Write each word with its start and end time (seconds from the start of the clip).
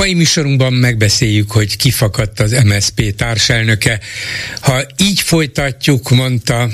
Mai 0.00 0.14
műsorunkban 0.14 0.72
megbeszéljük, 0.72 1.50
hogy 1.50 1.76
kifakadt 1.76 2.40
az 2.40 2.56
MSP 2.64 3.14
társelnöke. 3.16 4.00
Ha 4.60 4.82
így 4.96 5.20
folytatjuk, 5.20 6.10
mondta 6.10 6.68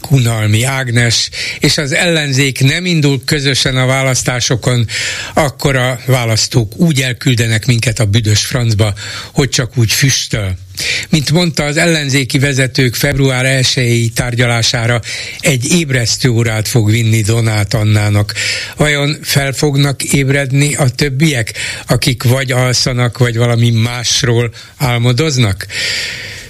Kunalmi 0.00 0.62
Ágnes, 0.62 1.30
és 1.58 1.78
az 1.78 1.92
ellenzék 1.92 2.60
nem 2.60 2.86
indul 2.86 3.22
közösen 3.24 3.76
a 3.76 3.86
választásokon, 3.86 4.86
akkor 5.34 5.76
a 5.76 6.00
választók 6.06 6.76
úgy 6.76 7.02
elküldenek 7.02 7.66
minket 7.66 7.98
a 7.98 8.04
büdös 8.04 8.46
francba, 8.46 8.94
hogy 9.32 9.48
csak 9.48 9.78
úgy 9.78 9.92
füstöl. 9.92 10.56
Mint 11.08 11.30
mondta, 11.30 11.64
az 11.64 11.76
ellenzéki 11.76 12.38
vezetők 12.38 12.94
február 12.94 13.44
1 13.74 14.12
tárgyalására 14.14 15.00
egy 15.40 15.72
ébresztő 15.72 16.28
órát 16.28 16.68
fog 16.68 16.90
vinni 16.90 17.20
Donát 17.20 17.74
Annának. 17.74 18.34
Vajon 18.76 19.16
fel 19.22 19.52
fognak 19.52 20.02
ébredni 20.02 20.74
a 20.74 20.88
többiek, 20.88 21.52
akik 21.86 22.22
vagy 22.22 22.52
alszanak, 22.52 23.18
vagy 23.18 23.36
valami 23.36 23.70
másról 23.70 24.50
álmodoznak? 24.76 25.66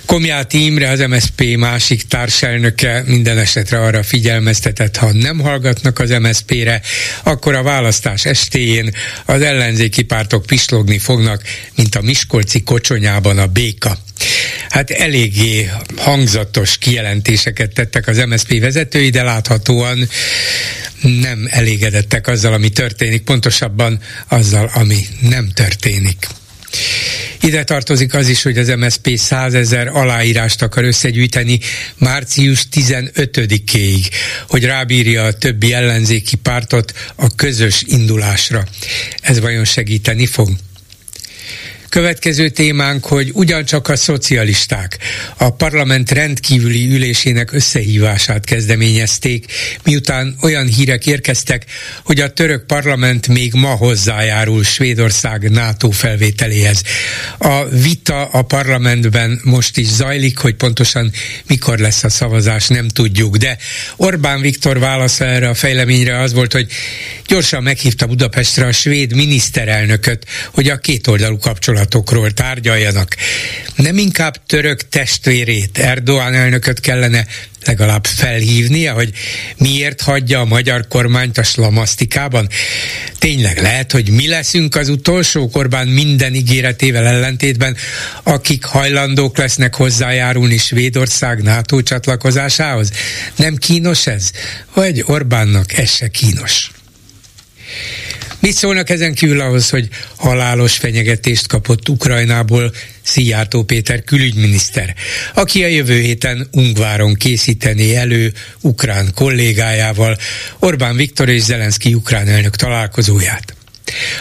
Komjáti 0.07 0.65
Imre, 0.65 0.89
az 0.91 0.99
MSP 0.99 1.57
másik 1.57 2.03
társelnöke 2.03 3.03
minden 3.07 3.39
esetre 3.39 3.81
arra 3.81 4.03
figyelmeztetett, 4.03 4.97
ha 4.97 5.13
nem 5.13 5.39
hallgatnak 5.39 5.99
az 5.99 6.11
MSP-re, 6.11 6.81
akkor 7.23 7.55
a 7.55 7.63
választás 7.63 8.25
estéjén 8.25 8.95
az 9.25 9.43
ellenzéki 9.43 10.03
pártok 10.03 10.47
pislogni 10.47 10.99
fognak, 10.99 11.43
mint 11.75 11.95
a 11.95 12.01
Miskolci 12.01 12.63
kocsonyában 12.63 13.39
a 13.39 13.47
béka. 13.47 13.99
Hát 14.69 14.91
eléggé 14.91 15.71
hangzatos 15.97 16.79
kijelentéseket 16.79 17.73
tettek 17.75 18.07
az 18.07 18.17
MSP 18.17 18.61
vezetői, 18.61 19.11
de 19.11 19.23
láthatóan 19.23 20.09
nem 21.03 21.49
elégedettek 21.51 22.27
azzal, 22.27 22.53
ami 22.53 22.69
történik, 22.69 23.23
pontosabban 23.23 24.01
azzal, 24.29 24.71
ami 24.75 25.07
nem 25.21 25.49
történik. 25.49 26.27
Ide 27.43 27.65
tartozik 27.65 28.15
az 28.15 28.29
is, 28.29 28.43
hogy 28.43 28.59
az 28.59 28.69
MSZP 28.69 29.17
100 29.17 29.55
ezer 29.55 29.89
aláírást 29.89 30.63
akar 30.63 30.85
összegyűjteni 30.85 31.61
március 31.99 32.67
15-éig, 32.75 34.11
hogy 34.49 34.65
rábírja 34.65 35.23
a 35.23 35.33
többi 35.33 35.73
ellenzéki 35.73 36.37
pártot 36.37 36.93
a 37.17 37.35
közös 37.35 37.83
indulásra. 37.87 38.65
Ez 39.21 39.41
vajon 39.41 39.65
segíteni 39.65 40.27
fog? 40.27 40.49
Következő 41.93 42.49
témánk, 42.49 43.05
hogy 43.05 43.31
ugyancsak 43.33 43.89
a 43.89 43.97
szocialisták 43.97 44.99
a 45.37 45.51
parlament 45.51 46.11
rendkívüli 46.11 46.95
ülésének 46.95 47.53
összehívását 47.53 48.45
kezdeményezték, 48.45 49.53
miután 49.85 50.37
olyan 50.43 50.67
hírek 50.67 51.07
érkeztek, 51.07 51.65
hogy 52.05 52.21
a 52.21 52.33
török 52.33 52.67
parlament 52.67 53.29
még 53.29 53.53
ma 53.53 53.69
hozzájárul 53.69 54.65
Svédország 54.65 55.51
NATO 55.51 55.91
felvételéhez. 55.91 56.83
A 57.39 57.65
vita 57.69 58.25
a 58.25 58.43
parlamentben 58.43 59.41
most 59.45 59.77
is 59.77 59.89
zajlik, 59.89 60.39
hogy 60.39 60.55
pontosan 60.55 61.13
mikor 61.47 61.79
lesz 61.79 62.05
a 62.05 62.09
szavazás, 62.09 62.69
nem 62.69 62.89
tudjuk, 62.89 63.37
de 63.37 63.59
Orbán 63.97 64.41
Viktor 64.41 64.79
válasza 64.79 65.25
erre 65.25 65.49
a 65.49 65.55
fejleményre 65.55 66.21
az 66.21 66.33
volt, 66.33 66.53
hogy 66.53 66.67
gyorsan 67.27 67.63
meghívta 67.63 68.07
Budapestre 68.07 68.67
a 68.67 68.73
svéd 68.73 69.15
miniszterelnököt, 69.15 70.27
hogy 70.53 70.69
a 70.69 70.77
kétoldalú 70.77 71.39
kapcsolat 71.39 71.81
kapcsolatokról 71.83 72.31
tárgyaljanak. 72.31 73.17
Nem 73.77 73.99
inkább 73.99 74.47
török 74.47 74.89
testvérét, 74.89 75.79
Erdoğan 75.79 76.35
elnököt 76.35 76.81
kellene 76.81 77.27
legalább 77.65 78.07
felhívnia, 78.07 78.93
hogy 78.93 79.11
miért 79.57 80.01
hagyja 80.01 80.41
a 80.41 80.45
magyar 80.45 80.89
kormányt 80.89 81.39
a 81.39 81.43
slamasztikában? 81.43 82.49
Tényleg 83.19 83.61
lehet, 83.61 83.93
hogy 83.93 84.11
mi 84.11 84.29
leszünk 84.29 84.75
az 84.75 84.89
utolsó 84.89 85.51
Orbán 85.53 85.89
minden 85.89 86.35
ígéretével 86.35 87.07
ellentétben, 87.07 87.77
akik 88.23 88.65
hajlandók 88.65 89.37
lesznek 89.37 89.75
hozzájárulni 89.75 90.57
Svédország 90.57 91.43
NATO 91.43 91.83
csatlakozásához? 91.83 92.91
Nem 93.37 93.57
kínos 93.57 94.07
ez? 94.07 94.31
Vagy 94.75 95.03
Orbánnak 95.07 95.79
ez 95.79 95.91
se 95.91 96.09
kínos? 96.09 96.71
Mit 98.43 98.55
szólnak 98.55 98.91
ezen 98.91 99.15
kívül 99.15 99.41
ahhoz, 99.41 99.71
hogy 99.71 99.89
halálos 100.17 100.77
fenyegetést 100.77 101.47
kapott 101.47 101.89
Ukrajnából 101.89 102.73
Szijjártó 103.03 103.63
Péter 103.63 104.05
külügyminiszter, 104.05 104.95
aki 105.35 105.65
a 105.65 105.67
jövő 105.67 106.01
héten 106.01 106.49
Ungváron 106.53 107.15
készíteni 107.15 107.97
elő 107.97 108.33
ukrán 108.61 109.13
kollégájával 109.15 110.19
Orbán 110.59 110.97
Viktor 110.97 111.29
és 111.29 111.43
Zelenszky 111.43 111.95
ukrán 111.95 112.29
elnök 112.29 112.57
találkozóját. 112.57 113.55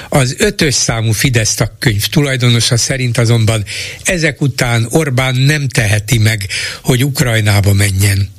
Az 0.10 0.36
ötös 0.38 0.74
számú 0.74 1.12
Fidesz 1.12 1.58
könyv 1.80 2.06
tulajdonosa 2.06 2.78
szerint 2.78 3.18
azonban 3.18 3.66
ezek 4.04 4.42
után 4.42 4.88
Orbán 4.90 5.36
nem 5.36 5.68
teheti 5.68 6.18
meg, 6.18 6.48
hogy 6.82 7.04
Ukrajnába 7.04 7.74
menjen. 7.74 8.30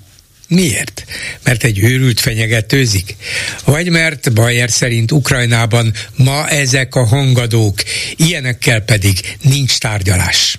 Miért? 0.52 1.04
Mert 1.42 1.64
egy 1.64 1.78
őrült 1.78 2.20
fenyegetőzik? 2.20 3.16
Vagy 3.64 3.88
mert 3.88 4.32
Bayer 4.32 4.70
szerint 4.70 5.12
Ukrajnában 5.12 5.92
ma 6.16 6.48
ezek 6.48 6.94
a 6.94 7.04
hangadók, 7.04 7.82
ilyenekkel 8.16 8.80
pedig 8.80 9.36
nincs 9.42 9.78
tárgyalás? 9.78 10.58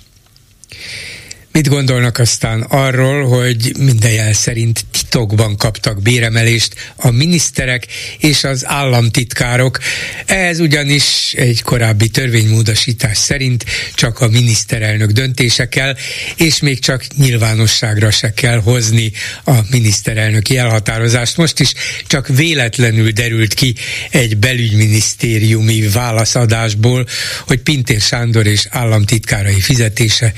Mit 1.54 1.68
gondolnak 1.68 2.18
aztán 2.18 2.60
arról, 2.62 3.28
hogy 3.28 3.72
minden 3.78 4.12
jel 4.12 4.32
szerint 4.32 4.84
titokban 4.92 5.56
kaptak 5.56 6.02
béremelést 6.02 6.74
a 6.96 7.10
miniszterek 7.10 7.86
és 8.18 8.44
az 8.44 8.66
államtitkárok? 8.66 9.78
Ehhez 10.26 10.60
ugyanis 10.60 11.32
egy 11.36 11.62
korábbi 11.62 12.08
törvénymódosítás 12.08 13.18
szerint 13.18 13.64
csak 13.94 14.20
a 14.20 14.28
miniszterelnök 14.28 15.10
döntése 15.10 15.68
kell, 15.68 15.96
és 16.36 16.60
még 16.60 16.78
csak 16.78 17.04
nyilvánosságra 17.16 18.10
se 18.10 18.32
kell 18.32 18.60
hozni 18.60 19.12
a 19.44 19.54
miniszterelnöki 19.70 20.56
elhatározást. 20.56 21.36
Most 21.36 21.60
is 21.60 21.72
csak 22.06 22.28
véletlenül 22.28 23.10
derült 23.10 23.54
ki 23.54 23.74
egy 24.10 24.36
belügyminisztériumi 24.36 25.88
válaszadásból, 25.88 27.06
hogy 27.46 27.60
Pintér 27.60 28.00
Sándor 28.00 28.46
és 28.46 28.66
államtitkárai 28.70 29.60
fizetése 29.60 30.32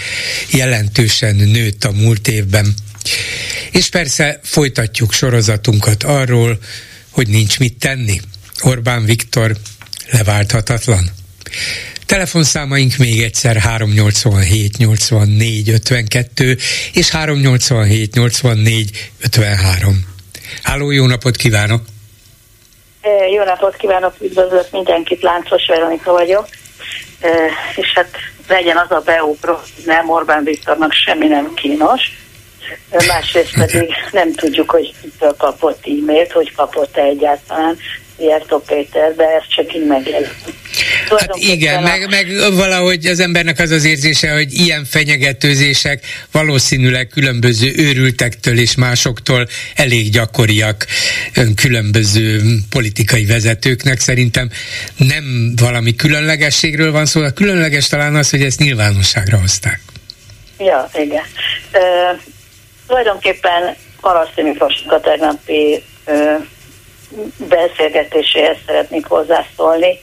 jelentő 0.51 1.05
jelentősen 1.07 1.35
nőtt 1.35 1.85
a 1.85 1.93
múlt 1.93 2.29
évben. 2.29 2.75
És 3.71 3.89
persze 3.89 4.41
folytatjuk 4.43 5.13
sorozatunkat 5.13 6.03
arról, 6.03 6.59
hogy 7.11 7.29
nincs 7.29 7.59
mit 7.59 7.79
tenni. 7.79 8.21
Orbán 8.63 9.05
Viktor 9.05 9.57
leválthatatlan. 10.11 11.11
Telefonszámaink 12.07 12.97
még 12.97 13.23
egyszer 13.23 13.57
387 13.57 14.77
84 14.77 15.69
52 15.69 16.57
és 16.93 17.11
387 17.11 18.15
84 18.15 19.11
53. 19.23 20.05
Háló, 20.63 20.91
jó 20.91 21.07
napot 21.07 21.37
kívánok! 21.37 21.83
Jó 23.35 23.45
napot 23.45 23.77
kívánok, 23.77 24.15
üdvözlök 24.21 24.71
mindenkit, 24.71 25.23
Láncos 25.23 25.67
Veronika 25.67 26.13
vagyok, 26.13 26.49
és 27.77 27.93
hát 27.95 28.09
legyen 28.49 28.77
az 28.77 28.91
a 28.91 29.01
beugró, 29.05 29.59
nem 29.85 30.11
Orbán 30.11 30.45
Viktornak 30.45 30.93
semmi 30.93 31.27
nem 31.27 31.55
kínos, 31.55 32.13
másrészt 33.07 33.55
pedig 33.59 33.95
nem 34.13 34.33
tudjuk, 34.33 34.71
hogy 34.71 34.95
kitől 35.01 35.35
kapott 35.39 35.87
e-mailt, 35.87 36.33
hogy 36.33 36.55
kapott-e 36.55 37.03
egyáltalán 37.03 37.79
Iertó 38.19 38.59
Péter, 38.59 39.15
de 39.15 39.25
ez 39.25 39.43
csak 39.49 39.75
így 39.75 39.87
megjelent. 39.87 40.35
Hát 41.09 41.37
igen, 41.37 41.77
a... 41.77 41.81
meg, 41.81 42.09
meg 42.09 42.27
valahogy 42.55 43.07
az 43.07 43.21
embernek 43.21 43.59
az 43.59 43.71
az 43.71 43.85
érzése, 43.85 44.33
hogy 44.33 44.53
ilyen 44.53 44.85
fenyegetőzések 44.85 46.07
valószínűleg 46.31 47.09
különböző 47.09 47.73
őrültektől 47.77 48.59
és 48.59 48.75
másoktól 48.75 49.49
elég 49.75 50.11
gyakoriak 50.11 50.87
különböző 51.55 52.41
politikai 52.71 53.25
vezetőknek. 53.25 54.01
Szerintem 54.01 54.51
nem 54.97 55.53
valami 55.57 55.95
különlegességről 55.95 56.93
van 56.93 57.07
szó, 57.07 57.21
a 57.21 57.31
különleges 57.31 57.89
talán 57.89 58.15
az, 58.15 58.31
hogy 58.31 58.43
ezt 58.43 58.59
nyilvánosságra 58.59 59.39
hozták. 59.39 59.81
Ja, 60.59 60.91
igen. 60.95 61.25
Uh, 61.73 62.21
tulajdonképpen 62.87 63.77
Paraszti 64.01 64.43
Miklósnak 64.43 64.93
a 64.93 65.01
tegnapi 65.01 65.83
beszélgetéséhez 67.49 68.57
szeretnék 68.67 69.07
hozzászólni, 69.07 69.99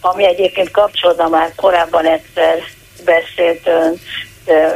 ami 0.00 0.26
egyébként 0.26 0.70
kapcsolódna 0.70 1.28
már 1.28 1.54
korábban 1.54 2.06
egyszer 2.06 2.58
beszélt 3.04 3.66
ön 3.66 4.00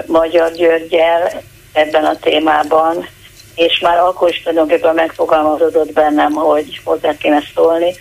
Magyar 0.07 0.53
Györgyel 0.53 1.43
ebben 1.73 2.05
a 2.05 2.19
témában, 2.19 3.09
és 3.55 3.79
már 3.79 3.99
akkor 3.99 4.29
is 4.31 4.43
tulajdonképpen 4.43 4.95
megfogalmazódott 4.95 5.93
bennem, 5.93 6.33
hogy 6.33 6.81
hozzá 6.85 7.17
kéne 7.17 7.43
szólni, 7.55 7.95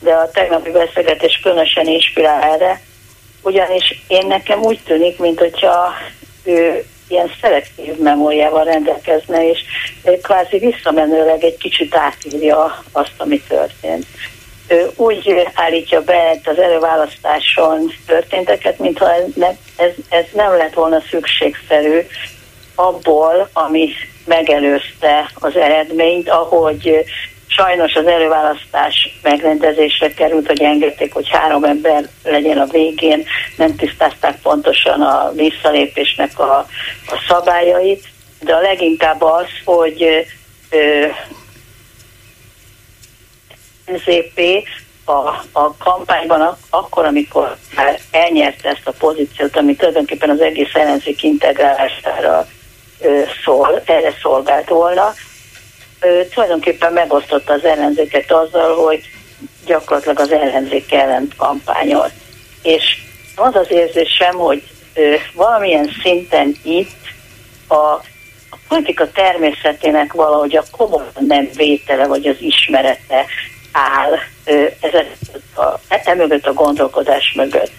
de 0.00 0.12
a 0.12 0.30
tegnapi 0.30 0.70
beszélgetés 0.70 1.40
különösen 1.42 1.86
inspirál 1.86 2.42
erre, 2.42 2.80
ugyanis 3.42 4.04
én 4.08 4.26
nekem 4.26 4.60
úgy 4.60 4.80
tűnik, 4.84 5.18
mint 5.18 5.38
hogyha 5.38 5.92
ő 6.44 6.84
ilyen 7.10 7.30
szelektív 7.40 7.96
memóriával 7.96 8.64
rendelkezne, 8.64 9.48
és 9.48 9.58
kvázi 10.22 10.58
visszamenőleg 10.58 11.44
egy 11.44 11.56
kicsit 11.56 11.94
átírja 11.94 12.84
azt, 12.92 13.14
ami 13.16 13.40
történt. 13.40 14.06
Ő 14.68 14.90
úgy 14.96 15.46
állítja 15.54 16.02
be 16.02 16.40
az 16.44 16.58
előválasztáson 16.58 17.92
történteket, 18.06 18.78
mintha 18.78 19.14
ez, 19.14 19.24
ez, 19.76 19.90
ez 20.08 20.24
nem 20.32 20.56
lett 20.56 20.74
volna 20.74 21.02
szükségszerű 21.10 21.98
abból, 22.74 23.48
ami 23.52 23.88
megelőzte 24.24 25.30
az 25.34 25.56
eredményt, 25.56 26.28
ahogy 26.28 27.04
sajnos 27.50 27.94
az 27.94 28.06
előválasztás 28.06 29.18
megrendezésre 29.22 30.14
került, 30.14 30.46
hogy 30.46 30.62
engedték, 30.62 31.12
hogy 31.12 31.28
három 31.28 31.64
ember 31.64 32.08
legyen 32.24 32.58
a 32.58 32.66
végén, 32.66 33.26
nem 33.56 33.76
tisztázták 33.76 34.40
pontosan 34.42 35.00
a 35.00 35.32
visszalépésnek 35.32 36.38
a, 36.38 36.58
a 37.06 37.24
szabályait, 37.28 38.04
de 38.40 38.54
a 38.54 38.60
leginkább 38.60 39.22
az, 39.22 39.46
hogy 39.64 40.26
ö, 40.70 41.06
NZP 43.86 44.40
a, 45.04 45.12
a 45.52 45.76
kampányban 45.78 46.56
akkor, 46.70 47.04
amikor 47.04 47.56
már 47.74 47.98
elnyerte 48.10 48.68
ezt 48.68 48.86
a 48.86 48.92
pozíciót, 48.98 49.56
ami 49.56 49.76
tulajdonképpen 49.76 50.30
az 50.30 50.40
egész 50.40 50.74
ellenzék 50.74 51.22
integrálására 51.22 52.46
ö, 53.00 53.22
szól, 53.44 53.82
erre 53.84 54.14
szolgált 54.22 54.68
volna, 54.68 55.14
ö, 56.00 56.20
tulajdonképpen 56.34 56.92
megosztotta 56.92 57.52
az 57.52 57.64
ellenzéket 57.64 58.32
azzal, 58.32 58.84
hogy 58.84 59.00
gyakorlatilag 59.66 60.20
az 60.20 60.32
ellenzék 60.32 60.92
ellen 60.92 61.28
kampányolt. 61.36 62.12
És 62.62 62.82
az 63.34 63.54
az 63.54 63.70
érzésem, 63.70 64.34
hogy 64.34 64.62
ö, 64.94 65.14
valamilyen 65.34 65.90
szinten 66.02 66.56
itt 66.62 66.98
a, 67.66 67.74
a 68.50 68.58
politika 68.68 69.10
természetének 69.10 70.12
valahogy 70.12 70.56
a 70.56 70.64
komoly 70.70 71.06
nem 71.18 71.48
vétele, 71.54 72.06
vagy 72.06 72.26
az 72.26 72.36
ismerete 72.40 73.24
áll 73.72 74.18
ö, 74.44 74.66
ezek 74.80 75.06
a, 75.56 75.78
e 75.88 76.14
mögött 76.14 76.46
a 76.46 76.52
gondolkodás 76.52 77.32
mögött. 77.36 77.72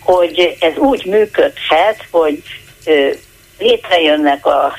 Hogy 0.00 0.56
ez 0.60 0.76
úgy 0.76 1.04
működhet, 1.06 2.06
hogy 2.10 2.42
ö, 2.84 3.10
létrejönnek 3.60 4.46
a, 4.46 4.72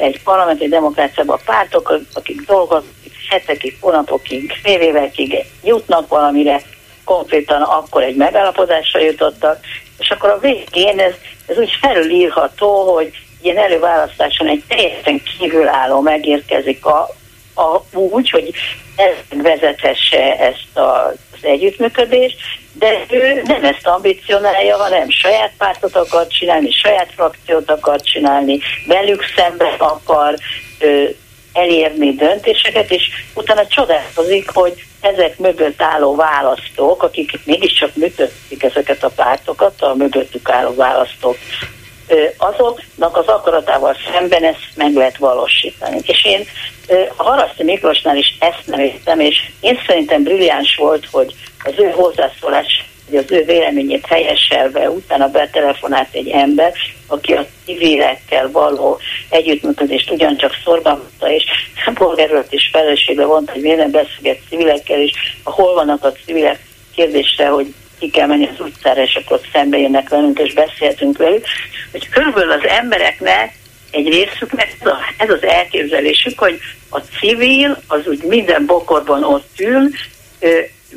egy 0.00 0.22
parlamenti 0.22 0.68
demokráciában 0.68 1.38
pártok, 1.44 2.00
akik 2.14 2.40
dolgoznak 2.40 2.92
hetekig, 3.28 3.76
hónapokig, 3.80 4.52
fél 4.62 4.80
évekig 4.80 5.44
jutnak 5.62 6.08
valamire, 6.08 6.60
konkrétan 7.04 7.62
akkor 7.62 8.02
egy 8.02 8.16
megállapodásra 8.16 9.00
jutottak, 9.00 9.58
és 9.98 10.10
akkor 10.10 10.30
a 10.30 10.38
végén 10.38 10.98
ez, 10.98 11.14
ez 11.46 11.58
úgy 11.58 11.78
felülírható, 11.80 12.94
hogy 12.94 13.12
ilyen 13.42 13.58
előválasztáson 13.58 14.46
egy 14.46 14.62
teljesen 14.68 15.22
kívülálló 15.38 16.00
megérkezik 16.00 16.86
a, 16.86 17.08
a, 17.54 17.98
úgy, 17.98 18.30
hogy 18.30 18.54
ez 18.96 19.42
vezethesse 19.42 20.38
ezt 20.38 20.76
a, 20.76 21.06
az 21.06 21.44
együttműködést, 21.44 22.36
de 22.72 23.04
ő 23.10 23.42
nem 23.44 23.64
ezt 23.64 23.86
ambicionálja, 23.86 24.76
hanem 24.76 25.10
saját 25.10 25.52
pártot 25.58 25.96
akar 25.96 26.26
csinálni, 26.26 26.70
saját 26.70 27.12
frakciót 27.14 27.70
akar 27.70 28.00
csinálni, 28.00 28.60
velük 28.86 29.24
szemben 29.36 29.74
akar 29.78 30.34
ö, 30.78 31.04
elérni 31.52 32.14
döntéseket, 32.14 32.90
és 32.90 33.02
utána 33.34 33.66
csodálkozik, 33.66 34.50
hogy 34.50 34.84
ezek 35.00 35.38
mögött 35.38 35.82
álló 35.82 36.14
választók, 36.14 37.02
akik 37.02 37.40
mégiscsak 37.44 37.96
működtik 37.96 38.62
ezeket 38.62 39.04
a 39.04 39.08
pártokat, 39.08 39.82
a 39.82 39.94
mögöttük 39.94 40.50
álló 40.50 40.74
választók, 40.74 41.36
azoknak 42.36 43.16
az 43.16 43.26
akaratával 43.26 43.96
szemben 44.12 44.44
ezt 44.44 44.68
meg 44.74 44.94
lehet 44.94 45.16
valósítani. 45.16 46.00
És 46.06 46.24
én 46.24 46.44
a 47.16 47.22
Haraszti 47.22 47.62
Miklósnál 47.62 48.16
is 48.16 48.36
ezt 48.38 48.62
nem 48.66 48.80
értem, 48.80 49.20
és 49.20 49.50
én 49.60 49.78
szerintem 49.86 50.22
brilliáns 50.22 50.76
volt, 50.76 51.06
hogy 51.10 51.34
az 51.64 51.72
ő 51.76 51.90
hozzászólás, 51.90 52.84
hogy 53.08 53.16
az 53.16 53.32
ő 53.32 53.44
véleményét 53.44 54.06
helyeselve 54.06 54.90
utána 54.90 55.28
betelefonált 55.28 56.08
egy 56.12 56.28
ember, 56.28 56.72
aki 57.06 57.32
a 57.32 57.46
civilekkel 57.64 58.50
való 58.50 58.98
együttműködést 59.28 60.10
ugyancsak 60.10 60.52
szorgalmazta, 60.64 61.30
és 61.30 61.44
polgárőrt 61.94 62.52
is 62.52 62.68
felelősségbe 62.72 63.24
vont, 63.24 63.50
hogy 63.50 63.60
miért 63.60 63.78
nem 63.78 63.90
beszélget 63.90 64.38
civilekkel, 64.48 65.00
és 65.00 65.12
hol 65.44 65.74
vannak 65.74 66.04
a 66.04 66.12
civilek 66.24 66.60
kérdésre, 66.94 67.48
hogy 67.48 67.74
ki 68.04 68.10
kell 68.10 68.26
menni 68.26 68.48
az 68.52 68.60
utcára, 68.60 69.02
és 69.02 69.20
akkor 69.24 69.40
szembe 69.52 69.78
jönnek 69.78 70.08
velünk, 70.08 70.38
és 70.38 70.52
beszéltünk 70.52 71.18
velük, 71.18 71.44
hogy 71.90 72.08
körülbelül 72.08 72.50
az 72.50 72.66
embereknek 72.66 73.52
egy 73.90 74.08
részüknek 74.08 74.76
ez 75.16 75.30
az 75.30 75.42
elképzelésük, 75.42 76.38
hogy 76.38 76.58
a 76.88 76.98
civil 76.98 77.82
az 77.86 78.00
úgy 78.06 78.22
minden 78.22 78.66
bokorban 78.66 79.24
ott 79.24 79.60
ül, 79.60 79.90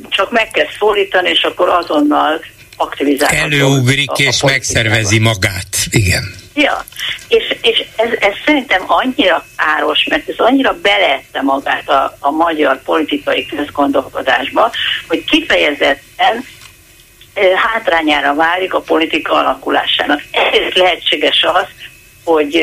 csak 0.09 0.31
meg 0.31 0.51
kell 0.51 0.67
szólítani, 0.79 1.29
és 1.29 1.43
akkor 1.43 1.69
azonnal 1.69 2.41
aktivizálható. 2.77 3.55
Előugrik 3.55 4.11
a, 4.11 4.15
és 4.17 4.41
a 4.41 4.45
megszervezi 4.45 5.19
magát. 5.19 5.77
Igen. 5.89 6.35
Ja, 6.53 6.85
és, 7.27 7.55
és 7.61 7.85
ez, 7.95 8.09
ez 8.19 8.33
szerintem 8.45 8.83
annyira 8.85 9.45
áros, 9.55 10.03
mert 10.09 10.29
ez 10.29 10.37
annyira 10.37 10.77
beleette 10.81 11.41
magát 11.41 11.89
a, 11.89 12.17
a 12.19 12.31
magyar 12.31 12.81
politikai 12.83 13.45
közgondolkodásba, 13.45 14.71
hogy 15.07 15.23
kifejezetten 15.23 16.45
hátrányára 17.55 18.35
válik 18.35 18.73
a 18.73 18.79
politika 18.81 19.33
alakulásának. 19.33 20.21
Ezért 20.31 20.75
lehetséges 20.75 21.43
az, 21.43 21.67
hogy 22.23 22.55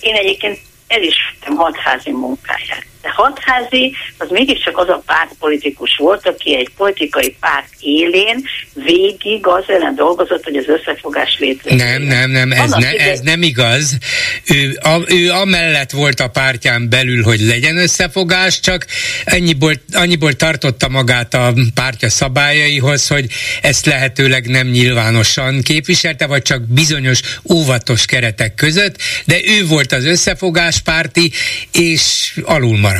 én 0.00 0.14
egyébként 0.14 0.58
elismertem 0.88 1.54
hatházi 1.54 2.10
munkáját. 2.10 2.86
De 3.08 3.14
hatházi 3.14 3.94
az 4.18 4.28
mégiscsak 4.30 4.78
az 4.78 4.88
a 4.88 5.02
pártpolitikus 5.06 5.96
volt, 5.96 6.26
aki 6.26 6.56
egy 6.56 6.68
politikai 6.76 7.36
párt 7.40 7.68
élén 7.80 8.44
végig 8.74 9.46
az 9.46 9.64
ellen 9.66 9.94
dolgozott, 9.94 10.44
hogy 10.44 10.56
az 10.56 10.68
összefogás 10.68 11.36
létrejön. 11.38 12.02
Nem, 12.02 12.02
nem, 12.02 12.30
nem, 12.30 12.52
ez, 12.52 12.70
ne, 12.70 12.90
ez 12.90 13.20
nem 13.20 13.42
igaz. 13.42 13.98
Ő, 14.46 14.78
a, 14.82 15.00
ő 15.06 15.30
amellett 15.30 15.90
volt 15.90 16.20
a 16.20 16.28
pártján 16.28 16.88
belül, 16.88 17.22
hogy 17.22 17.40
legyen 17.40 17.76
összefogás, 17.76 18.60
csak 18.60 18.86
annyiból, 19.24 19.72
annyiból 19.92 20.32
tartotta 20.32 20.88
magát 20.88 21.34
a 21.34 21.54
pártja 21.74 22.10
szabályaihoz, 22.10 23.08
hogy 23.08 23.26
ezt 23.62 23.86
lehetőleg 23.86 24.46
nem 24.46 24.66
nyilvánosan 24.66 25.62
képviselte, 25.62 26.26
vagy 26.26 26.42
csak 26.42 26.62
bizonyos 26.62 27.20
óvatos 27.52 28.04
keretek 28.04 28.54
között, 28.54 28.96
de 29.24 29.36
ő 29.44 29.66
volt 29.66 29.92
az 29.92 30.04
összefogás 30.04 30.80
párti, 30.80 31.32
és 31.72 32.32
alul 32.44 32.78
maradt. 32.78 32.97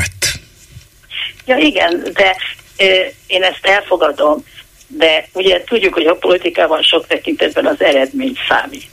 Ja 1.47 1.57
igen, 1.57 2.07
de 2.13 2.37
én 3.27 3.43
ezt 3.43 3.67
elfogadom, 3.67 4.45
de 4.87 5.29
ugye 5.33 5.65
tudjuk, 5.65 5.95
hogy 5.95 6.07
a 6.07 6.15
politikában 6.15 6.83
sok 6.83 7.07
tekintetben 7.07 7.67
az 7.67 7.83
eredmény 7.83 8.37
számít. 8.49 8.87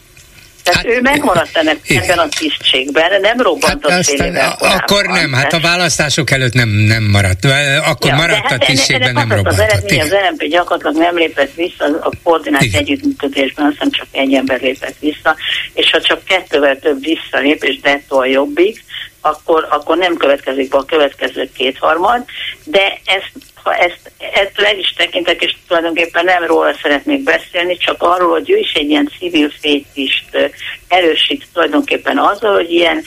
Tehát 0.66 0.86
hát, 0.86 0.96
ő 0.96 1.02
megmaradt 1.02 1.58
ennek, 1.58 1.80
ebben 1.90 2.18
a 2.18 2.28
tisztségben, 2.28 3.22
nem 3.22 3.42
robbantott 3.42 3.92
hát 3.92 4.06
fél 4.06 4.26
évvel 4.26 4.56
Akkor 4.60 5.06
nem, 5.06 5.34
hát 5.34 5.54
a 5.54 5.60
választások 5.60 6.32
előtt 6.32 6.54
nem, 6.54 6.70
nem 6.70 7.04
maradt. 7.04 7.46
Akkor 7.86 8.10
ja, 8.10 8.16
maradt 8.16 8.48
hát 8.48 8.62
a 8.62 8.66
tisztségben, 8.66 9.14
nem 9.14 9.32
robbantott. 9.32 9.54
Az 9.54 9.60
eredmény, 9.60 10.02
az 10.02 10.12
LNP 10.12 10.48
gyakorlatilag 10.50 10.96
nem 10.96 11.18
lépett 11.18 11.54
vissza 11.54 11.86
a 12.02 12.12
koordinált 12.24 12.64
Igen. 12.64 12.82
együttműködésben, 12.82 13.66
azt 13.66 13.74
hiszem 13.74 13.92
csak 13.92 14.08
egy 14.12 14.34
ember 14.34 14.62
lépett 14.62 14.96
vissza, 15.00 15.36
és 15.74 15.92
ha 15.92 16.02
csak 16.02 16.24
kettővel 16.24 16.80
több 16.80 17.00
visszalép, 17.04 17.64
és 17.64 17.80
dettól 17.80 18.28
jobbik, 18.28 18.84
akkor, 19.26 19.68
akkor 19.70 19.98
nem 19.98 20.18
következik 20.18 20.70
be 20.70 20.78
a 20.78 20.86
következő 20.86 21.50
kétharmad, 21.58 22.24
de 22.64 23.00
ezt, 23.06 23.32
ha 23.54 23.74
ezt, 23.74 24.12
ezt 24.18 24.60
el 24.60 24.78
is 24.78 24.94
tekintek, 24.98 25.42
és 25.42 25.56
tulajdonképpen 25.68 26.26
nem 26.26 26.44
róla 26.44 26.76
szeretnék 26.82 27.24
beszélni, 27.24 27.78
csak 27.78 27.96
arról, 28.04 28.30
hogy 28.30 28.50
ő 28.52 28.58
is 28.58 28.72
egy 28.74 28.90
ilyen 28.90 29.12
civil 29.20 29.52
fétist 29.62 30.54
erősít 30.88 31.48
tulajdonképpen 31.54 32.18
azzal, 32.18 32.54
hogy 32.54 32.72
ilyen 32.72 33.04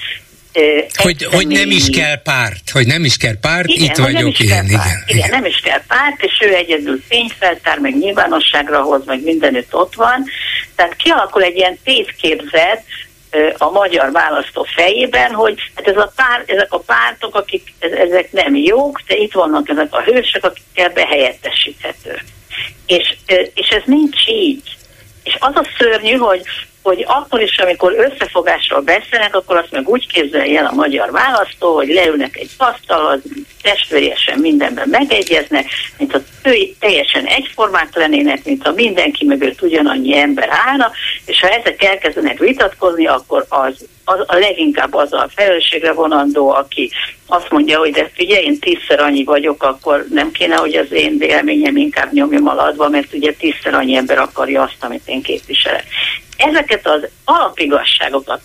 hogy, 0.96 1.24
hogy 1.24 1.46
nem 1.46 1.70
is 1.70 1.90
kell 1.90 2.22
párt, 2.22 2.70
hogy 2.70 2.86
nem 2.86 3.04
is 3.04 3.16
kell 3.16 3.38
párt, 3.40 3.68
igen, 3.68 3.84
itt 3.84 3.96
vagyok, 3.96 4.38
igen, 4.38 4.64
igen, 4.64 4.80
igen, 4.80 5.02
igen. 5.06 5.30
nem 5.30 5.44
is 5.44 5.60
kell 5.64 5.82
párt, 5.86 6.22
és 6.22 6.32
ő 6.40 6.54
egyedül 6.54 7.02
fényfeltár, 7.08 7.78
meg 7.78 7.98
nyilvánosságra 7.98 8.82
hoz, 8.82 9.04
meg 9.04 9.22
mindenütt 9.22 9.74
ott 9.74 9.94
van. 9.94 10.24
Tehát 10.76 10.96
kialakul 10.96 11.42
egy 11.42 11.56
ilyen 11.56 11.78
tétképzet, 11.84 12.84
a 13.58 13.70
magyar 13.70 14.12
választó 14.12 14.66
fejében, 14.74 15.32
hogy 15.32 15.58
hát 15.74 15.86
ez 15.86 15.96
a 15.96 16.12
pár, 16.16 16.42
ezek 16.46 16.72
a 16.72 16.78
pártok, 16.78 17.34
akik 17.34 17.74
ezek 17.78 18.32
nem 18.32 18.56
jók, 18.56 19.00
de 19.06 19.16
itt 19.16 19.32
vannak 19.32 19.68
ezek 19.68 19.94
a 19.94 20.02
hősök, 20.02 20.44
akikkel 20.44 20.88
behelyettesíthető. 20.88 22.22
És, 22.86 23.16
és 23.54 23.68
ez 23.68 23.82
nincs 23.84 24.26
így. 24.26 24.76
És 25.22 25.36
az 25.40 25.56
a 25.56 25.66
szörnyű, 25.78 26.16
hogy, 26.16 26.42
hogy 26.88 27.04
akkor 27.08 27.40
is, 27.40 27.58
amikor 27.58 27.94
összefogásról 27.98 28.80
beszélnek, 28.80 29.34
akkor 29.34 29.56
azt 29.56 29.70
meg 29.70 29.88
úgy 29.88 30.06
képzelje 30.06 30.58
el 30.58 30.66
a 30.66 30.74
magyar 30.74 31.10
választó, 31.10 31.74
hogy 31.74 31.88
leülnek 31.88 32.36
egy 32.36 32.50
asztalhoz, 32.56 33.20
testvérjesen 33.62 34.38
mindenben 34.38 34.88
megegyeznek, 34.88 35.66
mint 35.98 36.14
a 36.14 36.20
teljesen 36.78 37.24
egyformák 37.24 37.96
lennének, 37.96 38.44
mint 38.44 38.66
ha 38.66 38.72
mindenki 38.72 39.24
mögött 39.24 39.62
ugyanannyi 39.62 40.18
ember 40.18 40.48
állna, 40.50 40.90
és 41.24 41.40
ha 41.40 41.48
ezek 41.48 41.82
elkezdenek 41.82 42.38
vitatkozni, 42.38 43.06
akkor 43.06 43.46
az, 43.48 43.86
az 44.04 44.20
a 44.26 44.36
leginkább 44.36 44.94
az 44.94 45.12
a 45.12 45.28
felelősségre 45.34 45.92
vonandó, 45.92 46.50
aki 46.50 46.90
azt 47.26 47.50
mondja, 47.50 47.78
hogy 47.78 47.90
de 47.90 48.10
figyelj, 48.14 48.44
én 48.44 48.58
tízszer 48.58 49.00
annyi 49.00 49.24
vagyok, 49.24 49.62
akkor 49.62 50.06
nem 50.10 50.30
kéne, 50.30 50.56
hogy 50.56 50.74
az 50.74 50.92
én 50.92 51.18
véleményem 51.18 51.76
inkább 51.76 52.12
nyomjam 52.12 52.48
aladva, 52.48 52.88
mert 52.88 53.12
ugye 53.12 53.32
tízszer 53.32 53.74
annyi 53.74 53.96
ember 53.96 54.18
akarja 54.18 54.62
azt, 54.62 54.76
amit 54.84 55.02
én 55.06 55.22
képviselek. 55.22 55.84
Ezeket 56.38 56.86
az 56.86 57.08
alapigasságokat 57.24 58.40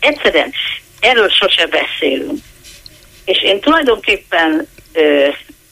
egyszerűen 0.00 0.52
erről 1.00 1.28
sose 1.28 1.66
beszélünk. 1.66 2.38
És 3.24 3.42
én 3.42 3.60
tulajdonképpen 3.60 4.68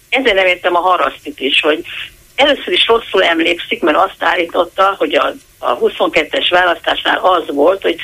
ezzel 0.08 0.34
nem 0.34 0.46
értem 0.46 0.76
a 0.76 0.80
harasztit 0.80 1.40
is, 1.40 1.60
hogy 1.60 1.84
először 2.34 2.72
is 2.72 2.86
rosszul 2.86 3.22
emlékszik, 3.22 3.82
mert 3.82 3.96
azt 3.96 4.22
állította, 4.22 4.94
hogy 4.98 5.14
a, 5.14 5.34
a 5.58 5.78
22-es 5.78 6.46
választásnál 6.50 7.18
az 7.18 7.44
volt, 7.46 7.82
hogy 7.82 7.96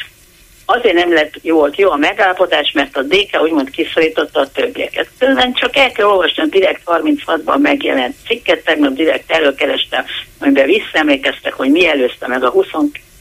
azért 0.65 0.95
nem 0.95 1.13
lett 1.13 1.35
jó, 1.43 1.57
volt 1.57 1.77
jó 1.77 1.91
a 1.91 1.97
megállapodás, 1.97 2.73
mert 2.73 2.97
a 2.97 3.03
DK 3.03 3.43
úgymond 3.43 3.71
kiszorította 3.71 4.41
a 4.41 4.51
többieket. 4.51 5.09
Közben 5.19 5.55
csak 5.55 5.77
el 5.77 5.93
kell 5.93 6.07
olvasni 6.07 6.43
a 6.43 6.47
Direkt 6.47 6.83
36-ban 6.87 7.59
megjelent 7.59 8.17
cikket, 8.27 8.65
tegnap 8.65 8.93
direkt 8.93 9.31
előkerestem, 9.31 10.05
amiben 10.39 10.67
visszaemlékeztek, 10.67 11.53
hogy 11.53 11.71
mi 11.71 11.87
előzte 11.87 12.27
meg 12.27 12.45
a 12.45 12.51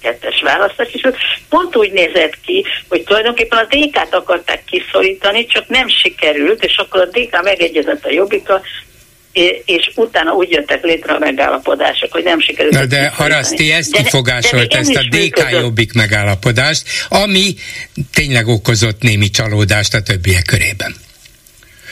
22-es 0.03 0.41
választás, 0.43 0.87
és 0.91 1.07
pont 1.49 1.75
úgy 1.75 1.91
nézett 1.91 2.37
ki, 2.45 2.65
hogy 2.87 3.03
tulajdonképpen 3.03 3.59
a 3.59 3.75
DK-t 3.75 4.13
akarták 4.13 4.63
kiszorítani, 4.65 5.45
csak 5.45 5.67
nem 5.67 5.87
sikerült, 5.87 6.63
és 6.63 6.77
akkor 6.77 7.01
a 7.01 7.05
DK 7.05 7.43
megegyezett 7.43 8.05
a 8.05 8.11
jobbika, 8.11 8.61
és 9.65 9.91
utána 9.95 10.31
úgy 10.31 10.51
jöttek 10.51 10.83
létre 10.83 11.13
a 11.13 11.19
megállapodások, 11.19 12.11
hogy 12.11 12.23
nem 12.23 12.39
sikerült. 12.39 12.73
Na 12.73 12.85
de 12.85 13.09
Haraszti 13.09 13.71
ezt 13.71 13.91
kifogásolt, 13.91 14.73
ezt 14.73 14.95
a 14.95 15.01
DK 15.01 15.11
működött. 15.11 15.51
jobbik 15.51 15.93
megállapodást, 15.93 16.83
ami 17.09 17.55
tényleg 18.13 18.47
okozott 18.47 19.01
némi 19.01 19.29
csalódást 19.29 19.93
a 19.93 20.01
többiek 20.01 20.43
körében. 20.45 20.95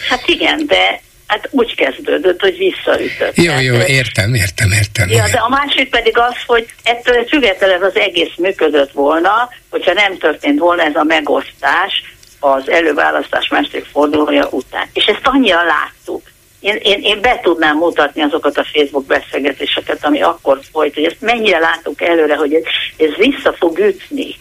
Hát 0.10 0.28
igen, 0.28 0.66
de 0.68 1.02
hát 1.32 1.48
úgy 1.52 1.76
kezdődött, 1.76 2.42
hogy 2.42 2.58
visszaütött. 2.58 3.36
Jó, 3.36 3.60
jó, 3.60 3.76
értem, 3.76 4.34
értem, 4.34 4.72
értem. 4.72 5.10
Ja, 5.10 5.28
de 5.32 5.38
a 5.38 5.50
másik 5.50 5.90
pedig 5.90 6.18
az, 6.18 6.36
hogy 6.46 6.66
ettől 6.84 7.26
függetlenül 7.26 7.86
az 7.86 7.96
egész 7.96 8.36
működött 8.38 8.92
volna, 8.92 9.50
hogyha 9.70 9.94
nem 9.94 10.18
történt 10.18 10.60
volna 10.60 10.84
ez 10.84 10.96
a 10.96 11.04
megosztás 11.04 12.04
az 12.40 12.70
előválasztás 12.70 13.48
második 13.48 13.86
fordulója 13.92 14.48
után. 14.52 14.90
És 14.94 15.06
ezt 15.06 15.22
annyira 15.24 15.64
láttuk 15.64 16.22
én, 16.60 16.76
én, 16.82 17.00
én 17.02 17.22
be 17.22 17.40
tudnám 17.44 17.78
mutatni 17.78 18.22
azokat 18.22 18.58
a 18.58 18.66
Facebook 18.74 19.06
beszélgetéseket, 19.06 20.06
ami 20.06 20.22
akkor 20.22 20.60
folyt, 20.72 20.94
hogy 20.94 21.04
ezt 21.04 21.22
mennyire 21.22 21.60
látunk 21.60 22.02
előre, 22.02 22.36
hogy 22.36 22.54
ez, 22.54 22.64
ez 22.98 23.16
vissza 23.16 23.54
fog 23.54 23.80
ütni. 23.80 24.36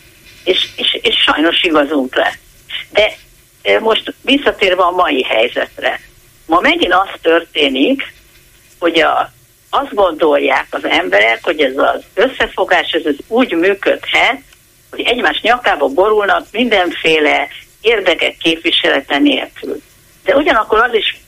És, 0.44 0.68
és, 0.76 0.98
és 1.02 1.14
sajnos 1.16 1.62
igazunk 1.62 2.14
le. 2.14 2.38
De 2.90 3.16
most 3.80 4.14
visszatérve 4.22 4.82
a 4.82 4.90
mai 4.90 5.22
helyzetre. 5.22 6.00
Ma 6.50 6.60
megint 6.60 6.92
az 6.92 7.08
történik, 7.22 8.12
hogy 8.78 9.00
a, 9.00 9.32
azt 9.70 9.94
gondolják 9.94 10.66
az 10.70 10.84
emberek, 10.84 11.44
hogy 11.44 11.60
ez 11.60 11.76
az 11.76 12.02
összefogás 12.14 12.90
ez, 12.90 13.04
ez 13.04 13.14
úgy 13.26 13.52
működhet, 13.52 14.40
hogy 14.90 15.00
egymás 15.00 15.40
nyakába 15.40 15.88
borulnak 15.88 16.46
mindenféle 16.52 17.48
érdekek 17.80 18.36
képviselete 18.36 19.18
nélkül. 19.18 19.82
De 20.24 20.36
ugyanakkor 20.36 20.78
az 20.78 20.94
is 20.94 21.20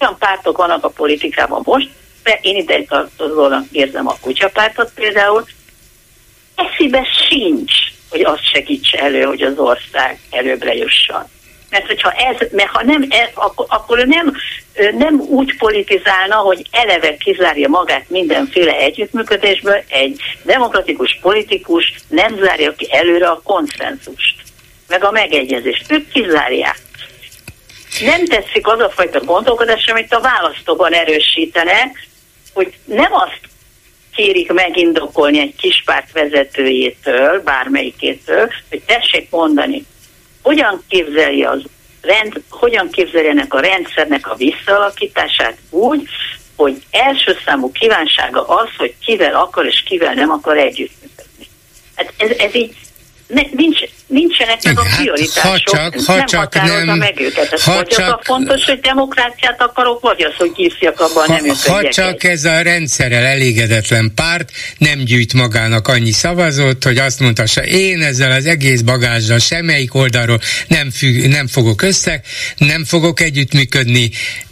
olyan 0.00 0.16
pártok 0.18 0.56
vannak 0.56 0.84
a 0.84 0.88
politikában 0.88 1.62
most, 1.64 1.88
de 2.22 2.38
én 2.42 2.56
ide 2.56 2.82
tartozónak 2.82 3.64
érzem 3.70 4.08
a 4.08 4.16
kutyapártot 4.20 4.92
például, 4.94 5.44
eszibe 6.54 7.06
sincs, 7.28 7.72
hogy 8.10 8.20
azt 8.20 8.50
segítse 8.52 8.98
elő, 8.98 9.22
hogy 9.22 9.42
az 9.42 9.58
ország 9.58 10.18
előbbre 10.30 10.74
jusson. 10.74 11.24
Mert 11.70 11.86
hogyha 11.86 12.10
ez, 12.10 12.48
mert 12.50 12.68
ha 12.68 12.82
nem 12.84 13.08
akkor, 13.34 13.66
akkor 13.68 14.06
nem, 14.06 14.36
nem 14.98 15.20
úgy 15.20 15.56
politizálna, 15.56 16.34
hogy 16.34 16.66
eleve 16.70 17.16
kizárja 17.16 17.68
magát 17.68 18.08
mindenféle 18.08 18.76
együttműködésből, 18.76 19.82
egy 19.88 20.20
demokratikus 20.42 21.18
politikus 21.22 21.94
nem 22.08 22.38
zárja 22.42 22.72
ki 22.72 22.88
előre 22.92 23.28
a 23.28 23.40
konszenzust, 23.44 24.34
meg 24.88 25.04
a 25.04 25.10
megegyezést. 25.10 25.92
Ők 25.92 26.08
kizárják 26.08 26.78
nem 28.00 28.26
tetszik 28.26 28.66
az 28.66 28.80
a 28.80 28.90
fajta 28.90 29.20
gondolkodás, 29.20 29.86
amit 29.86 30.14
a 30.14 30.20
választóban 30.20 30.92
erősítene, 30.92 31.90
hogy 32.52 32.74
nem 32.84 33.12
azt 33.12 33.40
kérik 34.14 34.52
megindokolni 34.52 35.40
egy 35.40 35.54
kispárt 35.56 36.12
vezetőjétől, 36.12 37.42
bármelyikétől, 37.42 38.50
hogy 38.68 38.82
tessék 38.86 39.30
mondani, 39.30 39.84
hogyan 40.42 40.84
képzelje 40.88 41.48
az 41.48 41.62
rend, 42.00 42.42
hogyan 42.50 42.90
képzeljenek 42.90 43.54
a 43.54 43.60
rendszernek 43.60 44.30
a 44.30 44.34
visszaalakítását 44.34 45.56
úgy, 45.70 46.08
hogy 46.56 46.82
első 46.90 47.36
számú 47.44 47.72
kívánsága 47.72 48.46
az, 48.46 48.68
hogy 48.76 48.94
kivel 49.04 49.34
akar 49.34 49.66
és 49.66 49.82
kivel 49.82 50.14
nem 50.14 50.30
akar 50.30 50.56
együttműködni. 50.56 51.46
Hát 51.94 52.12
ez, 52.16 52.30
ez 52.30 52.54
így 52.54 52.76
ne, 53.26 53.42
nincs, 53.50 53.80
nincsenek 54.10 54.62
meg 54.62 54.78
a 54.78 54.84
hát, 54.84 54.96
prioritások, 54.96 55.50
ha 55.50 55.58
csak, 55.58 55.94
ha 56.06 56.16
nem 56.16 56.26
csak 56.26 56.54
nem, 56.54 56.98
meg 56.98 57.20
őket. 57.20 57.60
Ha 57.60 57.84
csak, 57.84 58.08
a 58.08 58.20
fontos, 58.22 58.64
hogy 58.64 58.80
demokráciát 58.80 59.62
akarok, 59.62 60.00
vagy 60.00 60.22
az, 60.22 60.34
hogy 60.36 60.52
kiszjak 60.52 61.00
abban 61.00 61.26
ha, 61.26 61.40
nem 61.40 61.56
Ha 61.66 61.88
csak 61.88 62.24
ez 62.24 62.44
a 62.44 62.62
rendszerrel 62.62 63.24
elégedetlen 63.24 64.12
párt 64.14 64.50
nem 64.78 64.98
gyűjt 64.98 65.32
magának 65.32 65.88
annyi 65.88 66.12
szavazót, 66.12 66.84
hogy 66.84 66.98
azt 66.98 67.20
mondhassa, 67.20 67.64
én 67.64 68.02
ezzel 68.02 68.30
az 68.30 68.46
egész 68.46 68.80
bagázsal 68.80 69.38
semmelyik 69.38 69.94
oldalról 69.94 70.40
nem, 70.68 70.90
függ, 70.90 71.28
nem 71.28 71.46
fogok 71.46 71.82
össze, 71.82 72.20
nem 72.56 72.84
fogok 72.84 73.20
együttműködni, 73.20 74.10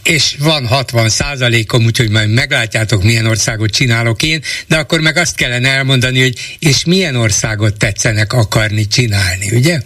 és 0.09 0.35
van 0.39 0.67
60 0.67 1.09
százalékom, 1.09 1.85
úgyhogy 1.85 2.11
majd 2.11 2.31
meglátjátok, 2.31 3.03
milyen 3.03 3.27
országot 3.27 3.71
csinálok 3.71 4.23
én, 4.23 4.43
de 4.67 4.77
akkor 4.77 5.01
meg 5.01 5.17
azt 5.17 5.37
kellene 5.37 5.69
elmondani, 5.69 6.21
hogy 6.21 6.57
és 6.59 6.85
milyen 6.85 7.17
országot 7.17 7.77
tetszenek 7.77 8.33
akarni 8.33 8.87
csinálni, 8.87 9.48
ugye? 9.53 9.79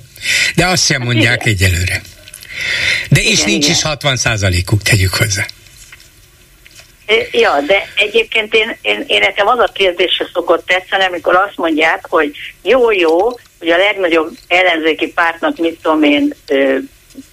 De 0.54 0.66
azt 0.66 0.85
sem 0.85 1.02
mondják 1.02 1.47
igen. 1.47 1.54
egyelőre. 1.54 2.02
De 3.09 3.21
és 3.21 3.33
igen, 3.33 3.45
nincs 3.45 3.64
igen. 3.64 3.76
is 3.76 3.83
60 3.83 4.16
százalékuk, 4.16 4.83
tegyük 4.83 5.14
hozzá. 5.14 5.47
Ja, 7.33 7.61
de 7.66 7.88
egyébként 7.97 8.54
én, 8.54 8.76
én, 8.83 9.04
én 9.07 9.21
nekem 9.21 9.47
az 9.47 9.59
a 9.59 9.71
kérdésre 9.75 10.28
szokott 10.33 10.66
tetszeni, 10.66 11.04
amikor 11.04 11.35
azt 11.35 11.57
mondják, 11.57 12.07
hogy 12.09 12.31
jó-jó, 12.62 13.38
hogy 13.59 13.69
a 13.69 13.76
legnagyobb 13.76 14.37
ellenzéki 14.49 15.07
pártnak, 15.07 15.57
mit 15.57 15.78
tudom 15.83 16.02
én, 16.02 16.35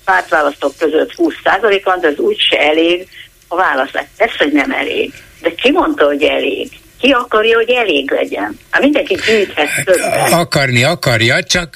pártválasztók 0.06 0.78
között 0.78 1.14
20% 1.18 1.82
van, 1.84 2.00
de 2.00 2.08
ez 2.08 2.18
úgyse 2.18 2.60
elég 2.60 3.08
a 3.48 3.56
választás. 3.56 4.06
Persze, 4.18 4.36
hogy 4.38 4.52
nem 4.52 4.72
elég. 4.72 5.14
De 5.42 5.56
ki 5.56 5.72
mondta, 5.72 6.06
hogy 6.06 6.24
elég? 6.24 6.70
Ki 7.02 7.12
akarja, 7.12 7.56
hogy 7.56 7.70
elég 7.70 8.12
legyen? 8.12 8.60
Hát 8.70 8.82
mindenki 8.82 9.18
gyűjthet 9.28 9.68
többet. 9.86 10.32
Akarni 10.32 10.84
akarja, 10.84 11.44
csak 11.44 11.76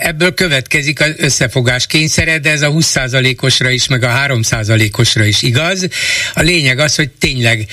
ebből 0.00 0.34
következik 0.34 1.00
az 1.00 1.14
összefogás 1.18 1.86
kényszere, 1.86 2.38
de 2.38 2.50
ez 2.50 2.62
a 2.62 2.70
20%-osra 2.70 3.70
is, 3.70 3.88
meg 3.88 4.02
a 4.02 4.08
3%-osra 4.26 5.24
is 5.24 5.42
igaz. 5.42 5.88
A 6.34 6.40
lényeg 6.40 6.78
az, 6.78 6.94
hogy 6.94 7.10
tényleg 7.10 7.66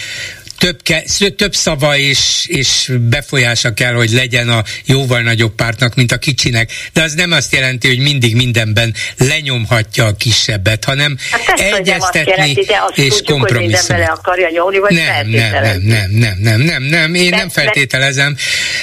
több, 0.61 0.81
ke, 0.83 1.03
több 1.35 1.53
szava 1.53 1.97
és, 1.97 2.45
és 2.47 2.91
befolyása 3.09 3.73
kell, 3.73 3.93
hogy 3.93 4.09
legyen 4.09 4.49
a 4.49 4.63
jóval 4.85 5.21
nagyobb 5.21 5.55
pártnak, 5.55 5.95
mint 5.95 6.11
a 6.11 6.17
kicsinek. 6.17 6.71
De 6.93 7.01
az 7.01 7.13
nem 7.13 7.31
azt 7.31 7.53
jelenti, 7.53 7.87
hogy 7.87 7.99
mindig 7.99 8.35
mindenben 8.35 8.93
lenyomhatja 9.17 10.05
a 10.05 10.13
kisebbet, 10.13 10.83
hanem 10.83 11.17
hát 11.31 11.59
egyeztetni 11.59 12.31
jelenti, 12.31 12.67
és 12.95 13.21
kompromisszum. 13.25 13.95
akarja 14.07 14.49
nyomni, 14.49 14.79
vagy 14.79 14.93
nem, 14.93 15.27
nem, 15.27 15.51
nem, 15.51 15.81
nem, 15.81 16.11
nem, 16.11 16.37
nem, 16.39 16.61
nem, 16.61 16.83
nem, 16.83 17.13
én 17.13 17.29
de, 17.29 17.35
nem 17.35 17.49
feltételezem, 17.49 18.35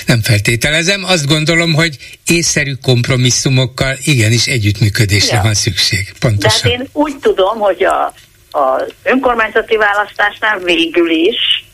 nem 0.06 0.22
feltételezem. 0.22 1.04
Azt 1.04 1.26
gondolom, 1.26 1.74
hogy 1.74 1.96
észszerű 2.26 2.72
kompromisszumokkal 2.82 3.96
igenis 4.04 4.46
együttműködésre 4.46 5.36
ja. 5.36 5.42
van 5.42 5.54
szükség. 5.54 6.12
Pontosan. 6.20 6.60
De 6.62 6.68
hát 6.70 6.80
én 6.80 6.88
úgy 6.92 7.16
tudom, 7.16 7.58
hogy 7.58 7.84
a 7.84 8.14
az 8.50 8.92
önkormányzati 9.02 9.76
választásnál 9.76 10.58
végül 10.58 11.10
is 11.10 11.67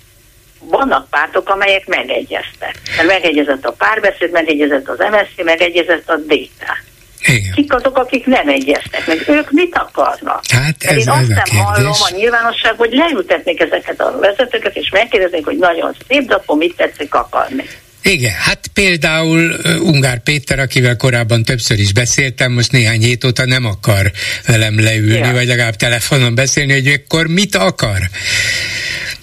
vannak 0.68 1.08
pártok, 1.10 1.48
amelyek 1.48 1.86
megegyeztek. 1.86 2.80
Mert 2.96 3.08
megegyezett 3.08 3.64
a 3.64 3.72
párbeszéd, 3.72 4.30
megegyezett 4.30 4.88
az 4.88 4.98
MSZP, 4.98 5.44
megegyezett 5.44 6.08
a 6.10 6.16
DK. 6.16 6.92
Igen. 7.26 7.52
Kik 7.54 7.74
azok, 7.74 7.98
akik 7.98 8.26
nem 8.26 8.48
egyeztek 8.48 9.06
meg? 9.06 9.24
Ők 9.28 9.50
mit 9.50 9.76
akarnak? 9.76 10.42
Hát 10.48 10.82
ez, 10.82 10.96
Én 10.96 11.08
azt 11.08 11.28
nem 11.28 11.64
hallom 11.64 11.92
a 11.92 12.14
nyilvánosság, 12.16 12.74
hogy 12.76 12.92
leültetnék 12.92 13.60
ezeket 13.60 14.00
a 14.00 14.18
vezetőket, 14.18 14.76
és 14.76 14.90
megkérdeznék, 14.90 15.44
hogy 15.44 15.56
nagyon 15.56 15.96
szép, 16.08 16.26
de 16.26 16.34
akkor 16.34 16.56
mit 16.56 16.76
tetszik 16.76 17.14
akarni? 17.14 17.64
Igen, 18.02 18.32
hát 18.32 18.66
például 18.74 19.54
Ungár 19.80 20.22
Péter, 20.22 20.58
akivel 20.58 20.96
korábban 20.96 21.42
többször 21.42 21.78
is 21.78 21.92
beszéltem, 21.92 22.52
most 22.52 22.72
néhány 22.72 23.00
hét 23.00 23.24
óta 23.24 23.44
nem 23.44 23.64
akar 23.64 24.12
velem 24.46 24.80
leülni, 24.80 25.26
ja. 25.26 25.32
vagy 25.32 25.46
legalább 25.46 25.76
telefonon 25.76 26.34
beszélni, 26.34 26.72
hogy 26.72 26.86
akkor 26.86 27.26
mit 27.26 27.54
akar. 27.54 27.98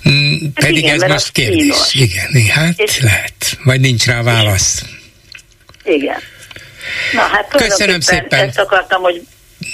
Mm, 0.10 0.32
hát 0.56 0.66
pedig 0.66 0.78
igen, 0.78 1.04
ez 1.04 1.10
most 1.10 1.32
kérdés. 1.32 1.62
Kínos. 1.62 1.94
Igen, 1.94 2.48
hát 2.50 2.80
és 2.80 3.00
lehet. 3.00 3.58
Vagy 3.64 3.80
nincs 3.80 4.06
rá 4.06 4.22
válasz. 4.22 4.84
Igen. 5.84 6.20
Na 7.14 7.22
hát 7.22 7.48
Köszönöm 7.50 8.00
szépen. 8.00 8.48
Ezt 8.48 8.60
akartam, 8.60 9.02
hogy 9.02 9.22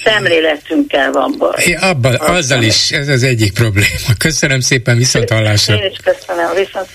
szemléletünkkel 0.03 1.11
van 1.11 1.35
baj. 1.37 1.63
É, 1.65 1.73
abban, 1.73 2.15
azzal 2.15 2.63
is, 2.63 2.91
ez 2.91 3.07
az 3.07 3.23
egyik 3.23 3.53
probléma. 3.53 4.13
Köszönöm 4.17 4.59
szépen, 4.59 4.97
viszont 4.97 5.29
hallásra. 5.29 5.75
Én 5.75 5.91
is 5.91 5.97
köszönöm, 6.03 6.55
viszont 6.55 6.87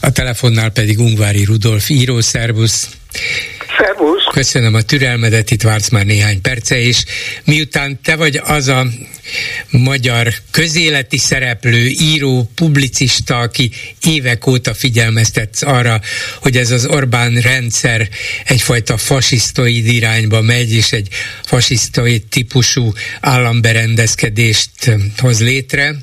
A 0.00 0.12
telefonnál 0.12 0.70
pedig 0.70 0.98
Ungvári 0.98 1.44
Rudolf 1.44 1.88
író, 1.88 2.20
szervusz. 2.20 2.88
Szervusz! 3.78 4.24
Köszönöm 4.32 4.74
a 4.74 4.82
türelmedet, 4.82 5.50
itt 5.50 5.62
vársz 5.62 5.88
már 5.88 6.04
néhány 6.04 6.40
perce, 6.40 6.80
és 6.80 7.04
miután 7.44 8.00
te 8.02 8.16
vagy 8.16 8.40
az 8.44 8.68
a 8.68 8.86
magyar 9.70 10.32
közéleti 10.50 11.18
szereplő, 11.18 11.86
író, 11.86 12.50
publicista, 12.54 13.38
aki 13.38 13.70
évek 14.06 14.46
óta 14.46 14.74
figyelmeztetsz 14.74 15.62
arra, 15.62 16.00
hogy 16.40 16.56
ez 16.56 16.70
az 16.70 16.86
Orbán 16.86 17.34
rendszer 17.34 18.08
egyfajta 18.44 18.96
fasisztoid 18.96 19.86
irányba 19.86 20.40
megy, 20.40 20.72
és 20.72 20.92
egy 20.92 21.08
fasisztoid 21.44 22.22
típusú 22.24 22.92
államberendezkedést 23.20 24.70
hoz 25.18 25.40
létre. 25.40 25.96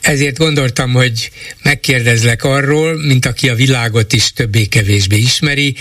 Ezért 0.00 0.38
gondoltam, 0.38 0.92
hogy 0.92 1.30
megkérdezlek 1.62 2.44
arról, 2.44 3.06
mint 3.06 3.26
aki 3.26 3.48
a 3.48 3.54
világot 3.54 4.12
is 4.12 4.32
többé-kevésbé 4.32 5.16
ismeri, 5.16 5.76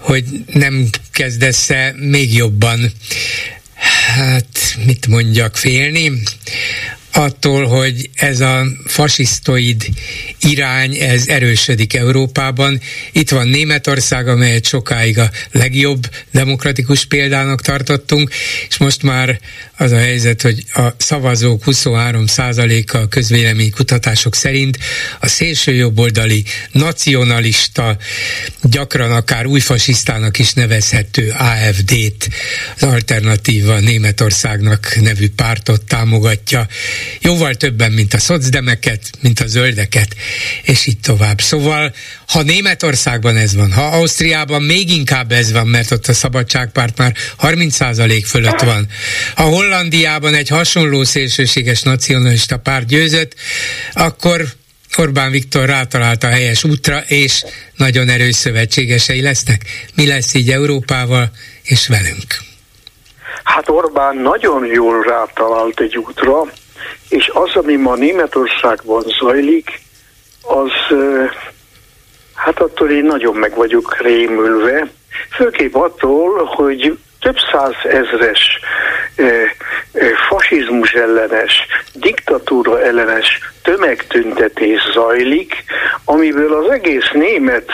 hogy 0.00 0.24
nem 0.46 0.88
kezdesz-e 1.10 1.94
még 1.96 2.34
jobban 2.34 2.92
hát 3.74 4.76
mit 4.84 5.06
mondjak, 5.06 5.56
félni 5.56 6.12
attól, 7.12 7.66
hogy 7.66 8.10
ez 8.14 8.40
a 8.40 8.66
fasisztoid 8.86 9.88
irány, 10.40 10.96
ez 10.96 11.26
erősödik 11.26 11.94
Európában. 11.94 12.80
Itt 13.12 13.30
van 13.30 13.48
Németország, 13.48 14.28
amelyet 14.28 14.66
sokáig 14.66 15.18
a 15.18 15.30
legjobb 15.52 16.10
demokratikus 16.32 17.04
példának 17.04 17.62
tartottunk, 17.62 18.30
és 18.68 18.76
most 18.76 19.02
már 19.02 19.40
az 19.76 19.92
a 19.92 19.98
helyzet, 19.98 20.42
hogy 20.42 20.64
a 20.74 20.88
szavazók 20.96 21.62
23%-a 21.66 22.96
a 22.96 23.08
közvélemény 23.08 23.70
kutatások 23.70 24.34
szerint 24.34 24.78
a 25.20 25.26
szélső 25.26 25.74
jobboldali 25.74 26.44
nacionalista, 26.72 27.96
gyakran 28.62 29.12
akár 29.12 29.46
újfasisztának 29.46 30.38
is 30.38 30.52
nevezhető 30.52 31.30
AFD-t, 31.38 32.28
az 32.76 32.82
alternatíva 32.82 33.78
Németországnak 33.78 34.96
nevű 35.00 35.28
pártot 35.28 35.82
támogatja. 35.82 36.66
Jóval 37.20 37.54
többen, 37.54 37.92
mint 37.92 38.14
a 38.14 38.18
szocdemeket, 38.18 39.00
mint 39.20 39.40
a 39.40 39.46
zöldeket, 39.46 40.16
és 40.62 40.86
így 40.86 41.00
tovább. 41.00 41.40
Szóval, 41.40 41.94
ha 42.26 42.42
Németországban 42.42 43.36
ez 43.36 43.54
van, 43.54 43.72
ha 43.72 43.82
Ausztriában 43.82 44.62
még 44.62 44.90
inkább 44.90 45.32
ez 45.32 45.52
van, 45.52 45.66
mert 45.66 45.90
ott 45.90 46.06
a 46.06 46.12
szabadságpárt 46.12 46.98
már 46.98 47.14
30% 47.40 48.22
fölött 48.26 48.60
van, 48.60 48.88
ha 49.34 49.42
Hollandiában 49.42 50.34
egy 50.34 50.48
hasonló 50.48 51.04
szélsőséges 51.04 51.82
nacionalista 51.82 52.58
párt 52.58 52.86
győzött, 52.86 53.34
akkor 53.92 54.44
Orbán 54.96 55.30
Viktor 55.30 55.66
rátalálta 55.66 56.26
a 56.26 56.30
helyes 56.30 56.64
útra, 56.64 56.98
és 57.06 57.44
nagyon 57.76 58.08
erős 58.08 58.34
szövetségesei 58.34 59.22
lesznek. 59.22 59.62
Mi 59.94 60.06
lesz 60.06 60.34
így 60.34 60.50
Európával 60.50 61.30
és 61.62 61.88
velünk? 61.88 62.26
Hát 63.44 63.68
Orbán 63.68 64.16
nagyon 64.16 64.66
jól 64.66 65.02
rátalált 65.02 65.80
egy 65.80 65.96
útra, 65.96 66.42
és 67.10 67.30
az, 67.34 67.56
ami 67.56 67.76
ma 67.76 67.94
Németországban 67.94 69.02
zajlik, 69.20 69.80
az 70.42 70.96
hát 72.34 72.60
attól 72.60 72.90
én 72.90 73.04
nagyon 73.04 73.34
meg 73.34 73.54
vagyok 73.54 73.96
rémülve, 74.00 74.90
főképp 75.36 75.74
attól, 75.74 76.44
hogy 76.44 76.98
több 77.20 77.36
száz 77.52 77.74
ezres 77.84 78.60
fasizmus 80.28 80.92
ellenes, 80.92 81.66
diktatúra 81.94 82.82
ellenes 82.82 83.38
tömegtüntetés 83.62 84.80
zajlik, 84.92 85.64
amiből 86.04 86.54
az 86.54 86.70
egész 86.70 87.10
német 87.12 87.72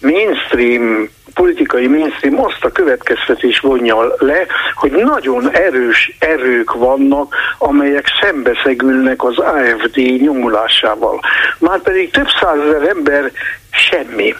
mainstream 0.00 1.08
politikai 1.34 1.86
mainstream 1.86 2.40
azt 2.44 2.64
a 2.64 2.72
következtetés 2.72 3.60
vonja 3.60 4.14
le, 4.18 4.46
hogy 4.74 4.90
nagyon 4.90 5.50
erős 5.50 6.16
erők 6.18 6.72
vannak, 6.72 7.34
amelyek 7.58 8.06
szembeszegülnek 8.20 9.24
az 9.24 9.38
AFD 9.38 9.96
nyomulásával. 9.96 11.20
Márpedig 11.58 12.10
több 12.10 12.28
százezer 12.40 12.88
ember 12.88 13.30
semmi 13.70 14.34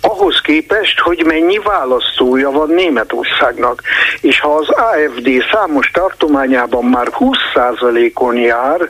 ahhoz 0.00 0.40
képest, 0.40 0.98
hogy 0.98 1.24
mennyi 1.24 1.58
választója 1.58 2.50
van 2.50 2.68
Németországnak. 2.68 3.82
És 4.20 4.40
ha 4.40 4.54
az 4.54 4.68
AFD 4.68 5.28
számos 5.52 5.90
tartományában 5.90 6.84
már 6.84 7.08
20%-on 7.18 8.36
jár, 8.36 8.88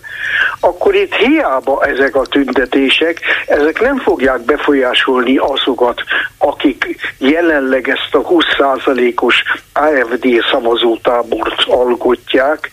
akkor 0.60 0.94
itt 0.94 1.14
hiába 1.14 1.84
ezek 1.84 2.14
a 2.14 2.26
tüntetések, 2.26 3.20
ezek 3.46 3.80
nem 3.80 3.98
fogják 3.98 4.40
befolyásolni 4.40 5.36
azokat, 5.36 6.02
akik 6.38 7.14
jelenleg 7.18 7.88
ezt 7.88 8.14
a 8.14 8.22
20%-os 8.22 9.42
AFD 9.72 10.26
szavazótábort 10.50 11.62
alkotják, 11.66 12.70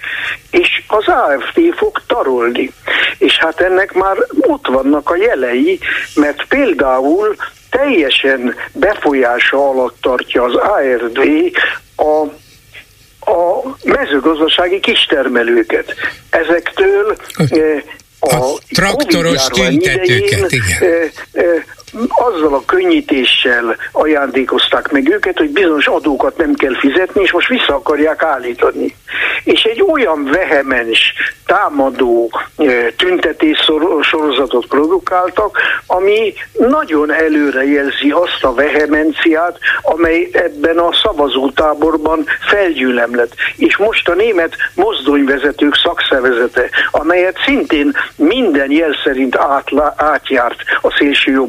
és 0.51 0.83
az 0.87 1.07
AFD 1.07 1.75
fog 1.75 2.01
tarolni. 2.07 2.71
És 3.17 3.37
hát 3.37 3.61
ennek 3.61 3.93
már 3.93 4.17
ott 4.37 4.67
vannak 4.67 5.09
a 5.09 5.15
jelei, 5.15 5.79
mert 6.15 6.45
például 6.47 7.35
teljesen 7.69 8.55
befolyása 8.73 9.69
alatt 9.69 9.97
tartja 10.01 10.43
az 10.43 10.55
ARD 10.55 11.19
a 11.95 12.25
a 13.29 13.75
mezőgazdasági 13.83 14.79
kistermelőket. 14.79 15.95
Ezektől 16.29 17.17
eh, 17.37 17.83
a, 18.19 18.35
a 18.35 18.57
traktoros 18.69 19.45
tüntetőket, 19.45 20.51
igen. 20.51 20.77
Eh, 20.79 21.11
eh, 21.31 21.63
azzal 22.07 22.53
a 22.53 22.65
könnyítéssel 22.65 23.77
ajándékozták 23.91 24.91
meg 24.91 25.09
őket, 25.09 25.37
hogy 25.37 25.49
bizonyos 25.49 25.87
adókat 25.87 26.37
nem 26.37 26.53
kell 26.53 26.79
fizetni, 26.79 27.21
és 27.21 27.31
most 27.31 27.47
vissza 27.47 27.75
akarják 27.75 28.23
állítani. 28.23 28.95
És 29.43 29.63
egy 29.63 29.83
olyan 29.91 30.23
vehemens, 30.23 31.13
támadó 31.45 32.31
tüntetés 32.97 33.71
sorozatot 34.01 34.67
produkáltak, 34.67 35.57
ami 35.87 36.33
nagyon 36.57 37.13
előrejelzi 37.13 38.09
azt 38.09 38.43
a 38.43 38.53
vehemenciát, 38.53 39.57
amely 39.81 40.29
ebben 40.31 40.77
a 40.77 40.93
szavazótáborban 41.03 42.25
felgyűlemlet. 42.47 43.33
És 43.57 43.77
most 43.77 44.09
a 44.09 44.13
német 44.13 44.55
mozdonyvezetők 44.75 45.75
szakszervezete, 45.75 46.69
amelyet 46.91 47.37
szintén 47.45 47.95
minden 48.15 48.71
jel 48.71 48.95
szerint 49.03 49.35
átla, 49.35 49.93
átjárt 49.97 50.63
a 50.81 50.95
szélső 50.97 51.45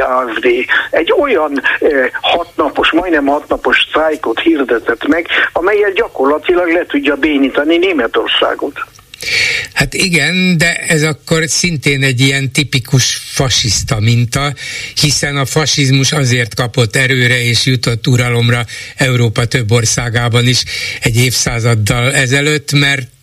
AFD 0.00 0.46
egy 0.90 1.14
olyan 1.18 1.62
eh, 1.80 2.08
hatnapos, 2.20 2.90
majdnem 2.90 3.26
hatnapos 3.26 3.86
sztrájkot 3.88 4.40
hirdetett 4.40 5.06
meg, 5.06 5.28
amelyet 5.52 5.92
gyakorlatilag 5.92 6.68
le 6.72 6.84
tudja 7.00 7.16
bénítani 7.16 7.76
Németországot. 7.76 8.84
Hát 9.72 9.94
igen, 9.94 10.58
de 10.58 10.74
ez 10.76 11.02
akkor 11.02 11.48
szintén 11.48 12.02
egy 12.02 12.20
ilyen 12.20 12.52
tipikus 12.52 13.20
fasiszta 13.24 14.00
minta, 14.00 14.54
hiszen 15.00 15.36
a 15.36 15.44
fasizmus 15.44 16.12
azért 16.12 16.54
kapott 16.54 16.96
erőre 16.96 17.42
és 17.42 17.66
jutott 17.66 18.06
uralomra 18.06 18.64
Európa 18.96 19.44
több 19.44 19.70
országában 19.70 20.46
is 20.46 20.62
egy 21.00 21.16
évszázaddal 21.16 22.12
ezelőtt, 22.12 22.72
mert 22.72 23.19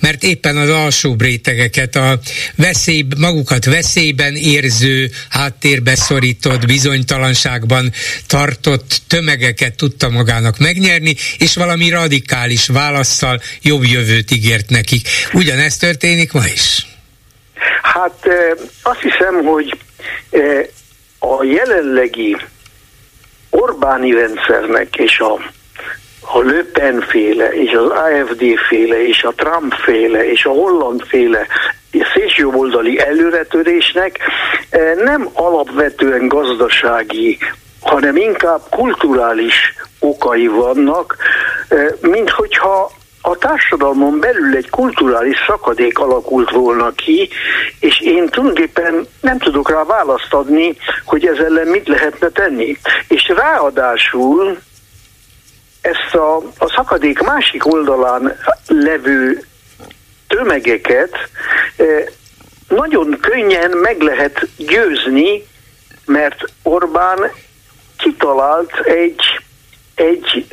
mert 0.00 0.22
éppen 0.22 0.56
az 0.56 0.68
alsó 0.68 1.14
rétegeket, 1.18 1.96
a 1.96 2.18
veszély, 2.56 3.06
magukat 3.18 3.64
veszélyben 3.64 4.34
érző, 4.34 5.10
háttérbe 5.30 5.94
szorított, 5.94 6.66
bizonytalanságban 6.66 7.92
tartott 8.26 9.00
tömegeket 9.06 9.76
tudta 9.76 10.08
magának 10.08 10.58
megnyerni, 10.58 11.16
és 11.38 11.54
valami 11.54 11.90
radikális 11.90 12.66
válaszsal 12.66 13.40
jobb 13.62 13.84
jövőt 13.84 14.30
ígért 14.30 14.70
nekik. 14.70 15.08
Ugyanezt 15.32 15.80
történik 15.80 16.32
ma 16.32 16.46
is? 16.54 16.86
Hát 17.82 18.28
azt 18.82 19.00
hiszem, 19.00 19.44
hogy 19.44 19.78
a 21.18 21.44
jelenlegi 21.44 22.36
Orbáni 23.50 24.12
rendszernek 24.12 24.88
és 24.96 25.18
a 25.18 25.52
a 26.32 26.38
Le 26.42 26.64
Pen 26.72 27.00
féle, 27.00 27.48
és 27.52 27.72
az 27.72 27.90
AFD 27.90 28.44
féle, 28.68 29.06
és 29.06 29.22
a 29.22 29.32
Trump 29.36 29.74
féle, 29.74 30.30
és 30.30 30.44
a 30.44 30.50
Holland 30.50 31.02
féle 31.02 31.46
szélsőjobboldali 32.14 33.00
előretörésnek 33.00 34.18
nem 35.04 35.28
alapvetően 35.32 36.28
gazdasági, 36.28 37.38
hanem 37.80 38.16
inkább 38.16 38.60
kulturális 38.70 39.74
okai 39.98 40.46
vannak, 40.46 41.16
mint 42.00 42.30
hogyha 42.30 42.90
a 43.20 43.36
társadalmon 43.36 44.20
belül 44.20 44.56
egy 44.56 44.70
kulturális 44.70 45.36
szakadék 45.46 45.98
alakult 45.98 46.50
volna 46.50 46.90
ki, 46.90 47.28
és 47.80 48.00
én 48.00 48.28
tulajdonképpen 48.28 49.06
nem 49.20 49.38
tudok 49.38 49.70
rá 49.70 49.84
választ 49.84 50.34
adni, 50.34 50.76
hogy 51.04 51.26
ez 51.26 51.38
ellen 51.38 51.66
mit 51.66 51.88
lehetne 51.88 52.28
tenni. 52.28 52.76
És 53.08 53.32
ráadásul 53.36 54.58
ezt 55.86 56.14
a, 56.14 56.36
a 56.36 56.72
szakadék 56.76 57.20
másik 57.20 57.66
oldalán 57.66 58.36
levő 58.66 59.44
tömegeket 60.26 61.14
eh, 61.76 62.04
nagyon 62.68 63.18
könnyen 63.20 63.70
meg 63.70 64.00
lehet 64.00 64.48
győzni, 64.56 65.46
mert 66.04 66.44
Orbán 66.62 67.18
kitalált 67.98 68.72
egy, 68.84 69.40
egy 69.94 70.46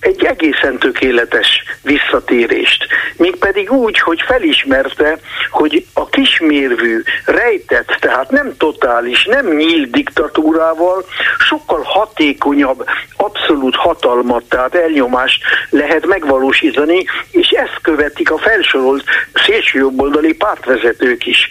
egy 0.00 0.24
egészen 0.24 0.78
tökéletes 0.78 1.62
visszatérést. 1.82 2.86
Mégpedig 3.16 3.72
úgy, 3.72 3.98
hogy 3.98 4.22
felismerte, 4.26 5.18
hogy 5.50 5.86
a 5.94 6.08
kismérvű, 6.08 7.02
rejtett, 7.24 7.96
tehát 8.00 8.30
nem 8.30 8.56
totális, 8.56 9.24
nem 9.24 9.46
nyílt 9.46 9.90
diktatúrával 9.90 11.04
sokkal 11.38 11.82
hatékonyabb, 11.82 12.84
abszolút 13.16 13.76
hatalmat, 13.76 14.44
tehát 14.44 14.74
elnyomást 14.74 15.42
lehet 15.70 16.06
megvalósítani, 16.06 17.04
és 17.30 17.48
ezt 17.48 17.78
követik 17.82 18.30
a 18.30 18.38
felsorolt 18.38 19.04
szélsőjobboldali 19.34 20.34
pártvezetők 20.34 21.26
is. 21.26 21.48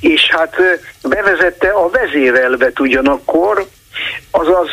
És 0.00 0.28
hát 0.30 0.56
bevezette 1.02 1.68
a 1.68 1.90
vezérelvet 1.90 2.80
ugyanakkor, 2.80 3.66
azaz 4.30 4.68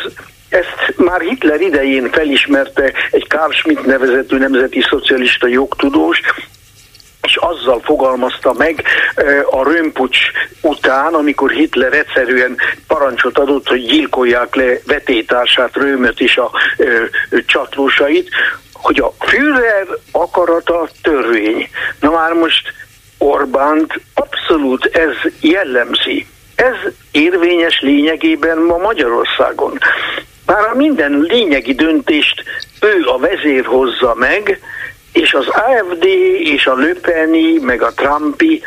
ezt 0.54 0.96
már 0.96 1.20
Hitler 1.20 1.60
idején 1.60 2.10
felismerte 2.10 2.92
egy 3.10 3.28
Karl 3.28 3.50
Schmidt 3.50 3.86
nevezetű 3.86 4.38
nemzeti 4.38 4.80
szocialista 4.80 5.46
jogtudós, 5.46 6.20
és 7.22 7.36
azzal 7.36 7.80
fogalmazta 7.84 8.52
meg 8.52 8.84
a 9.50 9.62
Römpucs 9.62 10.18
után, 10.60 11.14
amikor 11.14 11.50
Hitler 11.50 11.92
egyszerűen 11.92 12.56
parancsot 12.86 13.38
adott, 13.38 13.68
hogy 13.68 13.86
gyilkolják 13.86 14.54
le 14.54 14.78
vetétársát, 14.86 15.76
Römöt 15.76 16.20
és 16.20 16.36
a 16.36 16.50
csatlósait, 17.46 18.28
hogy 18.72 19.00
a 19.00 19.14
Führer 19.26 19.86
akarata 20.12 20.88
törvény. 21.02 21.68
Na 22.00 22.10
már 22.10 22.32
most 22.32 22.72
Orbánt 23.18 24.00
abszolút 24.14 24.84
ez 24.84 25.32
jellemzi. 25.40 26.26
Ez 26.54 26.92
érvényes 27.10 27.80
lényegében 27.80 28.58
ma 28.58 28.76
Magyarországon. 28.76 29.78
Már 30.46 30.64
a 30.64 30.74
minden 30.74 31.20
lényegi 31.20 31.74
döntést 31.74 32.42
ő 32.80 33.04
a 33.06 33.18
vezér 33.18 33.64
hozza 33.64 34.14
meg, 34.14 34.60
és 35.12 35.32
az 35.34 35.46
AFD 35.46 36.04
és 36.38 36.66
a 36.66 36.74
Löpeni, 36.74 37.58
meg 37.58 37.82
a 37.82 37.92
Trumpi 37.92 38.62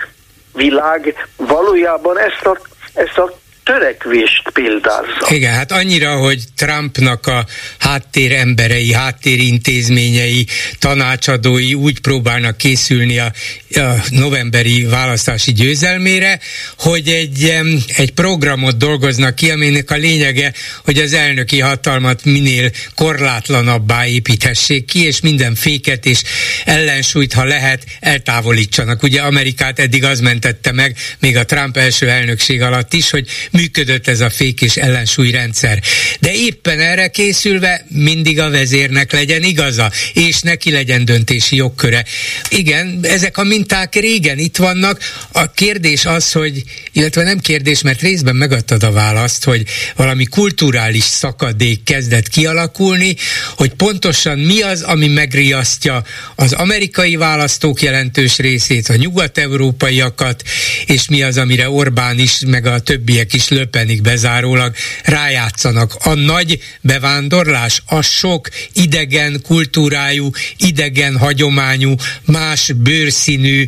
világ 0.54 1.28
valójában 1.36 2.18
ezt 2.20 2.46
a, 2.46 2.58
ezt 2.94 3.18
a 3.18 3.38
törekvést 3.67 4.49
példázza. 4.53 5.27
Igen, 5.30 5.53
hát 5.53 5.71
annyira, 5.71 6.15
hogy 6.15 6.43
Trumpnak 6.56 7.27
a 7.27 7.45
háttér 7.77 8.32
emberei, 8.32 8.93
háttérintézményei, 8.93 10.47
tanácsadói 10.80 11.73
úgy 11.73 11.99
próbálnak 11.99 12.58
készülni 12.58 13.19
a, 13.19 13.32
a 13.75 13.95
novemberi 14.10 14.84
választási 14.84 15.51
győzelmére, 15.51 16.39
hogy 16.77 17.08
egy, 17.08 17.53
egy 17.95 18.12
programot 18.12 18.77
dolgoznak 18.77 19.36
ki, 19.36 19.51
aminek 19.51 19.91
a 19.91 19.95
lényege, 19.95 20.53
hogy 20.86 20.97
az 20.97 21.13
elnöki 21.13 21.60
hatalmat 21.60 22.25
minél 22.25 22.71
korlátlanabbá 22.95 24.06
építhessék 24.06 24.86
ki, 24.86 25.06
és 25.06 25.21
minden 25.21 25.56
féket 25.56 26.06
és 26.06 26.21
ellensúlyt, 26.65 27.34
ha 27.34 27.43
lehet, 27.43 27.84
eltávolítsanak. 27.99 29.03
Ugye 29.03 29.21
Amerikát 29.21 29.80
eddig 29.80 30.03
az 30.03 30.19
mentette 30.19 30.71
meg, 30.71 30.95
még 31.19 31.38
a 31.38 31.45
Trump 31.45 31.77
első 31.77 32.10
elnökség 32.10 32.62
alatt 32.62 32.93
is, 32.93 33.10
hogy 33.10 33.27
működött 33.58 34.08
ez 34.08 34.20
a 34.20 34.30
fék 34.30 34.62
és 34.62 34.76
ellensúlyrendszer. 34.76 35.84
De 36.20 36.34
éppen 36.34 36.80
erre 36.80 37.08
készülve 37.08 37.86
mindig 37.89 38.39
a 38.39 38.50
vezérnek 38.50 39.12
legyen 39.12 39.43
igaza, 39.43 39.91
és 40.13 40.41
neki 40.41 40.72
legyen 40.72 41.06
döntési 41.06 41.56
jogköre. 41.56 42.06
Igen, 42.50 43.00
ezek 43.02 43.38
a 43.38 43.43
minták 43.43 43.96
régen 43.96 44.38
itt 44.38 44.58
vannak. 44.58 45.00
A 45.32 45.52
kérdés 45.52 46.06
az, 46.06 46.32
hogy, 46.32 46.63
illetve 46.91 47.24
nem 47.24 47.39
kérdés, 47.39 47.82
mert 47.82 48.02
részben 48.02 48.36
megadtad 48.36 48.84
a 48.84 48.91
választ, 48.91 49.43
hogy 49.43 49.63
valami 49.96 50.26
kulturális 50.26 51.04
szakadék 51.04 51.84
kezdett 51.84 52.28
kialakulni, 52.28 53.15
hogy 53.56 53.74
pontosan 53.74 54.39
mi 54.39 54.62
az, 54.62 54.82
ami 54.82 55.08
megriasztja 55.08 56.04
az 56.36 56.54
amerikai 56.54 57.15
választók 57.15 57.82
jelentős 57.82 58.38
részét, 58.38 58.89
a 58.89 58.96
nyugat-európaiakat, 58.96 60.43
és 60.86 61.08
mi 61.08 61.24
az, 61.24 61.38
amire 61.38 61.70
Orbán 61.70 62.20
is, 62.20 62.39
meg 62.48 62.65
a 62.65 62.80
többiek 62.80 63.34
is 63.34 63.46
löpenik 63.49 64.01
bezárólag, 64.01 64.73
rájátszanak. 65.03 65.95
A 66.03 66.13
nagy 66.13 66.60
bevándorlás, 66.81 67.81
a 67.86 68.01
sok 68.01 68.49
idegen 68.73 69.41
kultúrájú, 69.41 70.29
idegen 70.57 71.17
hagyományú, 71.17 71.95
más 72.25 72.71
bőrszínű, 72.71 73.65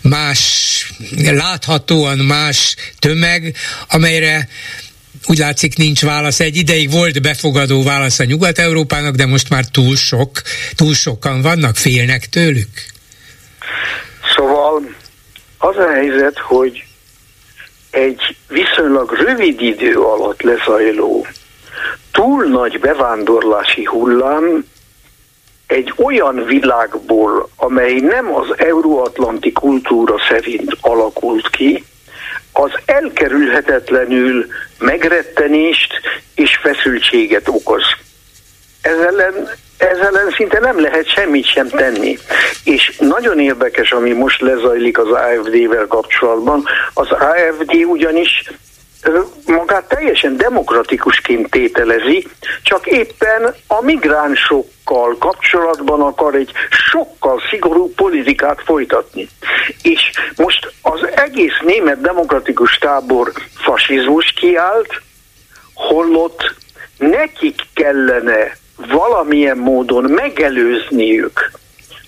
más 0.00 0.40
láthatóan 1.16 2.18
más 2.18 2.76
tömeg, 2.98 3.56
amelyre 3.88 4.48
úgy 5.26 5.38
látszik 5.38 5.76
nincs 5.76 6.02
válasz. 6.02 6.40
Egy 6.40 6.56
ideig 6.56 6.90
volt 6.90 7.22
befogadó 7.22 7.82
válasz 7.82 8.18
a 8.18 8.24
Nyugat-Európának, 8.24 9.14
de 9.14 9.26
most 9.26 9.48
már 9.48 9.64
túl 9.64 9.96
sok, 9.96 10.42
túl 10.74 10.94
sokan 10.94 11.42
vannak, 11.42 11.76
félnek 11.76 12.28
tőlük. 12.28 12.68
Szóval 14.36 14.96
az 15.58 15.76
a 15.76 15.92
helyzet, 15.92 16.38
hogy 16.38 16.84
egy 17.92 18.36
viszonylag 18.48 19.12
rövid 19.12 19.60
idő 19.60 20.00
alatt 20.00 20.42
lezajló 20.42 21.26
túl 22.12 22.44
nagy 22.44 22.80
bevándorlási 22.80 23.84
hullám 23.84 24.64
egy 25.66 25.94
olyan 25.96 26.44
világból, 26.44 27.48
amely 27.56 27.94
nem 27.94 28.34
az 28.34 28.58
euróatlanti 28.58 29.52
kultúra 29.52 30.14
szerint 30.28 30.76
alakult 30.80 31.50
ki, 31.50 31.84
az 32.52 32.70
elkerülhetetlenül 32.84 34.46
megrettenést 34.78 35.92
és 36.34 36.56
feszültséget 36.56 37.48
okoz. 37.48 37.82
Ezzel 38.80 39.20
ellen 39.20 39.48
ezzel 39.82 40.16
ellen 40.16 40.30
szinte 40.30 40.58
nem 40.58 40.80
lehet 40.80 41.08
semmit 41.08 41.46
sem 41.46 41.68
tenni. 41.68 42.18
És 42.64 42.96
nagyon 42.98 43.40
érdekes, 43.40 43.92
ami 43.92 44.12
most 44.12 44.40
lezajlik 44.40 44.98
az 44.98 45.10
AFD-vel 45.10 45.86
kapcsolatban. 45.86 46.64
Az 46.94 47.10
AFD 47.10 47.74
ugyanis 47.84 48.50
magát 49.46 49.88
teljesen 49.88 50.36
demokratikusként 50.36 51.50
tételezi, 51.50 52.26
csak 52.62 52.86
éppen 52.86 53.54
a 53.66 53.82
migránsokkal 53.82 55.16
kapcsolatban 55.18 56.00
akar 56.00 56.34
egy 56.34 56.52
sokkal 56.90 57.42
szigorú 57.50 57.92
politikát 57.94 58.62
folytatni. 58.64 59.28
És 59.82 60.10
most 60.36 60.72
az 60.82 61.08
egész 61.14 61.58
német 61.64 62.00
demokratikus 62.00 62.78
tábor 62.78 63.32
fasizmus 63.64 64.32
kiállt, 64.32 65.02
holott 65.74 66.54
nekik 66.98 67.60
kellene 67.74 68.60
valamilyen 68.88 69.56
módon 69.56 70.04
megelőzniük 70.04 71.50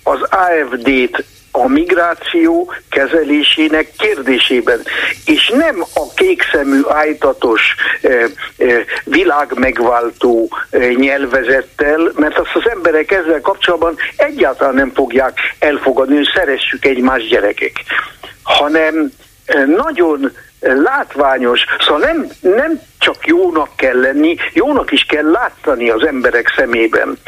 az 0.02 0.20
AFD-t 0.22 1.24
a 1.56 1.68
migráció 1.68 2.72
kezelésének 2.90 3.90
kérdésében, 3.98 4.80
és 5.24 5.48
nem 5.48 5.82
a 5.94 6.12
kékszemű 6.14 6.80
ájtatos 6.88 7.74
eh, 8.00 8.24
eh, 8.56 8.84
világmegváltó 9.04 10.48
eh, 10.70 10.94
nyelvezettel, 10.94 12.12
mert 12.14 12.38
azt 12.38 12.54
az 12.54 12.70
emberek 12.70 13.10
ezzel 13.10 13.40
kapcsolatban 13.40 13.96
egyáltalán 14.16 14.74
nem 14.74 14.92
fogják 14.94 15.38
elfogadni, 15.58 16.16
hogy 16.16 16.30
szeressük 16.34 16.84
egymás 16.84 17.28
gyerekek, 17.28 17.72
hanem 18.42 19.12
nagyon 19.76 20.32
látványos, 20.64 21.64
szóval 21.78 22.00
nem, 22.00 22.26
nem 22.40 22.80
csak 22.98 23.26
jónak 23.26 23.68
kell 23.76 24.00
lenni, 24.00 24.36
jónak 24.52 24.92
is 24.92 25.02
kell 25.02 25.30
látszani 25.30 25.90
az 25.90 26.06
emberek 26.06 26.52
szemében. 26.56 27.18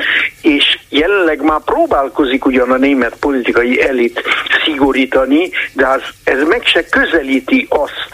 És 0.42 0.78
jelenleg 0.88 1.42
már 1.42 1.60
próbálkozik 1.64 2.44
ugyan 2.44 2.70
a 2.70 2.76
német 2.76 3.16
politikai 3.20 3.82
elit 3.82 4.22
szigorítani, 4.64 5.50
de 5.72 5.86
az, 5.86 6.02
ez 6.24 6.42
meg 6.42 6.62
se 6.64 6.84
közelíti 6.84 7.66
azt, 7.70 8.10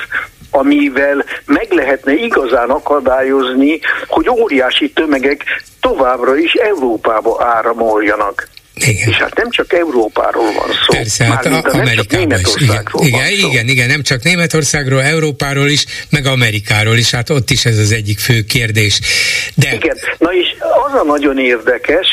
amivel 0.50 1.24
meg 1.46 1.72
lehetne 1.72 2.12
igazán 2.12 2.70
akadályozni, 2.70 3.80
hogy 4.06 4.28
óriási 4.28 4.90
tömegek 4.90 5.44
továbbra 5.80 6.36
is 6.36 6.52
Európába 6.52 7.44
áramoljanak. 7.44 8.48
Igen. 8.74 9.08
És 9.08 9.16
hát 9.16 9.36
nem 9.36 9.50
csak 9.50 9.72
Európáról 9.72 10.52
van 10.52 10.68
szó. 10.86 10.96
Persze, 10.96 11.24
hát 11.24 11.46
a, 11.46 11.62
Amerikában 11.72 12.38
is. 12.38 12.54
Igen, 12.56 12.84
igen, 12.98 13.30
igen, 13.30 13.68
igen, 13.68 13.88
nem 13.88 14.02
csak 14.02 14.22
Németországról, 14.22 15.02
Európáról 15.02 15.68
is, 15.68 15.84
meg 16.10 16.26
Amerikáról 16.26 16.96
is, 16.96 17.10
hát 17.10 17.30
ott 17.30 17.50
is 17.50 17.64
ez 17.64 17.78
az 17.78 17.92
egyik 17.92 18.18
fő 18.18 18.42
kérdés. 18.42 19.00
De... 19.54 19.72
Igen, 19.74 19.96
na 20.18 20.32
és 20.32 20.48
az 20.86 21.00
a 21.00 21.04
nagyon 21.04 21.38
érdekes, 21.38 22.06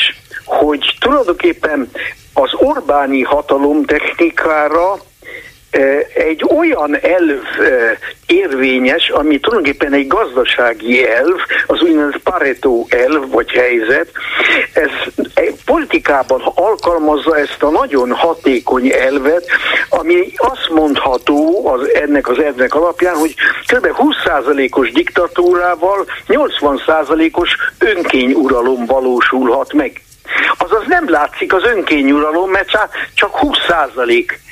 hogy 0.44 0.96
tulajdonképpen 0.98 1.90
az 2.32 2.50
Orbáni 2.52 3.22
hatalom 3.22 3.84
technikára 3.84 4.98
egy 6.14 6.44
olyan 6.56 6.96
elv 7.00 7.42
érvényes, 8.26 9.08
ami 9.08 9.40
tulajdonképpen 9.40 9.92
egy 9.92 10.06
gazdasági 10.06 11.08
elv, 11.08 11.36
az 11.66 11.82
úgynevezett 11.82 12.22
Pareto 12.22 12.84
elv 12.88 13.30
vagy 13.30 13.50
helyzet. 13.50 14.08
Ez 14.72 15.24
politikában 15.64 16.42
alkalmazza 16.54 17.38
ezt 17.38 17.62
a 17.62 17.70
nagyon 17.70 18.12
hatékony 18.12 18.92
elvet, 18.92 19.46
ami 19.88 20.32
azt 20.36 20.68
mondható 20.74 21.66
az, 21.68 21.94
ennek 21.94 22.28
az 22.28 22.38
elvnek 22.38 22.74
alapján, 22.74 23.14
hogy 23.14 23.34
kb. 23.66 23.86
20%-os 23.86 24.92
diktatúrával 24.92 26.06
80%-os 26.28 27.50
önkényuralom 27.78 28.86
valósulhat 28.86 29.72
meg. 29.72 30.02
Azaz 30.58 30.82
nem 30.86 31.10
látszik 31.10 31.54
az 31.54 31.64
önkényuralom, 31.64 32.50
mert 32.50 32.68
csak 33.14 33.36
20 33.36 33.56
Eh, 33.68 34.49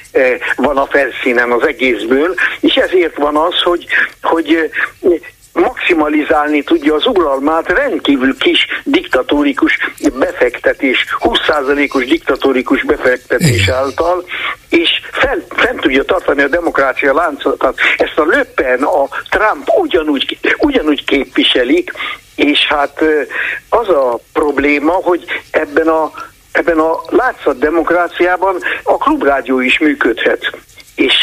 van 0.57 0.77
a 0.77 0.87
felszínen 0.87 1.51
az 1.51 1.66
egészből, 1.66 2.35
és 2.61 2.75
ezért 2.75 3.16
van 3.16 3.37
az, 3.37 3.62
hogy, 3.62 3.87
hogy 4.23 4.71
eh, 5.03 5.18
maximalizálni 5.53 6.62
tudja 6.62 6.94
az 6.94 7.07
uralmát 7.07 7.68
rendkívül 7.68 8.37
kis 8.37 8.66
diktatórikus 8.85 9.79
befektetés, 10.18 11.07
20%-os 11.21 12.07
diktatórikus 12.07 12.85
befektetés 12.85 13.68
által, 13.68 14.25
és 14.68 14.88
fel, 15.12 15.44
fent 15.49 15.81
tudja 15.81 16.05
tartani 16.05 16.42
a 16.42 16.49
demokrácia 16.49 17.14
láncolatát. 17.14 17.75
Ezt 17.97 18.18
a 18.18 18.25
Löppen, 18.25 18.83
a 18.83 19.09
Trump 19.31 19.68
ugyanúgy, 19.79 20.38
ugyanúgy 20.59 21.05
képviselik, 21.05 21.92
és 22.35 22.66
hát 22.66 23.03
eh, 23.03 23.27
az 23.68 23.88
a 23.88 24.18
probléma, 24.33 24.92
hogy 24.92 25.25
ebben 25.51 25.88
a 25.88 26.12
ebben 26.59 26.79
a 26.79 27.03
látszat 27.09 27.59
demokráciában 27.59 28.57
a 28.83 28.97
klubrádió 28.97 29.61
is 29.61 29.79
működhet. 29.79 30.51
És, 30.94 31.14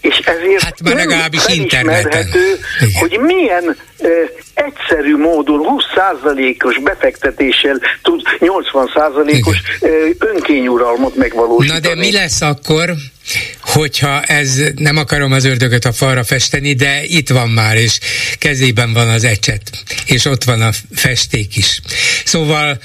és 0.00 0.16
ezért 0.16 0.62
hát 0.62 0.82
már 0.82 0.94
legalábbis 0.94 1.42
felismerhető, 1.42 2.58
hogy 3.00 3.18
milyen 3.20 3.76
e, 3.98 4.08
egyszerű 4.54 5.16
módon 5.16 5.60
20%-os 5.96 6.78
befektetéssel 6.78 7.80
tud 8.02 8.22
80%-os 8.40 9.56
e, 9.80 9.88
önkényuralmat 10.18 11.16
megvalósítani. 11.16 11.80
Na 11.80 11.88
de 11.88 11.94
mi 11.94 12.12
lesz 12.12 12.40
akkor, 12.40 12.90
hogyha 13.60 14.22
ez, 14.22 14.60
nem 14.76 14.96
akarom 14.96 15.32
az 15.32 15.44
ördögöt 15.44 15.84
a 15.84 15.92
falra 15.92 16.24
festeni, 16.24 16.74
de 16.74 17.02
itt 17.04 17.28
van 17.28 17.48
már, 17.48 17.76
és 17.76 17.98
kezében 18.38 18.92
van 18.92 19.08
az 19.08 19.24
ecset, 19.24 19.62
és 20.06 20.24
ott 20.24 20.44
van 20.44 20.62
a 20.62 20.70
festék 20.94 21.56
is. 21.56 21.80
Szóval 22.24 22.78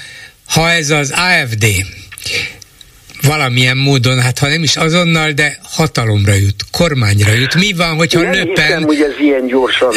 ha 0.46 0.70
ez 0.70 0.90
az 0.90 1.10
AFD 1.10 1.66
valamilyen 3.26 3.76
módon, 3.76 4.20
hát 4.20 4.38
ha 4.38 4.48
nem 4.48 4.62
is 4.62 4.76
azonnal, 4.76 5.30
de 5.30 5.58
hatalomra 5.62 6.34
jut, 6.34 6.64
kormányra 6.70 7.32
jut. 7.32 7.54
Mi 7.54 7.72
van, 7.72 7.96
hogyha 7.96 8.20
nem 8.20 8.32
Löpen... 8.32 8.64
Hiszem, 8.64 8.82
hogy 8.82 9.00
ez 9.00 9.20
ilyen 9.20 9.46
gyorsan 9.46 9.94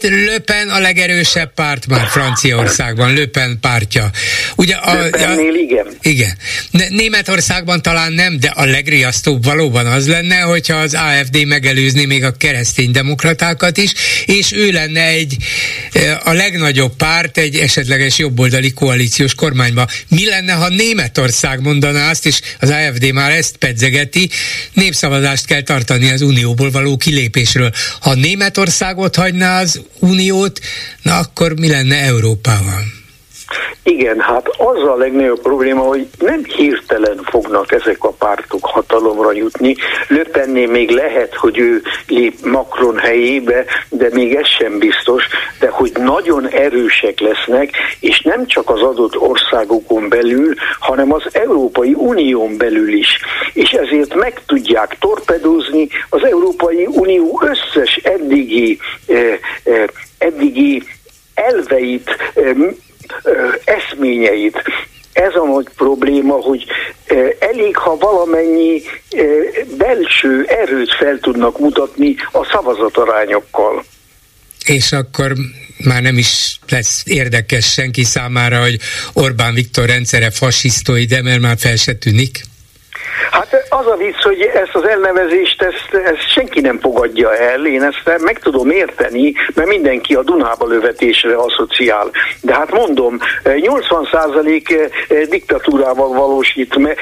Löpen 0.00 0.68
a 0.68 0.78
legerősebb 0.78 1.54
párt 1.54 1.86
már 1.86 2.06
Franciaországban, 2.06 3.14
Löpen 3.14 3.58
pártja. 3.60 4.10
Ugye 4.56 4.74
a, 4.74 5.02
Löpennél 5.02 5.54
igen. 5.54 5.86
Igen. 6.02 6.32
Németországban 6.88 7.82
talán 7.82 8.12
nem, 8.12 8.40
de 8.40 8.48
a 8.48 8.64
legriasztóbb 8.64 9.44
valóban 9.44 9.86
az 9.86 10.08
lenne, 10.08 10.40
hogyha 10.40 10.76
az 10.76 10.94
AFD 10.94 11.46
megelőzni 11.46 12.04
még 12.04 12.24
a 12.24 12.32
keresztény 12.32 12.90
demokratákat 12.90 13.76
is, 13.76 13.92
és 14.26 14.52
ő 14.52 14.70
lenne 14.70 15.06
egy 15.06 15.36
a 16.24 16.32
legnagyobb 16.32 16.96
párt 16.96 17.38
egy 17.38 17.56
esetleges 17.56 18.18
jobboldali 18.18 18.72
koalíciós 18.72 19.34
kormányba. 19.34 19.86
Mi 20.08 20.26
lenne, 20.26 20.52
ha 20.52 20.68
Németország 20.68 21.62
mondaná 21.62 22.10
azt, 22.10 22.26
és 22.26 22.40
az 22.58 22.70
AFD 22.70 23.12
már 23.12 23.30
ezt 23.30 23.56
pedzegeti, 23.56 24.30
népszavazást 24.72 25.46
kell 25.46 25.62
tartani 25.62 26.10
az 26.10 26.20
unióból 26.22 26.70
való 26.70 26.96
kilépésről. 26.96 27.72
Ha 28.00 28.14
Németországot 28.14 29.16
hagyná 29.16 29.60
az 29.60 29.80
uniót, 29.98 30.60
na 31.02 31.18
akkor 31.18 31.58
mi 31.58 31.68
lenne 31.68 31.96
Európával? 31.96 32.84
Igen, 33.82 34.20
hát 34.20 34.48
az 34.48 34.82
a 34.82 34.96
legnagyobb 34.96 35.40
probléma, 35.40 35.82
hogy 35.82 36.08
nem 36.18 36.44
hirtelen 36.44 37.20
fognak 37.24 37.72
ezek 37.72 38.04
a 38.04 38.12
pártok 38.12 38.64
hatalomra 38.66 39.32
jutni. 39.32 39.76
Löpenné 40.08 40.66
még 40.66 40.90
lehet, 40.90 41.34
hogy 41.34 41.58
ő 41.58 41.82
lép 42.06 42.34
Macron 42.44 42.98
helyébe, 42.98 43.64
de 43.88 44.08
még 44.12 44.34
ez 44.34 44.46
sem 44.46 44.78
biztos, 44.78 45.24
de 45.58 45.68
hogy 45.68 45.92
nagyon 45.98 46.48
erősek 46.48 47.20
lesznek, 47.20 47.70
és 48.00 48.20
nem 48.20 48.46
csak 48.46 48.70
az 48.70 48.80
adott 48.80 49.16
országokon 49.16 50.08
belül, 50.08 50.54
hanem 50.78 51.12
az 51.12 51.22
Európai 51.32 51.94
Unión 51.94 52.56
belül 52.56 52.92
is. 52.92 53.18
És 53.52 53.70
ezért 53.70 54.14
meg 54.14 54.40
tudják 54.46 54.96
torpedozni 55.00 55.88
az 56.08 56.24
Európai 56.24 56.86
Unió 56.86 57.42
összes 57.44 57.94
eddigi, 57.96 58.78
eh, 59.06 59.38
eh, 59.64 59.84
eddigi 60.18 60.82
elveit, 61.34 62.10
eh, 62.34 62.54
eszményeit. 63.64 64.62
Ez 65.12 65.34
a 65.34 65.46
nagy 65.46 65.66
probléma, 65.76 66.34
hogy 66.34 66.64
elég, 67.38 67.76
ha 67.76 67.96
valamennyi 67.96 68.82
belső 69.76 70.44
erőt 70.44 70.94
fel 70.94 71.18
tudnak 71.20 71.58
mutatni 71.58 72.14
a 72.32 72.44
szavazatarányokkal. 72.52 73.84
És 74.64 74.92
akkor 74.92 75.32
már 75.84 76.02
nem 76.02 76.18
is 76.18 76.58
lesz 76.68 77.02
érdekes 77.06 77.72
senki 77.72 78.04
számára, 78.04 78.60
hogy 78.60 78.78
Orbán 79.12 79.54
Viktor 79.54 79.86
rendszere 79.86 80.30
fasisztoide, 80.30 81.22
mert 81.22 81.40
már 81.40 81.58
fel 81.58 81.76
se 81.76 81.94
tűnik? 81.94 82.40
Hát 83.30 83.66
az 83.68 83.86
a 83.86 83.96
vicc, 83.96 84.22
hogy 84.22 84.40
ezt 84.40 84.74
az 84.74 84.88
elnevezést 84.88 85.62
ezt, 85.62 86.04
ezt 86.04 86.30
senki 86.32 86.60
nem 86.60 86.80
fogadja 86.80 87.36
el, 87.36 87.66
én 87.66 87.82
ezt 87.82 88.22
meg 88.22 88.38
tudom 88.38 88.70
érteni, 88.70 89.34
mert 89.54 89.68
mindenki 89.68 90.14
a 90.14 90.22
Dunába 90.22 90.66
lövetésre 90.66 91.36
asszociál. 91.36 92.10
De 92.40 92.54
hát 92.54 92.72
mondom, 92.72 93.18
80% 93.44 94.90
diktatúrával 95.28 96.08
valósít 96.08 96.76
meg, 96.76 96.98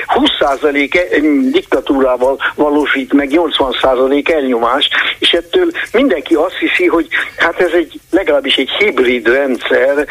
20% 0.48 1.48
diktatúrával 1.52 2.38
valósít 2.54 3.12
meg 3.12 3.28
80% 3.32 4.32
elnyomást, 4.32 4.94
és 5.18 5.32
ettől 5.32 5.70
mindenki 5.92 6.34
azt 6.34 6.56
hiszi, 6.58 6.86
hogy 6.86 7.06
hát 7.36 7.60
ez 7.60 7.72
egy 7.72 8.00
legalábbis 8.10 8.56
egy 8.56 8.70
hibrid 8.70 9.28
rendszer, 9.28 10.06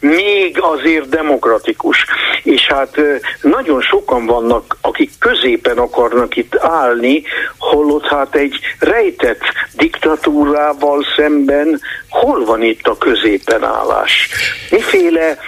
még 0.00 0.58
azért 0.60 1.08
demokratikus. 1.08 2.04
És 2.42 2.66
hát 2.66 3.00
nagyon 3.42 3.80
sokan 3.80 4.26
vannak, 4.26 4.76
akik 4.80 5.10
középen 5.44 5.78
akarnak 5.78 6.36
itt 6.36 6.56
állni, 6.58 7.22
holott 7.58 8.06
hát 8.06 8.34
egy 8.34 8.54
rejtett 8.78 9.40
diktatúrával 9.72 11.06
szemben 11.16 11.80
hol 12.08 12.44
van 12.44 12.62
itt 12.62 12.86
a 12.86 12.98
középen 12.98 13.64
állás? 13.64 14.28
Miféle, 14.70 15.38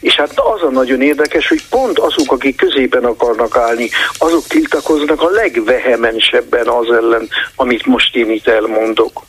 és 0.00 0.14
hát 0.14 0.30
az 0.30 0.62
a 0.62 0.70
nagyon 0.70 1.02
érdekes, 1.02 1.48
hogy 1.48 1.62
pont 1.70 1.98
azok, 1.98 2.32
akik 2.32 2.56
középen 2.56 3.04
akarnak 3.04 3.56
állni, 3.56 3.88
azok 4.18 4.46
tiltakoznak 4.46 5.22
a 5.22 5.30
legvehemensebben 5.30 6.66
az 6.66 6.90
ellen, 6.90 7.28
amit 7.56 7.86
most 7.86 8.16
én 8.16 8.30
itt 8.30 8.46
elmondok. 8.46 9.22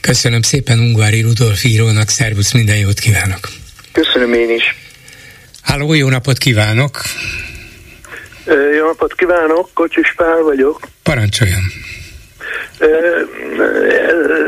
Köszönöm 0.00 0.42
szépen 0.42 0.78
Ungvári 0.78 1.20
Rudolf 1.20 1.64
írónak, 1.64 2.08
szervusz, 2.08 2.52
minden 2.52 2.76
jót 2.76 2.98
kívánok! 2.98 3.48
Köszönöm 3.92 4.32
én 4.32 4.50
is! 4.50 4.76
Háló, 5.62 5.94
jó 5.94 6.08
napot 6.08 6.38
kívánok! 6.38 7.00
Jó 8.48 8.86
napot 8.86 9.14
kívánok, 9.14 9.68
Kocsis 9.74 10.14
Pál 10.16 10.42
vagyok. 10.42 10.80
Parancsoljon. 11.02 11.62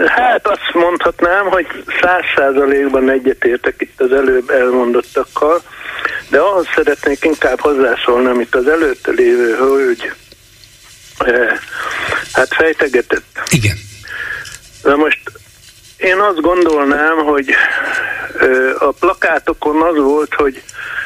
Hát 0.06 0.46
azt 0.46 0.70
mondhatnám, 0.72 1.46
hogy 1.46 1.66
száz 2.00 2.22
százalékban 2.36 3.10
egyetértek 3.10 3.74
itt 3.78 4.00
az 4.00 4.12
előbb 4.12 4.50
elmondottakkal, 4.50 5.62
de 6.28 6.38
ahhoz 6.38 6.66
szeretnék 6.74 7.24
inkább 7.24 7.60
hozzászólni, 7.60 8.26
amit 8.26 8.54
az 8.54 8.68
előtte 8.68 9.10
lévő 9.10 9.56
hölgy 9.56 10.12
hát 12.32 12.54
fejtegetett. 12.54 13.40
Igen. 13.50 13.76
De 14.82 14.94
most 14.96 15.20
én 15.96 16.18
azt 16.18 16.40
gondolnám, 16.40 17.16
hogy 17.16 17.54
a 18.78 18.90
plakátokon 18.90 19.82
az 19.82 19.96
volt, 19.96 20.34
hogy 20.34 20.62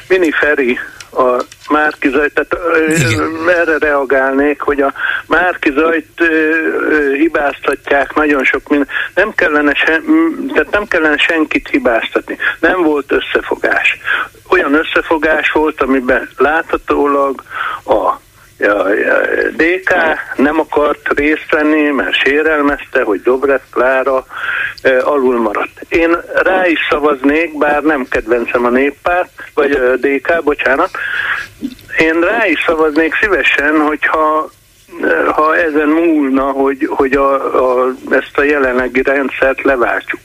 Mini 0.08 0.30
Feri 0.30 0.78
a 1.16 1.44
Márkizaj, 1.68 2.28
tehát 2.28 2.56
Igen. 2.88 3.48
erre 3.48 3.78
reagálnék, 3.78 4.60
hogy 4.60 4.80
a 4.80 4.92
Márkizajt 5.26 6.22
hibáztatják 7.16 8.14
nagyon 8.14 8.44
sok 8.44 8.68
minden. 8.68 8.88
Nem 9.14 9.34
kellene, 9.34 9.74
se, 9.74 10.00
tehát 10.52 10.70
nem 10.70 10.86
kellene 10.86 11.16
senkit 11.16 11.68
hibáztatni. 11.68 12.38
Nem 12.60 12.82
volt 12.82 13.12
összefogás. 13.12 13.98
Olyan 14.48 14.74
összefogás 14.74 15.50
volt, 15.50 15.80
amiben 15.80 16.28
láthatólag 16.36 17.42
a 17.84 18.22
a 18.58 18.88
DK 19.56 19.94
nem 20.36 20.60
akart 20.60 21.08
részt 21.18 21.50
venni, 21.50 21.90
mert 21.90 22.14
sérelmezte, 22.14 23.02
hogy 23.02 23.22
Dobrev 23.22 23.60
Klára 23.70 24.26
alul 25.00 25.40
maradt. 25.40 25.80
Én 25.88 26.16
rá 26.42 26.66
is 26.66 26.78
szavaznék, 26.90 27.58
bár 27.58 27.82
nem 27.82 28.06
kedvencem 28.08 28.64
a 28.64 28.70
néppárt, 28.70 29.30
vagy 29.54 29.70
a 29.70 29.96
DK, 29.96 30.42
bocsánat. 30.42 30.90
Én 31.98 32.20
rá 32.20 32.46
is 32.46 32.64
szavaznék 32.66 33.14
szívesen, 33.14 33.80
hogyha 33.80 34.50
ha 35.34 35.56
ezen 35.56 35.88
múlna, 35.88 36.42
hogy, 36.42 36.88
hogy 36.90 37.12
a, 37.12 37.34
a, 37.84 37.94
ezt 38.10 38.38
a 38.38 38.42
jelenlegi 38.42 39.02
rendszert 39.02 39.62
leváltjuk. 39.62 40.20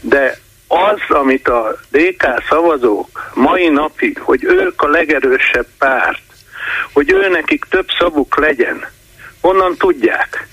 De 0.00 0.38
az, 0.68 1.16
amit 1.16 1.48
a 1.48 1.76
DK 1.90 2.42
szavazók 2.48 3.30
mai 3.34 3.68
napig, 3.68 4.18
hogy 4.18 4.44
ők 4.44 4.82
a 4.82 4.88
legerősebb 4.88 5.66
párt, 5.78 6.20
hogy 6.92 7.10
ő 7.12 7.28
nekik 7.28 7.64
több 7.70 7.86
szavuk 7.98 8.38
legyen. 8.38 8.86
Honnan 9.40 9.76
tudják? 9.76 10.46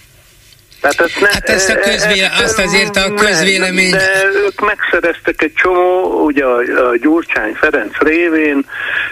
Tehát 0.84 1.00
ezt 1.00 1.20
ne, 1.20 1.28
hát 1.28 1.50
ezt 1.50 1.70
a 1.70 1.80
közvéle, 1.80 2.32
ezt 2.32 2.44
azt 2.44 2.60
azért 2.60 2.96
a 2.96 3.14
közvélemény... 3.14 3.92
De 3.92 4.24
ők 4.46 4.60
megszereztek 4.60 5.42
egy 5.42 5.54
csomó, 5.54 6.24
ugye 6.26 6.46
a, 6.46 6.58
a 6.90 6.98
Gyurcsány 6.98 7.54
Ferenc 7.54 7.98
révén, 7.98 8.66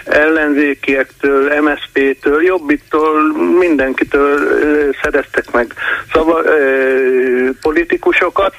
ellenzékiektől, 0.04 1.60
MSZP-től, 1.60 2.42
Jobbiktól, 2.42 3.32
mindenkitől 3.58 4.38
szereztek 5.02 5.50
meg 5.50 5.74
szava, 6.12 6.42
ö, 6.44 7.50
politikusokat, 7.60 8.54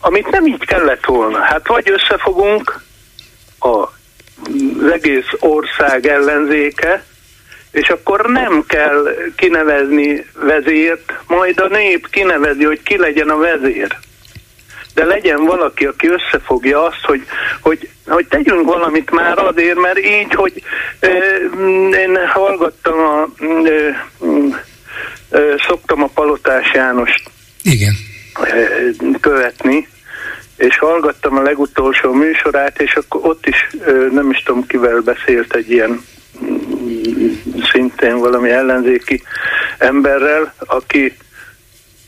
amit 0.00 0.30
nem 0.30 0.46
így 0.46 0.64
kellett 0.64 1.04
volna. 1.04 1.38
Hát 1.38 1.66
vagy 1.66 1.90
összefogunk 1.90 2.80
a, 3.58 3.68
az 3.68 4.90
egész 4.92 5.28
ország 5.38 6.06
ellenzéke, 6.06 7.04
és 7.72 7.88
akkor 7.88 8.26
nem 8.26 8.64
kell 8.66 9.16
kinevezni 9.36 10.26
vezért, 10.40 11.12
majd 11.26 11.60
a 11.60 11.68
nép 11.68 12.10
kinevezi, 12.10 12.64
hogy 12.64 12.82
ki 12.82 12.96
legyen 12.96 13.28
a 13.28 13.36
vezér. 13.36 13.96
De 14.94 15.04
legyen 15.04 15.44
valaki, 15.44 15.86
aki 15.86 16.08
összefogja 16.08 16.84
azt, 16.84 17.04
hogy, 17.04 17.26
hogy, 17.60 17.88
hogy 18.06 18.26
tegyünk 18.26 18.64
valamit 18.64 19.10
már 19.10 19.38
azért, 19.38 19.78
mert 19.78 19.98
így, 19.98 20.34
hogy 20.34 20.62
ö, 21.00 21.08
én 21.96 22.26
hallgattam 22.26 22.98
a 22.98 23.28
ö, 23.64 23.88
ö, 25.30 25.54
szoktam 25.68 26.02
a 26.02 26.10
Palotás 26.14 26.72
Jánost 26.74 27.30
Igen. 27.62 27.92
követni, 29.20 29.88
és 30.56 30.78
hallgattam 30.78 31.36
a 31.36 31.42
legutolsó 31.42 32.12
műsorát, 32.12 32.80
és 32.80 32.94
akkor 32.94 33.20
ott 33.24 33.46
is 33.46 33.70
nem 34.10 34.30
is 34.30 34.42
tudom 34.42 34.66
kivel 34.66 35.00
beszélt 35.00 35.54
egy 35.54 35.70
ilyen 35.70 36.00
szintén 37.90 38.18
valami 38.18 38.50
ellenzéki 38.50 39.22
emberrel, 39.78 40.54
aki 40.58 41.16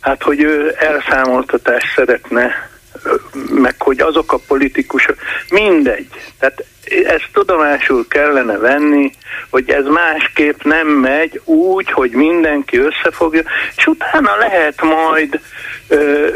hát, 0.01 0.23
hogy 0.23 0.40
ő 0.40 0.75
elszámoltatást 0.79 1.95
szeretne, 1.95 2.71
meg 3.51 3.75
hogy 3.83 4.01
azok 4.01 4.33
a 4.33 4.40
politikusok, 4.47 5.16
mindegy. 5.49 6.09
Tehát 6.38 6.64
ezt 6.85 7.29
tudomásul 7.33 8.07
kellene 8.09 8.57
venni, 8.57 9.12
hogy 9.51 9.71
ez 9.71 9.85
másképp 9.85 10.62
nem 10.62 10.87
megy 10.87 11.40
úgy, 11.45 11.90
hogy 11.90 12.11
mindenki 12.11 12.79
összefogja, 12.79 13.42
és 13.77 13.87
utána 13.87 14.37
lehet 14.37 14.83
majd, 14.83 15.40
ö, 15.88 16.29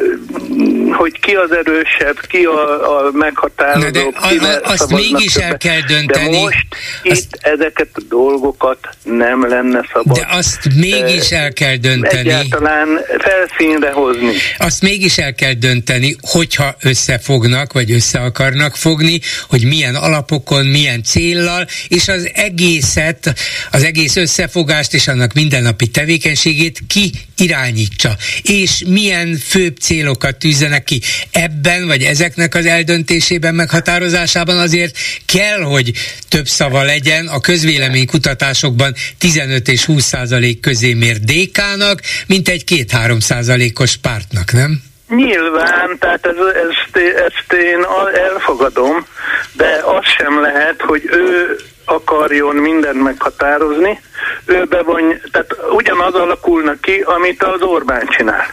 hogy 0.93 1.21
ki 1.21 1.35
az 1.35 1.53
erősebb, 1.53 2.21
ki 2.29 2.45
a, 2.45 2.97
a 2.97 3.11
meghatározó, 3.13 3.91
de 3.91 4.01
ki 4.29 4.37
a, 4.37 4.47
a, 4.47 4.61
azt 4.63 4.91
mégis 4.91 5.33
többet. 5.33 5.51
el 5.51 5.57
kell 5.57 5.81
dönteni. 5.81 6.31
De 6.31 6.43
most 6.43 6.67
azt, 7.05 7.19
itt 7.19 7.39
ezeket 7.41 7.89
a 7.93 8.01
dolgokat 8.09 8.79
nem 9.03 9.49
lenne 9.49 9.87
szabad. 9.93 10.17
De 10.17 10.27
azt 10.31 10.75
mégis 10.75 11.31
el 11.31 11.53
kell 11.53 11.77
dönteni. 11.77 12.19
Egyáltalán 12.19 12.89
felszínre 13.19 13.91
hozni. 13.93 14.33
Azt 14.59 14.83
mégis 14.83 15.19
el 15.19 15.35
kell 15.35 15.53
dönteni, 15.53 16.17
hogyha 16.21 16.75
összefognak, 16.83 17.73
vagy 17.73 17.93
össze 17.93 18.19
akarnak 18.19 18.77
fogni, 18.77 19.21
hogy 19.49 19.65
milyen 19.65 19.95
alapok 19.95 20.36
alapokon, 20.37 20.67
milyen 20.67 21.03
céllal, 21.03 21.67
és 21.89 22.09
az 22.09 22.31
egészet, 22.35 23.35
az 23.71 23.83
egész 23.83 24.17
összefogást 24.17 24.95
és 24.95 25.09
annak 25.09 25.33
mindennapi 25.33 25.87
tevékenységét 25.87 26.81
ki 26.87 27.13
irányítsa, 27.37 28.17
és 28.43 28.83
milyen 28.87 29.37
főbb 29.37 29.77
célokat 29.77 30.37
tűzzenek 30.37 30.85
ki. 30.85 31.01
Ebben, 31.31 31.87
vagy 31.87 32.03
ezeknek 32.03 32.55
az 32.55 32.67
eldöntésében, 32.67 33.55
meghatározásában 33.55 34.59
azért 34.59 34.97
kell, 35.25 35.61
hogy 35.61 35.93
több 36.29 36.49
szava 36.49 36.83
legyen 36.83 37.27
a 37.27 37.41
közvéleménykutatásokban 37.41 38.95
15 39.19 39.69
és 39.69 39.85
20 39.85 40.05
százalék 40.05 40.61
közé 40.61 40.93
mér 40.93 41.19
DK-nak, 41.21 42.01
mint 42.27 42.49
egy 42.49 42.65
2-3 42.67 43.21
százalékos 43.21 43.97
pártnak, 43.97 44.53
nem? 44.53 44.83
Nyilván, 45.09 45.99
tehát 45.99 46.27
ez, 46.27 46.37
ezt, 46.37 46.97
ezt 47.17 47.53
én 47.53 47.87
elfogadom, 48.15 49.07
de 49.53 49.83
az 49.85 50.05
sem 50.05 50.41
lehet, 50.41 50.83
hogy 50.83 51.03
ő 51.05 51.57
akarjon 51.85 52.57
mindent 52.57 53.03
meghatározni, 53.03 54.01
ő 54.45 54.65
bevony, 54.65 55.21
tehát 55.33 55.57
ugyanaz 55.71 56.15
alakulna 56.15 56.73
ki, 56.81 57.01
amit 57.01 57.43
az 57.43 57.63
Orbán 57.63 58.07
csinál. 58.07 58.47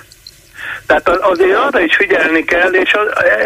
Tehát 0.86 1.10
azért 1.10 1.58
arra 1.58 1.80
is 1.80 1.96
figyelni 1.96 2.44
kell, 2.44 2.74
és 2.74 2.92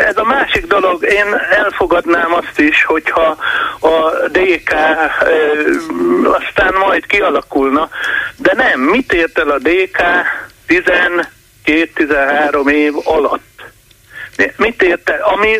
ez 0.08 0.18
a 0.18 0.24
másik 0.24 0.66
dolog, 0.66 1.04
én 1.04 1.34
elfogadnám 1.50 2.34
azt 2.34 2.60
is, 2.60 2.84
hogyha 2.84 3.38
a 3.80 4.10
DK 4.28 4.72
e, 4.72 5.12
aztán 6.24 6.74
majd 6.80 7.06
kialakulna, 7.06 7.90
de 8.36 8.54
nem, 8.56 8.80
mit 8.80 9.14
ért 9.14 9.40
el 9.40 9.50
a 9.50 9.58
DK 9.58 10.02
10 10.68 10.82
12-13 11.68 12.72
év 12.72 12.94
alatt. 13.04 13.46
Mit 14.56 14.82
érte? 14.82 15.14
Ami 15.14 15.56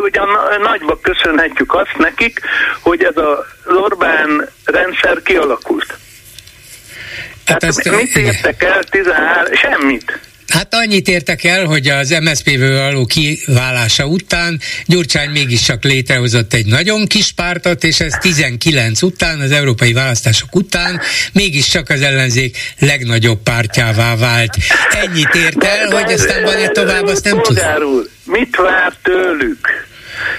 ugyan 0.00 0.28
nagyba 0.62 0.98
köszönhetjük 1.02 1.74
azt 1.74 1.96
nekik, 1.98 2.40
hogy 2.80 3.02
ez 3.02 3.16
az 3.16 3.74
Orbán 3.76 4.48
rendszer 4.64 5.22
kialakult. 5.22 5.98
Hát 7.46 7.58
Tehát 7.58 7.96
mit 7.96 8.16
értek 8.16 8.62
el 8.62 8.82
13? 8.82 9.54
Semmit. 9.54 10.29
Hát 10.50 10.74
annyit 10.74 11.08
értek 11.08 11.44
el, 11.44 11.64
hogy 11.64 11.88
az 11.88 12.10
MSZP-ből 12.20 12.78
való 12.78 13.06
kiválása 13.06 14.06
után 14.06 14.60
Gyurcsány 14.86 15.30
mégiscsak 15.30 15.84
létrehozott 15.84 16.54
egy 16.54 16.66
nagyon 16.66 17.06
kis 17.06 17.32
pártot, 17.32 17.84
és 17.84 18.00
ez 18.00 18.12
19 18.20 19.02
után, 19.02 19.40
az 19.40 19.50
európai 19.50 19.92
választások 19.92 20.54
után 20.54 21.00
mégiscsak 21.32 21.88
az 21.88 22.00
ellenzék 22.00 22.56
legnagyobb 22.78 23.42
pártjává 23.42 24.16
vált. 24.16 24.56
Ennyit 24.90 25.34
ért 25.34 25.64
el, 25.64 25.90
hogy 25.90 26.12
aztán 26.12 26.42
van-e 26.42 26.68
tovább, 26.68 27.06
azt 27.06 27.24
nem 27.24 27.42
tudom. 27.42 27.64
Mit 28.24 28.56
vár 28.56 28.92
tőlük? 29.02 29.89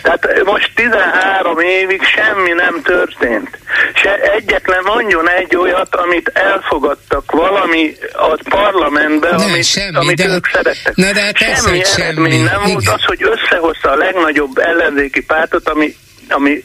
Tehát 0.02 0.44
most 0.44 0.72
13 0.76 1.60
évig 1.60 2.02
semmi 2.04 2.52
nem 2.52 2.82
történt. 2.84 3.50
Se 3.94 4.16
egyetlen 4.16 4.84
mondjon 4.84 5.30
egy 5.30 5.56
olyat, 5.56 5.96
amit 5.96 6.32
elfogadtak 6.34 7.32
valami 7.32 7.96
a 8.14 8.40
parlamentben, 8.50 9.36
ne, 9.36 9.44
amit, 9.44 9.64
semmi, 9.64 9.96
amit 9.96 10.18
de, 10.18 10.28
ők 10.28 10.48
szerettek. 10.54 10.96
Na 10.96 11.12
de 11.12 11.22
hát 11.22 11.38
semmi 11.38 11.82
eredmény 11.98 12.32
semmi. 12.32 12.44
nem 12.44 12.62
volt 12.64 12.88
az, 12.88 13.04
hogy 13.04 13.24
összehozta 13.24 13.92
a 13.92 13.96
legnagyobb 13.96 14.58
ellenzéki 14.58 15.24
pártot, 15.24 15.70
ami, 15.70 15.96
ami 16.30 16.64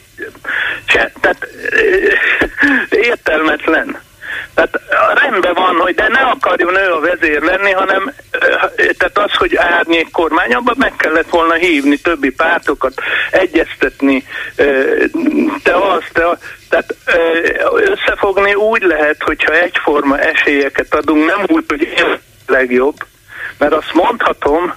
se, 0.85 1.11
tehát 1.21 1.47
értelmetlen. 2.89 4.05
Tehát 4.57 4.79
rendben 5.19 5.53
van, 5.53 5.75
hogy 5.75 5.95
de 5.95 6.07
ne 6.07 6.19
akarjon 6.19 6.75
ő 6.75 6.91
a 6.91 6.99
vezér 6.99 7.41
lenni, 7.41 7.71
hanem 7.71 8.13
tehát 8.75 9.17
az, 9.17 9.33
hogy 9.33 9.55
árnyék 9.55 10.11
kormány, 10.11 10.53
abban 10.53 10.75
meg 10.77 10.93
kellett 10.97 11.29
volna 11.29 11.53
hívni 11.53 11.97
többi 11.97 12.29
pártokat, 12.29 12.93
egyeztetni, 13.31 14.23
te 15.63 15.75
az, 15.75 16.03
te 16.13 16.29
az. 16.29 16.37
Tehát 16.69 16.95
összefogni 17.73 18.53
úgy 18.53 18.81
lehet, 18.81 19.23
hogyha 19.23 19.53
egyforma 19.53 20.19
esélyeket 20.19 20.93
adunk, 20.93 21.25
nem 21.25 21.43
úgy, 21.47 21.63
hogy 21.67 21.81
én 21.81 22.19
legjobb, 22.47 22.95
mert 23.57 23.73
azt 23.73 23.93
mondhatom, 23.93 24.73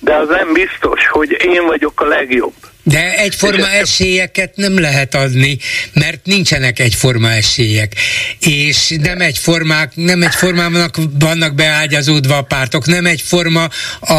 de 0.00 0.14
az 0.14 0.28
nem 0.28 0.52
biztos, 0.52 1.08
hogy 1.08 1.36
én 1.44 1.66
vagyok 1.66 2.00
a 2.00 2.06
legjobb. 2.06 2.54
De 2.88 3.16
egyforma 3.16 3.70
esélyeket 3.70 4.56
nem 4.56 4.80
lehet 4.80 5.14
adni, 5.14 5.58
mert 5.92 6.20
nincsenek 6.24 6.78
egyforma 6.78 7.30
esélyek. 7.30 7.92
És 8.40 8.94
nem 9.02 9.20
egyformák, 9.20 9.92
nem 9.94 10.22
egyformának 10.22 10.96
vannak 11.18 11.54
beágyazódva 11.54 12.36
a 12.36 12.42
pártok, 12.42 12.86
nem 12.86 13.06
egyforma 13.06 13.68
a, 14.00 14.12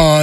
a, 0.00 0.22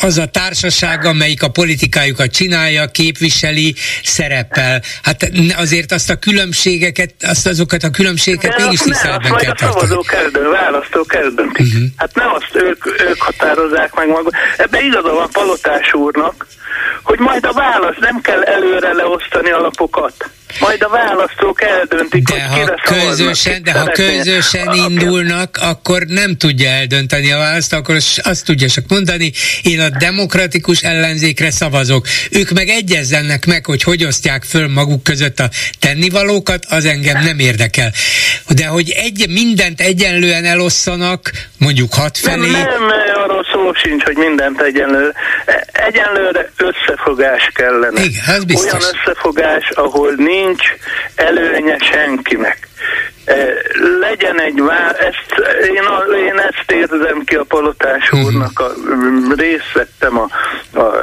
az 0.00 0.18
a 0.18 0.26
társaság, 0.26 1.04
amelyik 1.04 1.42
a 1.42 1.48
politikájukat 1.48 2.30
csinálja, 2.30 2.86
képviseli, 2.86 3.74
szerepel. 4.02 4.82
Hát 5.02 5.30
azért 5.56 5.92
azt 5.92 6.10
a 6.10 6.16
különbségeket, 6.16 7.14
azt 7.20 7.46
azokat 7.46 7.82
a 7.82 7.90
különbségeket 7.90 8.58
mégis 8.58 8.80
tiszteletben 8.80 9.32
kell 9.32 9.54
tartani. 9.54 9.70
A 9.70 9.72
szavazók 9.72 10.12
eldön, 10.12 10.50
választók 10.50 11.14
eldöntik. 11.14 11.66
Uh-huh. 11.66 11.82
Hát 11.96 12.14
nem 12.14 12.32
azt 12.32 12.50
ők, 12.54 12.86
ők 13.00 13.22
határozzák 13.22 13.94
meg 13.94 14.08
maguk. 14.08 14.32
Ebben 14.56 14.84
igaza 14.84 15.12
van 15.12 15.28
Palotás 15.32 15.94
úrnak, 15.94 16.46
hogy 17.02 17.18
majd 17.18 17.44
a 17.44 17.52
válasz 17.52 17.96
nem 18.00 18.20
kell 18.20 18.42
előre 18.42 18.92
leosztani 18.92 19.50
alapokat. 19.50 20.30
Majd 20.60 20.82
a 20.82 20.88
választók 20.88 21.62
eldöntik, 21.62 22.22
de 22.22 22.42
hogy 22.42 22.68
ha 22.68 22.94
közösen, 22.94 23.62
De 23.62 23.72
ha 23.72 23.90
közösen 23.90 24.74
indulnak, 24.74 25.58
akkor 25.60 26.02
nem 26.02 26.36
tudja 26.36 26.68
eldönteni 26.68 27.32
a 27.32 27.38
választ, 27.38 27.72
akkor 27.72 27.94
azt 28.22 28.44
tudja 28.44 28.68
csak 28.68 28.84
mondani, 28.88 29.32
én 29.62 29.80
a 29.80 29.88
demokratikus 29.88 30.80
ellenzékre 30.80 31.50
szavazok. 31.50 32.06
Ők 32.30 32.50
meg 32.50 32.68
egyezzenek 32.68 33.46
meg, 33.46 33.66
hogy 33.66 33.82
hogy 33.82 34.04
osztják 34.04 34.42
föl 34.42 34.68
maguk 34.68 35.02
között 35.02 35.40
a 35.40 35.48
tennivalókat, 35.78 36.64
az 36.68 36.84
engem 36.84 37.22
nem 37.22 37.38
érdekel. 37.38 37.92
De 38.48 38.66
hogy 38.66 38.90
egy, 38.90 39.26
mindent 39.28 39.80
egyenlően 39.80 40.44
elosszanak, 40.44 41.30
mondjuk 41.58 41.94
hat 41.94 42.18
felé. 42.18 42.50
Nem, 42.50 42.86
nem 42.86 42.88
arról 43.22 43.44
szó 43.64 43.72
sincs, 43.74 44.02
hogy 44.04 44.16
mindent 44.16 44.60
egyenlő. 44.60 45.14
Egyenlőre 45.72 46.50
összefogás 46.56 47.50
kellene. 47.54 48.02
Igen, 48.02 48.22
az 48.36 48.44
biztos. 48.44 48.72
Olyan 48.72 48.94
összefogás, 48.94 49.70
ahol 49.70 50.12
nincs 50.16 50.62
előnye 51.14 51.76
senkinek. 51.92 52.68
Eh, 53.24 53.46
legyen 54.00 54.40
egy 54.40 54.60
vár, 54.60 54.96
ezt, 55.00 55.58
én, 55.68 55.82
én 56.16 56.38
ezt 56.38 56.70
érzem 56.70 57.22
ki 57.24 57.34
a 57.34 57.44
palotás 57.44 58.10
mhm. 58.10 58.24
úrnak, 58.24 58.60
a, 58.60 58.72
részt 59.36 59.72
vettem 59.72 60.18
a, 60.18 60.28
a 60.78 61.02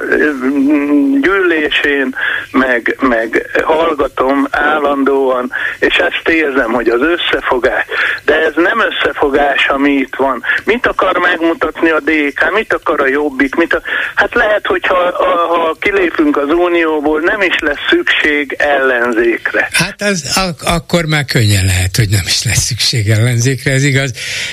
gyűlésén, 1.21 2.15
meg, 2.51 2.97
meg 2.99 3.49
hallgatom 3.63 4.47
állandóan, 4.51 5.51
és 5.79 5.95
ezt 5.95 6.27
érzem, 6.29 6.71
hogy 6.71 6.87
az 6.87 7.01
összefogás, 7.01 7.85
de 8.25 8.45
ez 8.45 8.53
nem 8.55 8.79
összefogás, 8.79 9.67
ami 9.67 9.91
itt 9.91 10.15
van. 10.15 10.43
Mit 10.63 10.87
akar 10.87 11.17
megmutatni 11.17 11.89
a 11.89 11.99
DK, 11.99 12.53
mit 12.53 12.73
akar 12.73 13.01
a 13.01 13.07
Jobbik, 13.07 13.55
mit 13.55 13.73
a, 13.73 13.81
hát 14.15 14.33
lehet, 14.33 14.67
hogyha 14.67 14.95
ha, 14.95 15.57
ha 15.57 15.75
kilépünk 15.79 16.37
az 16.37 16.49
Unióból, 16.49 17.19
nem 17.19 17.41
is 17.41 17.59
lesz 17.59 17.87
szükség 17.89 18.55
ellenzékre. 18.57 19.69
Hát 19.71 20.01
az, 20.01 20.37
ak- 20.47 20.61
akkor 20.61 21.05
már 21.05 21.25
könnyen 21.25 21.65
lehet, 21.65 21.95
hogy 21.95 22.10
nem 22.11 22.23
is 22.25 22.43
lesz 22.43 22.63
szükség 22.63 23.09
ellenzékre, 23.09 23.71
ez 23.71 23.83
igaz, 23.83 24.11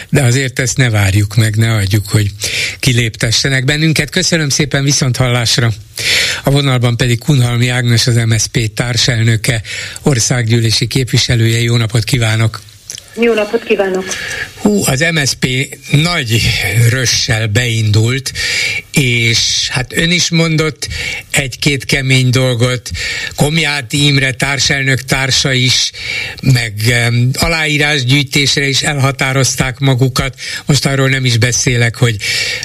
de 0.09 0.23
azért 0.23 0.59
ezt 0.59 0.77
ne 0.77 0.91
várjuk 0.91 1.37
meg, 1.37 1.57
ne 1.57 1.73
adjuk, 1.73 2.09
hogy 2.09 2.31
kiléptessenek 2.79 3.65
bennünket. 3.65 4.11
Köszönöm 4.11 4.49
szépen 4.49 4.85
viszont 4.85 5.17
hallásra. 5.17 5.73
A 6.45 6.51
vonalban 6.51 6.97
pedig 6.97 7.19
Kunhalmi 7.19 7.69
Ágnes, 7.69 8.07
az 8.07 8.15
MSZP 8.27 8.73
társelnöke, 8.75 9.63
országgyűlési 10.03 10.87
képviselője. 10.87 11.61
Jó 11.61 11.77
napot 11.77 12.05
kívánok! 12.05 12.61
Jó 13.21 13.35
napot 13.35 13.64
kívánok! 13.64 14.05
Hú, 14.55 14.83
az 14.85 15.05
MSP 15.12 15.47
nagy 15.91 16.43
rössel 16.91 17.47
beindult, 17.47 18.33
és 18.93 19.69
hát 19.69 19.97
ön 19.97 20.11
is 20.11 20.31
mondott 20.31 20.89
egy-két 21.31 21.85
kemény 21.85 22.31
dolgot, 22.31 22.91
Komjáti 23.37 24.07
Imre 24.07 24.33
társelnök 24.33 25.03
társa 25.03 25.53
is, 25.53 25.91
meg 26.43 26.73
um, 27.09 27.31
aláírásgyűjtésre 27.33 28.69
is 28.69 28.83
elhatározták 28.83 29.79
magukat. 29.79 30.35
Most 30.66 30.87
arról 30.87 31.09
nem 31.09 31.25
is 31.25 31.39
beszélek, 31.39 31.97
hogy 31.97 32.16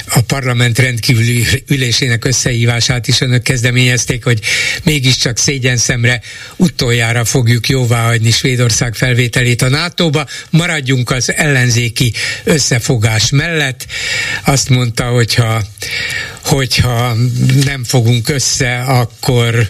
a 0.08 0.22
parlament 0.22 0.80
rendkívüli 0.80 1.46
ülésének 1.68 2.26
összehívását 2.26 3.08
is 3.08 3.22
önök 3.22 3.42
kezdeményezték, 3.42 4.24
hogy 4.24 4.40
mégiscsak 4.84 5.38
szégyen 5.38 5.78
szemre 5.78 6.22
utoljára 6.56 7.26
fogjuk 7.26 7.70
jóváhagyni 7.70 8.32
Svédország 8.32 8.96
felvételét 8.96 9.62
a 9.62 9.70
NATO-ba 9.70 10.28
maradjunk 10.50 11.12
az 11.12 11.34
ellenzéki 11.36 12.14
összefogás 12.44 13.30
mellett. 13.30 13.86
Azt 14.46 14.70
mondta, 14.70 15.04
hogyha, 15.04 15.64
hogyha 16.44 17.14
nem 17.66 17.84
fogunk 17.84 18.30
össze, 18.30 18.80
akkor 18.80 19.70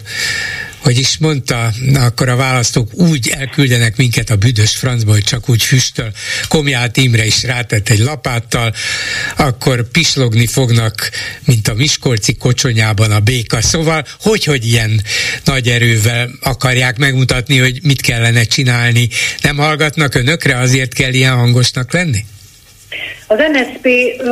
hogy 0.84 0.98
is 0.98 1.18
mondta, 1.18 1.70
akkor 1.94 2.28
a 2.28 2.36
választók 2.36 2.88
úgy 2.94 3.28
elküldenek 3.38 3.96
minket 3.96 4.30
a 4.30 4.36
büdös 4.36 4.76
francba, 4.76 5.12
hogy 5.12 5.24
csak 5.24 5.48
úgy 5.48 5.62
füstöl. 5.62 6.10
Komját 6.48 6.96
Imre 6.96 7.24
is 7.24 7.42
rátett 7.42 7.88
egy 7.88 7.98
lapáttal, 7.98 8.74
akkor 9.36 9.90
pislogni 9.90 10.46
fognak, 10.46 11.10
mint 11.44 11.68
a 11.68 11.74
Miskolci 11.74 12.36
kocsonyában 12.36 13.10
a 13.10 13.20
béka. 13.20 13.60
Szóval, 13.60 14.04
hogy, 14.20 14.44
hogy 14.44 14.66
ilyen 14.66 15.00
nagy 15.44 15.68
erővel 15.68 16.30
akarják 16.42 16.98
megmutatni, 16.98 17.58
hogy 17.58 17.78
mit 17.82 18.00
kellene 18.00 18.42
csinálni. 18.42 19.08
Nem 19.42 19.56
hallgatnak 19.56 20.14
önökre, 20.14 20.58
azért 20.58 20.94
kell 20.94 21.12
ilyen 21.12 21.34
hangosnak 21.34 21.92
lenni? 21.92 22.24
Az 23.26 23.38
MSZP 23.52 23.86
uh, 23.86 24.28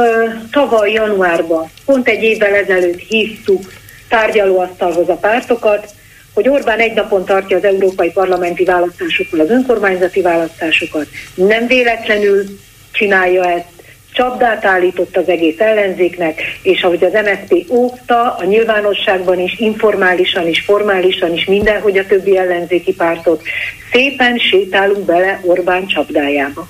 tavaly 0.51 0.93
januárban, 0.93 1.71
pont 1.85 2.09
egy 2.09 2.23
évvel 2.23 2.55
ezelőtt 2.55 2.99
hívtuk 2.99 3.73
tárgyalóasztalhoz 4.09 5.09
a 5.09 5.17
pártokat, 5.17 5.95
hogy 6.35 6.49
Orbán 6.49 6.79
egy 6.79 6.95
napon 6.95 7.25
tartja 7.25 7.57
az 7.57 7.65
európai 7.65 8.11
parlamenti 8.11 8.65
választásokkal 8.65 9.41
az 9.41 9.51
önkormányzati 9.51 10.21
választásokat. 10.21 11.07
Nem 11.35 11.67
véletlenül 11.67 12.45
csinálja 12.93 13.51
ezt, 13.51 13.67
csapdát 14.13 14.65
állított 14.65 15.17
az 15.17 15.29
egész 15.29 15.61
ellenzéknek, 15.61 16.43
és 16.63 16.83
ahogy 16.83 17.05
az 17.05 17.13
MSZP 17.13 17.71
óvta, 17.71 18.35
a 18.35 18.45
nyilvánosságban 18.45 19.41
is, 19.41 19.59
informálisan 19.59 20.49
is, 20.49 20.61
formálisan 20.61 21.33
is, 21.33 21.45
mindenhogy 21.45 21.99
a 21.99 22.07
többi 22.07 22.37
ellenzéki 22.37 22.95
pártot, 22.95 23.43
szépen 23.93 24.39
sétálunk 24.39 25.05
bele 25.05 25.41
Orbán 25.43 25.87
csapdájába. 25.87 26.69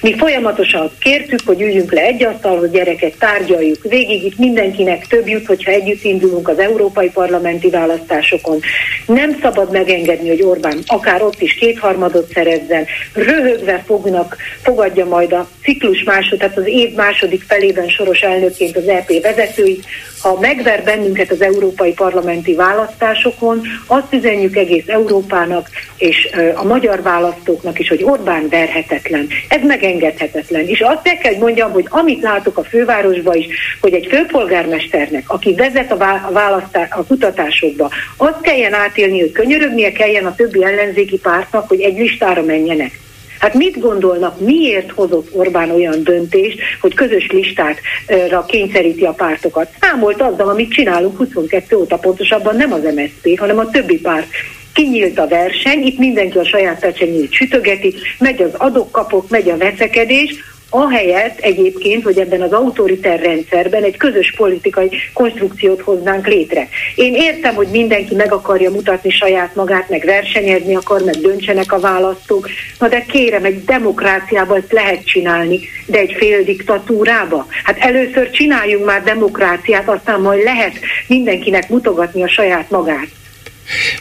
Mi 0.00 0.14
folyamatosan 0.16 0.90
kértük, 0.98 1.40
hogy 1.44 1.60
üljünk 1.60 1.92
le 1.92 2.00
egy 2.00 2.24
asztalhoz, 2.24 2.70
gyerekek, 2.70 3.16
tárgyaljuk 3.16 3.82
végig, 3.82 4.24
itt 4.24 4.38
mindenkinek 4.38 5.06
több 5.06 5.28
jut, 5.28 5.46
hogyha 5.46 5.70
együtt 5.70 6.04
indulunk 6.04 6.48
az 6.48 6.58
európai 6.58 7.10
parlamenti 7.10 7.70
választásokon. 7.70 8.60
Nem 9.06 9.38
szabad 9.42 9.72
megengedni, 9.72 10.28
hogy 10.28 10.42
Orbán 10.42 10.78
akár 10.86 11.22
ott 11.22 11.40
is 11.40 11.54
kétharmadot 11.54 12.32
szerezzen, 12.32 12.86
röhögve 13.14 13.82
fognak, 13.86 14.36
fogadja 14.62 15.04
majd 15.04 15.32
a 15.32 15.48
ciklus 15.62 16.02
másod, 16.02 16.38
tehát 16.38 16.56
az 16.56 16.66
év 16.66 16.94
második 16.94 17.42
felében 17.42 17.88
soros 17.88 18.20
elnökként 18.20 18.76
az 18.76 18.88
EP 18.88 19.10
vezetőit, 19.34 19.84
ha 20.20 20.38
megver 20.40 20.84
bennünket 20.84 21.30
az 21.30 21.42
európai 21.42 21.92
parlamenti 21.92 22.54
választásokon, 22.54 23.62
azt 23.86 24.12
üzenjük 24.12 24.56
egész 24.56 24.88
Európának 24.88 25.68
és 25.96 26.28
a 26.54 26.64
magyar 26.64 27.02
választóknak 27.02 27.78
is, 27.78 27.88
hogy 27.88 28.02
Orbán 28.04 28.48
verhetetlen. 28.48 29.28
Ez 29.48 29.60
megengedhetetlen. 29.62 30.66
És 30.66 30.80
azt 30.80 31.04
meg 31.04 31.18
kell, 31.18 31.36
mondjam, 31.38 31.72
hogy 31.72 31.86
amit 31.88 32.22
látok 32.22 32.58
a 32.58 32.64
fővárosban 32.64 33.36
is, 33.36 33.46
hogy 33.80 33.92
egy 33.92 34.06
főpolgármesternek, 34.06 35.24
aki 35.26 35.54
vezet 35.54 35.92
a, 35.92 36.30
választás, 36.32 36.88
a 36.90 37.04
kutatásokba, 37.04 37.90
azt 38.16 38.40
kelljen 38.40 38.74
átélni, 38.74 39.20
hogy 39.20 39.32
könyörögnie 39.32 39.92
kelljen 39.92 40.26
a 40.26 40.34
többi 40.34 40.64
ellenzéki 40.64 41.18
pártnak, 41.18 41.68
hogy 41.68 41.80
egy 41.80 41.98
listára 41.98 42.42
menjenek. 42.42 42.98
Hát 43.40 43.54
mit 43.54 43.80
gondolnak, 43.80 44.40
miért 44.40 44.90
hozott 44.90 45.28
Orbán 45.32 45.70
olyan 45.70 46.02
döntést, 46.02 46.58
hogy 46.80 46.94
közös 46.94 47.26
listákra 47.30 48.44
kényszeríti 48.46 49.04
a 49.04 49.12
pártokat? 49.12 49.68
Számolt 49.80 50.22
azzal, 50.22 50.48
amit 50.48 50.72
csinálunk 50.72 51.16
22 51.16 51.76
óta, 51.76 51.96
pontosabban 51.96 52.56
nem 52.56 52.72
az 52.72 52.82
MSZP, 52.94 53.38
hanem 53.38 53.58
a 53.58 53.70
többi 53.70 54.00
párt 54.00 54.26
kinyílt 54.72 55.18
a 55.18 55.28
verseny, 55.28 55.82
itt 55.82 55.98
mindenki 55.98 56.38
a 56.38 56.44
saját 56.44 56.80
pecsenyét 56.80 57.32
sütögeti, 57.32 57.94
megy 58.18 58.42
az 58.42 58.54
adok-kapok, 58.56 59.28
megy 59.28 59.48
a 59.48 59.56
veszekedés, 59.56 60.34
ahelyett 60.70 61.38
egyébként, 61.38 62.04
hogy 62.04 62.18
ebben 62.18 62.42
az 62.42 62.52
autoriter 62.52 63.20
rendszerben 63.20 63.82
egy 63.82 63.96
közös 63.96 64.34
politikai 64.36 64.90
konstrukciót 65.12 65.80
hoznánk 65.80 66.26
létre. 66.26 66.68
Én 66.94 67.14
értem, 67.14 67.54
hogy 67.54 67.68
mindenki 67.70 68.14
meg 68.14 68.32
akarja 68.32 68.70
mutatni 68.70 69.10
saját 69.10 69.54
magát, 69.54 69.88
meg 69.88 70.04
versenyezni 70.04 70.74
akar, 70.74 71.02
meg 71.04 71.14
döntsenek 71.14 71.72
a 71.72 71.80
választók, 71.80 72.48
na 72.78 72.88
de 72.88 73.04
kérem, 73.04 73.44
egy 73.44 73.64
demokráciában 73.64 74.58
ezt 74.58 74.72
lehet 74.72 75.04
csinálni, 75.04 75.60
de 75.86 75.98
egy 75.98 76.14
fél 76.18 76.42
diktatúrába. 76.42 77.46
Hát 77.64 77.78
először 77.78 78.30
csináljunk 78.30 78.84
már 78.84 79.02
demokráciát, 79.02 79.88
aztán 79.88 80.20
majd 80.20 80.42
lehet 80.42 80.72
mindenkinek 81.06 81.68
mutogatni 81.68 82.22
a 82.22 82.28
saját 82.28 82.70
magát. 82.70 83.06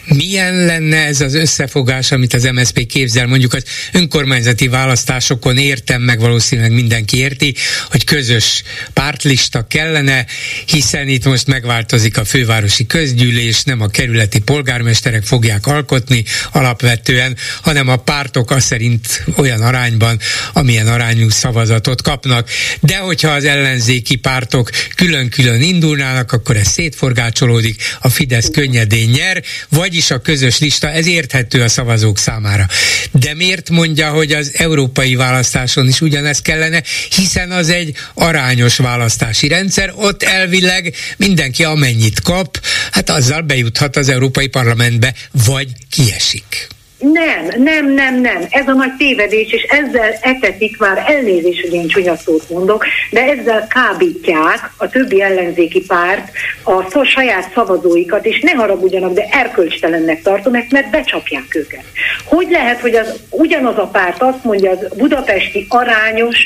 Milyen 0.05 0.65
lenne 0.65 1.05
ez 1.05 1.21
az 1.21 1.33
összefogás, 1.33 2.11
amit 2.11 2.33
az 2.33 2.43
MSZP 2.43 2.85
képzel? 2.85 3.27
Mondjuk 3.27 3.53
az 3.53 3.63
önkormányzati 3.91 4.67
választásokon 4.67 5.57
értem, 5.57 6.01
meg 6.01 6.19
valószínűleg 6.19 6.71
mindenki 6.71 7.17
érti, 7.17 7.55
hogy 7.89 8.03
közös 8.03 8.63
pártlista 8.93 9.67
kellene, 9.67 10.25
hiszen 10.65 11.07
itt 11.07 11.25
most 11.25 11.47
megváltozik 11.47 12.17
a 12.17 12.25
fővárosi 12.25 12.85
közgyűlés, 12.85 13.63
nem 13.63 13.81
a 13.81 13.87
kerületi 13.87 14.39
polgármesterek 14.39 15.23
fogják 15.23 15.67
alkotni 15.67 16.23
alapvetően, 16.51 17.37
hanem 17.61 17.87
a 17.87 17.95
pártok 17.95 18.51
azt 18.51 18.65
szerint 18.65 19.23
olyan 19.35 19.61
arányban, 19.61 20.19
amilyen 20.53 20.87
arányú 20.87 21.29
szavazatot 21.29 22.01
kapnak. 22.01 22.49
De 22.79 22.97
hogyha 22.97 23.29
az 23.29 23.43
ellenzéki 23.43 24.15
pártok 24.15 24.69
külön-külön 24.95 25.61
indulnának, 25.61 26.31
akkor 26.31 26.55
ez 26.57 26.67
szétforgácsolódik, 26.67 27.81
a 27.99 28.09
Fidesz 28.09 28.49
könnyedén 28.51 29.09
nyer, 29.09 29.43
vagyis 29.69 30.11
a 30.11 30.19
közös 30.19 30.59
lista, 30.59 30.89
ez 30.89 31.07
érthető 31.07 31.61
a 31.61 31.67
szavazók 31.67 32.17
számára. 32.17 32.67
De 33.11 33.33
miért 33.33 33.69
mondja, 33.69 34.09
hogy 34.09 34.31
az 34.31 34.51
európai 34.53 35.15
választáson 35.15 35.87
is 35.87 36.01
ugyanezt 36.01 36.41
kellene, 36.41 36.83
hiszen 37.15 37.51
az 37.51 37.69
egy 37.69 37.95
arányos 38.13 38.77
választási 38.77 39.47
rendszer, 39.47 39.93
ott 39.95 40.23
elvileg 40.23 40.95
mindenki 41.17 41.63
amennyit 41.63 42.21
kap, 42.21 42.65
hát 42.91 43.09
azzal 43.09 43.41
bejuthat 43.41 43.95
az 43.95 44.09
Európai 44.09 44.47
Parlamentbe, 44.47 45.13
vagy 45.45 45.67
kiesik. 45.89 46.67
Nem, 46.99 47.61
nem, 47.63 47.93
nem, 47.93 48.21
nem. 48.21 48.45
Ez 48.49 48.67
a 48.67 48.73
nagy 48.73 48.95
tévedés, 48.97 49.51
és 49.51 49.61
ezzel 49.61 50.17
etetik 50.21 50.77
már 50.77 51.03
elnézést, 51.07 51.61
hogy 51.61 51.73
én 51.73 51.87
csúnya 51.87 52.15
szót 52.15 52.49
mondok, 52.49 52.85
de 53.11 53.21
ezzel 53.21 53.67
kábítják 53.67 54.71
a 54.77 54.89
többi 54.89 55.21
ellenzéki 55.21 55.85
párt 55.87 56.31
a 56.63 57.03
saját 57.03 57.51
szavazóikat, 57.53 58.25
és 58.25 58.39
ne 58.39 58.51
haragudjanak, 58.51 59.13
de 59.13 59.25
erkölcstelennek 59.31 60.21
tartom 60.21 60.53
ezt, 60.53 60.71
mert 60.71 60.89
becsapják 60.89 61.55
őket. 61.55 61.83
Hogy 62.25 62.47
lehet, 62.49 62.79
hogy 62.79 62.95
az, 62.95 63.19
ugyanaz 63.29 63.77
a 63.77 63.87
párt 63.87 64.21
azt 64.21 64.43
mondja, 64.43 64.71
az 64.71 64.87
budapesti 64.97 65.65
arányos 65.69 66.37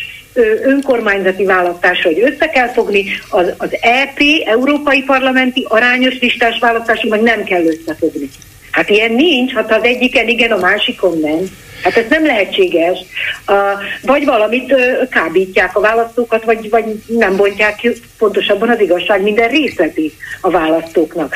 önkormányzati 0.63 1.45
választásra, 1.45 2.09
hogy 2.09 2.21
össze 2.21 2.49
kell 2.49 2.67
fogni, 2.67 3.05
az, 3.29 3.53
az 3.57 3.69
EP, 3.81 4.19
Európai 4.45 5.01
Parlamenti 5.01 5.65
arányos 5.69 6.19
listás 6.19 6.59
választásra 6.59 7.09
meg 7.09 7.21
nem 7.21 7.43
kell 7.43 7.65
összefogni. 7.65 8.29
Hát 8.73 8.89
ilyen 8.89 9.11
nincs, 9.11 9.53
hát 9.53 9.71
az 9.71 9.83
egyiken 9.83 10.27
igen, 10.27 10.51
a 10.51 10.59
másikon 10.59 11.19
nem. 11.19 11.39
Hát 11.83 11.97
ez 11.97 12.05
nem 12.09 12.25
lehetséges. 12.25 12.99
Uh, 13.47 13.55
vagy 14.01 14.25
valamit 14.25 14.75
kábítják 15.09 15.77
a 15.77 15.79
választókat, 15.79 16.43
vagy, 16.43 16.69
vagy 16.69 16.85
nem 17.07 17.35
bontják 17.35 17.75
ki 17.75 17.91
pontosabban 18.17 18.69
az 18.69 18.79
igazság 18.79 19.21
minden 19.21 19.49
részletét 19.49 20.13
a 20.41 20.49
választóknak. 20.49 21.35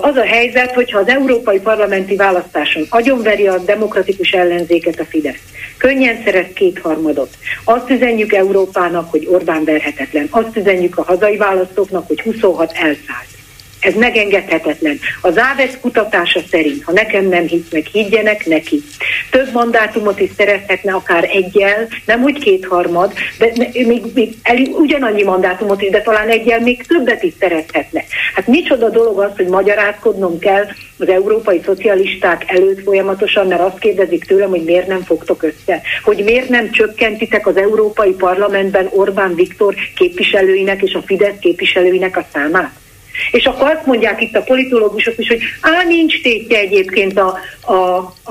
Az 0.00 0.16
a 0.16 0.24
helyzet, 0.24 0.72
hogyha 0.74 0.98
az 0.98 1.08
európai 1.08 1.60
parlamenti 1.60 2.16
választáson 2.16 2.86
agyonveri 2.88 3.46
a 3.46 3.58
demokratikus 3.58 4.30
ellenzéket 4.30 5.00
a 5.00 5.04
Fidesz, 5.04 5.42
könnyen 5.78 6.22
szerez 6.24 6.46
kétharmadot. 6.54 7.36
Azt 7.64 7.90
üzenjük 7.90 8.32
Európának, 8.32 9.10
hogy 9.10 9.26
Orbán 9.30 9.64
verhetetlen. 9.64 10.26
Azt 10.30 10.56
üzenjük 10.56 10.98
a 10.98 11.02
hazai 11.02 11.36
választóknak, 11.36 12.06
hogy 12.06 12.20
26 12.20 12.72
elszállt. 12.72 13.37
Ez 13.80 13.94
megengedhetetlen. 13.94 14.98
Az 15.20 15.38
Áves 15.38 15.78
kutatása 15.80 16.40
szerint, 16.50 16.84
ha 16.84 16.92
nekem 16.92 17.28
nem 17.28 17.46
hisznek, 17.46 17.86
higgyenek 17.86 18.46
neki. 18.46 18.82
Több 19.30 19.52
mandátumot 19.52 20.20
is 20.20 20.30
szerethetne 20.36 20.92
akár 20.92 21.28
egyel, 21.32 21.88
nem 22.06 22.22
úgy 22.22 22.38
kétharmad, 22.38 23.12
de 23.38 23.52
még, 23.86 24.04
még 24.14 24.34
el, 24.42 24.56
ugyanannyi 24.56 25.22
mandátumot 25.22 25.82
is, 25.82 25.90
de 25.90 26.00
talán 26.00 26.28
egyel 26.28 26.60
még 26.60 26.86
többet 26.86 27.22
is 27.22 27.32
szerethetne. 27.38 28.04
Hát 28.34 28.46
micsoda 28.46 28.88
dolog 28.88 29.20
az, 29.20 29.30
hogy 29.36 29.46
magyarázkodnom 29.46 30.38
kell 30.38 30.64
az 30.98 31.08
európai 31.08 31.60
szocialisták 31.64 32.44
előtt 32.46 32.82
folyamatosan, 32.82 33.46
mert 33.46 33.60
azt 33.60 33.78
kérdezik 33.78 34.24
tőlem, 34.24 34.50
hogy 34.50 34.64
miért 34.64 34.86
nem 34.86 35.02
fogtok 35.02 35.42
össze, 35.42 35.80
hogy 36.02 36.24
miért 36.24 36.48
nem 36.48 36.70
csökkentitek 36.70 37.46
az 37.46 37.56
európai 37.56 38.12
parlamentben 38.12 38.88
Orbán 38.90 39.34
Viktor 39.34 39.74
képviselőinek 39.96 40.82
és 40.82 40.94
a 40.94 41.02
Fidesz 41.02 41.38
képviselőinek 41.40 42.16
a 42.16 42.26
számát. 42.32 42.70
És 43.30 43.44
akkor 43.44 43.70
azt 43.70 43.86
mondják 43.86 44.22
itt 44.22 44.36
a 44.36 44.42
politológusok 44.42 45.18
is, 45.18 45.28
hogy 45.28 45.40
á, 45.60 45.84
nincs 45.88 46.22
tétje 46.22 46.58
egyébként 46.58 47.18
a, 47.18 47.38
a, 47.60 47.72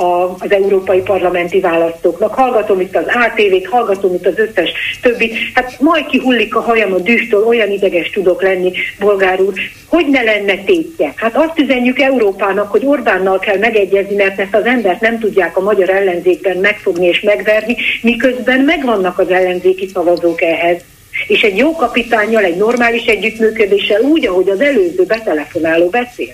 a, 0.02 0.36
az 0.40 0.52
európai 0.52 1.00
parlamenti 1.00 1.60
választóknak. 1.60 2.34
Hallgatom 2.34 2.80
itt 2.80 2.96
az 2.96 3.06
ATV-t, 3.06 3.68
hallgatom 3.68 4.14
itt 4.14 4.26
az 4.26 4.40
összes 4.40 4.70
többit. 5.02 5.36
Hát 5.54 5.80
majd 5.80 6.06
kihullik 6.06 6.56
a 6.56 6.62
hajam 6.62 6.94
a 6.94 6.98
dühtől, 6.98 7.44
olyan 7.44 7.72
ideges 7.72 8.10
tudok 8.10 8.42
lenni, 8.42 8.72
bolgár 9.00 9.42
úr. 9.42 9.54
Hogy 9.88 10.08
ne 10.08 10.22
lenne 10.24 10.56
tétje? 10.56 11.14
Hát 11.16 11.36
azt 11.36 11.60
üzenjük 11.60 12.00
Európának, 12.00 12.72
hogy 12.72 12.86
Orbánnal 12.86 13.40
kell 13.40 13.58
megegyezni, 13.58 14.16
mert 14.16 14.40
ezt 14.40 14.56
az 14.56 14.66
embert 14.66 15.02
nem 15.02 15.20
tudják 15.20 15.58
a 15.58 15.62
magyar 15.62 15.90
ellenzékben 15.90 16.58
megfogni 16.58 17.06
és 17.08 17.22
megverni, 17.22 17.76
miközben 18.02 18.60
megvannak 18.60 19.20
az 19.20 19.30
ellenzéki 19.30 19.88
szavazók 19.94 20.42
ehhez 20.42 20.82
és 21.28 21.42
egy 21.42 21.58
jó 21.58 21.76
kapitányjal, 21.76 22.44
egy 22.44 22.58
normális 22.58 23.06
együttműködéssel 23.06 24.02
úgy, 24.02 24.28
ahogy 24.28 24.50
az 24.50 24.62
előző 24.62 25.04
betelefonáló 25.04 25.90
beszél, 25.90 26.34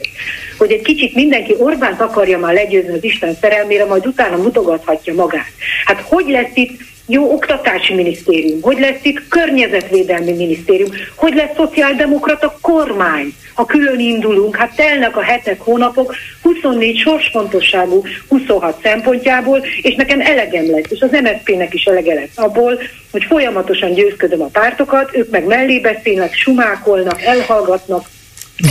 hogy 0.57 0.71
egy 0.71 0.81
kicsit 0.81 1.15
mindenki 1.15 1.55
Orbánt 1.57 2.01
akarja 2.01 2.39
már 2.39 2.53
legyőzni 2.53 2.93
az 2.93 3.03
Isten 3.03 3.37
szerelmére, 3.41 3.85
majd 3.85 4.05
utána 4.05 4.37
mutogathatja 4.37 5.13
magát. 5.13 5.51
Hát 5.85 6.01
hogy 6.01 6.25
lesz 6.27 6.51
itt 6.53 6.79
jó 7.07 7.31
oktatási 7.31 7.93
minisztérium, 7.93 8.61
hogy 8.61 8.79
lesz 8.79 8.99
itt 9.01 9.27
környezetvédelmi 9.27 10.31
minisztérium, 10.31 10.89
hogy 11.15 11.33
lesz 11.33 11.55
szociáldemokrata 11.55 12.57
kormány, 12.61 13.33
ha 13.53 13.65
külön 13.65 13.99
indulunk, 13.99 14.55
hát 14.55 14.75
telnek 14.75 15.17
a 15.17 15.21
hetek, 15.21 15.61
hónapok, 15.61 16.15
24 16.41 16.97
sorsfontosságú, 16.97 18.03
26 18.27 18.81
szempontjából, 18.83 19.65
és 19.81 19.95
nekem 19.95 20.21
elegem 20.21 20.71
lesz, 20.71 20.89
és 20.89 21.01
az 21.01 21.11
MSZP-nek 21.11 21.73
is 21.73 21.83
elege 21.83 22.13
lesz 22.13 22.37
abból, 22.37 22.79
hogy 23.11 23.23
folyamatosan 23.23 23.93
győzködöm 23.93 24.41
a 24.41 24.45
pártokat, 24.47 25.15
ők 25.15 25.29
meg 25.29 25.45
mellé 25.45 25.79
beszélnek, 25.79 26.33
sumákolnak, 26.33 27.21
elhallgatnak, 27.21 28.05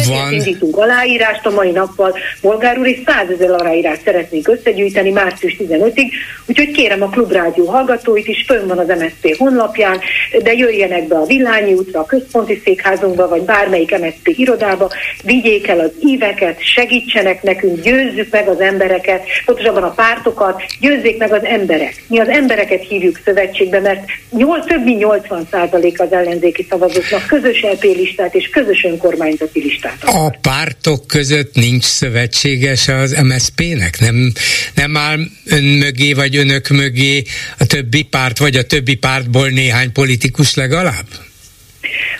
van. 0.08 0.32
indítunk 0.32 0.76
aláírást 0.76 1.46
a 1.46 1.50
mai 1.50 1.70
nappal. 1.70 2.16
Bolgár 2.40 2.78
úr, 2.78 2.86
és 2.86 3.00
százezer 3.06 3.50
aláírást 3.50 4.02
szeretnénk 4.04 4.48
összegyűjteni 4.48 5.10
március 5.10 5.56
15-ig, 5.58 6.10
úgyhogy 6.46 6.70
kérem 6.70 7.02
a 7.02 7.08
Klubrádió 7.08 7.66
hallgatóit 7.66 8.28
is, 8.28 8.44
fönn 8.46 8.66
van 8.66 8.78
az 8.78 8.86
MSZP 8.86 9.36
honlapján, 9.36 10.00
de 10.42 10.52
jöjjenek 10.52 11.08
be 11.08 11.16
a 11.16 11.24
Villányi 11.24 11.72
útra, 11.72 12.00
a 12.00 12.06
központi 12.06 12.60
székházunkba, 12.64 13.28
vagy 13.28 13.42
bármelyik 13.42 13.98
MSZP 13.98 14.38
irodába, 14.38 14.90
vigyék 15.24 15.68
el 15.68 15.80
az 15.80 15.90
íveket, 16.00 16.60
segítsenek 16.60 17.42
nekünk, 17.42 17.82
győzzük 17.82 18.30
meg 18.30 18.48
az 18.48 18.60
embereket, 18.60 19.24
pontosabban 19.44 19.82
a 19.82 19.90
pártokat, 19.90 20.62
győzzék 20.80 21.18
meg 21.18 21.32
az 21.32 21.44
emberek. 21.44 22.02
Mi 22.08 22.18
az 22.18 22.28
embereket 22.28 22.82
hívjuk 22.88 23.20
szövetségbe, 23.24 23.80
mert 23.80 24.04
8, 24.30 24.66
több 24.66 24.84
mint 24.84 25.04
80% 25.04 25.96
az 25.96 26.12
ellenzéki 26.12 26.66
szavazóknak 26.68 27.26
közös 27.26 27.62
LP 27.62 27.82
listát 27.82 28.34
és 28.34 28.48
közös 28.48 28.84
önkormányzati 28.84 29.60
listát 29.60 29.81
listát. 29.82 30.04
A 30.04 30.38
pártok 30.40 31.06
között 31.06 31.54
nincs 31.54 31.84
szövetséges 31.84 32.88
az 32.88 33.16
MSZP-nek? 33.22 34.00
Nem, 34.00 34.32
nem 34.74 34.96
áll 34.96 35.18
ön 35.44 35.64
mögé, 35.64 36.12
vagy 36.12 36.36
önök 36.36 36.68
mögé 36.68 37.24
a 37.58 37.66
többi 37.66 38.02
párt, 38.02 38.38
vagy 38.38 38.56
a 38.56 38.62
többi 38.62 38.94
pártból 38.94 39.48
néhány 39.48 39.92
politikus 39.92 40.54
legalább? 40.54 41.06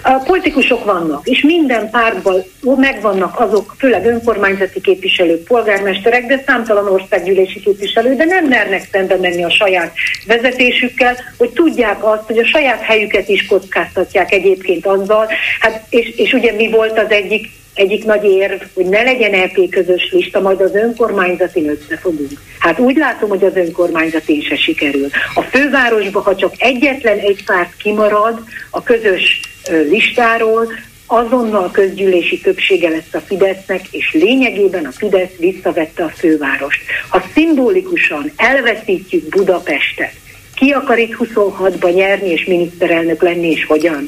A 0.02 0.12
politikusok 0.12 0.84
vannak, 0.84 1.28
és 1.28 1.42
minden 1.42 1.90
pártban 1.90 2.44
megvannak 2.76 3.40
azok, 3.40 3.74
főleg 3.78 4.06
önkormányzati 4.06 4.80
képviselők, 4.80 5.44
polgármesterek, 5.44 6.26
de 6.26 6.42
számtalan 6.46 6.88
országgyűlési 6.88 7.60
képviselő, 7.60 8.14
de 8.14 8.24
nem 8.24 8.44
mernek 8.44 8.88
szembe 8.92 9.16
menni 9.16 9.44
a 9.44 9.50
saját 9.50 9.92
vezetésükkel, 10.26 11.16
hogy 11.38 11.50
tudják 11.50 12.04
azt, 12.04 12.26
hogy 12.26 12.38
a 12.38 12.46
saját 12.46 12.80
helyüket 12.80 13.28
is 13.28 13.46
kockáztatják 13.46 14.32
egyébként 14.32 14.86
azzal. 14.86 15.28
Hát, 15.60 15.86
és, 15.88 16.16
és 16.16 16.32
ugye 16.32 16.52
mi 16.52 16.70
volt 16.70 16.98
az 16.98 17.10
egyik 17.10 17.50
egyik 17.75 18.05
nagy 18.05 18.25
érv, 18.25 18.62
hogy 18.75 18.87
ne 18.87 19.03
legyen 19.03 19.33
EP 19.33 19.68
közös 19.70 20.11
lista, 20.12 20.41
majd 20.41 20.61
az 20.61 20.75
önkormányzatin 20.75 21.68
összefogunk. 21.68 22.31
Hát 22.59 22.79
úgy 22.79 22.97
látom, 22.97 23.29
hogy 23.29 23.45
az 23.45 23.57
önkormányzatin 23.57 24.43
se 24.43 24.57
sikerül. 24.57 25.09
A 25.35 25.43
fővárosba, 25.43 26.20
ha 26.20 26.37
csak 26.37 26.55
egyetlen 26.59 27.18
egy 27.18 27.45
párt 27.45 27.77
kimarad 27.77 28.43
a 28.70 28.83
közös 28.83 29.41
listáról, 29.89 30.73
azonnal 31.07 31.70
közgyűlési 31.70 32.41
többsége 32.41 32.89
lesz 32.89 33.12
a 33.12 33.20
Fidesznek, 33.20 33.81
és 33.91 34.12
lényegében 34.12 34.85
a 34.85 34.93
Fidesz 34.93 35.37
visszavette 35.39 36.05
a 36.05 36.09
fővárost. 36.09 36.83
Ha 37.09 37.23
szimbolikusan 37.35 38.33
elveszítjük 38.37 39.29
Budapestet, 39.29 40.12
ki 40.55 40.70
akar 40.70 40.99
itt 40.99 41.16
26-ban 41.18 41.95
nyerni 41.95 42.29
és 42.29 42.45
miniszterelnök 42.45 43.23
lenni, 43.23 43.51
és 43.51 43.64
hogyan. 43.66 44.05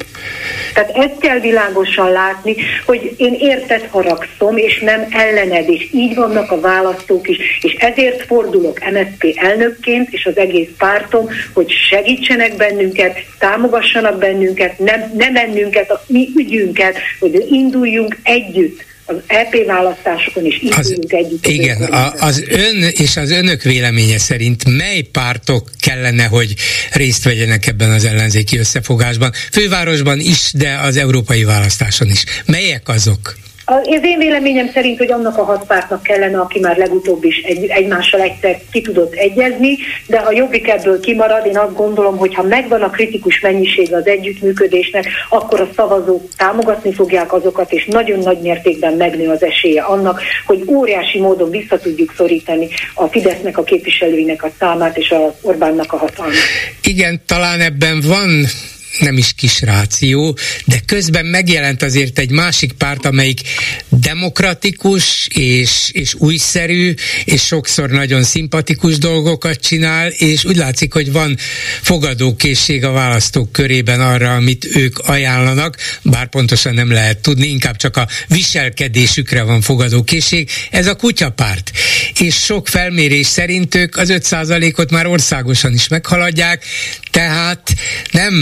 Tehát 0.74 0.96
ezt 0.96 1.18
kell 1.18 1.40
világosan 1.40 2.12
látni, 2.12 2.56
hogy 2.86 3.14
én 3.16 3.34
érted 3.38 3.88
haragszom, 3.90 4.56
és 4.56 4.80
nem 4.80 5.06
ellened, 5.10 5.68
és 5.68 5.88
így 5.92 6.14
vannak 6.14 6.50
a 6.50 6.60
választók 6.60 7.28
is, 7.28 7.38
és 7.60 7.72
ezért 7.72 8.26
fordulok 8.26 8.78
MSZP 8.90 9.32
elnökként, 9.36 10.12
és 10.12 10.26
az 10.26 10.36
egész 10.36 10.68
pártom, 10.78 11.28
hogy 11.52 11.70
segítsenek 11.70 12.56
bennünket, 12.56 13.18
támogassanak 13.38 14.18
bennünket, 14.18 14.78
nem, 14.78 15.12
nem 15.16 15.32
bennünket, 15.32 15.90
a 15.90 16.04
mi 16.06 16.28
ügyünket, 16.36 16.98
hogy 17.20 17.46
induljunk 17.50 18.18
együtt 18.22 18.84
az 19.04 19.16
EP 19.26 19.66
választásokon 19.66 20.44
is 20.44 20.62
így 20.62 20.72
az, 20.76 20.96
együtt. 21.06 21.46
Igen, 21.46 21.82
a, 21.82 22.12
az 22.12 22.44
ön 22.48 22.82
és 22.82 23.16
az 23.16 23.30
önök 23.30 23.62
véleménye 23.62 24.18
szerint 24.18 24.76
mely 24.76 25.00
pártok 25.00 25.70
kellene, 25.78 26.24
hogy 26.24 26.54
részt 26.92 27.24
vegyenek 27.24 27.66
ebben 27.66 27.90
az 27.90 28.04
ellenzéki 28.04 28.58
összefogásban? 28.58 29.32
Fővárosban 29.52 30.20
is, 30.20 30.50
de 30.52 30.78
az 30.82 30.96
európai 30.96 31.44
választáson 31.44 32.10
is. 32.10 32.24
Melyek 32.46 32.88
azok? 32.88 33.36
Az 33.64 33.88
én 34.02 34.18
véleményem 34.18 34.70
szerint, 34.72 34.98
hogy 34.98 35.12
annak 35.12 35.38
a 35.38 35.44
hat 35.44 35.66
pártnak 35.66 36.02
kellene, 36.02 36.38
aki 36.40 36.60
már 36.60 36.76
legutóbb 36.76 37.24
is 37.24 37.36
egy, 37.36 37.64
egymással 37.68 38.20
egyszer 38.20 38.60
ki 38.72 38.80
tudott 38.80 39.14
egyezni, 39.14 39.76
de 40.06 40.18
ha 40.18 40.32
jobbik 40.32 40.68
ebből 40.68 41.00
kimarad, 41.00 41.46
én 41.46 41.58
azt 41.58 41.74
gondolom, 41.74 42.16
hogy 42.16 42.34
ha 42.34 42.42
megvan 42.42 42.82
a 42.82 42.90
kritikus 42.90 43.40
mennyiség 43.40 43.94
az 43.94 44.06
együttműködésnek, 44.06 45.06
akkor 45.28 45.60
a 45.60 45.68
szavazók 45.76 46.28
támogatni 46.36 46.94
fogják 46.94 47.32
azokat, 47.32 47.72
és 47.72 47.84
nagyon 47.84 48.18
nagy 48.18 48.40
mértékben 48.40 48.92
megnő 48.92 49.28
az 49.28 49.42
esélye 49.42 49.82
annak, 49.82 50.20
hogy 50.46 50.62
óriási 50.66 51.20
módon 51.20 51.50
vissza 51.50 51.78
tudjuk 51.78 52.14
szorítani 52.16 52.68
a 52.94 53.06
Fidesznek 53.06 53.58
a 53.58 53.62
képviselőinek 53.62 54.42
a 54.42 54.50
számát 54.58 54.96
és 54.96 55.10
a 55.10 55.34
Orbánnak 55.40 55.92
a 55.92 55.96
hatalmát. 55.96 56.34
Igen, 56.82 57.20
talán 57.26 57.60
ebben 57.60 58.00
van 58.06 58.46
nem 58.98 59.16
is 59.16 59.32
kis 59.36 59.60
ráció, 59.60 60.38
de 60.64 60.80
közben 60.86 61.26
megjelent 61.26 61.82
azért 61.82 62.18
egy 62.18 62.30
másik 62.30 62.72
párt, 62.72 63.06
amelyik 63.06 63.40
demokratikus 63.88 65.26
és, 65.34 65.90
és 65.92 66.14
újszerű, 66.14 66.94
és 67.24 67.42
sokszor 67.42 67.90
nagyon 67.90 68.22
szimpatikus 68.22 68.98
dolgokat 68.98 69.60
csinál, 69.60 70.08
és 70.08 70.44
úgy 70.44 70.56
látszik, 70.56 70.92
hogy 70.92 71.12
van 71.12 71.36
fogadókészség 71.82 72.84
a 72.84 72.90
választók 72.90 73.52
körében 73.52 74.00
arra, 74.00 74.34
amit 74.34 74.76
ők 74.76 74.98
ajánlanak, 74.98 75.76
bár 76.02 76.28
pontosan 76.28 76.74
nem 76.74 76.92
lehet 76.92 77.18
tudni, 77.18 77.46
inkább 77.46 77.76
csak 77.76 77.96
a 77.96 78.08
viselkedésükre 78.28 79.42
van 79.42 79.60
fogadókészség. 79.60 80.50
Ez 80.70 80.86
a 80.86 80.94
kutyapárt. 80.94 81.70
És 82.20 82.34
sok 82.34 82.68
felmérés 82.68 83.26
szerint 83.26 83.74
ők 83.74 83.96
az 83.96 84.08
5%-ot 84.12 84.90
már 84.90 85.06
országosan 85.06 85.74
is 85.74 85.88
meghaladják, 85.88 86.64
tehát 87.14 87.62
nem 88.12 88.34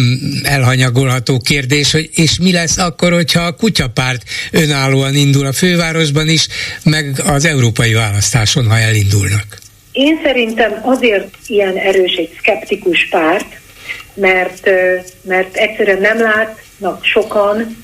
elhanyagolható 0.42 1.38
kérdés, 1.38 1.92
hogy 1.92 2.10
és 2.14 2.38
mi 2.38 2.52
lesz 2.52 2.78
akkor, 2.78 3.12
hogyha 3.12 3.40
a 3.40 3.52
kutyapárt 3.52 4.22
önállóan 4.50 5.14
indul 5.14 5.46
a 5.46 5.52
fővárosban 5.52 6.28
is, 6.28 6.48
meg 6.84 7.20
az 7.26 7.44
európai 7.44 7.92
választáson, 7.92 8.68
ha 8.68 8.78
elindulnak. 8.78 9.58
Én 9.92 10.20
szerintem 10.24 10.80
azért 10.82 11.28
ilyen 11.46 11.76
erős 11.76 12.14
egy 12.14 12.36
szkeptikus 12.38 13.08
párt, 13.10 13.60
mert, 14.14 14.70
mert 15.22 15.56
egyszerűen 15.56 16.00
nem 16.00 16.20
látnak 16.20 17.04
sokan 17.04 17.76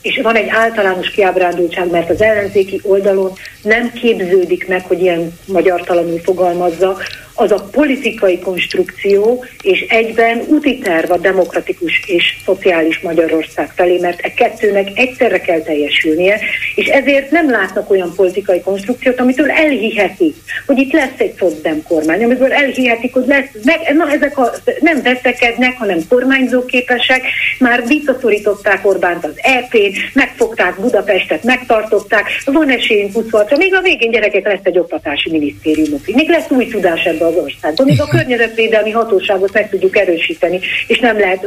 és 0.00 0.20
van 0.22 0.36
egy 0.36 0.48
általános 0.48 1.10
kiábrándultság, 1.10 1.90
mert 1.90 2.10
az 2.10 2.22
ellenzéki 2.22 2.80
oldalon 2.82 3.32
nem 3.62 3.92
képződik 3.92 4.68
meg, 4.68 4.84
hogy 4.86 5.00
ilyen 5.00 5.38
magyartalanul 5.44 6.20
fogalmazza, 6.24 6.98
az 7.36 7.52
a 7.52 7.68
politikai 7.70 8.38
konstrukció, 8.38 9.44
és 9.62 9.80
egyben 9.88 10.42
úti 10.46 10.78
terv 10.78 11.10
a 11.10 11.16
demokratikus 11.16 12.02
és 12.06 12.36
szociális 12.44 13.00
Magyarország 13.00 13.70
felé, 13.76 13.98
mert 13.98 14.20
e 14.20 14.34
kettőnek 14.34 14.88
egyszerre 14.94 15.40
kell 15.40 15.60
teljesülnie, 15.60 16.40
és 16.74 16.86
ezért 16.86 17.30
nem 17.30 17.50
látnak 17.50 17.90
olyan 17.90 18.12
politikai 18.14 18.60
konstrukciót, 18.60 19.20
amitől 19.20 19.50
elhihetik, 19.50 20.34
hogy 20.66 20.78
itt 20.78 20.92
lesz 20.92 21.18
egy 21.18 21.34
szocdem 21.38 21.82
kormány, 21.82 22.24
amiből 22.24 22.52
elhihetik, 22.52 23.12
hogy 23.12 23.26
lesz, 23.26 23.48
meg, 23.62 23.94
na 23.96 24.10
ezek 24.10 24.38
a, 24.38 24.52
nem 24.80 25.02
veszekednek, 25.02 25.78
hanem 25.78 25.98
kormányzóképesek, 26.08 27.22
már 27.58 27.86
visszaszorították 27.86 28.86
Orbánt 28.86 29.24
az 29.24 29.34
EP-n, 29.36 29.96
megfogták 30.12 30.80
Budapestet, 30.80 31.42
megtartották, 31.42 32.24
van 32.44 32.68
esélyünk 32.68 33.12
26 33.12 33.56
még 33.56 33.74
a 33.74 33.80
végén 33.80 34.10
gyerekek 34.10 34.46
lesz 34.46 34.60
egy 34.62 34.78
oktatási 34.78 35.30
minisztériumok, 35.30 36.06
még 36.06 36.28
lesz 36.28 36.50
új 36.50 36.66
tudás 36.66 37.04
ebbe 37.04 37.25
az 37.26 37.34
országban, 37.36 37.86
még 37.86 38.00
a 38.00 38.06
környezetvédelmi 38.06 38.90
hatóságot 38.90 39.52
meg 39.52 39.70
tudjuk 39.70 39.96
erősíteni, 39.96 40.60
és 40.86 40.98
nem 40.98 41.18
lehet 41.18 41.46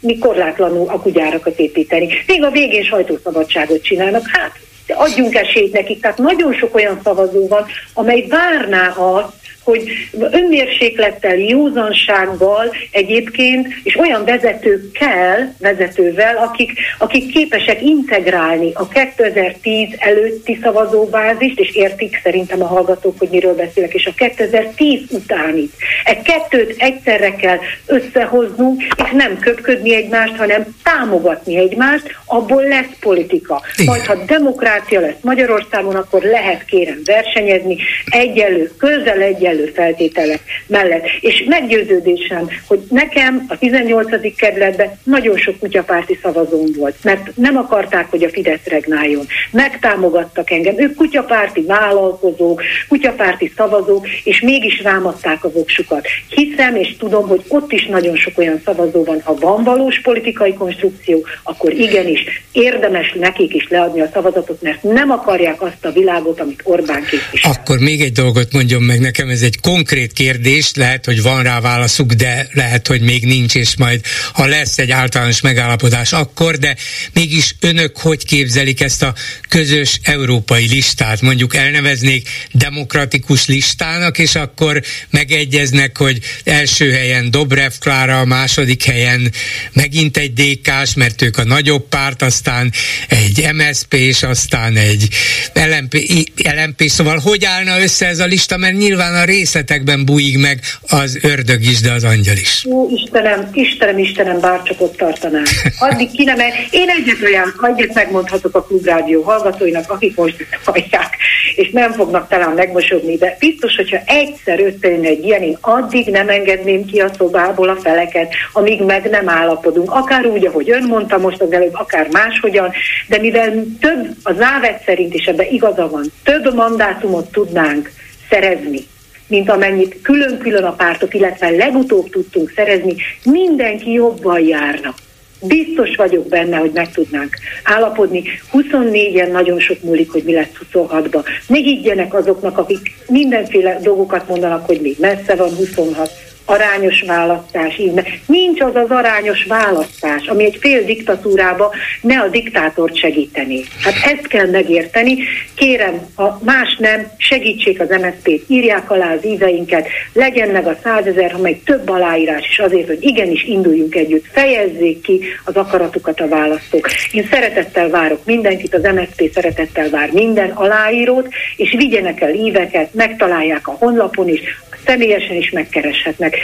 mi 0.00 0.18
korlátlanul 0.18 0.88
a 0.88 1.00
kugyárakat 1.00 1.58
építeni. 1.58 2.08
Még 2.26 2.42
a 2.42 2.50
végén 2.50 2.84
sajtószabadságot 2.84 3.82
csinálnak, 3.82 4.26
hát 4.26 4.52
adjunk 4.94 5.34
esélyt 5.34 5.72
nekik. 5.72 6.00
Tehát 6.00 6.18
nagyon 6.18 6.52
sok 6.52 6.74
olyan 6.74 7.00
szavazó 7.04 7.48
van, 7.48 7.66
amely 7.94 8.26
várná 8.28 8.88
azt, 8.88 9.32
hogy 9.64 9.82
önmérséklettel, 10.30 11.36
józansággal 11.36 12.74
egyébként, 12.90 13.68
és 13.82 13.96
olyan 13.96 14.24
vezetőkkel, 14.24 15.54
vezetővel, 15.58 16.36
akik, 16.36 16.72
akik 16.98 17.32
képesek 17.32 17.82
integrálni 17.82 18.70
a 18.74 18.88
2010 18.88 19.88
előtti 19.98 20.58
szavazóbázist, 20.62 21.60
és 21.60 21.74
értik 21.74 22.20
szerintem 22.22 22.62
a 22.62 22.66
hallgatók, 22.66 23.18
hogy 23.18 23.28
miről 23.28 23.54
beszélek, 23.54 23.94
és 23.94 24.06
a 24.06 24.12
2010 24.14 25.00
utánit. 25.10 25.72
Egy 26.04 26.22
kettőt 26.22 26.74
egyszerre 26.78 27.34
kell 27.34 27.58
összehoznunk, 27.86 28.82
és 28.82 29.10
nem 29.12 29.38
köpködni 29.38 29.94
egymást, 29.94 30.36
hanem 30.36 30.66
támogatni 30.82 31.56
egymást, 31.56 32.14
abból 32.26 32.62
lesz 32.62 32.98
politika. 33.00 33.62
Majd 33.86 34.04
ha 34.04 34.24
demokrácia 34.26 35.00
lesz 35.00 35.20
Magyarországon, 35.20 35.94
akkor 35.94 36.22
lehet 36.22 36.64
kérem 36.64 37.00
versenyezni, 37.04 37.76
egyelő, 38.10 38.70
közel 38.78 39.20
egyelő 39.20 39.49
egyenlő 39.50 39.72
feltételek 39.74 40.40
mellett. 40.66 41.04
És 41.20 41.44
meggyőződésem, 41.46 42.48
hogy 42.66 42.80
nekem 42.88 43.44
a 43.48 43.58
18. 43.58 44.36
kerületben 44.36 44.98
nagyon 45.04 45.36
sok 45.36 45.58
kutyapárti 45.58 46.18
szavazón 46.22 46.74
volt, 46.76 46.96
mert 47.02 47.36
nem 47.36 47.56
akarták, 47.56 48.10
hogy 48.10 48.24
a 48.24 48.28
Fidesz 48.28 48.64
regnáljon. 48.64 49.26
Megtámogattak 49.50 50.50
engem. 50.50 50.74
Ők 50.78 50.94
kutyapárti 50.94 51.60
vállalkozók, 51.60 52.62
kutyapárti 52.88 53.52
szavazók, 53.56 54.08
és 54.24 54.40
mégis 54.40 54.82
rámadták 54.82 55.44
a 55.44 55.50
voksukat. 55.50 56.06
Hiszem 56.28 56.76
és 56.76 56.96
tudom, 56.98 57.28
hogy 57.28 57.42
ott 57.48 57.72
is 57.72 57.86
nagyon 57.86 58.16
sok 58.16 58.38
olyan 58.38 58.60
szavazó 58.64 59.04
van, 59.04 59.20
ha 59.20 59.34
van 59.34 59.64
valós 59.64 60.00
politikai 60.00 60.54
konstrukció, 60.54 61.26
akkor 61.42 61.72
igenis 61.72 62.24
érdemes 62.52 63.12
nekik 63.18 63.54
is 63.54 63.68
leadni 63.68 64.00
a 64.00 64.10
szavazatot, 64.12 64.62
mert 64.62 64.82
nem 64.82 65.10
akarják 65.10 65.62
azt 65.62 65.84
a 65.84 65.92
világot, 65.92 66.40
amit 66.40 66.60
Orbán 66.64 67.04
képvisel. 67.04 67.52
Akkor 67.52 67.78
még 67.78 68.00
egy 68.00 68.12
dolgot 68.12 68.52
mondjon 68.52 68.82
meg 68.82 69.00
nekem, 69.00 69.28
ez 69.28 69.39
egy 69.42 69.50
egy 69.50 69.60
konkrét 69.60 70.12
kérdés, 70.12 70.70
lehet, 70.74 71.04
hogy 71.04 71.22
van 71.22 71.42
rá 71.42 71.60
válaszuk, 71.60 72.12
de 72.12 72.48
lehet, 72.52 72.86
hogy 72.86 73.00
még 73.00 73.24
nincs, 73.24 73.54
és 73.54 73.76
majd 73.76 74.00
ha 74.32 74.46
lesz 74.46 74.78
egy 74.78 74.90
általános 74.90 75.40
megállapodás, 75.40 76.12
akkor, 76.12 76.56
de 76.58 76.76
mégis 77.12 77.54
önök 77.60 77.96
hogy 77.96 78.24
képzelik 78.24 78.80
ezt 78.80 79.02
a 79.02 79.14
közös 79.48 80.00
európai 80.02 80.66
listát? 80.68 81.20
Mondjuk 81.20 81.56
elneveznék 81.56 82.28
demokratikus 82.52 83.46
listának, 83.46 84.18
és 84.18 84.34
akkor 84.34 84.82
megegyeznek, 85.10 85.98
hogy 85.98 86.18
első 86.44 86.90
helyen 86.92 87.30
Dobrev 87.30 87.72
Klára, 87.80 88.20
a 88.20 88.24
második 88.24 88.84
helyen 88.84 89.32
megint 89.72 90.16
egy 90.16 90.32
DK-s, 90.32 90.94
mert 90.94 91.22
ők 91.22 91.38
a 91.38 91.44
nagyobb 91.44 91.88
párt, 91.88 92.22
aztán 92.22 92.72
egy 93.08 93.48
MSP, 93.52 93.94
és 93.94 94.22
aztán 94.22 94.76
egy 94.76 95.08
LMP, 95.54 95.94
LMP, 96.34 96.88
szóval 96.88 97.18
hogy 97.18 97.44
állna 97.44 97.80
össze 97.80 98.06
ez 98.06 98.18
a 98.18 98.24
lista, 98.24 98.56
mert 98.56 98.76
nyilván 98.76 99.14
a 99.14 99.24
részletekben 99.30 100.04
bújik 100.04 100.38
meg 100.38 100.60
az 100.88 101.18
ördög 101.22 101.62
is, 101.62 101.80
de 101.80 101.92
az 101.92 102.04
angyal 102.04 102.36
is. 102.36 102.64
Ó, 102.68 102.88
Istenem, 102.88 103.48
Istenem, 103.52 103.98
Istenem, 103.98 104.40
bárcsak 104.40 104.80
ott 104.80 104.96
tartanám. 104.96 105.44
Addig 105.78 106.10
ki 106.10 106.24
nem, 106.24 106.38
én 106.70 106.88
egyet 106.88 107.22
olyan, 107.22 107.54
egyet 107.76 107.94
megmondhatok 107.94 108.54
a 108.54 108.62
klubrádió 108.62 109.22
hallgatóinak, 109.22 109.90
akik 109.90 110.16
most 110.16 110.46
hallják, 110.64 111.16
és 111.54 111.70
nem 111.70 111.92
fognak 111.92 112.28
talán 112.28 112.54
megmosogni, 112.54 113.16
de 113.16 113.36
biztos, 113.38 113.76
hogyha 113.76 114.02
egyszer 114.06 114.60
összejön 114.60 115.04
egy 115.04 115.24
ilyen, 115.24 115.42
én 115.42 115.58
addig 115.60 116.06
nem 116.06 116.28
engedném 116.28 116.84
ki 116.84 117.00
a 117.00 117.10
szobából 117.18 117.68
a 117.68 117.76
feleket, 117.76 118.34
amíg 118.52 118.82
meg 118.82 119.10
nem 119.10 119.28
állapodunk. 119.28 119.90
Akár 119.90 120.26
úgy, 120.26 120.46
ahogy 120.46 120.70
ön 120.70 120.84
mondta 120.86 121.18
most 121.18 121.40
az 121.40 121.52
előbb, 121.52 121.74
akár 121.74 122.08
máshogyan, 122.10 122.72
de 123.08 123.18
mivel 123.18 123.64
több, 123.80 124.16
az 124.22 124.40
ávet 124.40 124.82
szerint 124.84 125.14
is 125.14 125.24
ebben 125.24 125.46
igaza 125.50 125.88
van, 125.88 126.12
több 126.22 126.54
mandátumot 126.54 127.32
tudnánk 127.32 127.90
szerezni, 128.30 128.86
mint 129.30 129.50
amennyit 129.50 130.00
külön-külön 130.02 130.64
a 130.64 130.72
pártok, 130.72 131.14
illetve 131.14 131.50
legutóbb 131.50 132.10
tudtunk 132.10 132.52
szerezni, 132.56 132.94
mindenki 133.24 133.92
jobban 133.92 134.40
járna. 134.40 134.94
Biztos 135.42 135.96
vagyok 135.96 136.28
benne, 136.28 136.56
hogy 136.56 136.70
meg 136.74 136.92
tudnánk 136.92 137.36
állapodni. 137.64 138.22
24-en 138.52 139.30
nagyon 139.30 139.60
sok 139.60 139.82
múlik, 139.82 140.10
hogy 140.10 140.22
mi 140.22 140.32
lesz 140.32 140.60
26-ban. 140.72 141.24
Ne 141.46 141.58
higgyenek 141.58 142.14
azoknak, 142.14 142.58
akik 142.58 142.94
mindenféle 143.08 143.78
dolgokat 143.82 144.28
mondanak, 144.28 144.66
hogy 144.66 144.80
még 144.80 144.96
messze 144.98 145.34
van 145.34 145.54
26. 145.54 146.10
arányos 146.50 147.02
választás, 147.06 147.78
így 147.78 147.92
nincs 148.26 148.60
az 148.60 148.74
az 148.74 148.90
arányos 148.90 149.44
választás, 149.44 150.26
ami 150.26 150.44
egy 150.44 150.56
fél 150.60 150.84
diktatúrába 150.84 151.74
ne 152.00 152.20
a 152.20 152.28
diktátort 152.28 152.96
segíteni. 152.96 153.62
Hát 153.82 154.12
ezt 154.12 154.26
kell 154.26 154.46
megérteni. 154.46 155.16
Kérem, 155.54 156.06
ha 156.14 156.40
más 156.44 156.76
nem, 156.78 157.10
segítsék 157.16 157.80
az 157.80 157.88
MSZP-t, 157.88 158.44
írják 158.46 158.90
alá 158.90 159.12
az 159.12 159.24
íveinket, 159.24 159.88
legyen 160.12 160.48
meg 160.48 160.66
a 160.66 160.76
százezer, 160.82 161.30
ha 161.30 161.38
meg 161.38 161.60
több 161.64 161.88
aláírás 161.88 162.48
is 162.50 162.58
azért, 162.58 162.86
hogy 162.86 163.02
igenis 163.02 163.42
induljunk 163.42 163.94
együtt, 163.94 164.24
fejezzék 164.32 165.00
ki 165.00 165.20
az 165.44 165.56
akaratukat 165.56 166.20
a 166.20 166.28
választók. 166.28 166.88
Én 167.12 167.28
szeretettel 167.30 167.88
várok 167.88 168.24
mindenkit, 168.24 168.74
az 168.74 168.82
MSZP 168.82 169.32
szeretettel 169.32 169.90
vár 169.90 170.10
minden 170.12 170.50
aláírót, 170.50 171.28
és 171.56 171.74
vigyenek 171.76 172.20
el 172.20 172.34
íveket, 172.34 172.94
megtalálják 172.94 173.68
a 173.68 173.76
honlapon 173.78 174.28
is, 174.28 174.40
személyesen 174.86 175.36
is 175.36 175.50
megkereshetnek, 175.50 176.36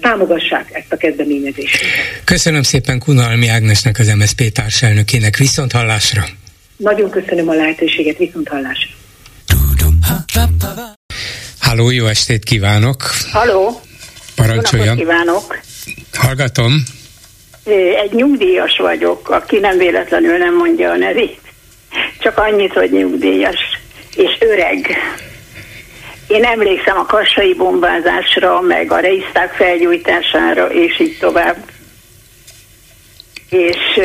támogassák 0.00 0.68
ezt 0.72 0.92
a 0.92 0.96
kezdeményezést. 0.96 1.78
Köszönöm 2.24 2.62
szépen 2.62 2.98
Kunalmi 2.98 3.48
Ágnesnek, 3.48 3.98
az 3.98 4.12
MSZP 4.16 4.52
társelnökének. 4.52 5.36
Viszont 5.36 5.72
hallásra! 5.72 6.24
Nagyon 6.76 7.10
köszönöm 7.10 7.48
a 7.48 7.54
lehetőséget, 7.54 8.18
viszont 8.18 8.48
hallásra! 8.48 8.90
Háló, 11.60 11.90
jó 11.90 12.06
estét 12.06 12.44
kívánok! 12.44 13.10
Halló! 13.32 13.80
Parancsoljam! 14.34 14.96
kívánok! 14.96 15.60
Hallgatom! 16.12 16.82
Egy 18.04 18.12
nyugdíjas 18.12 18.78
vagyok, 18.78 19.30
aki 19.30 19.58
nem 19.58 19.78
véletlenül 19.78 20.36
nem 20.36 20.56
mondja 20.56 20.90
a 20.90 20.96
nevét. 20.96 21.40
Csak 22.18 22.38
annyit, 22.38 22.72
hogy 22.72 22.90
nyugdíjas 22.90 23.58
és 24.16 24.36
öreg. 24.40 24.88
Én 26.28 26.44
emlékszem 26.44 26.98
a 26.98 27.06
kassai 27.06 27.54
bombázásra, 27.54 28.60
meg 28.60 28.92
a 28.92 28.98
reiszták 28.98 29.52
felgyújtására, 29.52 30.66
és 30.66 31.00
így 31.00 31.18
tovább. 31.18 31.56
És 33.50 34.00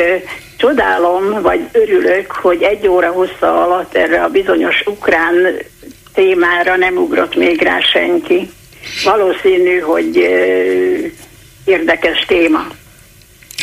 csodálom, 0.58 1.42
vagy 1.42 1.60
örülök, 1.72 2.32
hogy 2.32 2.62
egy 2.62 2.88
óra 2.88 3.12
hossza 3.12 3.64
alatt 3.64 3.96
erre 3.96 4.24
a 4.24 4.30
bizonyos 4.30 4.84
ukrán 4.86 5.34
témára 6.14 6.76
nem 6.76 6.98
ugrott 6.98 7.36
még 7.36 7.62
rá 7.62 7.80
senki. 7.80 8.50
Valószínű, 9.04 9.80
hogy 9.80 10.18
érdekes 11.66 12.26
téma. 12.28 12.68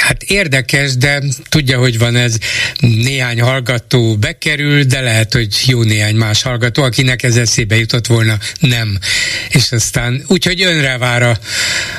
Hát 0.09 0.23
érdekes, 0.23 0.97
de 0.97 1.23
tudja, 1.49 1.79
hogy 1.79 1.99
van 1.99 2.17
ez, 2.17 2.37
néhány 2.81 3.41
hallgató 3.41 4.17
bekerül, 4.17 4.83
de 4.83 5.01
lehet, 5.01 5.33
hogy 5.33 5.49
jó 5.67 5.83
néhány 5.83 6.15
más 6.15 6.43
hallgató, 6.43 6.83
akinek 6.83 7.23
ez 7.23 7.37
eszébe 7.37 7.77
jutott 7.77 8.07
volna, 8.07 8.35
nem. 8.61 8.99
És 9.49 9.73
aztán 9.73 10.25
úgyhogy 10.29 10.63
önre 10.63 10.99
vár 10.99 11.23
a, 11.23 11.39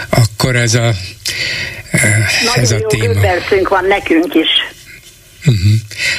akkor 0.09 0.55
ez 0.55 0.73
a, 0.73 0.93
ez 1.91 2.55
Nagyon 2.55 2.81
a 2.81 2.87
jó 2.91 2.99
téma. 2.99 3.19
percünk 3.19 3.67
van 3.67 3.85
nekünk 3.85 4.33
is. 4.33 4.49
Uh-huh. 5.45 5.73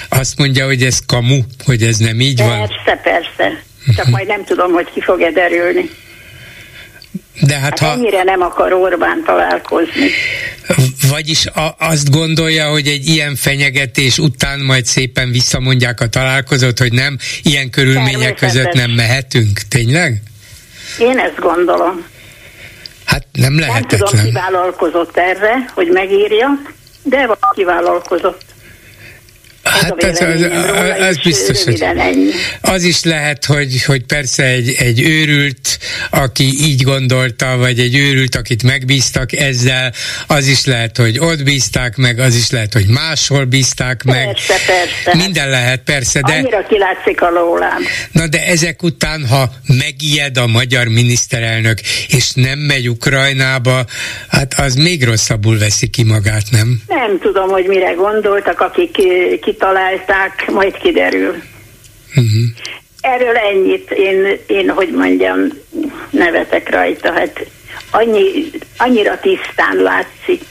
Azt 0.09 0.39
mondja, 0.39 0.67
hogy 0.67 0.83
ez 0.83 0.99
kamu, 1.07 1.41
hogy 1.65 1.83
ez 1.83 1.97
nem 1.97 2.21
így 2.21 2.39
van. 2.39 2.69
Persze, 2.69 3.01
persze. 3.03 3.63
Csak 3.97 4.07
majd 4.07 4.27
nem 4.27 4.45
tudom, 4.45 4.73
hogy 4.73 4.91
ki 4.95 5.01
fog-e 5.01 5.31
derülni. 5.31 5.91
De 7.41 7.55
hát, 7.55 7.63
Hát 7.63 7.79
ha, 7.79 7.93
ennyire 7.93 8.23
nem 8.23 8.41
akar 8.43 8.73
Orbán 8.73 9.23
találkozni. 9.27 10.11
vagyis 11.11 11.47
a, 11.47 11.75
azt 11.79 12.11
gondolja, 12.11 12.71
hogy 12.71 12.87
egy 12.87 13.07
ilyen 13.07 13.37
fenyegetés 13.37 14.19
után 14.19 14.61
majd 14.61 14.85
szépen 14.85 15.31
visszamondják 15.31 16.01
a 16.01 16.07
találkozót, 16.09 16.79
hogy 16.79 16.93
nem, 16.93 17.17
ilyen 17.43 17.71
körülmények 17.71 18.35
között 18.35 18.73
nem 18.73 18.91
mehetünk. 18.91 19.61
Tényleg? 19.69 20.23
Én 20.99 21.19
ezt 21.19 21.39
gondolom. 21.39 22.05
Hát 23.05 23.27
nem 23.33 23.53
Nem 23.53 23.63
tudom, 23.63 23.69
lehetetlen. 23.69 24.25
ki 24.25 24.31
vállalkozott 24.33 25.17
erre, 25.17 25.71
hogy 25.75 25.89
megírja, 25.93 26.49
de 27.03 27.17
valaki 27.27 27.65
vállalkozott. 27.65 28.43
Hát 29.71 30.03
az, 30.03 30.21
az, 30.21 30.43
róla, 30.43 31.07
az, 31.07 31.17
biztos, 31.17 31.65
hogy 31.65 31.83
ennyi. 31.83 32.31
az 32.61 32.83
is 32.83 33.05
lehet, 33.05 33.45
hogy, 33.45 33.85
hogy 33.85 34.05
persze 34.05 34.45
egy, 34.45 34.75
egy 34.79 35.01
őrült, 35.01 35.79
aki 36.11 36.45
így 36.45 36.83
gondolta, 36.83 37.57
vagy 37.57 37.79
egy 37.79 37.97
őrült, 37.97 38.35
akit 38.35 38.63
megbíztak 38.63 39.33
ezzel, 39.33 39.93
az 40.27 40.47
is 40.47 40.65
lehet, 40.65 40.97
hogy 40.97 41.19
ott 41.19 41.43
bízták 41.43 41.97
meg, 41.97 42.19
az 42.19 42.35
is 42.35 42.51
lehet, 42.51 42.73
hogy 42.73 42.87
máshol 42.87 43.45
bízták 43.45 44.05
meg. 44.05 44.25
Persze, 44.25 44.55
persze. 44.67 45.25
Minden 45.25 45.51
lehet, 45.51 45.81
persze, 45.85 46.21
de 46.21 46.33
Annyira 46.33 46.67
kilátszik 46.67 47.23
a 47.23 47.31
lóláb. 47.31 47.81
na 48.13 48.27
de 48.27 48.47
ezek 48.47 48.83
után, 48.83 49.27
ha 49.27 49.51
megijed 49.67 50.37
a 50.37 50.47
magyar 50.47 50.87
miniszterelnök, 50.87 51.79
és 52.09 52.31
nem 52.35 52.59
megy 52.59 52.89
Ukrajnába, 52.89 53.85
hát 54.29 54.55
az 54.57 54.75
még 54.75 55.05
rosszabbul 55.05 55.59
veszi 55.59 55.89
ki 55.89 56.05
magát, 56.05 56.43
nem? 56.51 56.83
Nem 56.87 57.19
tudom, 57.21 57.49
hogy 57.49 57.67
mire 57.67 57.93
gondoltak, 57.93 58.61
akik 58.61 58.99
eh, 58.99 59.39
kitalálták, 59.61 60.51
majd 60.51 60.77
kiderül. 60.77 61.35
Uh-huh. 62.09 62.45
Erről 63.01 63.37
ennyit, 63.37 63.91
én, 63.91 64.39
én 64.47 64.71
hogy 64.71 64.91
mondjam, 64.91 65.49
nevetek 66.11 66.71
rajta, 66.71 67.13
hát 67.13 67.47
annyi, 67.91 68.51
annyira 68.77 69.21
tisztán 69.21 69.77
látszik. 69.77 70.43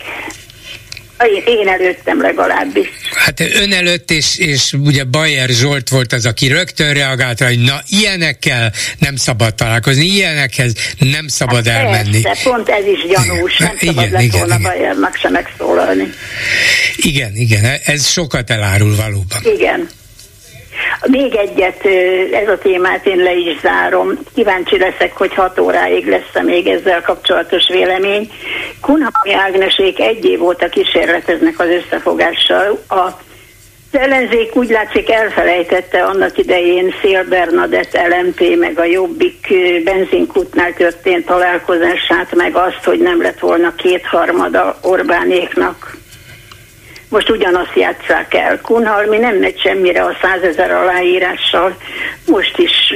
Én, 1.26 1.44
én 1.46 1.68
előttem 1.68 2.22
legalábbis. 2.22 2.88
Hát 3.14 3.40
ön 3.40 3.74
előtt, 3.74 4.12
és, 4.12 4.38
és 4.38 4.74
ugye 4.74 5.04
Bayer 5.04 5.50
Zsolt 5.50 5.90
volt 5.90 6.14
az, 6.14 6.26
aki 6.26 6.48
rögtön 6.48 6.94
reagált 6.94 7.40
rá, 7.40 7.48
hogy 7.48 7.60
na, 7.60 7.82
ilyenekkel 7.88 8.72
nem 9.00 9.16
szabad 9.16 9.56
találkozni, 9.56 10.06
ilyenekhez 10.06 10.74
nem 11.00 11.28
szabad 11.28 11.68
elmenni. 11.68 12.22
Persze, 12.22 12.50
pont 12.50 12.70
ez 12.70 12.86
is 12.86 13.06
gyanús, 13.10 13.58
nem 13.58 13.76
Igen, 13.80 13.94
szabad 13.94 14.12
lett 14.12 14.22
igen, 14.22 14.40
volna 14.40 14.56
igen. 14.60 14.72
Bayernnak 14.72 15.16
se 15.16 15.30
megszólalni. 15.30 16.14
Igen, 16.96 17.36
igen, 17.36 17.80
ez 17.86 18.08
sokat 18.08 18.50
elárul 18.50 18.96
valóban. 18.96 19.42
Igen. 19.56 19.90
Még 21.08 21.36
egyet, 21.36 21.86
ez 22.32 22.48
a 22.48 22.58
témát 22.58 23.06
én 23.06 23.18
le 23.18 23.34
is 23.34 23.60
zárom. 23.60 24.20
Kíváncsi 24.36 24.78
leszek, 24.78 25.18
hogy 25.18 25.34
hat 25.34 25.60
óráig 25.60 26.08
lesz 26.08 26.44
még 26.44 26.68
ezzel 26.68 27.02
kapcsolatos 27.02 27.68
vélemény. 27.68 28.32
Kunhalmi 28.82 29.34
Ágnesék 29.34 30.00
egy 30.00 30.26
év 30.26 30.44
óta 30.44 30.68
kísérleteznek 30.68 31.60
az 31.60 31.68
összefogással. 31.68 32.80
A 32.88 33.10
az 33.92 34.00
ellenzék 34.00 34.56
úgy 34.56 34.70
látszik 34.70 35.12
elfelejtette 35.12 36.04
annak 36.04 36.38
idején 36.38 36.94
Szél 37.02 37.24
Bernadett 37.24 38.00
LMP, 38.08 38.58
meg 38.58 38.80
a 38.80 38.84
Jobbik 38.84 39.54
benzinkútnál 39.84 40.74
történt 40.74 41.26
találkozását, 41.26 42.36
meg 42.36 42.56
azt, 42.56 42.84
hogy 42.84 43.00
nem 43.00 43.22
lett 43.22 43.40
volna 43.40 43.76
kétharmada 43.76 44.78
Orbánéknak. 44.82 45.99
Most 47.10 47.30
ugyanazt 47.30 47.76
játsszák 47.76 48.34
el. 48.34 48.62
Kunhalmi 48.62 49.18
nem 49.18 49.36
megy 49.36 49.60
semmire 49.60 50.04
a 50.04 50.18
százezer 50.22 50.72
aláírással. 50.72 51.76
Most 52.28 52.58
is 52.58 52.94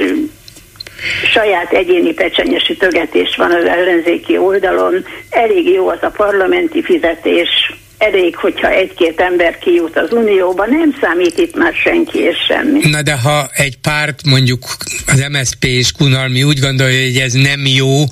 saját 1.32 1.72
egyéni 1.72 2.12
pecsenyesütögetés 2.12 3.36
van 3.36 3.50
az 3.50 3.64
ellenzéki 3.64 4.38
oldalon. 4.38 5.04
Elég 5.30 5.68
jó 5.68 5.88
az 5.88 6.02
a 6.02 6.12
parlamenti 6.16 6.82
fizetés, 6.82 7.72
elég, 8.04 8.36
hogyha 8.36 8.70
egy-két 8.70 9.20
ember 9.20 9.58
kijut 9.58 9.96
az 9.98 10.12
Unióba, 10.12 10.66
nem 10.66 10.96
számít 11.00 11.38
itt 11.38 11.56
már 11.56 11.72
senki 11.84 12.18
és 12.18 12.36
semmi. 12.48 12.80
Na 12.90 13.02
de 13.02 13.12
ha 13.12 13.48
egy 13.54 13.76
párt, 13.78 14.20
mondjuk 14.24 14.64
az 15.06 15.24
MSP 15.30 15.64
és 15.64 15.92
Kunalmi 15.92 16.42
úgy 16.42 16.58
gondolja, 16.60 17.02
hogy 17.02 17.16
ez 17.16 17.32
nem 17.32 17.66
jó, 17.66 18.04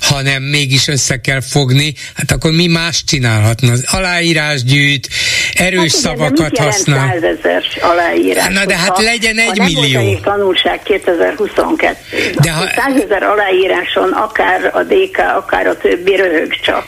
hanem 0.00 0.42
mégis 0.42 0.88
össze 0.88 1.20
kell 1.20 1.40
fogni, 1.40 1.94
hát 2.14 2.30
akkor 2.30 2.50
mi 2.52 2.66
más 2.66 3.04
csinálhatna? 3.04 3.72
Az 3.72 3.84
aláírás 3.92 4.62
gyűjt, 4.64 5.08
erős 5.54 5.62
Hát 5.62 5.72
igen, 5.72 5.82
de 5.82 5.88
szavakat 5.88 6.56
jelent 6.58 6.74
használ. 6.74 7.08
százezer 7.08 7.62
aláírás? 7.80 8.54
Na 8.54 8.64
de 8.64 8.76
hát 8.76 8.98
legyen 9.02 9.38
egy 9.38 9.58
millió. 9.58 10.18
tanulság 10.22 10.82
2022 10.82 11.96
De 12.34 12.40
de 12.42 12.50
ha- 12.50 12.58
ha... 12.60 12.82
százezer 12.82 13.22
aláíráson 13.22 14.12
akár 14.12 14.70
a 14.74 14.82
DK, 14.82 15.18
akár 15.36 15.66
a 15.66 15.76
többi 15.76 16.16
röhög 16.16 16.54
csak. 16.60 16.86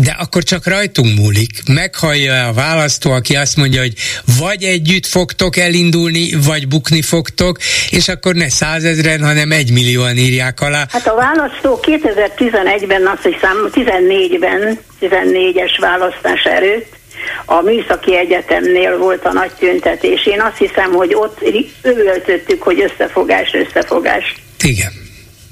De 0.00 0.16
akkor 0.18 0.42
csak 0.42 0.66
rajtunk 0.66 1.18
múlik. 1.18 1.50
Meghallja 1.66 2.46
a 2.46 2.52
választó, 2.52 3.10
aki 3.10 3.36
azt 3.36 3.56
mondja, 3.56 3.80
hogy 3.80 3.92
vagy 4.38 4.62
együtt 4.62 5.06
fogtok 5.06 5.56
elindulni, 5.56 6.30
vagy 6.46 6.68
bukni 6.68 7.02
fogtok, 7.02 7.58
és 7.90 8.08
akkor 8.08 8.34
ne 8.34 8.48
százezren, 8.48 9.24
hanem 9.24 9.52
egymillióan 9.52 10.16
írják 10.16 10.60
alá. 10.60 10.86
Hát 10.90 11.06
a 11.06 11.14
választó 11.14 11.80
2011-ben, 11.82 13.06
azt 13.06 13.22
hiszem 13.22 13.70
14-ben, 13.72 14.78
14-es 15.00 15.76
választás 15.80 16.42
előtt, 16.44 16.96
a 17.44 17.60
Műszaki 17.60 18.16
Egyetemnél 18.16 18.98
volt 18.98 19.24
a 19.24 19.32
nagy 19.32 19.50
tüntetés. 19.58 20.26
Én 20.26 20.40
azt 20.40 20.56
hiszem, 20.56 20.92
hogy 20.92 21.14
ott 21.14 21.38
üvöltöttük, 21.82 22.62
hogy 22.62 22.80
összefogás, 22.80 23.52
összefogás. 23.52 24.34
Igen. 24.62 24.92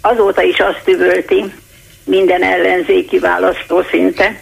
Azóta 0.00 0.42
is 0.42 0.58
azt 0.58 0.88
üvölti 0.88 1.44
minden 2.06 2.42
ellenzéki 2.42 3.18
választó 3.18 3.82
szinte. 3.90 4.40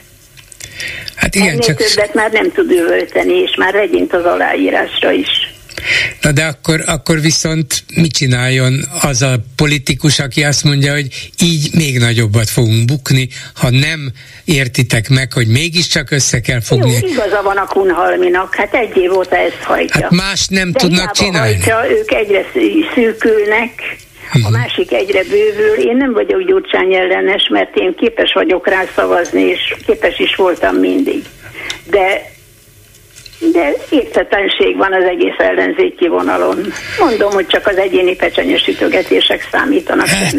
Hát 1.14 1.34
igen, 1.34 1.48
Ennél 1.48 1.60
csak... 1.60 1.76
többet 1.76 2.14
már 2.14 2.32
nem 2.32 2.52
tud 2.52 2.70
üvölteni, 2.70 3.34
és 3.34 3.54
már 3.56 3.74
megint 3.74 4.12
az 4.12 4.24
aláírásra 4.24 5.10
is. 5.10 5.52
Na 6.20 6.32
de 6.32 6.44
akkor, 6.44 6.82
akkor 6.86 7.20
viszont 7.20 7.84
mit 7.94 8.12
csináljon 8.12 8.84
az 9.02 9.22
a 9.22 9.34
politikus, 9.56 10.18
aki 10.18 10.44
azt 10.44 10.64
mondja, 10.64 10.92
hogy 10.92 11.30
így 11.40 11.74
még 11.74 11.98
nagyobbat 11.98 12.50
fogunk 12.50 12.84
bukni, 12.84 13.28
ha 13.54 13.70
nem 13.70 14.12
értitek 14.44 15.08
meg, 15.08 15.32
hogy 15.32 15.46
mégiscsak 15.46 16.10
össze 16.10 16.40
kell 16.40 16.60
fogni. 16.60 16.98
Jó, 17.00 17.08
igaza 17.08 17.42
van 17.42 17.56
a 17.56 17.66
Kunhalminak, 17.66 18.54
hát 18.54 18.74
egy 18.74 18.96
év 18.96 19.12
óta 19.12 19.36
ezt 19.36 19.62
hajtja. 19.62 20.02
Hát 20.02 20.10
más 20.10 20.46
nem 20.48 20.72
de 20.72 20.78
tudnak 20.78 21.12
csinálni. 21.12 21.52
Hajtja, 21.52 21.90
ők 21.90 22.12
egyre 22.12 22.44
szűkülnek, 22.94 23.96
a 24.32 24.38
mhm. 24.38 24.52
másik 24.52 24.92
egyre 24.92 25.22
bővül. 25.22 25.88
Én 25.88 25.96
nem 25.96 26.12
vagyok 26.12 26.42
Gyurcsány 26.42 26.94
ellenes, 26.94 27.48
mert 27.48 27.76
én 27.76 27.94
képes 27.94 28.32
vagyok 28.32 28.68
rá 28.68 28.84
szavazni, 28.94 29.42
és 29.42 29.74
képes 29.86 30.18
is 30.18 30.34
voltam 30.34 30.76
mindig. 30.76 31.22
De 31.90 32.32
de 33.52 33.72
értetlenség 33.90 34.76
van 34.76 34.92
az 34.92 35.04
egész 35.04 35.38
ellenzéki 35.38 36.08
vonalon. 36.08 36.72
Mondom, 36.98 37.32
hogy 37.32 37.46
csak 37.46 37.66
az 37.66 37.76
egyéni 37.76 38.14
pecsenyes 38.14 38.66
ütögetések 38.66 39.48
számítanak. 39.52 40.06
Hát, 40.06 40.34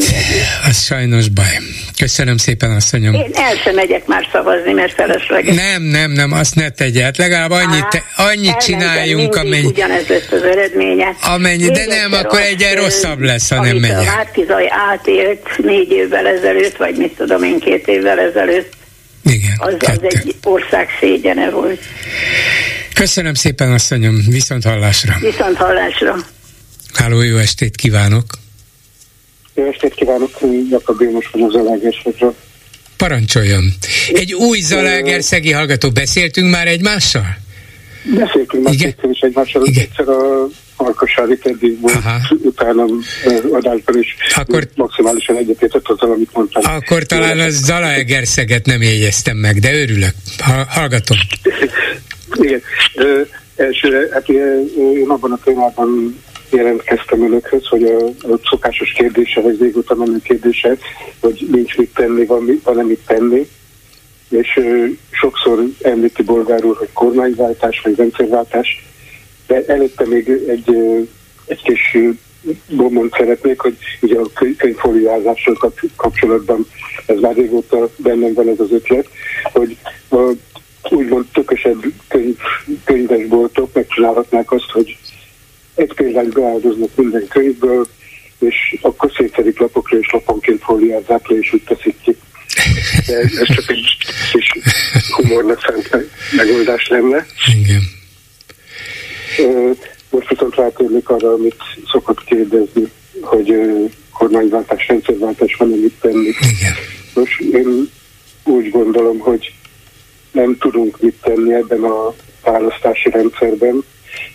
az 0.70 0.84
sajnos 0.84 1.30
baj. 1.30 1.58
Köszönöm 1.98 2.38
szépen, 2.38 2.72
asszonyom. 2.72 3.14
Én 3.14 3.32
el 3.34 3.56
sem 3.64 3.76
megyek 3.76 4.06
már 4.06 4.28
szavazni, 4.32 4.74
mert 4.74 4.94
felesleges. 4.94 5.56
Nem, 5.56 5.82
nem, 5.82 6.12
nem, 6.12 6.32
azt 6.32 6.56
ne 6.56 6.70
tegye. 6.70 7.04
Hát 7.04 7.18
legalább 7.18 7.52
annyit, 7.52 7.88
te, 7.90 8.04
annyit 8.16 8.58
csináljunk, 8.58 9.36
amennyi... 9.36 9.66
ugyanez 9.66 10.08
lesz 10.08 10.32
az 10.32 10.44
eredménye. 10.44 11.16
Amennyi, 11.22 11.72
de 11.72 11.86
nem, 11.86 12.14
akkor 12.14 12.40
egyre 12.40 12.76
rosszabb 12.76 13.22
lesz, 13.22 13.50
ha 13.50 13.64
nem 13.64 13.78
megyek. 13.78 14.00
A 14.00 14.04
Márkizaj 14.04 14.70
átélt 14.92 15.58
négy 15.58 15.92
évvel 15.92 16.28
ezelőtt, 16.28 16.78
vagy 16.78 16.96
mit 16.96 17.16
tudom 17.18 17.44
én, 17.44 17.60
két 17.60 17.88
évvel 17.88 18.20
ezelőtt. 18.20 18.74
Igen, 19.24 19.56
az, 19.58 19.74
az 19.80 20.00
egy 20.02 20.36
ország 20.44 20.90
szégyene 21.00 21.50
volt. 21.50 21.80
Köszönöm 22.96 23.34
szépen, 23.34 23.72
asszonyom, 23.72 24.22
viszont 24.30 24.64
hallásra. 24.64 25.16
Viszont 25.20 25.58
hallásra. 25.58 26.16
Háló, 26.94 27.22
jó 27.22 27.38
estét 27.38 27.76
kívánok. 27.76 28.24
Jó 29.54 29.68
estét 29.68 29.94
kívánok, 29.94 30.30
Jakab 30.70 31.02
Jénos 31.02 31.30
vagyok 31.32 31.52
Zalaegerszegről. 31.52 32.36
Parancsoljon. 32.98 33.74
Egy 34.14 34.34
új 34.34 34.60
Zalaegerszegi 34.60 35.52
hallgató, 35.52 35.90
beszéltünk 35.90 36.52
már 36.52 36.68
egymással? 36.68 37.38
Beszéltünk 38.04 38.64
már 38.64 38.76
kétszer 38.76 39.10
is 39.10 39.20
egymással, 39.20 39.66
Igen. 39.66 39.84
egyszer 39.84 40.08
a 40.08 40.48
Markosári 40.78 41.38
eddig 41.44 41.80
volt, 41.82 41.96
Aha. 41.96 42.20
utána 42.44 42.84
adásban 43.52 44.00
is 44.00 44.16
akkor, 44.36 44.68
maximálisan 44.76 45.38
egyetértett 45.38 45.88
azzal, 45.88 46.12
amit 46.12 46.30
mondtam. 46.34 46.74
Akkor 46.74 47.04
talán 47.04 47.40
a 47.40 47.50
Zalaegerszeget 47.50 48.66
nem 48.66 48.82
jegyeztem 48.82 49.38
meg, 49.38 49.60
de 49.60 49.74
örülök. 49.74 50.14
Hallgatom. 50.68 51.18
Igen. 52.34 52.62
Ö, 52.96 53.22
elsőre, 53.56 54.08
hát 54.12 54.30
én 54.30 55.06
abban 55.08 55.32
a 55.32 55.40
témában 55.44 56.20
jelentkeztem 56.52 57.24
önökhöz, 57.24 57.68
hogy 57.68 57.84
a, 57.84 58.06
a 58.06 58.40
szokásos 58.50 58.92
kérdése, 58.92 59.42
vagy 59.42 59.60
régóta 59.60 59.96
menő 59.96 60.18
kérdése, 60.24 60.78
hogy 61.20 61.48
nincs 61.52 61.78
mit 61.78 61.94
tenni, 61.94 62.26
van, 62.26 62.62
van 62.64 62.86
mit 62.86 63.02
tenni. 63.06 63.50
És 64.30 64.58
ö, 64.58 64.86
sokszor 65.12 65.64
említi 65.82 66.24
bolgár 66.24 66.66
úr, 66.66 66.78
hogy 66.78 66.90
kormányváltás, 66.94 67.82
vagy 67.84 67.96
rendszerváltás, 67.96 68.86
de 69.48 69.64
előtte 69.68 70.06
még 70.08 70.30
egy, 70.48 70.76
egy 71.46 71.62
kis 71.62 71.98
bombont 72.70 73.16
szeretnék, 73.18 73.60
hogy 73.60 73.78
ugye 74.02 74.20
a 74.20 74.30
könyvfóliázással 74.58 75.74
kapcsolatban 75.96 76.68
ez 77.06 77.20
már 77.20 77.36
régóta 77.36 77.90
bennem 77.98 78.34
van 78.34 78.50
ez 78.50 78.60
az 78.60 78.72
ötlet, 78.72 79.08
hogy 79.44 79.78
a 80.10 80.32
úgymond 80.92 81.26
tökösebb 81.34 81.84
könyv, 82.08 82.38
könyvesboltok 82.84 83.74
megcsinálhatnák 83.74 84.52
azt, 84.52 84.72
hogy 84.72 84.98
egy 85.76 85.94
példányt 85.94 86.34
beáldoznak 86.34 86.96
minden 86.96 87.28
könyvből, 87.28 87.88
és 88.40 88.78
akkor 88.82 89.12
szétszedik 89.18 89.60
lapokra, 89.60 89.98
és 89.98 90.12
laponként 90.12 90.64
fóliázzák 90.64 91.28
le, 91.28 91.38
és 91.38 91.54
úgy 91.54 91.64
teszik 91.64 91.96
ki. 92.04 92.18
De 93.08 93.18
ez 93.18 93.56
csak 93.56 93.70
egy 93.70 93.98
kis 94.32 94.52
humornak 95.16 95.62
szánt 95.68 96.06
megoldás 96.36 96.88
lenne. 96.88 97.26
Igen. 97.60 97.82
Most 100.10 100.30
viszont 100.30 100.56
rátérnék 100.56 101.10
arra, 101.10 101.34
amit 101.34 101.62
szokott 101.92 102.24
kérdezni, 102.24 102.92
hogy 103.22 103.54
kormányváltás, 104.14 104.88
rendszerváltás 104.88 105.56
van, 105.56 105.72
amit 105.72 105.94
tenni. 106.02 106.28
Igen. 106.28 106.74
Most 107.14 107.40
én 107.40 107.90
úgy 108.44 108.70
gondolom, 108.70 109.20
hogy 109.20 109.54
nem 110.36 110.58
tudunk 110.58 111.02
mit 111.02 111.16
tenni 111.22 111.54
ebben 111.54 111.84
a 111.84 112.14
választási 112.44 113.10
rendszerben, 113.10 113.84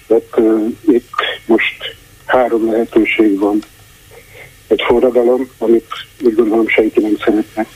mert 0.07 0.38
uh, 0.38 0.68
itt 0.86 1.11
most 1.46 1.96
három 2.26 2.70
lehetőség 2.70 3.38
van. 3.38 3.59
Egy 4.68 4.82
forradalom, 4.86 5.51
amit 5.59 5.86
úgy 6.22 6.34
gondolom 6.34 6.68
senki 6.68 7.01
nem 7.01 7.16
szeretne. 7.24 7.66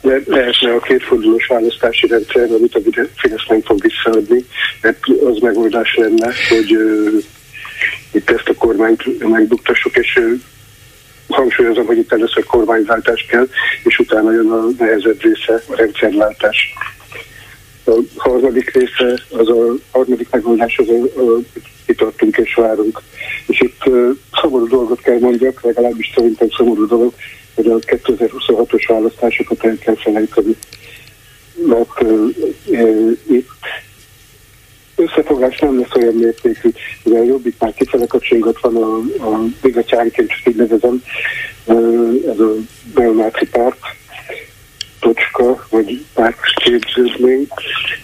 De 0.00 0.22
lehetne 0.26 0.72
a 0.74 0.80
kétfordulós 0.80 1.46
választási 1.46 2.06
rendszer, 2.06 2.50
amit 2.50 2.74
a 2.74 2.80
Fidesz 3.16 3.46
nem 3.48 3.60
fog 3.60 3.80
visszaadni, 3.80 4.44
mert 4.80 4.98
az 5.24 5.38
megoldás 5.38 5.94
lenne, 5.94 6.32
hogy 6.48 6.76
uh, 6.76 7.22
itt 8.12 8.30
ezt 8.30 8.48
a 8.48 8.54
kormányt 8.54 9.28
megbuktassuk, 9.28 9.96
és 9.96 10.16
uh, 10.16 10.40
hangsúlyozom, 11.28 11.86
hogy 11.86 11.98
itt 11.98 12.12
először 12.12 12.44
kormányváltás 12.44 13.26
kell, 13.28 13.48
és 13.84 13.98
utána 13.98 14.32
jön 14.32 14.50
a 14.50 14.66
nehezebb 14.78 15.22
része, 15.22 15.62
a 15.68 15.76
rendszerváltás. 15.76 16.74
A 17.84 17.92
harmadik 18.16 18.70
része, 18.70 19.22
az 19.30 19.48
a 19.48 19.74
harmadik 19.90 20.30
megoldás, 20.30 20.78
az 20.78 20.88
a, 20.88 21.20
a 21.20 21.38
itt 21.86 21.98
tartunk 21.98 22.36
és 22.36 22.54
várunk. 22.54 23.02
És 23.46 23.60
itt 23.60 23.86
uh, 23.86 24.10
szomorú 24.40 24.68
dolgot 24.68 25.00
kell 25.00 25.18
mondjak, 25.18 25.62
legalábbis 25.62 26.12
szerintem 26.14 26.48
szomorú 26.50 26.86
dolog, 26.86 27.14
hogy 27.54 27.66
a 27.66 27.78
2026-os 27.78 28.84
választásokat 28.88 29.64
el 29.64 29.76
kell 29.78 29.96
felejteni. 29.96 30.56
Mert 31.66 32.02
uh, 32.02 32.28
uh, 32.66 33.10
itt 33.28 33.48
összefogás 35.02 35.58
nem 35.58 35.78
lesz 35.78 35.94
olyan 35.94 36.14
mértékű. 36.14 36.70
Ugye 37.04 37.18
a 37.18 37.22
Jobbik 37.22 37.54
már 37.58 37.74
kifele 37.74 38.06
kapcsolat 38.06 38.60
van 38.60 38.76
a, 38.76 38.96
a 39.26 39.44
csak 40.26 40.46
így 40.46 40.56
nevezem, 40.56 41.02
ez 42.28 42.38
a 42.38 42.54
neonáci 42.94 43.46
párt, 43.46 43.78
tocska, 45.02 45.66
vagy 45.70 46.04
pártképződmény, 46.14 47.46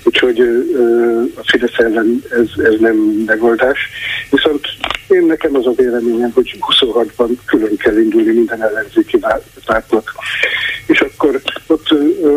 úgyhogy 0.04 0.40
a 1.34 1.42
Fidesz 1.44 1.78
ellen 1.78 2.22
ez, 2.30 2.64
ez 2.64 2.74
nem 2.80 2.96
megoldás. 3.26 3.78
Viszont 4.30 4.66
én 5.08 5.24
nekem 5.24 5.56
az 5.56 5.66
a 5.66 5.72
véleményem, 5.76 6.30
hogy 6.34 6.58
26-ban 6.60 7.30
külön 7.46 7.76
kell 7.76 7.96
indulni 7.96 8.32
minden 8.32 8.62
ellenzéki 8.62 9.18
pártnak. 9.64 10.12
És 10.86 11.00
akkor 11.00 11.40
ott 11.66 11.88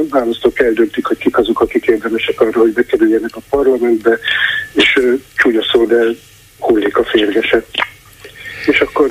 választók 0.09 0.59
eldöntik, 0.59 1.05
hogy 1.05 1.17
kik 1.17 1.37
azok, 1.37 1.61
akik 1.61 1.85
érdemesek 1.85 2.41
arra, 2.41 2.59
hogy 2.59 2.73
bekerüljenek 2.73 3.35
a 3.35 3.41
parlamentbe, 3.49 4.19
és 4.73 4.99
csúnya 5.35 5.63
szó, 5.71 5.85
de 5.85 6.03
hullik 6.59 6.97
a 6.97 7.03
férgese 7.03 7.63
és 8.65 8.81
akkor 8.81 9.09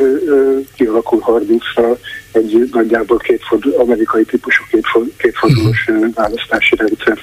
kialakul 0.75 1.23
30-ra 1.27 1.97
egy 2.33 2.69
nagyjából 2.73 3.19
kétfordul, 3.19 3.73
amerikai 3.73 4.25
típusú 4.25 4.65
kétfordulós 5.17 5.91
választási 6.15 6.77
rendszer. 6.77 7.19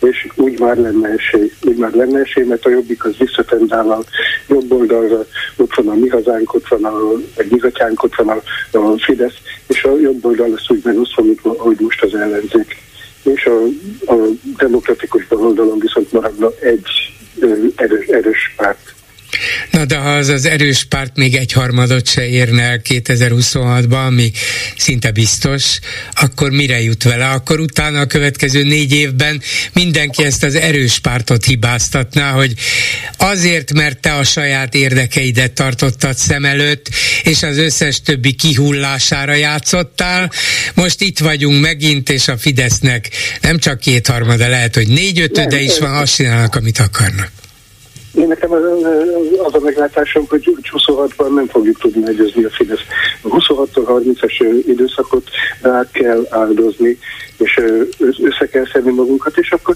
És 0.00 0.28
úgy 0.34 0.58
már 0.58 0.76
lenne 0.76 1.08
esély, 1.08 1.52
úgy 1.62 1.76
már 1.76 1.92
lenne 1.92 2.20
esély, 2.20 2.44
mert 2.44 2.66
a 2.66 2.70
jobbik 2.70 3.04
az 3.04 3.16
visszatendál 3.18 3.90
a 3.90 4.04
jobb 4.48 4.72
oldalra, 4.72 5.24
ott 5.56 5.74
van 5.74 5.88
a 5.88 5.94
mi 5.94 6.08
hazánk, 6.08 6.54
ott 6.54 6.68
van 6.68 6.84
a, 6.84 7.12
a 7.12 7.42
bizatyánk, 7.48 8.02
ott 8.02 8.14
van 8.14 8.28
a, 8.28 8.78
a 8.78 8.98
Fidesz, 8.98 9.36
és 9.66 9.84
a 9.84 9.98
jobb 9.98 10.24
oldal 10.24 10.48
lesz 10.48 10.70
úgy 10.70 10.80
megosztva, 10.84 11.22
ahogy 11.42 11.80
most 11.80 12.02
az 12.02 12.14
ellenzék. 12.14 12.76
És 13.22 13.46
a, 13.46 13.64
a 14.12 14.16
demokratikus 14.56 15.26
oldalon 15.28 15.78
viszont 15.78 16.12
maradna 16.12 16.50
egy 16.60 17.12
erős, 17.76 18.06
erős 18.06 18.54
párt. 18.56 18.94
Na 19.70 19.84
de 19.84 19.96
ha 19.96 20.10
az 20.10 20.28
az 20.28 20.44
erős 20.44 20.84
párt 20.84 21.16
még 21.16 21.34
egy 21.34 21.52
harmadot 21.52 22.08
se 22.08 22.26
érne 22.26 22.62
el 22.62 22.80
2026-ban, 22.88 24.06
ami 24.06 24.32
szinte 24.76 25.10
biztos, 25.10 25.78
akkor 26.12 26.50
mire 26.50 26.82
jut 26.82 27.02
vele? 27.02 27.28
Akkor 27.28 27.60
utána 27.60 28.00
a 28.00 28.06
következő 28.06 28.62
négy 28.62 28.92
évben 28.92 29.42
mindenki 29.72 30.24
ezt 30.24 30.42
az 30.42 30.54
erős 30.54 30.98
pártot 30.98 31.44
hibáztatná, 31.44 32.30
hogy 32.30 32.54
azért, 33.16 33.72
mert 33.72 33.98
te 34.00 34.14
a 34.14 34.24
saját 34.24 34.74
érdekeidet 34.74 35.52
tartottad 35.52 36.16
szem 36.16 36.44
előtt, 36.44 36.88
és 37.22 37.42
az 37.42 37.56
összes 37.58 38.00
többi 38.02 38.32
kihullására 38.32 39.34
játszottál. 39.34 40.32
Most 40.74 41.00
itt 41.00 41.18
vagyunk 41.18 41.60
megint, 41.60 42.10
és 42.10 42.28
a 42.28 42.38
Fidesznek 42.38 43.08
nem 43.40 43.58
csak 43.58 43.78
kétharmada, 43.78 44.48
lehet, 44.48 44.74
hogy 44.74 44.88
négy-ötöde 44.88 45.60
is 45.60 45.78
van, 45.78 45.94
azt 45.94 46.14
csinálnak, 46.14 46.54
amit 46.54 46.78
akarnak. 46.78 47.30
Én 48.14 48.26
nekem 48.26 48.52
az, 48.52 49.54
a 49.54 49.60
meglátásom, 49.60 50.26
hogy 50.28 50.56
26-ban 50.62 51.34
nem 51.34 51.46
fogjuk 51.46 51.78
tudni 51.78 52.00
meggyőzni 52.00 52.44
a 52.44 52.50
Fidesz. 52.50 52.80
A 53.22 53.28
26 53.28 53.68
30-as 53.74 54.62
időszakot 54.66 55.28
rá 55.62 55.84
kell 55.92 56.26
áldozni, 56.30 56.98
és 57.40 57.60
össze 57.98 58.46
kell 58.50 58.66
szedni 58.72 58.92
magunkat, 58.92 59.38
és 59.38 59.50
akkor 59.50 59.74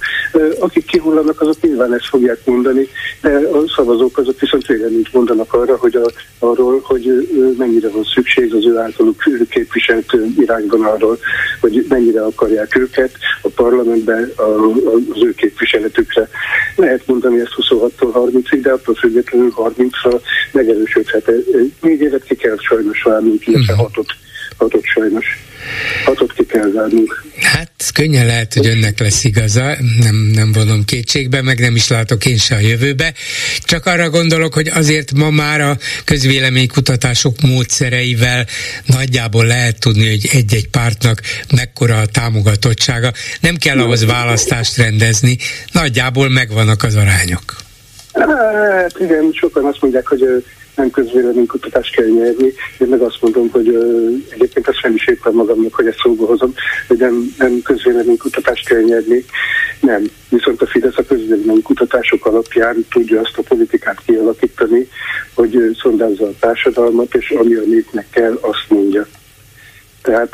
akik 0.58 0.84
kihullanak, 0.84 1.40
azok 1.40 1.60
nyilván 1.60 1.94
ezt 1.94 2.08
fogják 2.08 2.38
mondani, 2.44 2.88
de 3.22 3.30
a 3.30 3.68
szavazók 3.76 4.18
azok 4.18 4.40
viszont 4.40 4.66
véleményt 4.66 5.12
mondanak 5.12 5.52
arra, 5.52 5.76
hogy 5.76 5.96
a, 5.96 6.10
arról, 6.38 6.80
hogy 6.84 7.28
mennyire 7.58 7.88
van 7.88 8.04
szükség 8.14 8.54
az 8.54 8.66
ő 8.66 8.78
általuk 8.78 9.22
képviselt 9.48 10.12
irányban 10.38 10.82
arról, 10.82 11.18
hogy 11.60 11.86
mennyire 11.88 12.22
akarják 12.22 12.76
őket 12.76 13.10
a 13.42 13.48
parlamentben 13.48 14.32
az 15.12 15.22
ő 15.22 15.34
képviseletükre. 15.34 16.28
Lehet 16.76 17.06
mondani 17.06 17.40
ezt 17.40 17.54
26-tól 17.56 18.10
30-ig, 18.14 18.58
de 18.62 18.72
attól 18.72 18.94
függetlenül 18.94 19.52
30-ra 19.56 20.20
megerősödhet. 20.52 21.30
Négy 21.80 22.00
évet 22.00 22.24
ki 22.24 22.34
kell 22.34 22.56
sajnos 22.58 23.02
várnunk, 23.02 23.46
illetve 23.46 23.72
mhm. 23.72 23.82
hatot, 23.82 24.14
hatot 24.56 24.84
sajnos. 24.84 25.24
Hatot 26.04 26.32
ki 26.32 26.46
kell 26.46 26.70
várnunk. 26.74 27.24
Hát 27.40 27.70
könnyen 27.94 28.26
lehet, 28.26 28.54
hogy 28.54 28.66
önnek 28.66 28.98
lesz 28.98 29.24
igaza, 29.24 29.76
nem, 30.00 30.14
nem 30.34 30.52
vonom 30.52 30.84
kétségbe, 30.84 31.42
meg 31.42 31.60
nem 31.60 31.74
is 31.74 31.88
látok 31.88 32.26
én 32.26 32.36
se 32.36 32.54
a 32.54 32.58
jövőbe. 32.58 33.12
Csak 33.58 33.86
arra 33.86 34.10
gondolok, 34.10 34.54
hogy 34.54 34.68
azért 34.68 35.12
ma 35.12 35.30
már 35.30 35.60
a 35.60 35.76
közvéleménykutatások 36.04 37.40
módszereivel 37.40 38.46
nagyjából 38.86 39.46
lehet 39.46 39.80
tudni, 39.80 40.08
hogy 40.08 40.28
egy-egy 40.32 40.68
pártnak 40.68 41.20
mekkora 41.54 41.98
a 41.98 42.06
támogatottsága. 42.06 43.12
Nem 43.40 43.56
kell 43.56 43.78
ahhoz 43.78 44.04
választást 44.04 44.76
rendezni, 44.76 45.36
nagyjából 45.72 46.28
megvannak 46.28 46.82
az 46.82 46.94
arányok. 46.94 47.62
Hát 48.12 48.96
igen, 48.98 49.30
sokan 49.32 49.64
azt 49.64 49.80
mondják, 49.80 50.06
hogy 50.06 50.44
nem 50.76 50.90
közvéleménykutatást 50.90 51.94
kell 51.94 52.06
nyerni. 52.06 52.52
Én 52.78 52.88
meg 52.88 53.00
azt 53.00 53.18
mondom, 53.20 53.50
hogy 53.50 53.68
uh, 53.68 54.12
egyébként 54.28 54.68
azt 54.68 54.78
sem 54.78 54.94
is 54.94 55.06
éppen 55.06 55.32
magamnak, 55.32 55.74
hogy 55.74 55.86
ezt 55.86 55.98
szóba 56.02 56.26
hozom, 56.26 56.54
hogy 56.88 56.98
nem, 56.98 57.34
nem 57.38 57.62
közvéleménykutatást 57.62 58.68
kell 58.68 58.80
nyerni. 58.80 59.24
Nem. 59.80 60.04
Viszont 60.28 60.62
a 60.62 60.66
Fidesz 60.66 60.98
a 60.98 61.04
közvéleménykutatások 61.04 62.26
alapján 62.26 62.86
tudja 62.90 63.20
azt 63.20 63.38
a 63.38 63.42
politikát 63.42 64.02
kialakítani, 64.06 64.88
hogy 65.34 65.76
szondázza 65.82 66.26
a 66.26 66.38
társadalmat, 66.40 67.14
és 67.14 67.30
ami 67.30 67.54
a 67.54 67.62
népnek 67.66 68.06
kell, 68.10 68.38
azt 68.40 68.66
mondja 68.68 69.06
tehát 70.04 70.28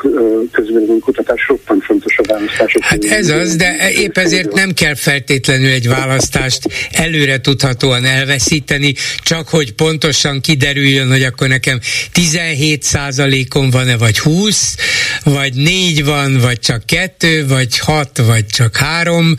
kutatás 0.99 1.47
roppant 1.47 1.83
fontos 1.83 2.17
a 2.17 2.23
választások. 2.27 2.83
Hát 2.83 3.03
ez 3.03 3.29
az, 3.29 3.55
de 3.55 3.91
épp 3.91 4.17
ezért 4.17 4.53
nem 4.53 4.71
kell 4.71 4.95
feltétlenül 4.95 5.69
egy 5.69 5.87
választást 5.87 6.61
előre 6.91 7.41
tudhatóan 7.41 8.05
elveszíteni, 8.05 8.93
csak 9.17 9.49
hogy 9.49 9.73
pontosan 9.73 10.41
kiderüljön, 10.41 11.07
hogy 11.07 11.23
akkor 11.23 11.47
nekem 11.47 11.79
17 12.11 12.83
százalékon 12.83 13.69
van-e, 13.69 13.97
vagy 13.97 14.19
20, 14.19 14.75
vagy 15.23 15.53
4 15.53 16.05
van, 16.05 16.39
vagy 16.39 16.59
csak 16.59 16.85
2, 16.85 17.47
vagy 17.47 17.77
6, 17.77 18.17
vagy 18.17 18.45
csak 18.45 18.75
3, 18.75 19.35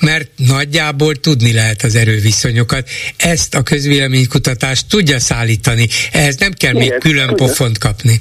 mert 0.00 0.28
nagyjából 0.36 1.14
tudni 1.14 1.52
lehet 1.52 1.82
az 1.82 1.94
erőviszonyokat. 1.94 2.88
Ezt 3.16 3.54
a 3.54 3.62
közvéleménykutatás 3.62 4.86
tudja 4.86 5.20
szállítani, 5.20 5.88
ehhez 6.12 6.36
nem 6.36 6.52
kell 6.52 6.72
még 6.72 6.94
külön 6.98 7.34
pofont 7.36 7.78
kapni 7.78 8.20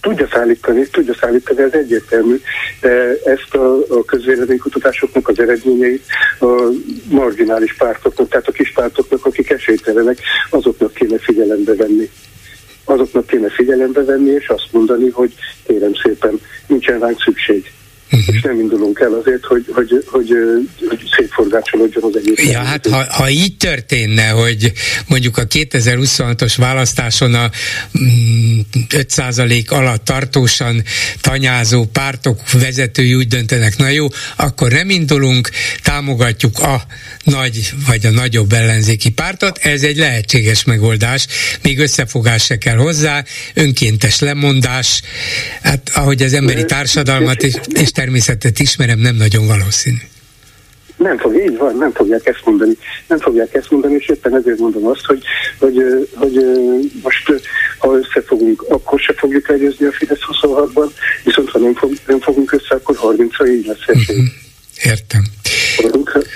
tudja 0.00 0.28
szállítani, 0.32 0.88
tudja 0.88 1.14
szállítani, 1.14 1.62
ez 1.62 1.72
egyértelmű, 1.72 2.40
de 2.80 3.14
ezt 3.24 3.54
a, 3.54 3.76
a 3.88 4.04
közvéleménykutatásoknak 4.04 5.28
az 5.28 5.38
eredményeit 5.38 6.04
a 6.40 6.68
marginális 7.08 7.74
pártoknak, 7.74 8.28
tehát 8.28 8.48
a 8.48 8.52
kis 8.52 8.72
pártoknak, 8.72 9.26
akik 9.26 9.50
esélytelenek, 9.50 10.18
azoknak 10.50 10.94
kéne 10.94 11.18
figyelembe 11.18 11.74
venni. 11.74 12.10
Azoknak 12.84 13.26
kéne 13.26 13.48
figyelembe 13.48 14.04
venni, 14.04 14.30
és 14.30 14.48
azt 14.48 14.68
mondani, 14.70 15.08
hogy 15.08 15.34
kérem 15.66 15.92
szépen, 16.02 16.40
nincsen 16.66 16.98
ránk 16.98 17.20
szükség 17.20 17.70
uh-huh. 18.12 18.34
és 18.34 18.40
nem 18.42 18.60
indulunk 18.60 19.00
el 19.00 19.12
azért, 19.12 19.44
hogy, 19.44 19.64
hogy, 19.68 20.04
hogy, 20.06 20.32
hogy 20.88 21.08
szétforgácsolódjon 21.16 22.04
az 22.04 22.16
egész. 22.16 22.50
Ja, 22.50 22.58
hát 22.58 22.86
ha, 22.86 23.04
ha 23.10 23.30
így 23.30 23.56
történne, 23.56 24.28
hogy 24.28 24.72
mondjuk 25.06 25.36
a 25.36 25.46
2026-os 25.46 26.54
választáson 26.56 27.34
a 27.34 27.50
5% 27.94 29.72
mm, 29.72 29.76
alatt 29.76 30.04
tartósan 30.04 30.82
tanyázó 31.20 31.84
pártok 31.84 32.40
vezetői 32.52 33.14
úgy 33.14 33.28
döntenek, 33.28 33.76
na 33.76 33.88
jó, 33.88 34.06
akkor 34.36 34.70
nem 34.70 34.90
indulunk, 34.90 35.50
támogatjuk 35.82 36.58
a 36.58 36.82
nagy 37.24 37.72
vagy 37.86 38.06
a 38.06 38.10
nagyobb 38.10 38.52
ellenzéki 38.52 39.10
pártot, 39.10 39.58
ez 39.58 39.82
egy 39.82 39.96
lehetséges 39.96 40.64
megoldás, 40.64 41.26
még 41.62 41.78
összefogás 41.78 42.44
se 42.44 42.58
kell 42.58 42.76
hozzá, 42.76 43.24
önkéntes 43.54 44.20
lemondás, 44.20 45.02
hát 45.62 45.90
ahogy 45.94 46.22
az 46.22 46.32
emberi 46.32 46.64
társadalmat 46.64 47.42
és, 47.42 47.54
és 47.72 47.90
természetet 48.00 48.58
ismerem, 48.58 48.98
nem 48.98 49.16
nagyon 49.16 49.46
valószínű. 49.46 50.04
Nem 50.96 51.18
fog, 51.18 51.34
így 51.34 51.56
van, 51.56 51.76
nem 51.76 51.92
fogják 51.92 52.26
ezt 52.26 52.44
mondani. 52.44 52.76
Nem 53.06 53.18
fogják 53.18 53.54
ezt 53.54 53.70
mondani, 53.70 53.94
és 53.94 54.08
éppen 54.08 54.36
ezért 54.36 54.58
mondom 54.58 54.86
azt, 54.86 55.04
hogy, 55.04 55.22
hogy, 55.58 56.08
hogy 56.14 56.34
most 57.02 57.32
ha 57.78 57.98
összefogunk, 57.98 58.62
akkor 58.68 59.00
se 59.00 59.14
fogjuk 59.16 59.48
elgyőzni 59.48 59.86
a 59.86 59.92
Fidesz 59.92 60.18
26-ban, 60.32 60.90
viszont 61.24 61.50
ha 61.50 61.58
nem, 61.58 61.74
fog, 61.74 61.92
nem 62.06 62.20
fogunk 62.20 62.52
össze, 62.52 62.74
akkor 62.74 62.98
30-ra 63.02 63.48
így 63.48 63.66
lesz 63.66 63.86
esély. 63.86 64.16
Uh-huh. 64.16 64.92
Értem. 64.92 65.24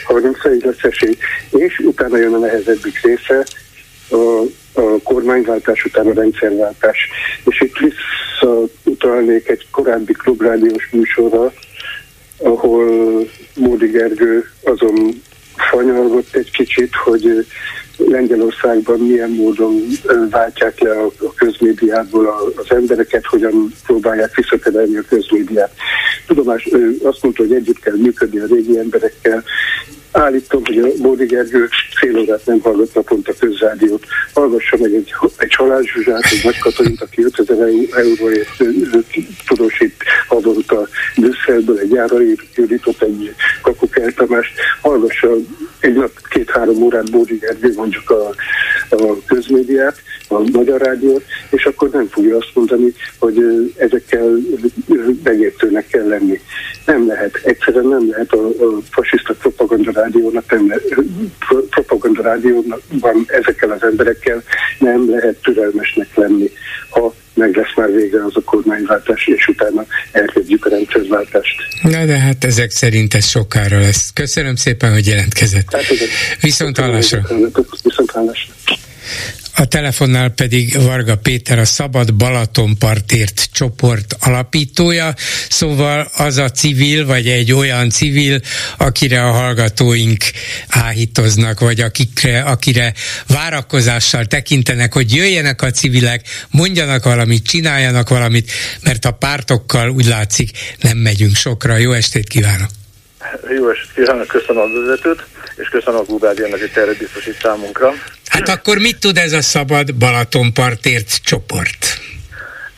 30-ra 0.08 0.54
így 0.54 0.64
lesz 0.64 0.82
esély. 0.82 1.16
És 1.50 1.78
utána 1.78 2.16
jön 2.16 2.34
a 2.34 2.38
nehezebbik 2.38 3.00
része, 3.02 3.44
a 4.10 4.42
kormányváltás 5.02 5.84
után 5.84 6.06
a 6.06 6.12
rendszerváltás. 6.12 7.08
És 7.44 7.60
itt 7.60 7.76
visszautalnék 7.76 9.48
egy 9.48 9.66
korábbi 9.70 10.12
klubrádiós 10.12 10.88
műsorra, 10.92 11.52
ahol 12.38 12.88
Módi 13.54 13.86
Gergő 13.86 14.50
azon 14.62 15.22
fanyalgott 15.56 16.34
egy 16.34 16.50
kicsit, 16.50 16.94
hogy 16.94 17.46
Lengyelországban 17.96 19.00
milyen 19.00 19.30
módon 19.30 19.82
váltják 20.30 20.80
le 20.80 20.90
a, 20.90 21.12
közmédiából 21.34 22.52
az 22.56 22.76
embereket, 22.76 23.26
hogyan 23.26 23.72
próbálják 23.86 24.34
visszaterelni 24.34 24.96
a 24.96 25.02
közmédiát. 25.08 25.72
Tudomás, 26.26 26.68
azt 27.02 27.22
mondta, 27.22 27.42
hogy 27.42 27.52
együtt 27.52 27.78
kell 27.78 27.96
működni 27.96 28.38
a 28.38 28.46
régi 28.46 28.78
emberekkel, 28.78 29.44
Állítom, 30.14 30.62
hogy 30.64 30.78
a 30.78 30.86
Bódi 31.02 31.24
Gergő 31.24 31.68
fél 31.94 32.18
órát 32.18 32.46
nem 32.46 32.60
hallgat 32.60 32.94
naponta 32.94 33.32
közrádiót. 33.38 34.04
Hallgassa 34.34 34.76
meg 34.80 34.94
egy, 34.94 35.14
egy 35.36 35.50
Zsuzsát, 35.82 36.24
egy 36.24 36.40
Nagy 36.44 36.58
Katalint, 36.58 37.00
aki 37.00 37.24
5000 37.24 37.68
euróért 37.96 38.48
tudósít 39.46 39.94
havonta 40.28 40.88
Brüsszelből, 41.16 41.78
egy 41.78 41.90
jára 41.90 42.16
jutott 42.54 43.02
egy 43.02 43.34
Kakukel 43.62 44.12
Tamást. 44.12 44.52
Hallgassa 44.80 45.28
egy 45.80 45.94
nap 45.94 46.12
két-három 46.28 46.82
órát 46.82 47.10
Bódi 47.10 47.36
Gergő 47.36 47.72
mondjuk 47.84 48.10
a, 48.10 48.28
a 48.88 49.16
közmédiát, 49.26 49.96
a 50.28 50.38
Magyar 50.52 50.80
Rádiót, 50.80 51.24
és 51.50 51.64
akkor 51.64 51.90
nem 51.90 52.08
fogja 52.08 52.36
azt 52.36 52.50
mondani, 52.54 52.94
hogy 53.18 53.38
ezekkel 53.76 54.30
megértőnek 55.22 55.86
kell 55.86 56.06
lenni. 56.06 56.40
Nem 56.86 57.06
lehet, 57.06 57.40
egyszerűen 57.44 57.86
nem 57.86 58.10
lehet 58.10 58.32
a, 58.32 58.46
a 58.46 58.78
fasiszta 58.90 59.34
propaganda 59.34 59.92
rádiónak, 59.92 60.50
nem 60.50 60.68
lehet, 60.68 60.94
propaganda 61.70 62.22
rádiónak 62.22 62.80
van 63.00 63.24
ezekkel 63.26 63.70
az 63.70 63.82
emberekkel 63.82 64.42
nem 64.78 65.10
lehet 65.10 65.36
türelmesnek 65.42 66.14
lenni, 66.14 66.50
ha 66.90 67.14
meg 67.34 67.56
lesz 67.56 67.74
már 67.76 67.92
vége 67.92 68.24
az 68.24 68.32
a 68.36 68.40
kormányváltás, 68.40 69.26
és 69.26 69.46
utána 69.46 69.86
elkezdjük 70.12 70.66
a 70.66 70.68
rendszerváltást. 70.68 71.56
Na 71.82 72.04
de 72.04 72.18
hát 72.18 72.44
ezek 72.44 72.70
szerint 72.70 73.14
ez 73.14 73.26
sokára 73.26 73.80
lesz. 73.80 74.10
Köszönöm 74.14 74.56
szépen, 74.56 74.92
hogy 74.92 75.06
jelentkezett. 75.06 75.72
Hát, 75.72 75.84
Viszont 76.40 76.78
hallásra. 76.78 77.20
Viszont 77.82 78.10
hallásra. 78.10 78.54
A 79.56 79.66
telefonnál 79.66 80.28
pedig 80.28 80.82
Varga 80.82 81.16
Péter, 81.16 81.58
a 81.58 81.64
Szabad 81.64 82.14
Balatonpartért 82.14 83.48
csoport 83.52 84.16
alapítója, 84.20 85.14
szóval 85.48 86.10
az 86.16 86.36
a 86.36 86.50
civil, 86.50 87.06
vagy 87.06 87.28
egy 87.28 87.52
olyan 87.52 87.90
civil, 87.90 88.40
akire 88.78 89.22
a 89.22 89.30
hallgatóink 89.30 90.22
áhítoznak, 90.68 91.60
vagy 91.60 91.80
akikre, 91.80 92.40
akire 92.40 92.92
várakozással 93.26 94.24
tekintenek, 94.24 94.92
hogy 94.92 95.14
jöjjenek 95.14 95.62
a 95.62 95.70
civilek, 95.70 96.20
mondjanak 96.50 97.04
valamit, 97.04 97.46
csináljanak 97.46 98.08
valamit, 98.08 98.50
mert 98.82 99.04
a 99.04 99.10
pártokkal 99.10 99.90
úgy 99.90 100.06
látszik 100.06 100.50
nem 100.80 100.98
megyünk 100.98 101.34
sokra. 101.34 101.76
Jó 101.76 101.92
estét 101.92 102.28
kívánok! 102.28 102.68
Jó 103.56 103.70
estét 103.70 103.92
kívánok, 103.94 104.26
köszönöm 104.26 104.62
a 104.62 104.80
vezetőt 104.80 105.24
és 105.56 105.68
köszönöm 105.68 106.00
a 106.00 106.02
Google-nak, 106.02 106.60
hogy 106.60 106.70
erre 106.74 106.92
biztosít 106.98 107.38
számunkra. 107.42 107.92
Hát 108.34 108.48
akkor 108.48 108.78
mit 108.78 108.98
tud 108.98 109.16
ez 109.16 109.32
a 109.32 109.42
szabad 109.42 109.94
Balatonpartért 109.94 111.20
csoport? 111.24 111.98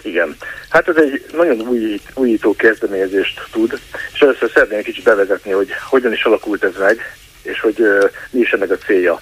Igen. 0.02 0.36
Hát 0.68 0.88
ez 0.88 0.96
egy 0.96 1.24
nagyon 1.32 1.60
új, 1.60 2.00
újító 2.14 2.56
kezdeményezést 2.56 3.48
tud, 3.52 3.80
és 4.12 4.20
először 4.20 4.50
szeretném 4.52 4.82
kicsit 4.82 5.04
bevezetni, 5.04 5.50
hogy 5.50 5.68
hogyan 5.88 6.12
is 6.12 6.24
alakult 6.24 6.64
ez 6.64 6.72
meg, 6.78 7.16
és 7.42 7.60
hogy 7.60 7.80
uh, 7.80 8.10
mi 8.30 8.40
is 8.40 8.50
ennek 8.50 8.70
a 8.70 8.76
célja. 8.76 9.20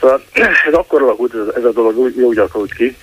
Szóval 0.00 0.24
ez 0.68 0.72
akkor 0.72 1.02
alakult 1.02 1.34
ez, 1.34 1.54
ez 1.56 1.64
a 1.64 1.72
dolog, 1.72 1.98
úgy, 1.98 2.20
úgy 2.20 2.38
alakult 2.38 2.74
ki, 2.74 2.96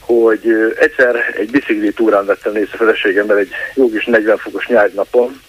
hogy 0.00 0.74
egyszer 0.78 1.34
egy 1.38 1.50
bicikli 1.50 1.92
túrán 1.92 2.26
vettem 2.26 2.56
észre 2.56 2.76
feleségemmel 2.76 3.38
egy 3.38 3.50
jó 3.74 3.90
kis 3.90 4.04
40 4.04 4.36
fokos 4.36 4.66
nyári 4.66 4.92
napon, 4.94 5.40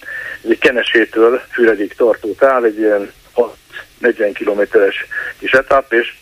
egy 0.50 0.58
Kenesétől 0.58 1.41
Füredig 1.52 1.93
tartó 1.93 2.34
táv, 2.39 2.64
egy 2.64 2.78
ilyen 2.78 3.12
40 4.00 4.34
kilométeres 4.34 5.06
kis 5.39 5.52
etap, 5.52 5.93
és, 5.93 6.14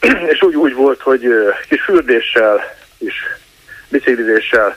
és 0.32 0.42
úgy, 0.42 0.54
úgy 0.54 0.74
volt, 0.74 1.00
hogy 1.00 1.28
kis 1.68 1.82
fürdéssel 1.82 2.76
és 2.98 3.14
biciklizéssel 3.88 4.76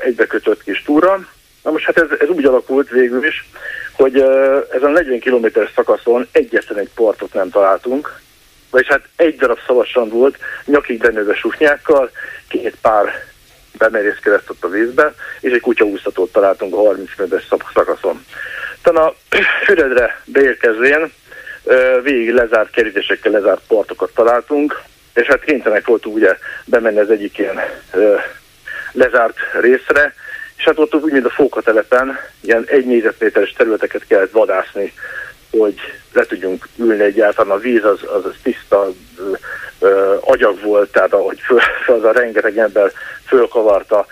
egybekötött 0.00 0.62
kis 0.62 0.82
túra. 0.82 1.26
Na 1.62 1.70
most 1.70 1.84
hát 1.84 1.98
ez, 1.98 2.18
ez 2.20 2.28
úgy 2.28 2.44
alakult 2.44 2.88
végül 2.88 3.26
is, 3.26 3.48
hogy 3.92 4.16
ezen 4.70 4.88
a 4.88 4.88
40 4.88 5.20
kilométeres 5.20 5.70
szakaszon 5.74 6.28
egyetlen 6.32 6.78
egy 6.78 6.90
partot 6.94 7.34
nem 7.34 7.50
találtunk, 7.50 8.20
vagyis 8.70 8.88
hát 8.88 9.08
egy 9.16 9.36
darab 9.36 9.58
szavasan 9.66 10.08
volt, 10.08 10.36
nyakig 10.64 10.98
benőve 10.98 11.34
susnyákkal, 11.34 12.10
két 12.48 12.76
pár 12.80 13.24
bemerészkedett 13.78 14.50
ott 14.50 14.64
a 14.64 14.68
vízbe, 14.68 15.14
és 15.40 15.52
egy 15.52 15.60
kutyaúsztatót 15.60 16.32
találtunk 16.32 16.74
a 16.74 16.76
30 16.76 17.10
méteres 17.16 17.48
szakaszon. 17.74 18.24
Talán 18.82 19.04
a 19.04 19.14
Füredre 19.64 20.22
beérkezvén 20.24 21.12
végig 22.02 22.32
lezárt 22.32 22.70
kerítésekkel 22.70 23.32
lezárt 23.32 23.60
partokat 23.68 24.10
találtunk, 24.14 24.82
és 25.14 25.26
hát 25.26 25.44
kénytelenek 25.44 25.86
voltunk 25.86 26.16
ugye 26.16 26.38
bemenni 26.64 26.98
az 26.98 27.10
egyik 27.10 27.38
ilyen 27.38 27.60
lezárt 28.92 29.36
részre, 29.60 30.14
és 30.56 30.64
hát 30.64 30.78
ott 30.78 30.94
úgy, 30.94 31.12
mint 31.12 31.26
a 31.26 31.30
fókatelepen, 31.30 32.18
ilyen 32.40 32.64
egy 32.66 32.86
négyzetméteres 32.86 33.52
területeket 33.52 34.06
kellett 34.06 34.30
vadászni, 34.30 34.92
hogy 35.50 35.74
le 36.12 36.24
tudjunk 36.24 36.68
ülni 36.76 37.02
egyáltalán. 37.02 37.56
A 37.56 37.60
víz 37.60 37.84
az, 37.84 38.00
az, 38.02 38.24
az 38.24 38.34
tiszta 38.42 38.88
ö, 39.78 40.16
agyag 40.20 40.60
volt, 40.62 40.92
tehát 40.92 41.12
ahogy 41.12 41.40
föl, 41.40 41.60
az 41.96 42.04
a 42.04 42.12
rengeteg 42.12 42.58
ember 42.58 42.92
fölkavarta. 43.26 44.06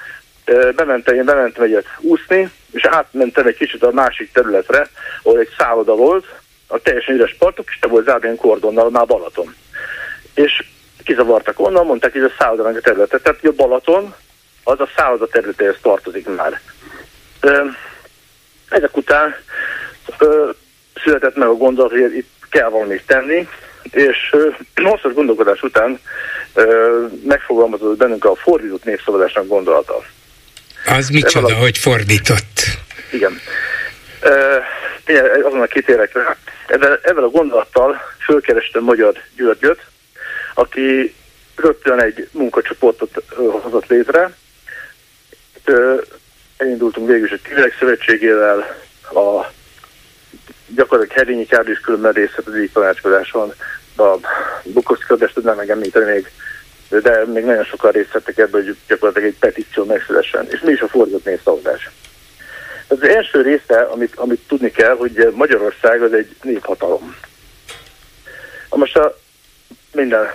Ö, 0.44 0.70
bementem, 0.74 1.14
én 1.14 1.24
bementem 1.24 1.64
egyet 1.64 1.86
úszni, 1.99 2.51
és 2.72 2.84
átmentem 2.84 3.46
egy 3.46 3.57
kicsit 3.57 3.82
a 3.82 3.92
másik 3.92 4.32
területre, 4.32 4.88
ahol 5.22 5.38
egy 5.38 5.55
szálloda 5.59 5.94
volt, 5.94 6.26
a 6.69 6.79
teljesen 6.79 7.14
üres 7.14 7.37
partok, 7.39 7.69
és 7.71 7.79
te 7.79 7.89
volt 7.89 8.05
zárva 8.05 8.35
kordonnal 8.35 8.91
már 8.91 9.07
Balaton. 9.07 9.55
És 10.35 10.64
kizavartak 11.05 11.61
onnan, 11.61 11.87
mondták, 11.87 12.12
hogy 12.12 12.23
a 12.23 12.35
szállodának 12.39 12.77
a 12.77 12.81
területe. 12.81 13.19
Tehát 13.19 13.45
a 13.45 13.53
Balaton 13.53 14.14
az 14.64 14.81
a 14.81 14.89
szálloda 14.97 15.27
területéhez 15.27 15.77
tartozik 15.83 16.27
már. 16.37 16.61
Ezek 18.69 18.97
után 18.97 19.35
született 20.95 21.37
meg 21.37 21.49
a 21.49 21.55
gondolat, 21.55 21.91
hogy 21.91 22.16
itt 22.16 22.31
kell 22.51 22.69
valamit 22.69 23.07
tenni, 23.07 23.49
és 23.83 24.37
hosszas 24.75 25.12
gondolkodás 25.12 25.62
után 25.62 26.01
megfogalmazott 27.25 27.97
bennünk 27.97 28.25
a 28.25 28.35
fordított 28.35 28.85
népszavazásnak 28.85 29.47
gondolata. 29.47 30.05
Az 30.87 31.09
micsoda, 31.09 31.55
a... 31.55 31.59
hogy 31.59 31.79
fordított? 31.79 32.62
Igen. 33.12 33.41
Azon 35.43 35.61
a 35.61 35.66
kitérek 35.66 36.12
rá. 36.12 36.37
Ezzel, 36.66 36.99
ezzel 37.03 37.25
a 37.25 37.29
gondolattal 37.29 38.01
fölkerestem 38.25 38.83
Magyar 38.83 39.23
Györgyöt, 39.37 39.81
aki 40.55 41.14
rögtön 41.57 42.01
egy 42.01 42.29
munkacsoportot 42.33 43.23
hozott 43.62 43.87
létre. 43.87 44.31
Elindultunk 46.57 47.09
végül 47.09 47.25
is 47.25 47.31
egy 47.31 47.43
Kivelek 47.43 47.77
Szövetségével, 47.79 48.77
a 49.03 49.47
gyakorlatilag 50.66 51.19
Herényi 51.19 51.47
Károly 51.47 51.73
is 51.73 51.81
különben 51.81 52.29
ügyi 52.47 52.69
tanácskozáson, 52.69 53.53
a 53.97 54.16
Bukowski 54.62 55.14
ezt 55.19 55.35
tudnám 55.35 55.57
megemlíteni 55.57 56.11
még, 56.11 56.31
de 57.03 57.27
még 57.27 57.45
nagyon 57.45 57.64
sokan 57.64 57.91
részt 57.91 58.12
vettek 58.12 58.39
ebből, 58.39 58.64
hogy 58.64 58.77
gyakorlatilag 58.89 59.29
egy 59.29 59.39
petíció 59.39 59.85
megszülessen. 59.85 60.47
És 60.51 60.61
mi 60.61 60.73
is 60.73 60.81
a 60.81 60.89
fordított 60.89 61.25
népszavazás? 61.25 61.91
Az 62.89 63.03
első 63.03 63.43
része, 63.43 63.80
amit, 63.80 64.14
amit 64.16 64.41
tudni 64.47 64.70
kell, 64.70 64.97
hogy 64.97 65.32
Magyarország 65.34 66.03
az 66.03 66.12
egy 66.12 66.36
néphatalom. 66.43 67.16
Most 68.70 68.97
a 68.97 69.18
minden 69.93 70.26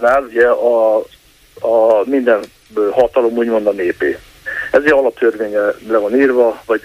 nál 0.00 0.22
ugye 0.22 0.48
a, 0.48 0.96
a 1.60 2.04
minden 2.04 2.44
hatalom 2.90 3.36
úgymond 3.36 3.66
a 3.66 3.72
népé. 3.72 4.18
Ez 4.70 4.82
egy 4.84 4.92
alaptörvénye 4.92 5.60
le 5.88 5.98
van 5.98 6.16
írva, 6.16 6.62
vagy 6.66 6.80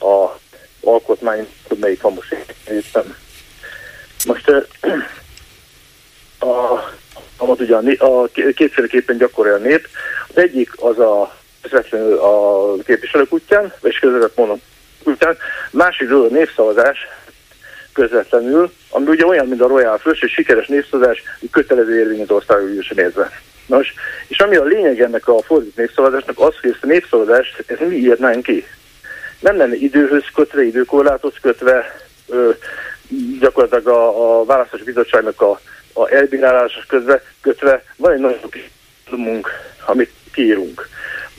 a 0.00 0.38
alkotmány, 0.82 1.48
hogy 1.68 1.78
melyik 1.78 2.00
van 2.00 2.12
most 2.12 2.36
éppen. 2.70 3.16
Most 4.26 4.48
a, 6.38 6.72
a, 7.36 7.44
ugye 7.44 7.76
a, 7.76 8.22
a 8.22 8.28
kétféleképpen 8.54 9.16
gyakorol 9.16 9.52
a 9.52 9.58
nép. 9.58 9.88
Az 10.28 10.36
egyik 10.36 10.70
az 10.76 10.98
a 10.98 11.36
közvetlenül 11.68 12.18
a 12.18 12.74
képviselők 12.86 13.32
útján, 13.32 13.72
és 13.82 13.98
közvetlenül 13.98 14.32
mondom 14.34 14.60
útján. 15.04 15.36
Másik 15.70 16.12
a 16.12 16.26
népszavazás 16.30 16.98
közvetlenül, 17.92 18.72
ami 18.90 19.06
ugye 19.06 19.26
olyan, 19.26 19.46
mint 19.46 19.60
a 19.60 19.66
Royal 19.66 19.98
Flush, 19.98 20.24
egy 20.24 20.30
sikeres 20.30 20.66
népszavazás, 20.66 21.22
kötelező 21.50 21.98
érvényű 21.98 22.22
az 22.22 22.30
országgyűlésre 22.30 23.02
nézve. 23.02 23.40
Nos, 23.66 23.94
és 24.26 24.38
ami 24.38 24.56
a 24.56 24.64
lényeg 24.64 25.00
ennek 25.00 25.28
a 25.28 25.42
fordít 25.42 25.76
népszavazásnak 25.76 26.38
az, 26.38 26.54
hogy 26.60 26.70
ezt 26.70 26.84
a 26.84 26.86
népszavazást, 26.86 27.64
ez 27.66 27.78
mi 27.88 27.96
írnánk 27.96 28.42
ki 28.42 28.64
nem 29.40 29.56
lenne 29.56 29.74
időhöz 29.74 30.24
kötve, 30.34 30.64
időkorláthoz 30.64 31.34
kötve, 31.40 32.00
ö, 32.28 32.50
gyakorlatilag 33.40 33.86
a, 33.86 34.40
a 34.40 34.44
választási 34.44 34.82
bizottságnak 34.82 35.40
a, 35.40 35.60
a 35.92 36.10
elbírálása 36.10 36.80
közve, 36.88 37.22
kötve 37.40 37.84
van 37.96 38.12
egy 38.12 38.20
nagyon 38.20 38.38
munk, 39.10 39.50
amit 39.86 40.10
kiírunk. 40.32 40.88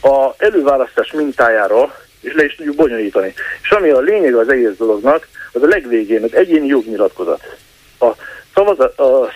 A 0.02 0.34
előválasztás 0.38 1.12
mintájára 1.12 1.96
és 2.22 2.34
le 2.34 2.44
is 2.44 2.56
tudjuk 2.56 2.76
bonyolítani. 2.76 3.34
És 3.62 3.72
ami 3.72 3.90
a 3.90 4.00
lényeg 4.00 4.36
az 4.36 4.50
egész 4.50 4.78
dolognak, 4.78 5.28
az 5.52 5.64
a 5.64 5.68
legvégén 5.68 6.24
az 6.24 6.34
egyéni 6.34 6.68
jognyilatkozat. 6.68 7.58
A 8.00 8.12
szavazat, 8.54 9.00
a 9.00 9.32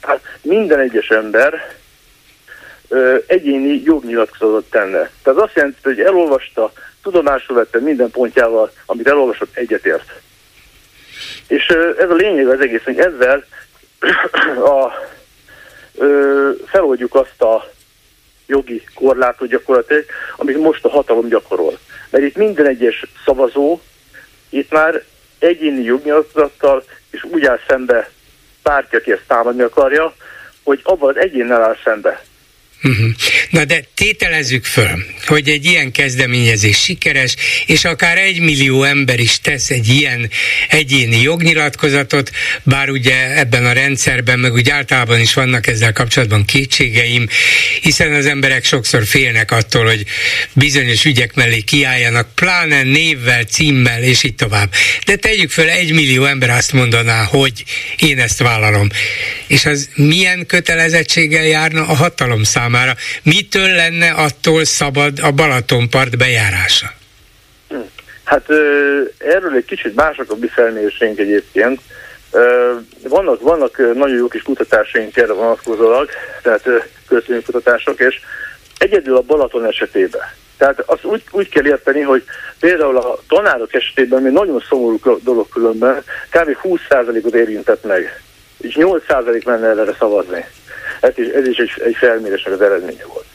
hát 0.00 0.20
minden 0.42 0.80
egyes 0.80 1.08
ember 1.08 1.74
ö, 2.88 3.16
egyéni 3.26 3.82
jognyilatkozatot 3.84 4.70
tenne. 4.70 5.10
Tehát 5.22 5.40
azt 5.40 5.54
jelenti, 5.54 5.78
hogy 5.82 6.00
elolvasta 6.00 6.72
tudomásul 7.02 7.56
vette 7.56 7.80
minden 7.80 8.10
pontjával, 8.10 8.72
amit 8.86 9.08
elolvasott, 9.08 9.56
egyetért. 9.56 10.12
És 11.48 11.66
ez 11.98 12.10
a 12.10 12.14
lényeg 12.14 12.48
az 12.48 12.60
egész, 12.60 12.82
hogy 12.84 12.98
ezzel 12.98 13.44
a, 14.76 14.92
ö, 15.94 16.50
feloldjuk 16.66 17.14
azt 17.14 17.42
a 17.42 17.72
jogi 18.46 18.82
korlátot 18.94 19.48
gyakorlatilag, 19.48 20.04
amit 20.36 20.58
most 20.58 20.84
a 20.84 20.88
hatalom 20.88 21.28
gyakorol. 21.28 21.78
Mert 22.10 22.24
itt 22.24 22.36
minden 22.36 22.66
egyes 22.66 23.04
szavazó 23.24 23.80
itt 24.48 24.70
már 24.70 25.02
egyéni 25.38 25.82
jognyilatkozattal, 25.82 26.84
és 27.10 27.24
úgy 27.24 27.44
áll 27.44 27.58
szembe 27.68 28.10
pártja, 28.62 28.98
aki 28.98 29.12
ezt 29.12 29.26
támadni 29.26 29.62
akarja, 29.62 30.14
hogy 30.62 30.80
abban 30.82 31.08
az 31.08 31.16
egyénnel 31.16 31.62
áll 31.62 31.76
szembe. 31.84 32.22
Uh-huh. 32.84 33.10
Na 33.50 33.64
de 33.64 33.84
tételezzük 33.94 34.64
föl, 34.64 35.04
hogy 35.26 35.48
egy 35.48 35.64
ilyen 35.64 35.92
kezdeményezés 35.92 36.78
sikeres, 36.78 37.34
és 37.66 37.84
akár 37.84 38.18
egy 38.18 38.40
millió 38.40 38.82
ember 38.82 39.20
is 39.20 39.40
tesz 39.40 39.70
egy 39.70 39.88
ilyen 39.88 40.30
egyéni 40.68 41.22
jognyilatkozatot, 41.22 42.30
bár 42.62 42.90
ugye 42.90 43.38
ebben 43.38 43.66
a 43.66 43.72
rendszerben, 43.72 44.38
meg 44.38 44.52
úgy 44.52 44.70
általában 44.70 45.20
is 45.20 45.34
vannak 45.34 45.66
ezzel 45.66 45.92
kapcsolatban 45.92 46.44
kétségeim, 46.44 47.28
hiszen 47.80 48.12
az 48.12 48.26
emberek 48.26 48.64
sokszor 48.64 49.06
félnek 49.06 49.50
attól, 49.50 49.84
hogy 49.84 50.04
bizonyos 50.52 51.04
ügyek 51.04 51.34
mellé 51.34 51.60
kiálljanak, 51.60 52.34
pláne 52.34 52.82
névvel, 52.82 53.44
címmel, 53.44 54.02
és 54.02 54.22
így 54.22 54.34
tovább. 54.34 54.72
De 55.06 55.16
tegyük 55.16 55.50
föl, 55.50 55.68
egy 55.68 55.92
millió 55.92 56.24
ember 56.24 56.50
azt 56.50 56.72
mondaná, 56.72 57.22
hogy 57.22 57.64
én 57.96 58.18
ezt 58.18 58.38
vállalom. 58.38 58.88
És 59.46 59.64
az 59.64 59.88
milyen 59.94 60.46
kötelezettséggel 60.46 61.44
járna 61.44 61.86
a 61.86 61.94
hatalom 61.94 62.42
számára? 62.42 62.72
Számára. 62.74 62.92
Mitől 63.22 63.68
lenne 63.68 64.10
attól 64.10 64.64
szabad 64.64 65.12
a 65.22 65.30
Balatonpart 65.30 66.18
bejárása? 66.18 66.86
Hát 68.24 68.50
erről 69.18 69.54
egy 69.56 69.64
kicsit 69.64 69.94
mások 69.94 70.30
a 70.30 70.36
mi 70.40 70.46
felméréseink 70.46 71.18
egyébként. 71.18 71.80
Vannak, 73.08 73.40
vannak 73.40 73.76
nagyon 73.76 74.16
jó 74.16 74.28
kis 74.28 74.42
kutatásaink 74.42 75.16
erre 75.16 75.32
vonatkozólag, 75.32 76.08
tehát 76.42 76.68
kutatások, 77.44 78.00
és 78.00 78.20
egyedül 78.78 79.16
a 79.16 79.20
Balaton 79.20 79.66
esetében. 79.66 80.22
Tehát 80.58 80.80
azt 80.86 81.04
úgy, 81.04 81.22
úgy 81.30 81.48
kell 81.48 81.66
érteni, 81.66 82.00
hogy 82.00 82.24
például 82.60 82.96
a 82.96 83.18
tanárok 83.28 83.74
esetében 83.74 84.22
még 84.22 84.32
nagyon 84.32 84.64
szomorú 84.68 84.98
dolog 85.22 85.48
különben, 85.48 86.02
kb. 86.30 86.56
20%-ot 86.62 87.34
érintett 87.34 87.84
meg, 87.84 88.22
és 88.58 88.76
8% 88.78 89.44
menne 89.44 89.66
erre 89.66 89.94
szavazni. 89.98 90.44
Ez 91.04 91.18
is, 91.18 91.28
ez 91.28 91.46
is 91.46 91.56
egy, 91.56 91.70
egy 91.84 91.96
felmérésnek 91.96 92.54
az 92.54 92.60
eredménye 92.60 93.04
volt. 93.06 93.26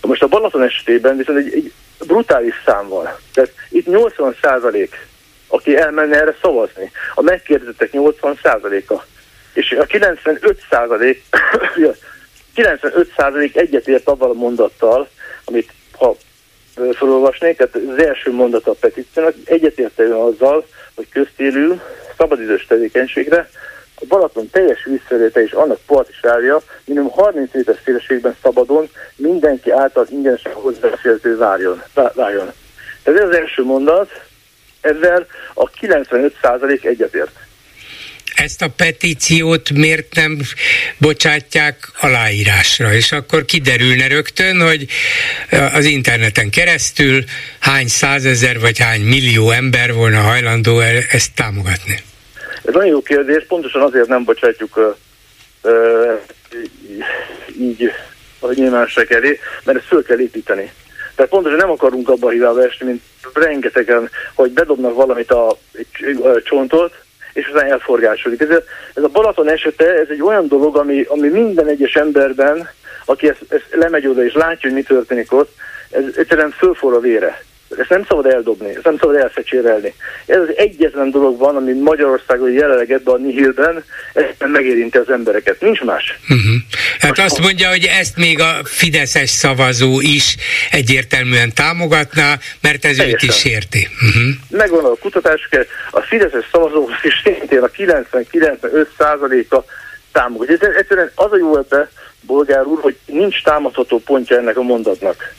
Most 0.00 0.22
a 0.22 0.28
Balaton 0.28 0.62
esetében 0.62 1.16
viszont 1.16 1.38
egy, 1.38 1.52
egy 1.54 1.72
brutális 2.06 2.54
szám 2.64 2.88
van. 2.88 3.08
Tehát 3.32 3.52
itt 3.68 3.86
80 3.86 4.36
százalék 4.42 5.06
aki 5.48 5.76
elmenne 5.76 6.20
erre 6.20 6.36
szavazni. 6.42 6.90
A 7.14 7.22
megkérdezettek 7.22 7.90
80%-a. 7.92 9.02
És 9.52 9.76
a 9.80 9.86
95% 9.86 11.16
95% 12.56 13.56
egyetért 13.64 14.08
avval 14.08 14.30
a 14.30 14.34
mondattal, 14.34 15.08
amit 15.44 15.72
ha 15.92 16.16
felolvasnék, 16.92 17.56
tehát 17.56 17.74
az 17.74 18.04
első 18.04 18.32
mondata 18.32 18.70
a 18.70 18.76
petíciónak, 18.80 19.34
egyetértően 19.44 20.12
azzal, 20.12 20.66
hogy 20.94 21.08
köztélű, 21.08 21.72
szabadidős 22.16 22.66
tevékenységre 22.66 23.50
a 24.00 24.04
Balaton 24.08 24.50
teljes 24.50 24.84
vízfeléte 24.84 25.42
és 25.42 25.52
annak 25.52 25.78
part 25.86 26.08
is 26.08 26.20
állja, 26.22 26.62
minimum 26.84 27.10
30 27.10 27.54
méter 27.54 27.78
szélességben 27.84 28.36
szabadon 28.42 28.88
mindenki 29.16 29.70
által 29.70 30.06
ingyenesen 30.10 30.52
hozzáférhető 30.52 31.36
várjon. 31.36 31.82
várjon. 32.14 32.52
Ez 33.02 33.14
az 33.14 33.34
első 33.34 33.62
mondat, 33.62 34.10
ezzel 34.80 35.26
a 35.54 35.70
95% 35.70 36.84
egyetért. 36.84 37.30
Ezt 38.34 38.62
a 38.62 38.68
petíciót 38.68 39.70
miért 39.70 40.14
nem 40.14 40.40
bocsátják 40.98 41.90
aláírásra, 42.00 42.94
és 42.94 43.12
akkor 43.12 43.44
kiderülne 43.44 44.06
rögtön, 44.06 44.60
hogy 44.60 44.86
az 45.72 45.84
interneten 45.84 46.50
keresztül 46.50 47.24
hány 47.58 47.86
százezer 47.86 48.60
vagy 48.60 48.78
hány 48.78 49.00
millió 49.00 49.50
ember 49.50 49.92
volna 49.92 50.20
hajlandó 50.20 50.80
ezt 51.10 51.34
támogatni. 51.34 52.02
Ez 52.68 52.74
nagyon 52.74 52.90
jó 52.90 53.02
kérdés, 53.02 53.44
pontosan 53.46 53.82
azért 53.82 54.08
nem 54.08 54.24
bocsátjuk 54.24 54.96
uh, 55.62 56.20
így 57.58 57.92
a 58.40 58.52
nyilvánosság 58.52 59.12
elé, 59.12 59.38
mert 59.64 59.78
ezt 59.78 59.86
föl 59.86 60.02
kell 60.02 60.20
építeni. 60.20 60.72
Tehát 61.14 61.30
pontosan 61.30 61.58
nem 61.58 61.70
akarunk 61.70 62.08
abba 62.08 62.30
hibába 62.30 62.64
esni, 62.64 62.86
mint 62.86 63.02
rengetegen, 63.34 64.10
hogy 64.34 64.50
bedobnak 64.50 64.94
valamit 64.94 65.30
a, 65.30 65.56
egy, 65.72 66.20
a 66.22 66.42
csontot, 66.42 66.94
és 67.32 67.46
aztán 67.46 67.70
elforgásodik. 67.70 68.40
Ez, 68.40 68.50
ez 68.94 69.02
a 69.02 69.08
Balaton 69.08 69.50
esete, 69.50 69.94
ez 69.94 70.08
egy 70.10 70.22
olyan 70.22 70.48
dolog, 70.48 70.76
ami, 70.76 71.02
ami 71.02 71.28
minden 71.28 71.66
egyes 71.66 71.94
emberben, 71.94 72.68
aki 73.04 73.28
ezt, 73.28 73.44
ezt 73.48 73.66
lemegy 73.70 74.06
oda 74.06 74.24
és 74.24 74.32
látja, 74.32 74.68
hogy 74.70 74.78
mi 74.78 74.82
történik 74.82 75.32
ott, 75.32 75.54
ez 75.90 76.02
egyszerűen 76.16 76.50
fölfor 76.50 76.94
a 76.94 77.00
vére. 77.00 77.42
Ezt 77.76 77.88
nem 77.88 78.04
szabad 78.08 78.26
eldobni, 78.26 78.68
ezt 78.74 78.84
nem 78.84 78.98
szabad 78.98 79.16
elfecsérelni. 79.16 79.94
Ez 80.26 80.36
az 80.36 80.48
egyetlen 80.56 81.10
dolog 81.10 81.38
van, 81.38 81.56
ami 81.56 81.72
Magyarországon 81.72 82.52
jelenleg 82.52 82.92
ebben 82.92 83.14
a 83.14 83.18
nihilben 83.18 83.84
ezt 84.14 84.34
megérinti 84.46 84.98
az 84.98 85.10
embereket. 85.10 85.60
Nincs 85.60 85.80
más. 85.80 86.18
Uh-huh. 86.22 86.54
Hát 86.98 87.18
azt 87.18 87.40
mondja, 87.40 87.68
hogy 87.68 87.84
ezt 87.84 88.16
még 88.16 88.40
a 88.40 88.60
Fideszes 88.64 89.30
szavazó 89.30 90.00
is 90.00 90.36
egyértelműen 90.70 91.54
támogatná, 91.54 92.38
mert 92.60 92.84
ez 92.84 92.96
Teljesen. 92.96 93.28
őt 93.28 93.34
is 93.36 93.44
érti. 93.44 93.88
Uh-huh. 93.94 94.34
Megvan 94.50 94.84
a 94.84 94.94
kutatás, 95.00 95.48
a 95.90 96.00
Fideszes 96.00 96.44
szavazók 96.52 96.90
is 97.02 97.14
szintén 97.24 97.62
a 97.62 97.68
90-95 97.68 98.86
százaléka 98.98 99.64
támogatja. 100.12 100.54
Ez 100.54 100.74
egyszerűen 100.76 101.10
az 101.14 101.32
a 101.32 101.36
jó 101.36 101.56
ebbe, 101.56 101.90
bolgár 102.20 102.64
úr, 102.64 102.80
hogy 102.80 102.96
nincs 103.06 103.42
támadható 103.42 103.98
pontja 103.98 104.36
ennek 104.36 104.56
a 104.56 104.62
mondatnak. 104.62 105.34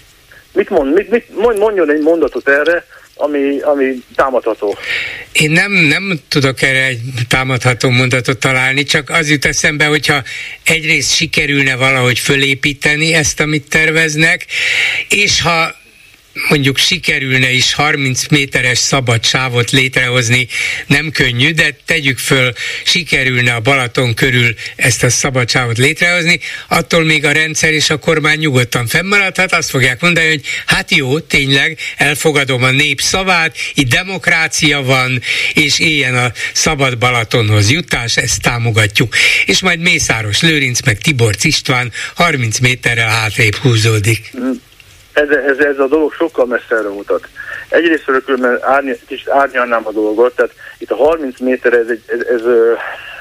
Mit 0.52 0.70
mond, 0.70 0.94
mit, 0.94 1.10
mit, 1.10 1.58
mondjon 1.58 1.92
egy 1.92 2.02
mondatot 2.02 2.48
erre, 2.48 2.86
ami, 3.16 3.60
ami 3.60 4.04
támadható. 4.16 4.78
Én 5.32 5.52
nem, 5.52 5.72
nem 5.72 6.20
tudok 6.28 6.62
erre 6.62 6.86
egy 6.86 7.00
támadható 7.28 7.90
mondatot 7.90 8.38
találni, 8.38 8.84
csak 8.84 9.10
az 9.10 9.30
jut 9.30 9.46
eszembe, 9.46 9.86
hogyha 9.86 10.24
egyrészt 10.64 11.16
sikerülne 11.16 11.76
valahogy 11.76 12.20
fölépíteni 12.20 13.14
ezt, 13.14 13.40
amit 13.40 13.70
terveznek, 13.70 14.46
és 15.10 15.42
ha 15.42 15.76
mondjuk 16.48 16.78
sikerülne 16.78 17.52
is 17.52 17.74
30 17.74 18.28
méteres 18.28 18.78
szabad 18.78 19.26
sávot 19.26 19.72
létrehozni, 19.72 20.48
nem 20.88 21.12
könnyű, 21.12 21.52
de 21.52 21.78
tegyük 21.86 22.18
föl, 22.18 22.54
sikerülne 22.84 23.54
a 23.54 23.60
Balaton 23.60 24.14
körül 24.14 24.56
ezt 24.76 25.04
a 25.04 25.10
szabad 25.10 25.50
sávot 25.50 25.78
létrehozni, 25.78 26.40
attól 26.68 27.04
még 27.04 27.26
a 27.26 27.32
rendszer 27.32 27.74
és 27.74 27.90
a 27.90 27.98
kormány 27.98 28.38
nyugodtan 28.38 28.88
fennmaradhat, 28.88 29.54
azt 29.54 29.70
fogják 29.70 30.02
mondani, 30.02 30.28
hogy 30.28 30.46
hát 30.66 30.92
jó, 30.92 31.20
tényleg 31.20 31.78
elfogadom 31.98 32.64
a 32.64 32.72
nép 32.72 33.02
szavát, 33.02 33.58
itt 33.74 33.90
demokrácia 33.90 34.82
van, 34.82 35.22
és 35.54 35.80
éljen 35.80 36.16
a 36.16 36.32
szabad 36.54 36.98
Balatonhoz 36.98 37.72
jutás, 37.72 38.18
ezt 38.18 38.42
támogatjuk. 38.42 39.16
És 39.46 39.60
majd 39.60 39.80
Mészáros 39.80 40.42
Lőrinc 40.42 40.82
meg 40.82 40.98
Tibor 40.98 41.36
István 41.42 41.92
30 42.16 42.60
méterrel 42.60 43.10
hátrébb 43.10 43.56
húzódik. 43.56 44.32
Ez, 45.20 45.30
ez, 45.30 45.58
ez 45.58 45.80
a 45.80 45.88
dolog 45.88 46.14
sokkal 46.14 46.46
messzerre 46.46 46.90
mutat. 46.90 47.28
Egyrészt 47.70 48.38
mert 48.38 48.64
árny, 48.64 48.92
kicsit 49.08 49.30
árnyalnám 49.30 49.82
a 49.86 49.92
dolgot, 49.92 50.36
tehát 50.36 50.54
itt 50.78 50.92
a 50.92 50.96
30 50.96 51.40
méter, 51.40 51.74
ez, 51.74 51.88
egy, 51.88 52.04
ez, 52.08 52.20
ez, 52.20 52.42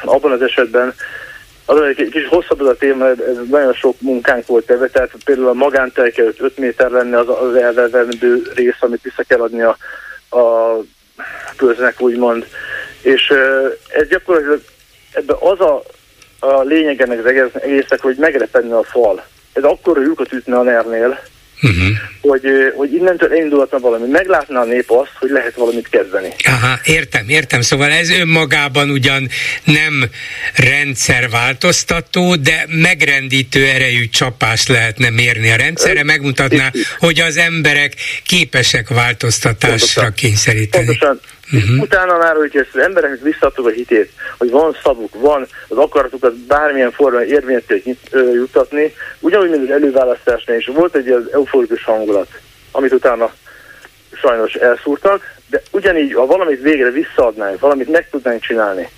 abban 0.05 0.33
az 0.33 0.43
esetben 0.43 0.95
az 1.65 1.81
egy 1.81 1.95
kicsit 1.95 2.29
hosszabb 2.29 2.61
az 2.61 2.67
a 2.67 2.77
téma, 2.77 3.09
ez 3.09 3.17
nagyon 3.51 3.73
sok 3.73 4.01
munkánk 4.01 4.47
volt 4.47 4.71
ebbe, 4.71 4.89
tehát 4.89 5.11
például 5.25 5.49
a 5.49 5.53
magántelke 5.53 6.23
5 6.23 6.59
méter 6.59 6.91
lenne 6.91 7.19
az, 7.19 7.29
az 7.29 7.55
elvevendő 7.55 8.43
rész, 8.55 8.77
amit 8.81 9.03
vissza 9.03 9.23
kell 9.23 9.41
adni 9.41 9.63
a, 9.63 9.77
a 10.39 10.77
köznek, 11.57 12.01
úgymond. 12.01 12.47
És 13.03 13.33
ez 13.89 14.09
gyakorlatilag 14.09 14.61
ebbe 15.13 15.35
az 15.41 15.61
a, 15.61 15.83
a 16.39 16.63
lényeg 16.63 17.01
ennek 17.01 17.19
az 17.19 17.61
egésznek, 17.63 18.01
hogy 18.01 18.17
megrepedne 18.17 18.77
a 18.77 18.83
fal. 18.83 19.25
Ez 19.53 19.63
akkor 19.63 20.03
lyukat 20.03 20.33
ütne 20.33 20.59
a 20.59 20.63
nernél, 20.63 21.21
uh-huh. 21.63 21.89
hogy, 22.21 22.43
hogy 22.77 22.93
innentől 22.93 23.33
indulhatna 23.33 23.79
valami. 23.79 24.09
Meglátna 24.11 24.61
a 24.61 24.65
nép 24.65 24.91
azt, 24.91 25.13
hogy 25.19 25.31
lehet 25.31 25.55
valamit 25.55 25.89
kezdeni. 25.89 26.35
Aha, 26.45 26.79
értem, 26.85 27.29
értem. 27.29 27.61
Szóval 27.61 27.91
ez 27.91 28.11
önmagában 28.11 28.91
ugyan 28.91 29.29
nem 29.65 30.05
rendszerváltoztató, 30.57 32.37
de 32.37 32.65
megrendítő 32.69 33.65
erejű 33.67 34.09
csapás 34.09 34.67
lehetne 34.67 35.11
mérni 35.11 35.51
a 35.51 35.57
rendszerre, 35.57 36.05
megmutatná, 36.05 36.73
hogy 36.99 37.21
az 37.21 37.37
emberek 37.37 37.93
képesek 38.27 38.89
változtatásra 38.89 40.11
kényszeríteni. 40.11 40.85
Pontosan. 40.85 41.21
Uh-huh. 41.53 41.81
Utána 41.81 42.17
már, 42.17 42.37
hogy 42.37 42.57
ezt 42.57 42.75
az 42.75 42.81
embereknek 42.81 43.23
visszaadtuk 43.23 43.67
a 43.67 43.71
hitét, 43.71 44.11
hogy 44.39 44.51
van 44.51 44.77
szavuk, 44.83 45.15
van 45.21 45.47
az 45.69 45.77
akaratukat 45.77 46.37
bármilyen 46.37 46.91
formán 46.91 47.25
érvényet 47.25 47.83
juttatni, 48.13 48.95
ugyanúgy, 49.21 49.51
mint 49.51 49.63
az 49.63 49.71
előválasztásnál 49.71 50.57
is 50.57 50.67
volt 50.67 50.95
egy 50.95 51.09
az 51.09 51.33
euforikus 51.33 51.85
hangulat, 51.85 52.29
amit 52.73 52.93
utána 52.93 53.33
sajnos 54.13 54.55
elszúrtak, 54.55 55.37
de 55.51 55.63
ugyanígy, 55.71 56.15
ha 56.15 56.27
valamit 56.27 56.63
végre 56.63 56.91
visszaadnánk, 56.91 57.61
valamit 57.61 57.91
meg 57.91 58.09
tudnánk 58.11 58.43
csinálni, 58.43 58.89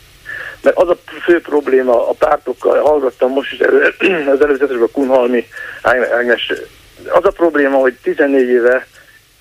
mert 0.62 0.77
az 0.77 0.89
a 0.89 0.97
fő 1.22 1.40
probléma 1.40 2.09
a 2.09 2.12
pártokkal, 2.12 2.81
hallgattam 2.81 3.31
most 3.31 3.52
is 3.52 3.60
az 4.35 4.40
előzetesben 4.43 4.82
a 4.82 4.90
Kunhalmi 4.93 5.47
Ágnes, 5.82 6.52
az 7.09 7.24
a 7.24 7.31
probléma, 7.31 7.77
hogy 7.77 7.97
14 8.02 8.48
éve 8.48 8.86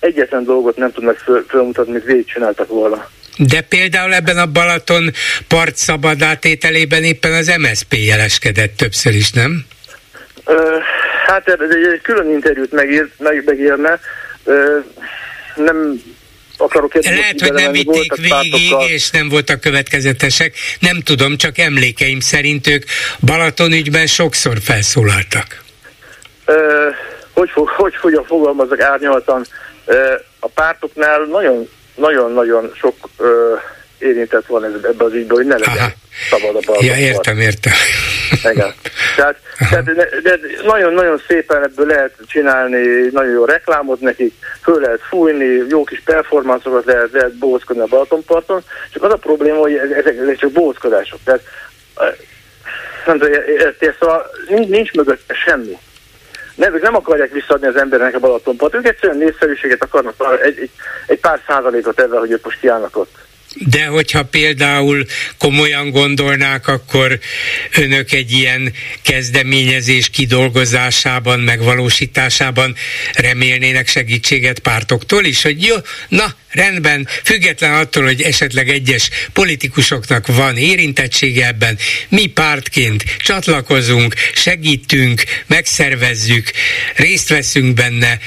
egyetlen 0.00 0.44
dolgot 0.44 0.76
nem 0.76 0.92
tudnak 0.92 1.16
föl, 1.16 1.44
fölmutatni, 1.48 1.90
amit 1.90 2.04
végigcsináltak 2.04 2.68
volna. 2.68 3.08
De 3.36 3.60
például 3.60 4.14
ebben 4.14 4.38
a 4.38 4.46
Balaton 4.46 5.10
part 5.48 5.76
szabad 5.76 6.22
átételében 6.22 7.04
éppen 7.04 7.32
az 7.32 7.52
MSP 7.58 7.94
jeleskedett 7.94 8.76
többször 8.76 9.14
is, 9.14 9.30
nem? 9.30 9.64
Ö, 10.44 10.76
hát 11.26 11.48
ez 11.48 11.58
egy 11.60 12.00
külön 12.02 12.30
interjút 12.30 12.72
megír, 12.72 13.08
meg, 13.18 13.42
megírne. 13.44 14.00
Ö, 14.44 14.78
nem 15.56 16.02
akarok 16.56 16.94
Lehet, 16.94 17.40
hogy 17.40 17.52
nem 17.52 17.72
vitték 17.72 18.14
végig, 18.14 18.30
pártokkal. 18.30 18.88
és 18.88 19.10
nem 19.10 19.28
voltak 19.28 19.60
következetesek. 19.60 20.54
Nem 20.78 21.00
tudom, 21.00 21.36
csak 21.36 21.58
emlékeim 21.58 22.20
szerint 22.20 22.66
ők 22.66 22.84
Balaton 23.20 23.72
ügyben 23.72 24.06
sokszor 24.06 24.58
felszólaltak. 24.62 25.62
Ö, 26.44 26.88
hogy, 27.32 27.50
fog, 27.50 27.68
hogy 27.68 27.96
hogyan 27.96 28.24
fogalmazok 28.24 28.80
árnyaltan? 28.80 29.46
A 30.38 30.48
pártoknál 30.48 31.20
nagyon 31.20 31.68
nagyon-nagyon 31.94 32.72
sok 32.74 32.94
érintett 33.98 34.46
van 34.46 34.64
ebbe 34.64 35.04
az 35.04 35.12
ügyben, 35.12 35.36
hogy 35.36 35.46
ne 35.46 35.56
legyen 35.56 35.76
Aha. 35.76 35.92
szabad 36.30 36.64
a. 36.66 36.84
Ja, 36.84 36.96
értem, 36.96 37.38
értem. 37.38 37.72
Igen. 38.52 38.74
Tehát, 39.16 39.36
tehát 39.70 39.84
de, 39.84 40.08
de 40.22 40.38
nagyon-nagyon 40.64 41.22
szépen 41.28 41.62
ebből 41.62 41.86
lehet 41.86 42.14
csinálni 42.26 43.08
nagyon 43.12 43.32
jó 43.32 43.44
reklámot 43.44 44.00
nekik, 44.00 44.34
föl 44.62 44.80
lehet 44.80 45.00
fújni, 45.08 45.64
jó 45.68 45.84
kis 45.84 46.02
performancokat 46.04 46.84
lehet, 46.84 47.08
lehet 47.12 47.34
bózkodni 47.34 47.82
a 47.82 47.86
Balatonparton, 47.86 48.62
csak 48.92 49.02
az 49.02 49.12
a 49.12 49.16
probléma, 49.16 49.58
hogy 49.58 49.74
ezek, 49.74 50.16
ezek 50.16 50.36
csak 50.36 50.52
bózkodások. 50.52 51.18
Tehát 51.24 51.42
nem 53.06 53.18
tudom, 53.18 53.32
szóval 54.00 54.30
nincs, 54.48 54.68
nincs 54.68 54.92
mögötte 54.92 55.34
semmi 55.34 55.78
nem, 56.60 56.78
nem 56.82 56.94
akarják 56.94 57.32
visszaadni 57.32 57.66
az 57.66 57.76
embernek 57.76 58.14
a 58.14 58.18
Balatonpat, 58.18 58.74
ők 58.74 58.86
egyszerűen 58.86 59.18
népszerűséget 59.18 59.82
akarnak, 59.82 60.14
egy, 60.42 60.58
egy, 60.58 60.70
egy 61.06 61.20
pár 61.20 61.40
százalékot 61.46 62.00
ebben, 62.00 62.18
hogy 62.18 62.30
ők 62.30 62.44
most 62.44 62.60
kiállnak 62.60 62.96
ott. 62.96 63.14
De 63.54 63.84
hogyha 63.84 64.24
például 64.24 65.06
komolyan 65.38 65.90
gondolnák, 65.90 66.68
akkor 66.68 67.18
önök 67.76 68.12
egy 68.12 68.32
ilyen 68.32 68.72
kezdeményezés 69.02 70.10
kidolgozásában, 70.10 71.40
megvalósításában 71.40 72.76
remélnének 73.12 73.88
segítséget 73.88 74.58
pártoktól 74.58 75.24
is, 75.24 75.42
hogy 75.42 75.62
jó, 75.66 75.76
na, 76.08 76.34
rendben, 76.50 77.08
független 77.24 77.74
attól, 77.74 78.04
hogy 78.04 78.22
esetleg 78.22 78.68
egyes 78.68 79.10
politikusoknak 79.32 80.26
van 80.26 80.56
érintettsége 80.56 81.46
ebben, 81.46 81.78
mi 82.08 82.26
pártként 82.26 83.04
csatlakozunk, 83.18 84.14
segítünk, 84.34 85.22
megszervezzük, 85.46 86.50
részt 86.94 87.28
veszünk 87.28 87.74
benne, 87.74 88.18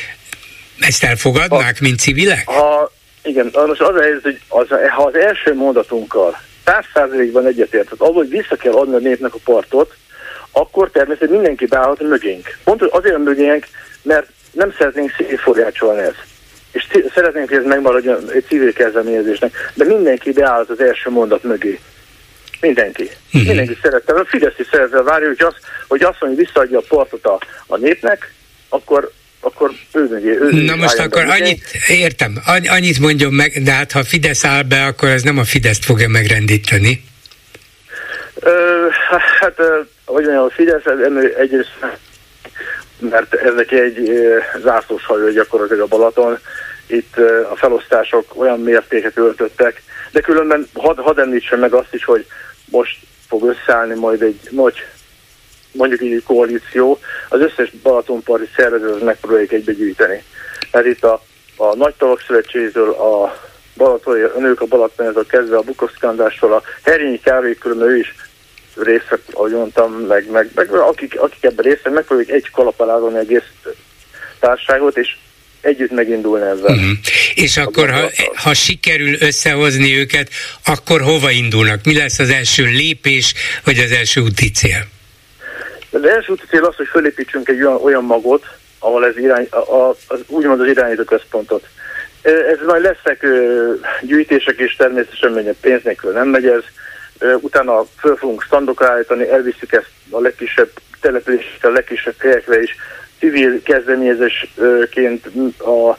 ezt 0.80 1.04
elfogadnák, 1.04 1.80
mint 1.80 2.00
civilek? 2.00 2.48
Ha 2.48 2.92
igen, 3.24 3.52
most 3.54 3.82
az 3.82 3.96
a 3.96 4.02
helyzet, 4.02 4.22
hogy 4.22 4.40
az, 4.48 4.68
ha 4.90 5.04
az 5.04 5.16
első 5.16 5.54
mondatunkkal 5.54 6.38
száz 6.66 6.86
százalékban 6.94 7.46
egyetért, 7.46 7.84
tehát 7.84 8.02
abban, 8.02 8.14
hogy 8.14 8.30
vissza 8.30 8.56
kell 8.56 8.74
adni 8.74 8.96
a 8.96 9.00
népnek 9.00 9.34
a 9.34 9.40
partot, 9.44 9.96
akkor 10.52 10.90
természetesen 10.92 11.36
mindenki 11.36 11.66
beállhat 11.66 12.02
mögénk. 12.02 12.58
Pont 12.64 12.82
azért 12.82 13.18
mögénk, 13.18 13.66
mert 14.02 14.28
nem 14.52 14.74
szeretnénk 14.78 15.14
szétforgácsolni 15.18 16.02
ezt. 16.02 16.24
És 16.72 16.88
szeretnénk, 17.14 17.50
hogy 17.50 17.58
ez 17.58 17.66
megmaradjon 17.66 18.32
egy 18.32 18.46
civil 18.48 18.74
kezdeményezésnek, 18.74 19.72
de 19.74 19.86
mindenki 19.86 20.32
beállhat 20.32 20.70
az 20.70 20.80
első 20.80 21.10
mondat 21.10 21.44
mögé. 21.44 21.80
Mindenki. 22.62 23.04
Mm-hmm. 23.04 23.48
Mindenki 23.48 23.78
szerette. 23.82 24.14
A 24.14 24.26
Fidesz 24.26 24.60
is 24.60 24.68
szerette 24.72 25.02
várja, 25.02 25.28
hogy 25.28 25.42
azt, 25.42 25.60
hogy 25.88 26.02
azt 26.04 26.22
mondja, 26.22 26.38
hogy 26.38 26.46
visszaadja 26.46 26.78
a 26.78 26.84
partot 26.88 27.26
a, 27.26 27.40
a 27.68 27.78
népnek, 27.78 28.34
akkor 28.70 29.12
akkor 29.44 29.72
ő, 29.94 30.02
ő, 30.24 30.40
ő 30.42 30.64
Na 30.64 30.76
most 30.76 31.00
akkor 31.00 31.24
annyit, 31.30 31.64
értem, 31.88 32.42
annyit 32.68 33.00
mondjon 33.00 33.34
meg, 33.34 33.64
de 33.64 33.72
hát 33.72 33.92
ha 33.92 34.04
Fidesz 34.04 34.46
áll 34.46 34.62
be, 34.64 34.86
akkor 34.86 35.10
ez 35.10 35.24
nem 35.24 35.38
a 35.38 35.44
Fideszt 35.44 35.86
fogja 35.86 36.08
megrendíteni. 36.10 37.04
Ö, 38.40 38.88
hát, 39.40 39.56
hogy 40.06 40.24
mondjam, 40.24 40.44
a 40.44 40.50
Fidesz 40.50 40.84
egyrészt, 41.38 41.76
mert 43.00 43.34
ez 43.34 43.54
neki 43.56 43.80
egy 43.80 44.12
zászlós 44.62 45.06
hajó 45.06 45.30
gyakorlatilag 45.30 45.82
a 45.82 45.98
Balaton, 45.98 46.40
itt 46.88 47.18
a 47.52 47.56
felosztások 47.56 48.36
olyan 48.36 48.60
mértéket 48.60 49.18
öltöttek, 49.18 49.84
de 50.12 50.20
különben 50.20 50.68
hadd 50.74 51.00
had 51.00 51.20
említsem 51.20 51.60
meg 51.60 51.74
azt 51.74 51.94
is, 51.94 52.04
hogy 52.04 52.26
most 52.66 52.98
fog 53.28 53.44
összeállni 53.44 53.96
majd 53.96 54.22
egy 54.22 54.40
nagy 54.50 54.86
mondjuk 55.74 56.02
így 56.02 56.24
koalíció, 56.24 57.00
az 57.30 57.40
összes 57.40 57.72
Balatonparti 57.84 58.50
szervezőt 58.56 59.04
megpróbáljuk 59.04 59.52
egybegyűjteni. 59.52 60.24
Mert 60.72 60.86
itt 60.86 61.04
a, 61.04 61.24
a 61.56 61.76
Nagy 61.76 61.94
Tavak 61.94 62.24
Szövetségtől, 62.28 62.90
a 62.90 63.42
Balaton, 63.78 64.24
a 64.36 64.40
nők 64.40 64.62
a 64.62 64.66
Balatonától 64.66 65.26
kezdve 65.26 65.58
a 65.58 65.62
Bukoszkandástól, 65.62 66.54
a 66.54 66.64
Herényi 66.84 67.20
különben 67.60 67.88
ő 67.88 67.98
is 67.98 68.16
részt 68.76 69.10
vett, 69.10 69.30
ahogy 69.34 69.52
mondtam, 69.52 69.94
meg, 69.94 70.32
meg, 70.32 70.50
meg 70.56 70.72
akik, 70.74 71.20
akik 71.20 71.44
ebben 71.44 71.66
részt 71.66 71.90
megpróbáljuk 71.90 72.32
egy 72.32 72.50
kalap 72.52 72.80
alá 72.80 73.18
egész 73.20 73.52
társágot, 74.40 74.98
és 74.98 75.16
együtt 75.62 75.92
megindulni 75.92 76.46
ezzel. 76.46 76.76
Uh-huh. 76.76 76.92
És 77.34 77.58
akkor, 77.58 77.90
ha, 77.90 78.12
ha 78.36 78.54
sikerül 78.54 79.16
összehozni 79.20 79.98
őket, 79.98 80.30
akkor 80.66 81.02
hova 81.02 81.32
indulnak? 81.32 81.84
Mi 81.84 81.96
lesz 81.96 82.20
az 82.20 82.30
első 82.30 82.64
lépés, 82.64 83.34
vagy 83.64 83.78
az 83.78 83.92
első 83.92 84.22
úti 84.22 84.52
cél? 84.52 84.88
Az 85.94 86.04
első 86.04 86.32
úti 86.32 86.46
cél 86.50 86.66
az, 86.66 86.76
hogy 86.76 86.88
fölépítsünk 86.88 87.50
egy 87.50 87.64
olyan, 87.64 87.82
olyan 87.82 88.04
magot, 88.04 88.46
ahol 88.80 89.06
ez 89.06 89.18
irány, 89.18 89.48
a, 89.50 89.90
az, 90.08 90.20
úgymond 90.28 90.62
az 90.62 90.68
irányító 90.68 91.04
központot. 91.04 91.68
Ez 92.22 92.58
majd 92.66 92.82
lesznek 92.82 93.26
gyűjtések 94.02 94.60
is, 94.60 94.76
természetesen 94.76 95.32
menjen 95.32 95.56
pénz 95.62 95.84
nélkül 95.84 96.12
nem 96.12 96.28
megy 96.28 96.48
ez. 96.48 96.64
Utána 97.42 97.86
föl 98.00 98.16
fogunk 98.16 98.42
standokra 98.42 98.90
állítani, 98.90 99.30
elviszük 99.30 99.72
ezt 99.72 99.92
a 100.10 100.20
legkisebb 100.20 100.70
településre, 101.02 101.70
a 101.70 101.72
legkisebb 101.72 102.16
helyekre 102.18 102.62
is. 102.62 102.76
Civil 103.20 103.62
kezdeményezésként 103.64 105.26
a 105.60 105.98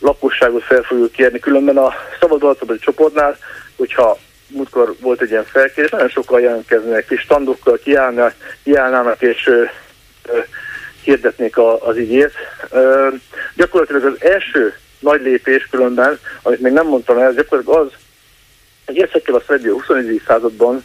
lakosságot 0.00 0.62
fel 0.62 0.82
fogjuk 0.82 1.12
kérni. 1.12 1.38
Különben 1.38 1.76
a 1.76 1.94
szabad 2.20 2.56
csoportnál, 2.80 3.38
hogyha 3.76 4.18
múltkor 4.54 4.94
volt 5.00 5.20
egy 5.20 5.30
ilyen 5.30 5.44
felkérés, 5.44 5.90
nagyon 5.90 6.08
sokan 6.08 6.40
jelentkeznek, 6.40 7.06
kis 7.06 7.20
standokkal 7.20 7.78
kiállnának, 7.82 8.34
kiállnának 8.62 9.22
és 9.22 9.46
ö, 9.46 9.62
ö, 10.28 10.38
hirdetnék 11.02 11.56
a, 11.56 11.86
az 11.86 11.96
igét. 11.96 12.32
Ö, 12.70 13.08
gyakorlatilag 13.56 14.04
az 14.04 14.22
első 14.22 14.74
nagy 14.98 15.22
lépés 15.22 15.66
különben, 15.70 16.18
amit 16.42 16.60
még 16.60 16.72
nem 16.72 16.86
mondtam 16.86 17.18
el, 17.18 17.32
gyakorlatilag 17.32 17.78
az, 17.78 17.92
hogy 18.86 18.98
ezekkel 18.98 19.34
a 19.34 19.42
a 19.48 19.72
21. 19.72 20.22
században 20.26 20.84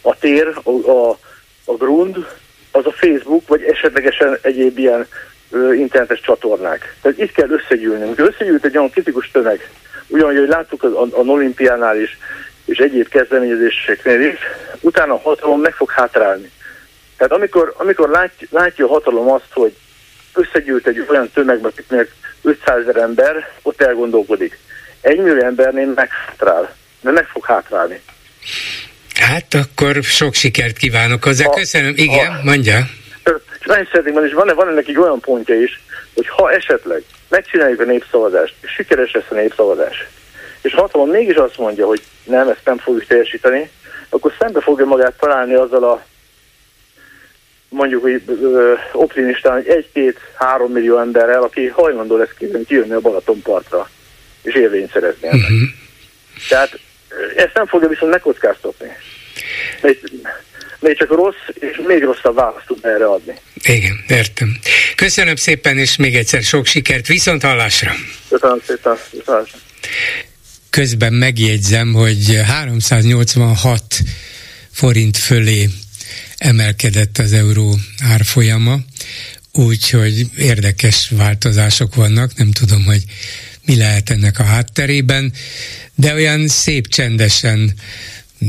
a 0.00 0.18
tér, 0.18 0.54
a, 0.62 0.70
a, 0.70 1.18
a 1.64 1.72
grund, 1.72 2.26
az 2.70 2.86
a 2.86 2.92
Facebook, 2.92 3.48
vagy 3.48 3.62
esetlegesen 3.62 4.38
egyéb 4.42 4.78
ilyen 4.78 5.06
ö, 5.50 5.72
internetes 5.74 6.20
csatornák. 6.20 6.96
Tehát 7.02 7.18
itt 7.18 7.32
kell 7.32 7.50
összegyűlnünk. 7.50 8.18
Összegyűlt 8.18 8.64
egy 8.64 8.76
olyan 8.76 8.90
kritikus 8.90 9.30
tömeg, 9.30 9.70
ugyanúgy, 10.06 10.38
hogy 10.38 10.48
láttuk 10.48 10.82
az, 10.82 10.92
a, 10.92 11.02
a 11.12 11.20
olimpiánál 11.20 12.00
is, 12.00 12.18
és 12.70 12.78
egyéb 12.78 13.08
kezdeményezéseknél 13.08 14.20
is, 14.20 14.38
utána 14.80 15.14
a 15.14 15.20
hatalom 15.20 15.60
meg 15.60 15.74
fog 15.74 15.90
hátrálni. 15.90 16.50
Tehát 17.16 17.32
amikor, 17.32 17.74
amikor 17.76 18.08
látja, 18.08 18.46
látja 18.50 18.84
a 18.84 18.88
hatalom 18.88 19.30
azt, 19.30 19.52
hogy 19.52 19.76
összegyűlt 20.34 20.86
egy 20.86 21.06
olyan 21.08 21.30
tömegbe, 21.34 21.68
akiknek 21.68 22.14
500 22.42 22.78
ezer 22.78 22.96
ember, 22.96 23.52
ott 23.62 23.82
elgondolkodik. 23.82 24.58
Egy 25.00 25.18
millió 25.18 25.44
embernél 25.44 25.86
meghátrál, 25.86 26.74
mert 27.00 27.16
meg 27.16 27.26
fog 27.26 27.44
hátrálni. 27.44 28.00
Hát 29.14 29.54
akkor 29.54 30.02
sok 30.02 30.34
sikert 30.34 30.76
kívánok 30.76 31.24
hozzá. 31.24 31.44
Ha, 31.44 31.50
Köszönöm. 31.50 31.92
Igen, 31.96 32.34
ha, 32.34 32.42
mondja. 32.42 32.78
Nagyon 33.64 33.84
szeretném 33.84 34.12
mondani, 34.12 34.26
és 34.26 34.34
van, 34.34 34.54
van 34.54 34.68
ennek 34.68 34.88
egy 34.88 34.98
olyan 34.98 35.20
pontja 35.20 35.60
is, 35.60 35.80
hogy 36.14 36.28
ha 36.28 36.52
esetleg 36.52 37.02
megcsináljuk 37.28 37.80
a 37.80 37.84
népszavazást, 37.84 38.54
és 38.60 38.70
sikeres 38.70 39.12
lesz 39.12 39.30
a 39.30 39.34
népszavazás, 39.34 40.06
és 40.62 40.74
hatalom 40.74 41.10
mégis 41.10 41.34
azt 41.34 41.58
mondja, 41.58 41.86
hogy 41.86 42.02
nem, 42.24 42.48
ezt 42.48 42.64
nem 42.64 42.78
fogjuk 42.78 43.06
teljesíteni, 43.06 43.70
akkor 44.08 44.34
szembe 44.38 44.60
fogja 44.60 44.84
magát 44.84 45.18
találni 45.18 45.54
azzal 45.54 45.84
a 45.84 46.04
mondjuk, 47.68 48.02
hogy 48.02 48.22
optimistán, 48.92 49.52
hogy 49.52 49.68
egy-két-három 49.68 50.72
millió 50.72 50.98
emberrel, 50.98 51.42
aki 51.42 51.66
hajlandó 51.66 52.16
lesz 52.16 52.34
kijönni 52.66 52.92
a 52.92 53.00
Balatonpartra, 53.00 53.90
és 54.42 54.54
érvényt 54.54 54.92
szerezni. 54.92 55.28
Uh-huh. 55.28 55.68
Tehát 56.48 56.78
ezt 57.36 57.54
nem 57.54 57.66
fogja 57.66 57.88
viszont 57.88 58.10
megkockáztatni. 58.10 58.88
Még, 59.82 59.98
még 60.78 60.96
csak 60.96 61.08
rossz, 61.08 61.34
és 61.54 61.80
még 61.86 62.02
rosszabb 62.02 62.34
választ 62.34 62.66
tud 62.66 62.84
erre 62.84 63.06
adni. 63.06 63.34
Igen, 63.54 64.04
értem. 64.08 64.58
Köszönöm 64.96 65.36
szépen, 65.36 65.78
és 65.78 65.96
még 65.96 66.16
egyszer 66.16 66.42
sok 66.42 66.66
sikert. 66.66 67.06
Viszont 67.06 67.42
hallásra! 67.42 67.92
Köszönöm 68.28 68.60
szépen, 68.66 68.96
viszont 69.10 69.26
hallásra. 69.26 69.58
Közben 70.70 71.12
megjegyzem, 71.12 71.92
hogy 71.92 72.40
386 72.44 74.02
forint 74.70 75.16
fölé 75.16 75.68
emelkedett 76.36 77.18
az 77.18 77.32
euró 77.32 77.78
árfolyama, 77.98 78.80
úgyhogy 79.52 80.30
érdekes 80.36 81.08
változások 81.08 81.94
vannak, 81.94 82.36
nem 82.36 82.50
tudom, 82.50 82.84
hogy 82.84 83.04
mi 83.64 83.76
lehet 83.76 84.10
ennek 84.10 84.38
a 84.38 84.44
hátterében, 84.44 85.32
de 85.94 86.14
olyan 86.14 86.48
szép 86.48 86.88
csendesen 86.88 87.74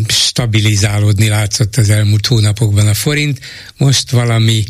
stabilizálódni 0.07 1.27
látszott 1.27 1.75
az 1.75 1.89
elmúlt 1.89 2.27
hónapokban 2.27 2.87
a 2.87 2.93
forint, 2.93 3.39
most 3.77 4.09
valami 4.09 4.63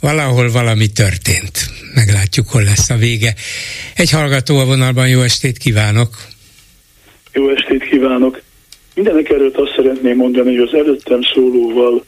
valahol 0.00 0.50
valami 0.50 0.86
történt. 0.86 1.70
Meglátjuk, 1.94 2.48
hol 2.48 2.62
lesz 2.62 2.90
a 2.90 2.96
vége. 2.96 3.34
Egy 3.94 4.10
hallgató 4.10 4.58
a 4.58 4.64
vonalban, 4.64 5.08
jó 5.08 5.22
estét 5.22 5.58
kívánok! 5.58 6.32
Jó 7.34 7.48
estét 7.48 7.84
kívánok! 7.84 8.40
Mindenek 8.94 9.28
előtt 9.28 9.56
azt 9.56 9.74
szeretném 9.76 10.16
mondani, 10.16 10.56
hogy 10.56 10.68
az 10.68 10.74
előttem 10.74 11.22
szólóval 11.22 12.04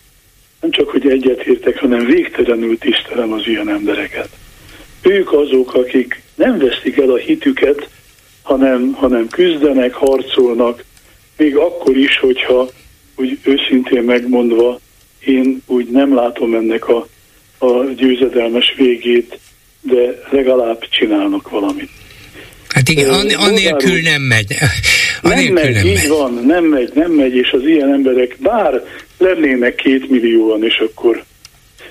nem 0.61 0.71
csak, 0.71 0.89
hogy 0.89 1.09
egyetértek, 1.11 1.79
hanem 1.79 2.05
végtelenül 2.05 2.79
tisztelem 2.79 3.33
az 3.33 3.47
ilyen 3.47 3.69
embereket. 3.69 4.29
Ők 5.03 5.33
azok, 5.33 5.75
akik 5.75 6.23
nem 6.35 6.59
vesztik 6.59 6.97
el 6.97 7.11
a 7.11 7.17
hitüket, 7.17 7.89
hanem, 8.43 8.93
hanem 8.93 9.29
küzdenek, 9.29 9.95
harcolnak, 9.95 10.85
még 11.37 11.57
akkor 11.57 11.97
is, 11.97 12.19
hogyha 12.19 12.69
úgy 13.17 13.39
őszintén 13.43 14.03
megmondva, 14.03 14.81
én 15.25 15.63
úgy 15.67 15.89
nem 15.89 16.15
látom 16.15 16.55
ennek 16.55 16.89
a, 16.89 17.07
a 17.59 17.85
győzedelmes 17.85 18.75
végét, 18.77 19.39
de 19.81 20.23
legalább 20.31 20.89
csinálnak 20.89 21.51
valamit. 21.51 21.91
Hát 22.77 22.89
igen, 22.89 23.09
an, 23.09 23.27
anélkül 23.29 24.01
nem 24.01 24.23
megy. 24.23 24.55
Anélkül 25.23 25.55
nem 25.55 25.65
megy, 25.65 25.75
nem 25.75 25.87
így 25.87 25.95
megy. 25.95 26.09
van, 26.09 26.45
nem 26.47 26.65
megy, 26.65 26.91
nem 26.95 27.11
megy, 27.11 27.35
és 27.35 27.51
az 27.51 27.63
ilyen 27.63 27.93
emberek 27.93 28.37
bár 28.41 28.85
lennének 29.19 29.75
két 29.75 30.11
millióan, 30.11 30.65
és 30.65 30.79
akkor, 30.79 31.25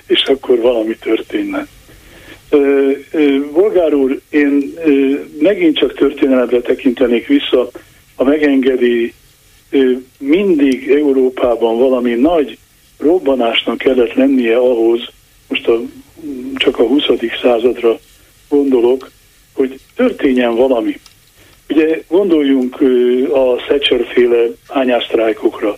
és 0.07 0.23
akkor 0.23 0.59
valami 0.59 0.95
történne. 0.95 1.67
Bolgár 3.53 3.93
úr, 3.93 4.19
én 4.29 4.73
megint 5.39 5.77
csak 5.77 5.93
történelemre 5.93 6.61
tekintenék 6.61 7.27
vissza, 7.27 7.69
ha 8.15 8.23
megengedi, 8.23 9.13
mindig 10.17 10.89
Európában 10.89 11.77
valami 11.77 12.13
nagy 12.13 12.57
robbanásnak 12.97 13.77
kellett 13.77 14.13
lennie 14.13 14.57
ahhoz, 14.57 15.09
most 15.47 15.67
a, 15.67 15.81
csak 16.55 16.79
a 16.79 16.83
20. 16.83 17.03
századra 17.41 17.99
gondolok, 18.49 19.13
hogy 19.55 19.79
történjen 19.95 20.55
valami. 20.55 20.99
Ugye 21.69 22.01
gondoljunk 22.07 22.81
a 23.31 23.55
Thatcher 23.55 24.05
féle 24.13 24.45
bányásztrájkokra, 24.73 25.77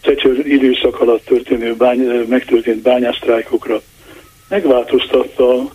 Thatcher 0.00 0.46
időszak 0.46 1.00
alatt 1.00 1.24
történő 1.24 1.74
bány, 1.74 1.98
megtörtént 2.28 2.82
bányásztrájkokra. 2.82 3.82
Megváltoztatta 4.48 5.70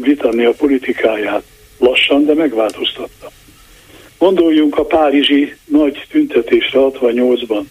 Britannia 0.00 0.52
politikáját. 0.52 1.42
Lassan, 1.78 2.24
de 2.24 2.34
megváltoztatta. 2.34 3.30
Gondoljunk 4.18 4.78
a 4.78 4.84
párizsi 4.84 5.54
nagy 5.64 6.06
tüntetésre 6.10 6.78
68-ban. 6.82 7.62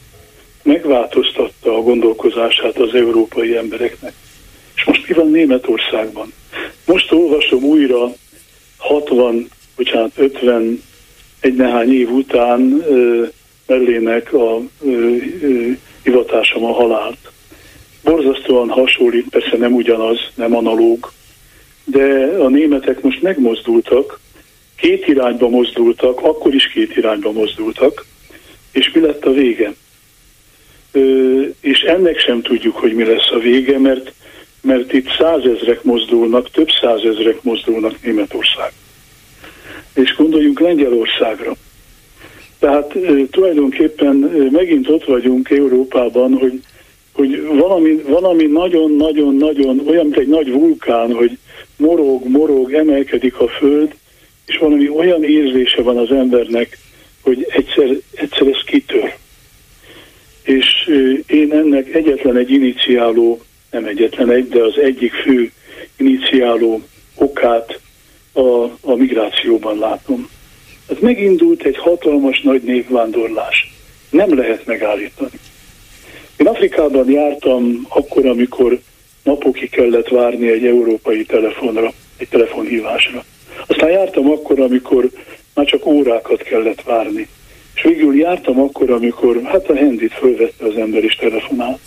Megváltoztatta 0.64 1.78
a 1.78 1.82
gondolkozását 1.82 2.78
az 2.78 2.94
európai 2.94 3.56
embereknek. 3.56 4.14
És 4.76 4.84
most 4.84 5.08
mi 5.08 5.14
van 5.14 5.32
Németországban? 5.32 6.34
Most 6.86 7.12
olvasom 7.12 7.64
újra 7.64 8.14
60, 8.84 9.50
bocsánat, 9.76 10.12
50 10.16 10.84
egy 11.40 11.56
nehány 11.56 11.94
év 11.94 12.12
után 12.12 12.84
Mellének 13.68 14.34
a 14.34 14.62
hivatásom 16.04 16.64
a 16.64 16.74
halált. 16.74 17.18
Borzasztóan 18.04 18.70
hasonlít, 18.70 19.30
persze 19.30 19.58
nem 19.58 19.74
ugyanaz, 19.74 20.20
nem 20.36 20.56
analóg, 20.56 21.12
de 21.84 22.36
a 22.40 22.48
németek 22.48 23.02
most 23.02 23.22
megmozdultak, 23.22 24.20
két 24.76 25.08
irányba 25.08 25.50
mozdultak, 25.50 26.20
akkor 26.22 26.54
is 26.54 26.68
két 26.68 26.98
irányba 26.98 27.32
mozdultak, 27.32 28.06
és 28.72 28.92
mi 28.92 29.02
lett 29.02 29.26
a 29.26 29.32
vége? 29.32 29.74
Ö, 30.92 31.42
és 31.62 31.80
ennek 31.80 32.20
sem 32.20 32.42
tudjuk, 32.42 32.76
hogy 32.76 32.94
mi 32.94 33.04
lesz 33.04 33.32
a 33.32 33.40
vége, 33.40 33.80
mert, 33.80 34.14
mert 34.64 34.94
itt 34.94 35.08
százezrek 35.18 35.84
mozdulnak, 35.84 36.52
több 36.52 36.70
százezrek 36.82 37.44
mozdulnak 37.44 38.02
Németország. 38.04 38.72
És 39.94 40.16
gondoljunk 40.16 40.60
Lengyelországra. 40.60 41.56
Tehát 42.60 42.98
tulajdonképpen 43.32 44.16
megint 44.52 44.90
ott 44.90 45.06
vagyunk 45.06 45.50
Európában, 45.50 46.34
hogy, 46.34 46.62
hogy 47.14 47.46
valami, 47.46 48.02
valami 48.08 48.46
nagyon-nagyon-nagyon 48.46 49.88
olyan, 49.88 50.06
mint 50.06 50.18
egy 50.18 50.28
nagy 50.28 50.52
vulkán, 50.52 51.14
hogy 51.14 51.38
morog, 51.78 52.28
morog, 52.28 52.74
emelkedik 52.74 53.40
a 53.40 53.48
föld, 53.48 53.96
és 54.46 54.58
valami 54.58 54.90
olyan 54.90 55.24
érzése 55.24 55.82
van 55.82 55.98
az 55.98 56.12
embernek, 56.12 56.78
hogy 57.22 57.48
egyszer, 57.50 57.98
egyszer 58.16 58.48
ez 58.48 58.64
kitör. 58.66 59.16
És 60.44 60.66
én 61.28 61.52
ennek 61.52 61.94
egyetlen 61.96 62.38
egy 62.38 62.52
iniciáló, 62.52 63.42
nem 63.74 63.86
egyetlen 63.86 64.32
egy, 64.32 64.48
de 64.50 64.64
az 64.64 64.78
egyik 64.78 65.14
fő 65.14 65.52
iniciáló 65.98 66.82
okát 67.16 67.80
a, 68.32 68.64
a 68.82 68.96
migrációban 68.96 69.80
látom. 69.80 70.30
Hát 70.88 71.02
megindult 71.02 71.64
egy 71.64 71.78
hatalmas 71.78 72.42
nagy 72.42 72.62
népvándorlás. 72.62 73.74
Nem 74.10 74.38
lehet 74.38 74.66
megállítani. 74.66 75.40
Én 76.38 76.48
Afrikában 76.48 77.10
jártam 77.10 77.86
akkor, 77.90 78.26
amikor 78.26 78.80
napokig 79.24 79.70
kellett 79.70 80.08
várni 80.08 80.50
egy 80.50 80.66
európai 80.66 81.26
telefonra, 81.26 81.94
egy 82.18 82.28
telefonhívásra. 82.30 83.24
Aztán 83.68 83.90
jártam 83.90 84.32
akkor, 84.32 84.60
amikor 84.60 85.10
már 85.54 85.66
csak 85.66 85.86
órákat 85.86 86.42
kellett 86.42 86.82
várni. 86.82 87.28
És 87.76 87.82
végül 87.82 88.18
jártam 88.18 88.60
akkor, 88.60 88.90
amikor 88.90 89.42
hát 89.44 89.70
a 89.70 89.76
hendit 89.76 90.14
fölvette 90.14 90.66
az 90.66 90.78
ember 90.78 91.04
is 91.04 91.16
telefonál. 91.16 91.80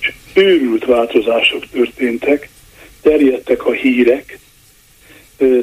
És 0.00 0.12
őrült 0.34 0.84
változások 0.84 1.64
történtek, 1.72 2.48
terjedtek 3.02 3.66
a 3.66 3.72
hírek, 3.72 4.38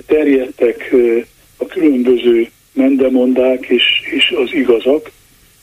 terjedtek 0.05 0.93
a 1.57 1.65
különböző 1.65 2.49
mendemondák 2.73 3.65
és, 3.65 3.83
és 4.15 4.33
az 4.43 4.53
igazak, 4.53 5.11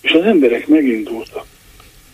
és 0.01 0.11
az 0.11 0.25
emberek 0.25 0.67
megindultak 0.67 1.47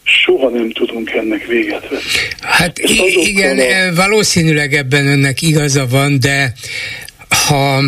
soha 0.08 0.48
nem 0.48 0.70
tudunk 0.70 1.10
ennek 1.10 1.46
véget 1.46 1.88
vetni. 1.88 2.20
Hát 2.40 2.78
igen, 3.14 3.58
a... 3.58 3.94
valószínűleg 3.94 4.74
ebben 4.74 5.06
önnek 5.06 5.42
igaza 5.42 5.86
van, 5.86 6.20
de 6.20 6.52
ha, 7.46 7.82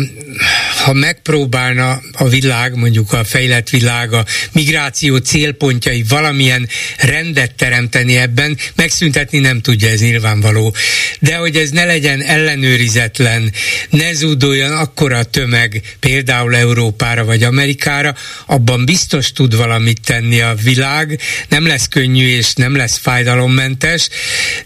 ha 0.81 0.93
megpróbálna 0.93 2.01
a 2.11 2.27
világ, 2.27 2.75
mondjuk 2.75 3.13
a 3.13 3.23
fejlett 3.23 3.69
világ, 3.69 4.13
a 4.13 4.25
migráció 4.51 5.17
célpontjai 5.17 6.03
valamilyen 6.07 6.69
rendet 6.97 7.55
teremteni 7.55 8.17
ebben, 8.17 8.57
megszüntetni 8.75 9.39
nem 9.39 9.61
tudja, 9.61 9.89
ez 9.89 9.99
nyilvánvaló. 9.99 10.75
De 11.19 11.35
hogy 11.35 11.55
ez 11.55 11.69
ne 11.69 11.85
legyen 11.85 12.21
ellenőrizetlen, 12.21 13.53
ne 13.89 14.13
zúduljon 14.13 14.71
akkora 14.71 15.23
tömeg 15.23 15.81
például 15.99 16.55
Európára 16.55 17.25
vagy 17.25 17.43
Amerikára, 17.43 18.15
abban 18.45 18.85
biztos 18.85 19.31
tud 19.31 19.55
valamit 19.55 20.01
tenni 20.05 20.41
a 20.41 20.55
világ, 20.63 21.19
nem 21.49 21.67
lesz 21.67 21.87
könnyű 21.87 22.27
és 22.27 22.53
nem 22.53 22.75
lesz 22.75 22.97
fájdalommentes, 22.97 24.09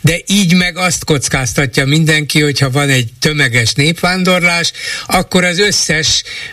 de 0.01 0.17
így 0.27 0.53
meg 0.53 0.77
azt 0.77 1.03
kockáztatja 1.03 1.85
mindenki, 1.85 2.41
hogyha 2.41 2.69
van 2.69 2.89
egy 2.89 3.09
tömeges 3.19 3.73
népvándorlás, 3.73 4.71
akkor 5.07 5.43
az 5.43 5.59
összes 5.59 6.04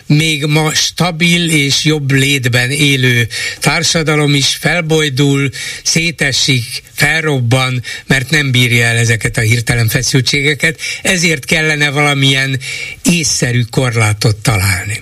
még 0.05 0.45
ma 0.45 0.73
stabil 0.73 1.49
és 1.49 1.85
jobb 1.85 2.11
létben 2.11 2.69
élő 2.69 3.27
társadalom 3.59 4.35
is 4.35 4.55
felbojdul, 4.55 5.49
szétesik, 5.83 6.63
felrobban, 6.93 7.81
mert 8.07 8.29
nem 8.29 8.51
bírja 8.51 8.85
el 8.85 8.97
ezeket 8.97 9.37
a 9.37 9.41
hirtelen 9.41 9.87
feszültségeket, 9.87 10.79
ezért 11.01 11.45
kellene 11.45 11.91
valamilyen 11.91 12.59
észszerű 13.03 13.61
korlátot 13.69 14.35
találni. 14.35 15.01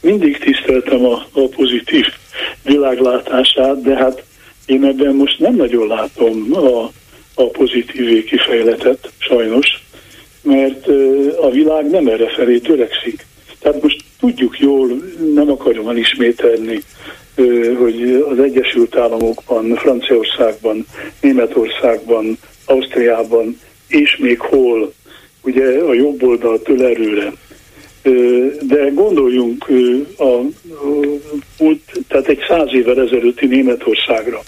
Mindig 0.00 0.38
tiszteltem 0.38 1.04
a, 1.04 1.28
a 1.32 1.48
pozitív 1.48 2.06
világlátását, 2.62 3.82
de 3.82 3.96
hát 3.96 4.24
én 4.66 4.84
ebben 4.84 5.14
most 5.14 5.38
nem 5.38 5.54
nagyon 5.54 5.86
látom 5.86 6.48
a, 6.52 6.92
a 7.34 7.50
pozitív 7.50 8.24
kifejletet, 8.24 9.10
sajnos 9.18 9.84
mert 10.46 10.86
a 11.40 11.50
világ 11.50 11.90
nem 11.90 12.06
erre 12.06 12.28
felé 12.28 12.58
törekszik. 12.58 13.26
Tehát 13.58 13.82
most 13.82 14.04
tudjuk 14.20 14.58
jól, 14.58 14.88
nem 15.34 15.50
akarom 15.50 15.88
elismételni, 15.88 16.82
hogy 17.78 18.24
az 18.30 18.38
Egyesült 18.38 18.96
Államokban, 18.96 19.74
Franciaországban, 19.74 20.86
Németországban, 21.20 22.38
Ausztriában 22.64 23.60
és 23.88 24.16
még 24.16 24.40
hol, 24.40 24.92
ugye 25.42 25.78
a 25.78 25.94
jobb 25.94 26.22
oldal 26.22 26.60
erőre. 26.78 27.32
De 28.60 28.90
gondoljunk 28.94 29.66
a, 30.16 30.24
a, 30.24 31.72
tehát 32.08 32.28
egy 32.28 32.44
száz 32.48 32.68
évvel 32.72 33.00
ezelőtti 33.00 33.46
Németországra, 33.46 34.42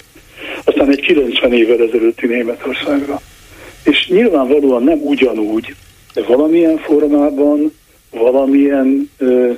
aztán 0.65 0.91
egy 0.91 1.01
90 1.01 1.53
évvel 1.53 1.83
ezelőtti 1.83 2.27
Németországra. 2.27 3.21
És 3.85 4.09
nyilvánvalóan 4.09 4.83
nem 4.83 4.99
ugyanúgy, 5.03 5.75
de 6.15 6.23
valamilyen 6.23 6.79
formában, 6.79 7.73
valamilyen 8.11 9.11
ö, 9.19 9.53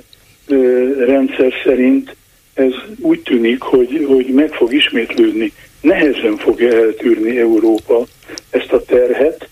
ö, 0.47 0.89
rendszer 1.05 1.53
szerint 1.65 2.17
ez 2.55 2.73
úgy 3.01 3.21
tűnik, 3.21 3.61
hogy, 3.61 4.05
hogy 4.09 4.27
meg 4.27 4.53
fog 4.53 4.73
ismétlődni. 4.73 5.53
Nehezen 5.81 6.37
fogja 6.37 6.73
eltűrni 6.73 7.39
Európa 7.39 8.07
ezt 8.51 8.73
a 8.73 8.83
terhet, 8.83 9.49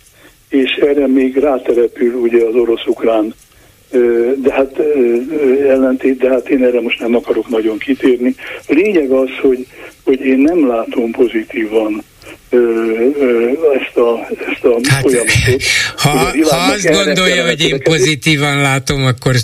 és 0.49 0.70
erre 0.70 1.07
még 1.07 1.37
ráterepül 1.37 2.15
ugye 2.15 2.45
az 2.45 2.55
orosz-ukrán 2.55 3.35
de 4.37 4.53
hát 4.53 4.79
ellentét, 5.66 6.19
de 6.19 6.29
hát 6.29 6.49
én 6.49 6.65
erre 6.65 6.81
most 6.81 7.01
nem 7.01 7.15
akarok 7.15 7.49
nagyon 7.49 7.79
kitérni. 7.79 8.35
Lényeg 8.66 9.11
az, 9.11 9.29
hogy, 9.41 9.66
hogy 10.05 10.20
én 10.20 10.39
nem 10.39 10.66
látom 10.66 11.11
pozitívan 11.11 12.03
ezt 12.51 13.97
a, 13.97 14.29
ezt 14.53 14.65
a 14.65 14.89
hát, 14.89 15.01
folyamatot. 15.01 15.62
Ha, 15.97 16.11
ha 16.43 16.57
azt 16.57 16.89
gondolja, 16.91 17.47
hogy 17.47 17.61
én 17.61 17.83
pozitívan 17.83 18.61
látom, 18.61 19.05
akkor 19.05 19.37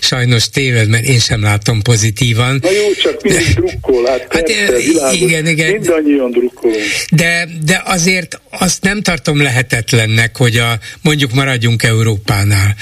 sajnos 0.00 0.50
téved, 0.50 0.88
mert 0.88 1.04
én 1.04 1.18
sem 1.18 1.42
látom 1.42 1.82
pozitívan. 1.82 2.58
Na 2.62 2.70
jó, 2.70 2.92
csak 3.02 3.22
mindig 3.22 3.46
de, 3.46 3.52
drukkol, 3.54 4.06
hát, 4.06 4.26
hát 4.28 4.42
persze, 4.42 5.12
igen, 5.12 5.46
igen. 5.46 5.70
Mindannyian 5.72 6.30
drukkolunk. 6.30 6.78
De, 7.10 7.48
de 7.64 7.82
azért 7.84 8.40
azt 8.50 8.82
nem 8.82 9.02
tartom 9.02 9.42
lehetetlennek, 9.42 10.36
hogy 10.36 10.56
a, 10.56 10.78
mondjuk 11.02 11.32
maradjunk 11.32 11.82
Európánál, 11.82 12.74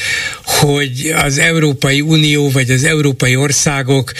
hogy 0.45 1.15
az 1.25 1.39
Európai 1.39 2.01
Unió 2.01 2.51
vagy 2.51 2.71
az 2.71 2.85
európai 2.85 3.37
országok 3.37 4.13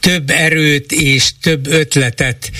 több 0.00 0.30
erőt 0.30 0.92
és 0.92 1.30
több 1.42 1.66
ötletet 1.66 2.50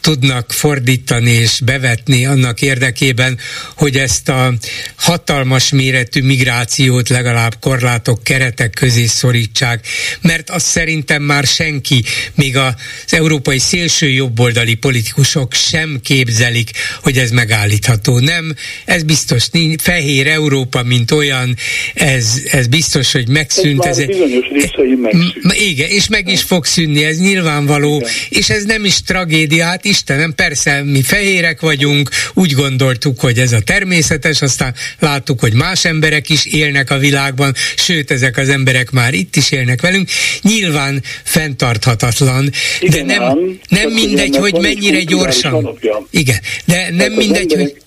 tudnak 0.00 0.52
fordítani 0.52 1.30
és 1.30 1.60
bevetni 1.64 1.95
annak 2.06 2.62
érdekében, 2.62 3.38
hogy 3.76 3.96
ezt 3.96 4.28
a 4.28 4.54
hatalmas 4.96 5.70
méretű 5.70 6.22
migrációt 6.22 7.08
legalább 7.08 7.56
korlátok, 7.60 8.24
keretek 8.24 8.70
közé 8.70 9.06
szorítsák, 9.06 9.86
mert 10.20 10.50
azt 10.50 10.66
szerintem 10.66 11.22
már 11.22 11.44
senki, 11.44 12.04
még 12.34 12.56
az 12.56 12.74
európai 13.08 13.58
szélső 13.58 14.08
jobboldali 14.08 14.74
politikusok 14.74 15.54
sem 15.54 16.00
képzelik, 16.02 16.70
hogy 17.02 17.18
ez 17.18 17.30
megállítható. 17.30 18.18
Nem, 18.18 18.54
ez 18.84 19.02
biztos, 19.02 19.48
fehér 19.82 20.26
Európa, 20.26 20.82
mint 20.82 21.10
olyan, 21.10 21.56
ez, 21.94 22.42
ez 22.50 22.66
biztos, 22.66 23.12
hogy 23.12 23.28
megszűnt. 23.28 23.84
Ez, 23.84 23.98
ez 23.98 24.06
bizonyos 24.06 24.48
részei 24.48 24.94
megszűnt. 24.94 25.54
Igen, 25.54 25.90
és 25.90 26.08
meg 26.08 26.28
is 26.28 26.42
fog 26.42 26.64
szűnni, 26.64 27.04
ez 27.04 27.18
nyilvánvaló, 27.18 27.96
Igen. 27.96 28.10
és 28.28 28.50
ez 28.50 28.64
nem 28.64 28.84
is 28.84 29.02
tragédia, 29.02 29.64
hát 29.64 29.84
Istenem, 29.84 30.34
persze 30.34 30.82
mi 30.82 31.02
fehérek 31.02 31.60
vagyunk, 31.60 31.85
úgy 32.34 32.52
gondoltuk, 32.52 33.20
hogy 33.20 33.38
ez 33.38 33.52
a 33.52 33.60
természetes, 33.60 34.42
aztán 34.42 34.74
láttuk, 34.98 35.40
hogy 35.40 35.52
más 35.52 35.84
emberek 35.84 36.28
is 36.28 36.46
élnek 36.46 36.90
a 36.90 36.98
világban, 36.98 37.52
sőt, 37.76 38.10
ezek 38.10 38.36
az 38.36 38.48
emberek 38.48 38.90
már 38.90 39.14
itt 39.14 39.36
is 39.36 39.50
élnek 39.50 39.80
velünk. 39.80 40.08
Nyilván 40.42 41.02
fenntarthatatlan, 41.22 42.50
Igen, 42.80 43.06
de 43.06 43.18
nem, 43.18 43.22
nem, 43.22 43.58
nem 43.68 43.90
mindegy, 43.90 44.36
hogy 44.36 44.52
mennyire 44.52 45.02
gyorsan. 45.02 45.52
Alapja. 45.52 46.06
Igen, 46.10 46.38
de 46.64 46.90
nem 46.90 46.98
hát 46.98 47.16
mindegy, 47.16 47.52
emberek, 47.52 47.72
hogy... 47.72 47.82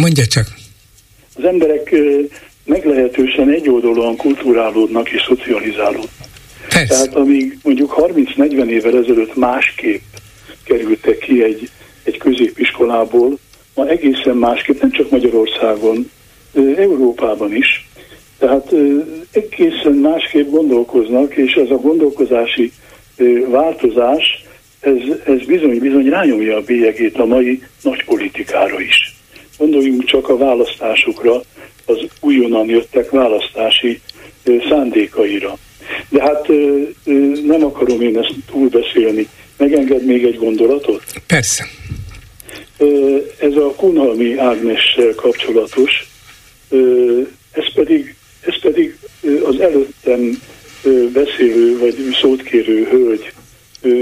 Mondja 0.00 0.26
csak. 0.26 0.46
Az 1.34 1.44
emberek 1.44 1.94
meglehetősen 2.64 3.50
egyoldalúan 3.50 4.16
kulturálódnak 4.16 5.10
és 5.10 5.22
szocializálódnak. 5.28 6.30
Persze. 6.68 6.86
Tehát 6.86 7.14
amíg 7.14 7.58
mondjuk 7.62 7.94
30-40 7.98 8.66
évvel 8.66 8.98
ezelőtt 8.98 9.36
másképp 9.36 10.02
kerültek 10.64 11.18
ki 11.18 11.42
egy, 11.42 11.70
egy 12.02 12.18
középiskolából, 12.18 13.38
ma 13.74 13.88
egészen 13.88 14.36
másképp, 14.36 14.80
nem 14.80 14.90
csak 14.90 15.10
Magyarországon, 15.10 16.10
Európában 16.76 17.54
is. 17.54 17.88
Tehát 18.38 18.74
egészen 19.30 19.92
másképp 19.92 20.50
gondolkoznak, 20.50 21.34
és 21.34 21.52
ez 21.52 21.70
a 21.70 21.76
gondolkozási 21.76 22.72
változás, 23.48 24.44
ez, 24.80 24.96
ez 25.24 25.46
bizony-bizony 25.46 26.08
rányomja 26.08 26.56
a 26.56 26.60
bélyegét 26.60 27.16
a 27.18 27.24
mai 27.24 27.62
nagy 27.82 28.04
politikára 28.04 28.80
is. 28.80 29.16
Gondoljunk 29.58 30.04
csak 30.04 30.28
a 30.28 30.36
választásokra, 30.36 31.40
az 31.84 31.98
újonnan 32.20 32.68
jöttek 32.68 33.10
választási 33.10 34.00
szándékaira. 34.68 35.58
De 36.08 36.22
hát 36.22 36.48
nem 37.46 37.64
akarom 37.64 38.00
én 38.00 38.18
ezt 38.18 38.34
túlbeszélni. 38.50 39.28
Megenged 39.56 40.04
még 40.04 40.24
egy 40.24 40.36
gondolatot? 40.36 41.02
Persze. 41.26 41.64
Ez 43.38 43.56
a 43.56 43.74
Kunhalmi 43.76 44.36
Ágnessel 44.36 45.14
kapcsolatos, 45.14 46.10
ez 47.52 47.72
pedig, 47.74 48.14
ez 48.40 48.60
pedig 48.60 48.96
az 49.44 49.60
előttem 49.60 50.42
beszélő 51.12 51.78
vagy 51.78 51.94
szót 52.20 52.42
kérő 52.42 52.84
hölgy 52.84 53.32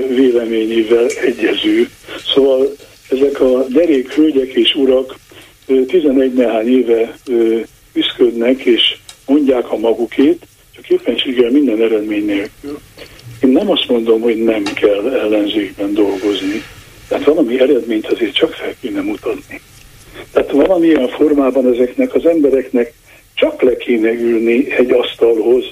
véleményével 0.08 1.06
egyező. 1.06 1.88
Szóval 2.34 2.76
ezek 3.10 3.40
a 3.40 3.66
derék 3.68 4.12
hölgyek 4.12 4.52
és 4.52 4.74
urak 4.74 5.18
11 5.86 6.32
nehány 6.32 6.68
éve 6.68 7.18
üszködnek 7.92 8.64
és 8.64 8.96
mondják 9.26 9.72
a 9.72 9.78
magukét, 9.78 10.46
csak 10.74 10.90
éppenséggel 10.90 11.50
minden 11.50 11.82
eredmény 11.82 12.24
nélkül. 12.24 12.78
Én 13.42 13.50
nem 13.50 13.70
azt 13.70 13.88
mondom, 13.88 14.20
hogy 14.20 14.36
nem 14.36 14.62
kell 14.62 15.08
ellenzékben 15.08 15.92
dolgozni, 15.92 16.62
tehát 17.10 17.24
valami 17.24 17.60
eredményt 17.60 18.06
azért 18.06 18.34
csak 18.34 18.52
fel 18.52 18.74
kéne 18.80 19.00
mutatni. 19.00 19.60
Tehát 20.32 20.50
valamilyen 20.50 21.08
formában 21.08 21.72
ezeknek 21.74 22.14
az 22.14 22.26
embereknek 22.26 22.92
csak 23.34 23.62
le 23.62 23.76
kéne 23.76 24.12
ülni 24.12 24.72
egy 24.72 24.90
asztalhoz. 24.90 25.64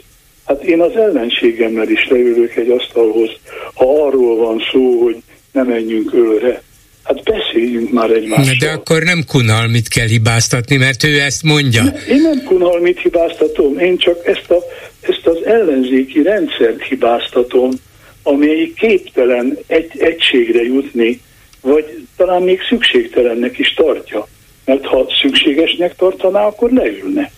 Hát 0.44 0.62
én 0.62 0.80
az 0.80 0.96
ellenségemmel 0.96 1.88
is 1.88 2.08
leülök 2.08 2.56
egy 2.56 2.70
asztalhoz, 2.70 3.30
ha 3.74 4.06
arról 4.06 4.36
van 4.36 4.62
szó, 4.72 5.02
hogy 5.02 5.16
ne 5.52 5.62
menjünk 5.62 6.14
ölre. 6.14 6.62
Hát 7.02 7.22
beszéljünk 7.22 7.92
már 7.92 8.10
egymással. 8.10 8.54
De 8.58 8.70
akkor 8.70 9.02
nem 9.02 9.24
Kunalmit 9.26 9.88
kell 9.88 10.06
hibáztatni, 10.06 10.76
mert 10.76 11.04
ő 11.04 11.20
ezt 11.20 11.42
mondja. 11.42 11.82
Én 12.08 12.20
nem 12.20 12.42
Kunalmit 12.44 13.00
hibáztatom, 13.00 13.78
én 13.78 13.96
csak 13.96 14.26
ezt, 14.26 14.50
a, 14.50 14.58
ezt 15.00 15.26
az 15.26 15.44
ellenzéki 15.44 16.22
rendszert 16.22 16.82
hibáztatom, 16.82 17.70
amely 18.22 18.72
képtelen 18.76 19.58
egy, 19.66 19.90
egységre 19.98 20.62
jutni, 20.62 21.20
vagy 21.68 22.06
talán 22.16 22.42
még 22.42 22.60
szükségtelennek 22.68 23.58
is 23.58 23.74
tartja. 23.74 24.26
Mert 24.64 24.84
ha 24.86 25.06
szükségesnek 25.20 25.96
tartaná, 25.96 26.46
akkor 26.46 26.70
leülne. 26.70 27.30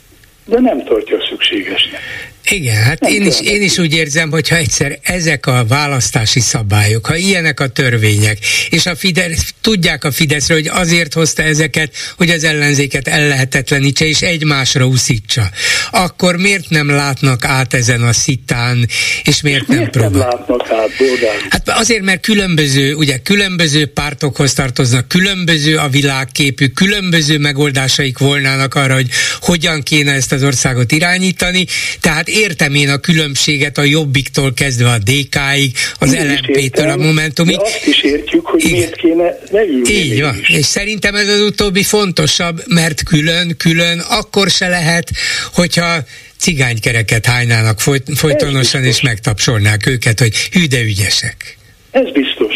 De 0.45 0.61
nem 0.61 0.85
tartja 0.85 1.19
szükségesnek. 1.29 2.01
Igen, 2.49 2.83
hát 2.83 3.01
én 3.07 3.27
is, 3.27 3.41
én 3.41 3.63
is 3.63 3.79
úgy 3.79 3.95
érzem, 3.95 4.31
hogy 4.31 4.49
ha 4.49 4.57
egyszer 4.57 4.99
ezek 5.03 5.47
a 5.47 5.65
választási 5.69 6.41
szabályok, 6.41 7.07
ha 7.07 7.17
ilyenek 7.17 7.61
a 7.61 7.69
törvények, 7.69 8.39
és 8.71 8.87
a 8.87 8.97
Fidesz, 8.97 9.55
tudják 9.61 10.05
a 10.05 10.11
Fideszről, 10.11 10.59
hogy 10.59 10.71
azért 10.73 11.15
hozta 11.15 11.43
ezeket, 11.43 11.93
hogy 12.17 12.31
az 12.31 12.45
ellenzéket 12.45 13.09
ellehetetlenítse 13.09 14.05
és 14.05 14.21
egymásra 14.21 14.85
uszítsa, 14.85 15.51
akkor 15.91 16.37
miért 16.37 16.69
nem 16.69 16.89
látnak 16.89 17.45
át 17.45 17.75
ezen 17.75 18.03
a 18.03 18.13
szitán, 18.13 18.89
és 19.25 19.41
miért 19.41 19.67
nem 19.67 19.77
miért 19.77 19.91
próbál? 19.91 20.11
nem 20.11 20.21
látnak 20.21 20.71
át, 20.71 20.91
Bordán? 20.99 21.37
Hát 21.51 21.69
azért, 21.69 22.03
mert 22.03 22.21
különböző, 22.21 22.95
ugye 22.95 23.17
különböző 23.19 23.87
pártokhoz 23.87 24.53
tartoznak, 24.53 25.09
különböző 25.09 25.77
a 25.77 25.89
világképük, 25.89 26.75
különböző 26.75 27.39
megoldásaik 27.39 28.19
volnának 28.19 28.75
arra, 28.75 28.95
hogy 28.95 29.09
hogyan 29.41 29.83
kéne 29.83 30.13
ezt 30.13 30.33
az 30.33 30.43
országot 30.43 30.93
irányítani, 30.93 31.67
tehát 32.01 32.29
értem 32.31 32.75
én 32.75 32.89
a 32.89 32.99
különbséget 32.99 33.79
a 33.79 33.83
Jobbiktól 33.83 34.53
kezdve 34.55 34.89
a 34.89 34.99
DK-ig, 34.99 35.73
az 35.99 36.17
LMP-től 36.17 36.89
a 36.89 36.97
Momentumig. 36.97 37.57
De 37.57 37.63
azt 37.63 37.87
is 37.87 38.03
értjük, 38.03 38.47
hogy 38.47 38.65
Igen. 38.65 38.73
miért 38.73 38.97
kéne 38.97 39.39
leülni. 39.51 39.91
Így 39.91 40.21
van, 40.21 40.39
is. 40.41 40.49
és 40.49 40.65
szerintem 40.65 41.15
ez 41.15 41.29
az 41.29 41.41
utóbbi 41.41 41.83
fontosabb, 41.83 42.63
mert 42.67 43.03
külön-külön 43.03 43.99
akkor 43.99 44.51
se 44.51 44.69
lehet, 44.69 45.11
hogyha 45.55 46.05
cigánykereket 46.39 47.27
hánynának 47.27 47.81
folyt, 47.81 48.05
folytonosan, 48.15 48.85
és 48.85 49.01
megtapsolnák 49.01 49.87
őket, 49.87 50.21
hogy 50.21 50.37
hű, 50.37 50.67
de 50.67 50.83
ügyesek. 50.83 51.57
Ez 51.91 52.11
biztos. 52.13 52.55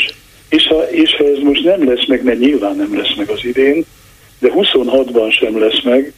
És 0.49 0.67
ha, 0.67 0.91
és 0.91 1.15
ha 1.19 1.25
ez 1.25 1.39
most 1.43 1.65
nem 1.65 1.89
lesz 1.89 2.07
meg, 2.07 2.25
mert 2.25 2.39
nyilván 2.39 2.77
nem 2.77 2.97
lesz 2.97 3.15
meg 3.17 3.29
az 3.29 3.41
idén, 3.43 3.85
de 4.39 4.49
26-ban 4.55 5.39
sem 5.39 5.59
lesz 5.59 5.83
meg, 5.83 6.13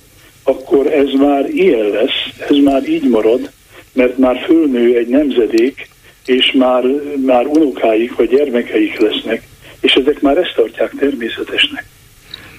akkor 0.47 0.87
ez 0.87 1.13
már 1.19 1.49
ilyen 1.49 1.89
lesz, 1.89 2.49
ez 2.49 2.57
már 2.57 2.89
így 2.89 3.09
marad, 3.09 3.51
mert 3.93 4.19
már 4.19 4.45
fölnő 4.47 4.97
egy 4.97 5.09
nemzedék, 5.09 5.89
és 6.27 6.53
már, 6.53 6.85
már 7.27 7.47
unokáik 7.47 8.17
vagy 8.17 8.29
gyermekeik 8.29 8.99
lesznek, 8.99 9.43
és 9.81 9.93
ezek 9.93 10.21
már 10.21 10.37
ezt 10.37 10.55
tartják 10.55 10.93
természetesnek. 10.99 11.85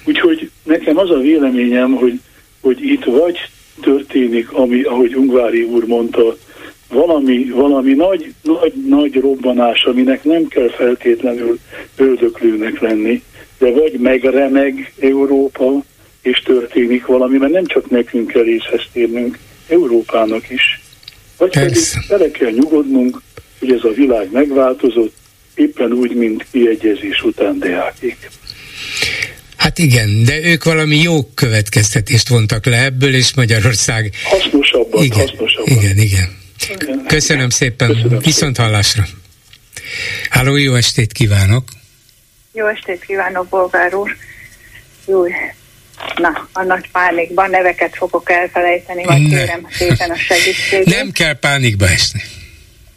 Úgyhogy 0.04 0.50
nekem 0.62 0.98
az 0.98 1.10
a 1.10 1.18
véleményem, 1.18 1.94
hogy, 1.94 2.20
hogy 2.60 2.82
itt 2.82 3.04
vagy 3.04 3.38
történik, 3.80 4.52
ami, 4.52 4.82
ahogy 4.82 5.14
Ungvári 5.14 5.62
úr 5.62 5.86
mondta, 5.86 6.36
valami, 6.88 7.44
valami 7.44 7.92
nagy, 7.92 8.34
nagy, 8.42 8.72
nagy 8.88 9.14
robbanás, 9.14 9.84
aminek 9.84 10.24
nem 10.24 10.46
kell 10.46 10.68
feltétlenül 10.68 11.58
öldöklőnek 11.96 12.80
lenni, 12.80 13.22
de 13.58 13.70
vagy 13.70 13.92
megremeg 13.92 14.92
Európa, 15.00 15.82
és 16.22 16.38
történik 16.38 17.06
valami, 17.06 17.38
mert 17.38 17.52
nem 17.52 17.66
csak 17.66 17.90
nekünk 17.90 18.26
kell 18.30 18.46
észhez 18.46 18.82
térnünk, 18.92 19.38
Európának 19.68 20.50
is. 20.50 20.80
Vagy 21.36 21.50
Persze. 21.50 21.94
pedig 21.94 22.08
bele 22.08 22.30
kell 22.30 22.50
nyugodnunk, 22.50 23.22
hogy 23.58 23.72
ez 23.72 23.84
a 23.84 23.92
világ 23.94 24.32
megváltozott, 24.32 25.14
éppen 25.54 25.92
úgy, 25.92 26.14
mint 26.14 26.46
kiegyezés 26.50 27.22
után 27.22 27.58
deákék. 27.58 28.30
Hát 29.56 29.78
igen, 29.78 30.24
de 30.24 30.40
ők 30.42 30.64
valami 30.64 30.96
jó 30.96 31.22
következtetést 31.34 32.28
vontak 32.28 32.66
le 32.66 32.84
ebből, 32.84 33.14
és 33.14 33.34
Magyarország... 33.34 34.10
Hasznosabban, 34.24 35.04
igen, 35.04 35.18
hasznosabban. 35.18 35.76
Igen, 35.76 35.96
igen. 35.96 36.36
igen. 36.80 37.04
Köszönöm 37.06 37.48
szépen, 37.48 37.88
Köszönöm 37.88 38.18
viszont 38.18 38.56
szépen. 38.56 38.70
hallásra. 38.70 39.04
Háló, 40.30 40.56
jó 40.56 40.74
estét 40.74 41.12
kívánok! 41.12 41.64
Jó 42.52 42.66
estét 42.66 43.04
kívánok, 43.04 43.48
bolgár 43.48 43.94
úr! 43.94 44.16
Jó, 45.06 45.24
Na, 46.18 46.48
a 46.52 46.62
nagy 46.62 46.90
pánikban 46.90 47.50
neveket 47.50 47.96
fogok 47.96 48.30
elfelejteni, 48.30 49.04
majd 49.04 49.28
kérem 49.28 49.66
szépen 49.70 50.10
a 50.10 50.16
segítséget. 50.16 50.96
Nem 50.96 51.10
kell 51.10 51.38
pánikba 51.38 51.88
esni. 51.88 52.20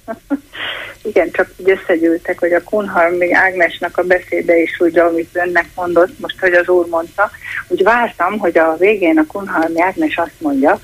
Igen, 1.04 1.32
csak 1.32 1.54
úgy 1.58 1.70
összegyűltek, 1.70 2.40
hogy 2.40 2.54
a 2.54 2.64
Kunhalmi 2.64 3.34
Ágnesnak 3.34 3.98
a 3.98 4.04
beszéde 4.04 4.58
is 4.58 4.80
úgy, 4.80 4.98
amit 4.98 5.30
önnek 5.34 5.66
mondott, 5.76 6.20
most, 6.20 6.40
hogy 6.40 6.54
az 6.54 6.68
úr 6.68 6.88
mondta, 6.88 7.32
úgy 7.68 7.84
vártam, 7.84 8.38
hogy 8.38 8.58
a 8.58 8.76
végén 8.78 9.18
a 9.18 9.26
Kunhalmi 9.26 9.82
Ágnes 9.82 10.18
azt 10.18 10.36
mondja, 10.38 10.80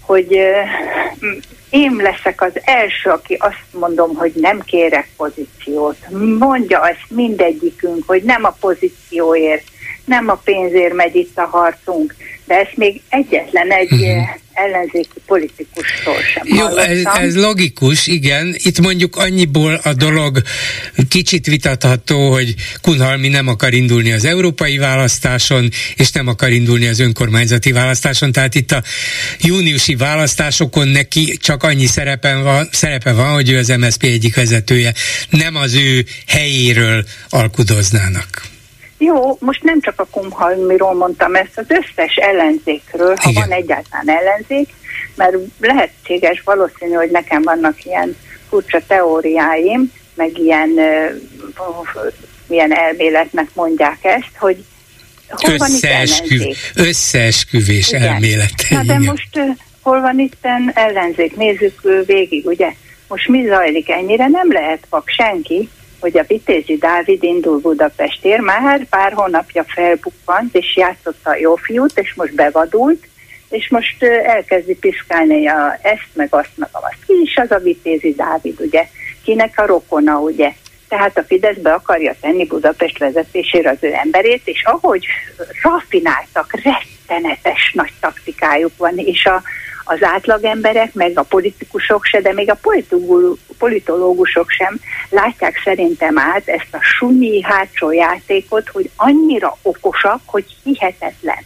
hogy 0.00 0.38
én 1.70 1.96
leszek 1.96 2.42
az 2.42 2.52
első, 2.64 3.10
aki 3.10 3.34
azt 3.34 3.64
mondom, 3.70 4.14
hogy 4.14 4.32
nem 4.34 4.60
kérek 4.60 5.08
pozíciót. 5.16 5.96
Mondja 6.38 6.88
ezt 6.88 7.04
mindegyikünk, 7.08 8.02
hogy 8.06 8.22
nem 8.22 8.44
a 8.44 8.56
pozícióért, 8.60 9.64
nem 10.04 10.28
a 10.28 10.40
pénzért 10.44 10.94
megy 10.94 11.14
itt 11.14 11.38
a 11.38 11.48
harcunk, 11.50 12.14
de 12.46 12.54
ezt 12.54 12.76
még 12.76 13.00
egyetlen 13.08 13.72
egy 13.72 13.92
uh-huh. 13.92 14.28
ellenzéki 14.52 15.20
politikustól 15.26 16.16
sem 16.34 16.42
Jó, 16.44 16.76
ez, 16.76 17.02
ez 17.04 17.36
logikus, 17.36 18.06
igen. 18.06 18.54
Itt 18.58 18.80
mondjuk 18.80 19.16
annyiból 19.16 19.80
a 19.82 19.92
dolog 19.92 20.42
kicsit 21.08 21.46
vitatható, 21.46 22.32
hogy 22.32 22.54
Kunhalmi 22.82 23.28
nem 23.28 23.48
akar 23.48 23.74
indulni 23.74 24.12
az 24.12 24.24
európai 24.24 24.78
választáson, 24.78 25.70
és 25.96 26.12
nem 26.12 26.26
akar 26.26 26.50
indulni 26.50 26.86
az 26.86 27.00
önkormányzati 27.00 27.72
választáson, 27.72 28.32
tehát 28.32 28.54
itt 28.54 28.72
a 28.72 28.82
júniusi 29.40 29.94
választásokon 29.94 30.88
neki 30.88 31.36
csak 31.40 31.62
annyi 31.62 31.86
szerepe 31.86 32.34
van, 32.34 32.68
szerepe 32.72 33.12
van 33.12 33.32
hogy 33.32 33.50
ő 33.50 33.58
az 33.58 33.68
MSZP 33.68 34.02
egyik 34.02 34.34
vezetője, 34.34 34.94
nem 35.30 35.54
az 35.54 35.74
ő 35.74 36.04
helyéről 36.26 37.04
alkudoznának. 37.28 38.52
Jó, 38.98 39.36
most 39.40 39.62
nem 39.62 39.80
csak 39.80 40.00
a 40.00 40.06
Kumhalmiról 40.10 40.94
mondtam 40.94 41.34
ezt, 41.34 41.58
az 41.58 41.64
összes 41.68 42.14
ellenzékről, 42.16 43.14
ha 43.20 43.30
Igen. 43.30 43.48
van 43.48 43.58
egyáltalán 43.58 44.08
ellenzék, 44.08 44.74
mert 45.14 45.36
lehetséges, 45.60 46.42
valószínű, 46.44 46.92
hogy 46.92 47.10
nekem 47.10 47.42
vannak 47.42 47.84
ilyen 47.84 48.16
furcsa 48.48 48.80
teóriáim, 48.86 49.92
meg 50.14 50.38
ilyen, 50.38 50.68
uh, 50.68 52.12
ilyen 52.48 52.72
elméletnek 52.72 53.48
mondják 53.54 53.98
ezt, 54.02 54.36
hogy 54.38 54.64
hol 55.28 55.56
van 55.56 55.70
itt 55.70 55.84
ellenzék? 55.84 56.56
Összeesküvés 56.74 57.88
Igen. 57.88 58.02
elmélet. 58.02 58.52
Na 58.68 58.82
de 58.82 58.98
most 58.98 59.36
uh, 59.36 59.56
hol 59.80 60.00
van 60.00 60.18
itt 60.18 60.46
ellenzék? 60.74 61.36
Nézzük 61.36 61.80
uh, 61.82 62.06
végig, 62.06 62.46
ugye? 62.46 62.72
Most 63.08 63.28
mi 63.28 63.46
zajlik? 63.46 63.90
Ennyire 63.90 64.28
nem 64.28 64.52
lehet 64.52 64.86
vak 64.90 65.08
senki, 65.08 65.68
hogy 66.04 66.18
a 66.18 66.24
Vitézi 66.26 66.76
Dávid 66.76 67.22
indul 67.22 67.58
Budapestért, 67.58 68.42
már 68.42 68.86
pár 68.88 69.12
hónapja 69.12 69.64
felbukkant, 69.66 70.54
és 70.54 70.76
játszotta 70.76 71.30
a 71.30 71.36
jó 71.36 71.54
fiút, 71.54 71.98
és 71.98 72.14
most 72.14 72.34
bevadult, 72.34 73.06
és 73.48 73.68
most 73.68 74.02
elkezdi 74.02 74.74
piszkálni 74.74 75.46
a 75.46 75.78
ezt, 75.82 76.08
meg 76.12 76.28
azt, 76.30 76.50
meg 76.54 76.68
azt. 76.72 77.04
Ki 77.06 77.12
is 77.22 77.36
az 77.36 77.50
a 77.50 77.58
Vitézi 77.58 78.14
Dávid, 78.14 78.60
ugye? 78.60 78.86
Kinek 79.24 79.58
a 79.58 79.66
rokona, 79.66 80.18
ugye? 80.18 80.52
Tehát 80.88 81.18
a 81.18 81.22
Fidesz 81.22 81.56
be 81.56 81.72
akarja 81.72 82.14
tenni 82.20 82.46
Budapest 82.46 82.98
vezetésére 82.98 83.70
az 83.70 83.78
ő 83.80 83.92
emberét, 83.92 84.42
és 84.44 84.62
ahogy 84.64 85.06
rafináltak, 85.62 86.60
rettenetes 86.62 87.72
nagy 87.74 87.92
taktikájuk 88.00 88.72
van, 88.76 88.98
és 88.98 89.26
a, 89.26 89.42
az 89.84 90.02
átlagemberek, 90.02 90.94
meg 90.94 91.18
a 91.18 91.22
politikusok 91.22 92.04
se, 92.04 92.20
de 92.20 92.32
még 92.32 92.50
a 92.50 92.58
politológusok 93.58 94.50
sem 94.50 94.80
látják 95.10 95.60
szerintem 95.64 96.18
át 96.18 96.48
ezt 96.48 96.74
a 96.74 96.82
sunyi 96.82 97.42
hátsó 97.42 97.92
játékot, 97.92 98.68
hogy 98.68 98.90
annyira 98.96 99.58
okosak, 99.62 100.20
hogy 100.24 100.44
hihetetlen. 100.62 101.44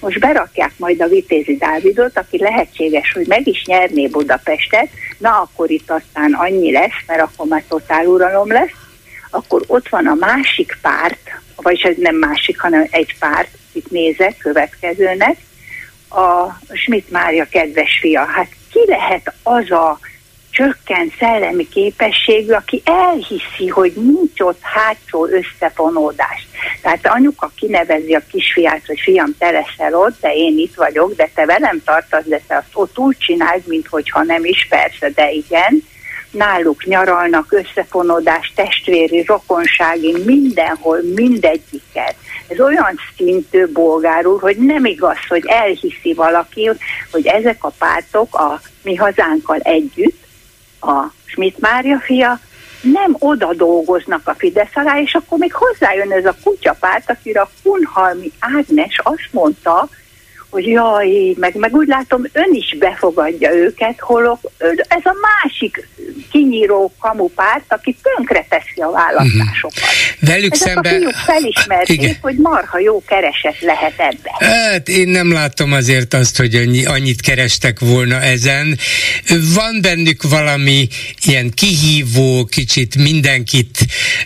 Most 0.00 0.18
berakják 0.18 0.72
majd 0.76 1.02
a 1.02 1.08
Vitézi 1.08 1.56
Dávidot, 1.56 2.18
aki 2.18 2.38
lehetséges, 2.38 3.12
hogy 3.12 3.26
meg 3.26 3.46
is 3.46 3.64
nyerné 3.64 4.06
Budapestet, 4.06 4.88
na 5.18 5.30
akkor 5.30 5.70
itt 5.70 5.90
aztán 5.90 6.32
annyi 6.32 6.72
lesz, 6.72 7.02
mert 7.06 7.20
akkor 7.20 7.46
már 7.46 7.64
totál 7.68 8.06
uralom 8.06 8.52
lesz, 8.52 8.70
akkor 9.30 9.62
ott 9.66 9.88
van 9.88 10.06
a 10.06 10.14
másik 10.14 10.78
párt, 10.82 11.30
vagyis 11.56 11.82
ez 11.82 11.96
nem 11.98 12.16
másik, 12.16 12.60
hanem 12.60 12.86
egy 12.90 13.16
párt, 13.18 13.48
itt 13.72 13.90
nézek 13.90 14.36
következőnek, 14.38 15.36
a 16.10 16.58
Schmidt 16.72 17.10
Mária 17.10 17.46
kedves 17.50 17.98
fia. 18.00 18.24
Hát 18.24 18.48
ki 18.72 18.80
lehet 18.86 19.32
az 19.42 19.70
a 19.70 19.98
csökkent 20.50 21.12
szellemi 21.18 21.68
képességű, 21.68 22.52
aki 22.52 22.82
elhiszi, 22.84 23.68
hogy 23.68 23.92
nincs 23.94 24.40
ott 24.40 24.60
hátsó 24.60 25.26
összefonódás. 25.26 26.46
Tehát 26.82 27.06
anyuka 27.06 27.50
kinevezi 27.56 28.14
a 28.14 28.22
kisfiát, 28.30 28.86
hogy 28.86 29.00
fiam, 29.00 29.36
te 29.38 29.50
leszel 29.50 29.94
ott, 29.94 30.20
de 30.20 30.34
én 30.34 30.58
itt 30.58 30.74
vagyok, 30.74 31.14
de 31.14 31.30
te 31.34 31.44
velem 31.44 31.82
tartasz, 31.84 32.24
de 32.24 32.40
te 32.46 32.56
azt 32.56 32.70
ott 32.72 32.98
úgy 32.98 33.16
csináld, 33.18 33.62
mintha 33.66 34.22
nem 34.22 34.44
is, 34.44 34.66
persze, 34.68 35.10
de 35.10 35.30
igen. 35.30 35.82
Náluk 36.30 36.84
nyaralnak, 36.84 37.52
összefonódás, 37.52 38.52
testvéri, 38.54 39.22
rokonsági, 39.22 40.16
mindenhol, 40.24 41.00
mindegyiket 41.14 42.14
ez 42.50 42.60
olyan 42.60 42.98
szintű 43.16 43.66
bolgárul, 43.66 44.38
hogy 44.38 44.56
nem 44.56 44.84
igaz, 44.84 45.18
hogy 45.28 45.44
elhiszi 45.46 46.14
valaki, 46.14 46.70
hogy 47.10 47.26
ezek 47.26 47.64
a 47.64 47.72
pártok 47.78 48.34
a 48.34 48.60
mi 48.82 48.94
hazánkkal 48.94 49.58
együtt, 49.58 50.24
a 50.80 51.04
Schmidt 51.24 51.58
Mária 51.58 51.98
fia, 51.98 52.40
nem 52.80 53.16
oda 53.18 53.54
dolgoznak 53.54 54.28
a 54.28 54.34
Fidesz 54.34 54.74
alá, 54.76 55.00
és 55.00 55.14
akkor 55.14 55.38
még 55.38 55.52
hozzájön 55.52 56.12
ez 56.12 56.24
a 56.24 56.36
kutyapárt, 56.42 57.10
akire 57.10 57.40
a 57.40 57.50
Kunhalmi 57.62 58.32
Ágnes 58.38 58.98
azt 59.02 59.28
mondta, 59.30 59.88
hogy 60.50 60.66
jaj, 60.66 61.34
meg, 61.36 61.54
meg 61.54 61.74
úgy 61.74 61.88
látom, 61.88 62.22
ön 62.32 62.50
is 62.52 62.76
befogadja 62.78 63.54
őket, 63.54 63.98
holok 63.98 64.50
ez 64.88 65.04
a 65.04 65.14
másik 65.20 65.88
kinyíró 66.30 66.92
kamupárt, 66.98 67.64
aki 67.68 67.96
tönkre 68.02 68.46
teszi 68.48 68.80
a 68.80 68.90
választásokat. 68.90 69.72
Uh-huh. 69.76 70.28
Velük 70.28 70.54
Ezek 70.54 70.68
szemben... 70.68 70.94
a 70.94 70.98
fiúk 70.98 71.14
felismerték, 71.14 72.02
Igen. 72.02 72.16
hogy 72.20 72.36
marha 72.36 72.78
jó 72.78 73.02
kereset 73.06 73.60
lehet 73.60 73.94
ebbe. 73.96 74.46
Hát 74.46 74.88
én 74.88 75.08
nem 75.08 75.32
látom 75.32 75.72
azért 75.72 76.14
azt, 76.14 76.36
hogy 76.36 76.54
annyi, 76.54 76.84
annyit 76.84 77.20
kerestek 77.20 77.78
volna 77.78 78.22
ezen. 78.22 78.78
Van 79.54 79.78
bennük 79.80 80.22
valami 80.22 80.88
ilyen 81.24 81.50
kihívó, 81.50 82.44
kicsit 82.44 82.96
mindenkit 82.96 83.78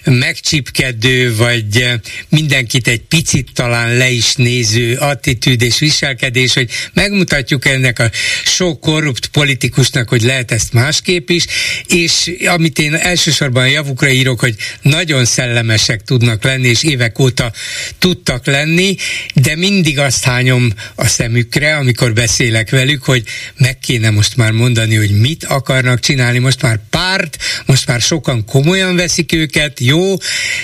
megcsipkedő, 0.05 1.37
vagy 1.37 1.91
mindenkit 2.29 2.89
egy 2.89 3.03
picit 3.03 3.49
talán 3.55 3.97
le 3.97 4.11
is 4.11 4.35
néző 4.35 4.97
attitűd 4.97 5.63
és 5.63 5.79
viselkedés, 5.79 6.14
hogy 6.21 6.71
megmutatjuk 6.93 7.67
ennek 7.67 7.99
a 7.99 8.11
sok 8.45 8.81
korrupt 8.81 9.27
politikusnak, 9.27 10.09
hogy 10.09 10.23
lehet 10.23 10.53
ezt 10.53 10.73
másképp 10.73 11.29
is, 11.29 11.47
és 11.87 12.33
amit 12.47 12.79
én 12.79 12.95
elsősorban 12.95 13.69
javukra 13.69 14.09
írok, 14.09 14.41
hogy 14.41 14.57
nagyon 14.83 15.25
szellemesek 15.25 16.03
tudnak 16.03 16.43
lenni, 16.45 16.69
és 16.69 16.83
évek 16.83 17.19
óta 17.19 17.53
tudtak 17.99 18.47
lenni, 18.47 18.97
de 19.35 19.57
mindig 19.57 19.99
azt 19.99 20.25
hányom 20.25 20.73
a 20.95 21.07
szemükre, 21.07 21.77
amikor 21.77 22.13
beszélek 22.13 22.71
velük, 22.71 23.05
hogy 23.05 23.23
meg 23.57 23.79
kéne 23.79 24.11
most 24.11 24.37
már 24.37 24.51
mondani, 24.51 24.95
hogy 24.95 25.21
mit 25.21 25.45
akarnak 25.45 26.01
csinálni, 26.01 26.39
most 26.39 26.63
már 26.63 26.81
párt, 26.91 27.37
most 27.67 27.87
már 27.87 28.01
sokan 28.01 28.45
komolyan 28.45 28.97
veszik 28.97 29.33
őket, 29.33 29.81
jó, 29.81 30.17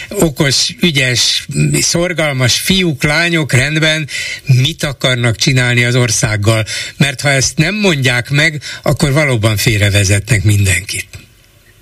okos, 0.08 0.74
ügyes, 0.80 1.46
szorgalmas 1.80 2.60
fiúk, 2.60 3.02
lányok, 3.02 3.52
rendben, 3.52 4.08
mit 4.44 4.82
akarnak 4.82 5.36
csinálni 5.40 5.84
az 5.84 5.96
országgal, 5.96 6.64
mert 6.96 7.20
ha 7.20 7.28
ezt 7.28 7.56
nem 7.56 7.74
mondják 7.74 8.30
meg, 8.30 8.60
akkor 8.82 9.12
valóban 9.12 9.56
félrevezetnek 9.56 10.44
mindenkit 10.44 11.08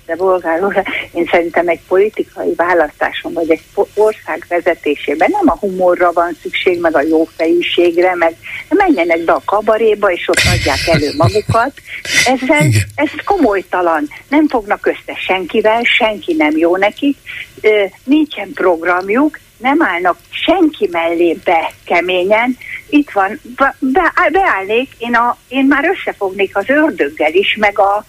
de 0.09 0.15
bolgár 0.15 0.63
úr, 0.63 0.83
én 1.13 1.27
szerintem 1.31 1.67
egy 1.67 1.79
politikai 1.87 2.53
választáson, 2.55 3.33
vagy 3.33 3.49
egy 3.49 3.61
ország 3.93 4.45
vezetésében 4.47 5.29
nem 5.31 5.49
a 5.49 5.57
humorra 5.59 6.11
van 6.11 6.37
szükség, 6.41 6.79
meg 6.79 6.95
a 6.95 7.01
jófejűségre, 7.01 8.15
meg 8.15 8.35
menjenek 8.69 9.23
be 9.23 9.31
a 9.31 9.41
kabaréba, 9.45 10.11
és 10.11 10.27
ott 10.27 10.41
adják 10.53 10.87
elő 10.87 11.11
magukat. 11.23 11.71
Ezzel, 12.25 12.67
ez 12.95 13.09
komolytalan. 13.25 14.07
Nem 14.29 14.47
fognak 14.47 14.85
össze 14.85 15.19
senkivel, 15.25 15.81
senki 15.83 16.33
nem 16.37 16.57
jó 16.57 16.77
nekik, 16.77 17.17
nincsen 18.03 18.51
programjuk, 18.53 19.39
nem 19.59 19.81
állnak 19.81 20.17
senki 20.29 20.89
mellé 20.91 21.37
be 21.43 21.71
keményen, 21.85 22.57
itt 22.89 23.11
van, 23.11 23.39
be, 23.79 24.13
beállnék, 24.31 24.89
én, 24.97 25.15
a, 25.15 25.37
én 25.47 25.65
már 25.65 25.85
összefognék 25.85 26.57
az 26.57 26.69
ördöggel 26.69 27.33
is, 27.33 27.55
meg 27.59 27.79
a, 27.79 28.05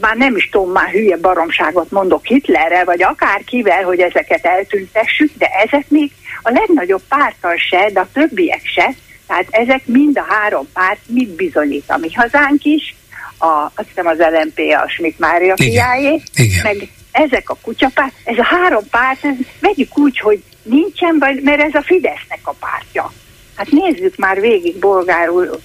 már 0.00 0.16
nem 0.16 0.36
is 0.36 0.48
tudom, 0.48 0.70
már 0.70 0.90
hülye 0.90 1.16
baromságot 1.16 1.90
mondok 1.90 2.24
Hitlerre, 2.24 2.84
vagy 2.84 3.02
akárkivel, 3.02 3.82
hogy 3.82 4.00
ezeket 4.00 4.46
eltüntessük, 4.46 5.30
de 5.38 5.46
ezek 5.46 5.88
még 5.88 6.12
a 6.42 6.50
legnagyobb 6.50 7.02
pártal 7.08 7.56
se, 7.56 7.90
de 7.92 8.00
a 8.00 8.08
többiek 8.12 8.62
se, 8.64 8.94
tehát 9.26 9.46
ezek 9.50 9.86
mind 9.86 10.18
a 10.18 10.26
három 10.28 10.68
párt 10.72 11.00
mit 11.06 11.28
bizonyít? 11.28 11.84
A 11.86 11.96
mi 11.96 12.12
hazánk 12.12 12.64
is, 12.64 12.94
a, 13.38 13.70
azt 13.74 13.88
hiszem 13.88 14.06
az 14.06 14.18
LMP 14.18 14.58
a 14.58 14.88
Schmidt 14.88 15.18
Mária 15.18 15.56
fiáé, 15.56 16.22
meg 16.62 16.88
ezek 17.12 17.50
a 17.50 17.56
kutyapárt, 17.62 18.12
ez 18.24 18.38
a 18.38 18.44
három 18.44 18.84
párt, 18.90 19.24
ez, 19.24 19.34
vegyük 19.60 19.98
úgy, 19.98 20.18
hogy 20.18 20.42
nincsen, 20.62 21.14
mert 21.42 21.60
ez 21.60 21.74
a 21.74 21.82
Fidesznek 21.82 22.40
a 22.42 22.52
pártja. 22.52 23.12
Hát 23.62 23.70
nézzük 23.70 24.16
már 24.16 24.40
végig 24.40 24.78
bolgárul, 24.78 25.60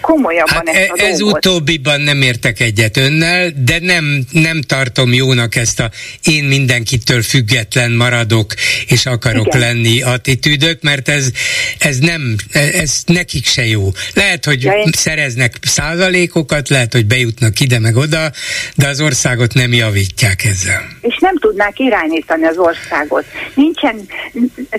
komolyabban 0.00 0.54
hát 0.66 0.68
ezt 0.68 0.90
a 0.90 0.94
e- 0.96 1.04
Ez 1.06 1.18
dolgot. 1.18 1.46
utóbbiban 1.46 2.00
nem 2.00 2.22
értek 2.22 2.60
egyet 2.60 2.96
önnel, 2.96 3.50
de 3.64 3.78
nem, 3.80 4.24
nem 4.30 4.60
tartom 4.62 5.12
jónak 5.12 5.56
ezt 5.56 5.80
a 5.80 5.90
én 6.24 6.44
mindenkitől 6.44 7.22
független 7.22 7.90
maradok 7.92 8.54
és 8.86 9.06
akarok 9.06 9.46
Igen. 9.46 9.60
lenni 9.60 10.02
attitűdöt, 10.02 10.82
mert 10.82 11.08
ez, 11.08 11.30
ez 11.78 11.98
nem, 11.98 12.36
ez 12.52 13.02
nekik 13.06 13.46
se 13.46 13.66
jó. 13.66 13.88
Lehet, 14.14 14.44
hogy 14.44 14.62
Ja, 14.62 14.72
én- 14.72 14.90
szereznek 14.92 15.54
százalékokat, 15.62 16.68
lehet, 16.68 16.92
hogy 16.92 17.06
bejutnak 17.06 17.60
ide 17.60 17.78
meg 17.78 17.96
oda, 17.96 18.30
de 18.74 18.86
az 18.88 19.00
országot 19.00 19.54
nem 19.54 19.72
javítják 19.72 20.44
ezzel. 20.44 20.82
és 21.00 21.16
nem 21.20 21.38
tudnák 21.38 21.78
irányítani 21.78 22.44
az 22.44 22.56
országot. 22.58 23.24
Nincsen, 23.54 24.06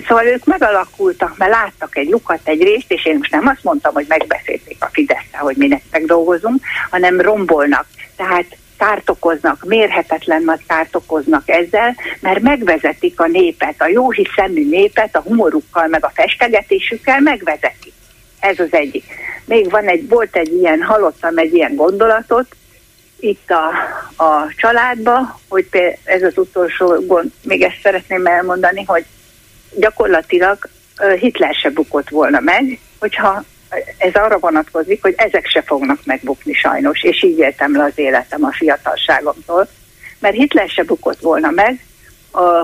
szóval 0.08 0.26
ők 0.26 0.44
megalakultak, 0.44 1.36
mert 1.36 1.50
láttak 1.50 1.96
egy 1.96 2.08
lyukat, 2.08 2.40
egy 2.48 2.62
részt, 2.62 2.92
és 2.92 3.06
én 3.06 3.16
most 3.16 3.30
nem 3.30 3.46
azt 3.46 3.64
mondtam, 3.64 3.94
hogy 3.94 4.06
megbeszélték 4.08 4.76
a 4.80 4.88
fidesz 4.92 5.22
hogy 5.42 5.56
mi 5.56 5.66
nektek 5.66 6.04
dolgozunk, 6.04 6.62
hanem 6.90 7.20
rombolnak. 7.20 7.86
Tehát 8.16 8.56
kárt 8.78 9.10
okoznak, 9.10 9.64
mérhetetlen 9.64 10.42
nagy 10.42 10.60
kárt 10.66 10.96
okoznak 10.96 11.48
ezzel, 11.48 11.96
mert 12.20 12.40
megvezetik 12.40 13.20
a 13.20 13.26
népet, 13.26 13.74
a 13.78 13.88
jó 13.88 14.10
hiszemű 14.10 14.68
népet, 14.68 15.16
a 15.16 15.20
humorukkal, 15.20 15.86
meg 15.86 16.04
a 16.04 16.12
festegetésükkel 16.14 17.20
megvezetik. 17.20 17.92
Ez 18.40 18.58
az 18.58 18.72
egyik. 18.72 19.04
Még 19.44 19.70
van 19.70 19.86
egy, 19.86 20.08
volt 20.08 20.36
egy 20.36 20.52
ilyen, 20.52 20.82
hallottam 20.82 21.38
egy 21.38 21.54
ilyen 21.54 21.74
gondolatot, 21.74 22.46
itt 23.20 23.50
a, 23.50 23.68
a 24.24 24.52
családba, 24.56 25.40
hogy 25.48 25.66
ez 26.04 26.22
az 26.22 26.38
utolsó 26.38 27.06
gond, 27.06 27.30
még 27.42 27.62
ezt 27.62 27.80
szeretném 27.82 28.26
elmondani, 28.26 28.84
hogy 28.84 29.04
gyakorlatilag 29.76 30.68
Hitler 31.18 31.54
se 31.54 31.70
bukott 31.70 32.08
volna 32.08 32.40
meg, 32.40 32.78
hogyha 32.98 33.44
ez 33.98 34.14
arra 34.14 34.38
vonatkozik, 34.38 35.02
hogy 35.02 35.14
ezek 35.16 35.46
se 35.46 35.62
fognak 35.62 35.98
megbukni 36.04 36.52
sajnos, 36.52 37.02
és 37.02 37.22
így 37.22 37.38
éltem 37.38 37.76
le 37.76 37.84
az 37.84 37.92
életem 37.94 38.44
a 38.44 38.52
fiatalságomtól, 38.52 39.68
mert 40.18 40.34
Hitler 40.34 40.68
se 40.68 40.82
bukott 40.82 41.20
volna 41.20 41.50
meg, 41.50 41.80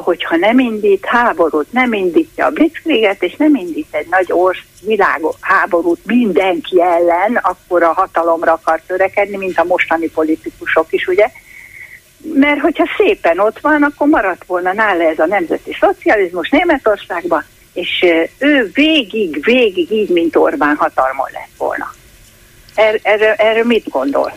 hogyha 0.02 0.36
nem 0.36 0.58
indít 0.58 1.04
háborút, 1.04 1.72
nem 1.72 1.92
indítja 1.92 2.46
a 2.46 2.50
Blitzkrieget, 2.50 3.22
és 3.22 3.36
nem 3.36 3.54
indít 3.54 3.94
egy 3.94 4.06
nagy 4.10 4.32
orsz 4.32 4.58
világ 4.80 5.20
háborút 5.40 6.00
mindenki 6.04 6.82
ellen, 6.82 7.36
akkor 7.36 7.82
a 7.82 7.92
hatalomra 7.92 8.52
akar 8.52 8.80
törekedni, 8.86 9.36
mint 9.36 9.58
a 9.58 9.64
mostani 9.64 10.08
politikusok 10.08 10.86
is, 10.90 11.06
ugye? 11.06 11.30
Mert 12.34 12.60
hogyha 12.60 12.84
szépen 12.96 13.38
ott 13.38 13.58
van, 13.60 13.82
akkor 13.82 14.08
maradt 14.08 14.44
volna 14.46 14.72
nála 14.72 15.02
ez 15.02 15.18
a 15.18 15.26
nemzeti 15.26 15.76
szocializmus 15.80 16.48
Németországban, 16.48 17.44
és 17.78 18.04
ő 18.38 18.70
végig, 18.74 19.44
végig 19.44 19.90
így, 19.90 20.08
mint 20.08 20.36
Orbán 20.36 20.76
hatalmon 20.76 21.28
lett 21.32 21.50
volna. 21.56 21.94
Er, 22.74 23.00
erről, 23.02 23.32
erről 23.32 23.64
mit 23.64 23.88
gondol? 23.88 24.32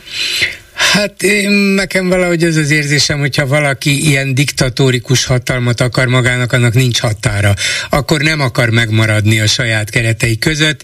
Hát 0.91 1.23
én- 1.23 1.51
nekem 1.51 2.07
valahogy 2.09 2.43
ez 2.43 2.55
az 2.55 2.71
érzésem, 2.71 3.19
hogyha 3.19 3.47
valaki 3.47 4.07
ilyen 4.07 4.33
diktatórikus 4.33 5.25
hatalmat 5.25 5.81
akar 5.81 6.07
magának, 6.07 6.51
annak 6.53 6.73
nincs 6.73 6.99
határa. 6.99 7.53
Akkor 7.89 8.21
nem 8.21 8.39
akar 8.39 8.69
megmaradni 8.69 9.39
a 9.39 9.47
saját 9.47 9.89
keretei 9.89 10.37
között, 10.37 10.83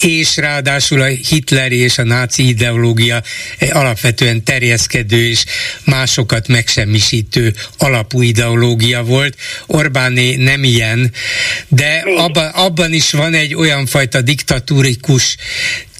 és 0.00 0.36
ráadásul 0.36 1.00
a 1.00 1.06
hitleri 1.06 1.76
és 1.76 1.98
a 1.98 2.04
náci 2.04 2.48
ideológia 2.48 3.22
egy 3.58 3.70
alapvetően 3.70 4.44
terjeszkedő 4.44 5.28
és 5.28 5.44
másokat 5.84 6.48
megsemmisítő 6.48 7.54
alapú 7.78 8.22
ideológia 8.22 9.02
volt. 9.02 9.36
Orbáné 9.66 10.34
nem 10.34 10.64
ilyen, 10.64 11.12
de 11.68 12.04
abban, 12.16 12.48
abban 12.48 12.92
is 12.92 13.12
van 13.12 13.34
egy 13.34 13.54
olyan 13.54 13.86
fajta 13.86 14.20
diktatórikus 14.20 15.36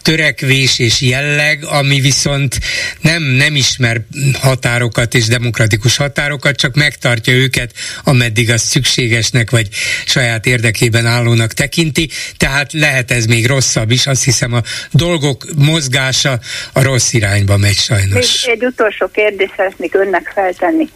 törekvés 0.03 0.79
és 0.79 1.01
jelleg, 1.01 1.65
ami 1.65 2.01
viszont 2.01 2.59
nem, 3.01 3.23
nem 3.23 3.55
ismer 3.55 4.01
határokat 4.41 5.15
és 5.15 5.27
demokratikus 5.27 5.97
határokat, 5.97 6.57
csak 6.57 6.75
megtartja 6.75 7.33
őket, 7.33 7.73
ameddig 8.05 8.51
az 8.51 8.61
szükségesnek 8.61 9.51
vagy 9.51 9.69
saját 10.07 10.47
érdekében 10.47 11.07
állónak 11.07 11.53
tekinti, 11.53 12.09
tehát 12.37 12.73
lehet 12.73 13.11
ez 13.11 13.25
még 13.25 13.47
rosszabb 13.47 13.91
is, 13.91 14.07
azt 14.07 14.25
hiszem 14.25 14.53
a 14.53 14.63
dolgok 14.91 15.45
mozgása 15.57 16.39
a 16.73 16.83
rossz 16.83 17.13
irányba 17.13 17.57
megy 17.57 17.69
Még 17.69 17.79
sajnos. 17.79 18.43
egy 18.43 18.65
utolsó 18.65 19.07
kérdést 19.07 19.53
szeretnék 19.57 19.95
önnek 19.95 20.31
feltenni. 20.35 20.89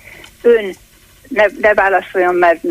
Ön 0.43 0.75
ne, 1.33 1.45
ne 1.61 1.75
válaszoljon, 1.75 2.35
mert 2.35 2.65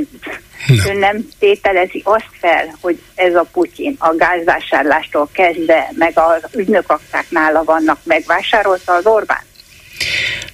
ön 0.87 0.97
nem 0.97 1.27
tételezi 1.39 2.01
azt 2.05 2.29
fel, 2.39 2.75
hogy 2.81 3.01
ez 3.15 3.35
a 3.35 3.45
Putyin 3.51 3.95
a 3.99 4.15
gázvásárlástól 4.15 5.29
kezdve, 5.31 5.91
meg 5.95 6.11
az 6.15 6.43
ügynökakták 6.55 7.25
nála 7.29 7.63
vannak, 7.63 7.99
megvásárolta 8.03 8.93
az 8.93 9.05
Orbán? 9.05 9.49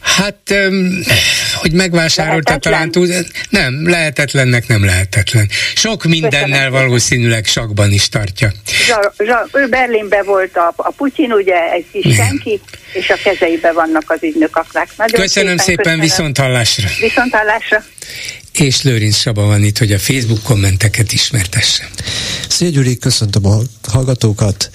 Hát, 0.01 0.53
hogy 1.55 1.71
megvásárolta 1.71 2.57
talán 2.57 2.91
túl, 2.91 3.07
nem, 3.49 3.89
lehetetlennek 3.89 4.67
nem 4.67 4.85
lehetetlen. 4.85 5.49
Sok 5.75 6.03
mindennel 6.03 6.69
valószínűleg 6.69 7.45
sakban 7.45 7.91
is 7.91 8.09
tartja. 8.09 8.51
Zsa, 8.85 9.13
zsa, 9.17 9.47
ő 9.53 9.67
Berlinbe 9.67 10.23
volt 10.23 10.57
a, 10.57 10.73
a 10.75 10.91
Putyin, 10.91 11.31
ugye 11.31 11.71
egy 11.71 11.85
kis 11.91 12.15
senki, 12.15 12.61
és 12.93 13.09
a 13.09 13.15
kezeibe 13.23 13.71
vannak 13.71 14.03
az 14.07 14.17
ügynökakták. 14.21 14.89
Nagyon 14.97 15.21
Köszönöm 15.21 15.57
szépen, 15.57 15.75
köszönöm. 15.83 15.99
viszont 15.99 16.37
hallásra. 16.37 16.87
Viszont 16.99 17.33
hallásra. 17.33 17.83
És 18.51 18.81
Lőrinc 18.81 19.15
Saba 19.15 19.45
van 19.45 19.63
itt, 19.63 19.77
hogy 19.77 19.91
a 19.91 19.99
Facebook 19.99 20.43
kommenteket 20.43 21.11
ismertesse. 21.11 21.89
Szia 22.49 22.69
Gyuri, 22.69 22.97
köszöntöm 22.97 23.45
a 23.45 23.59
hallgatókat. 23.87 24.69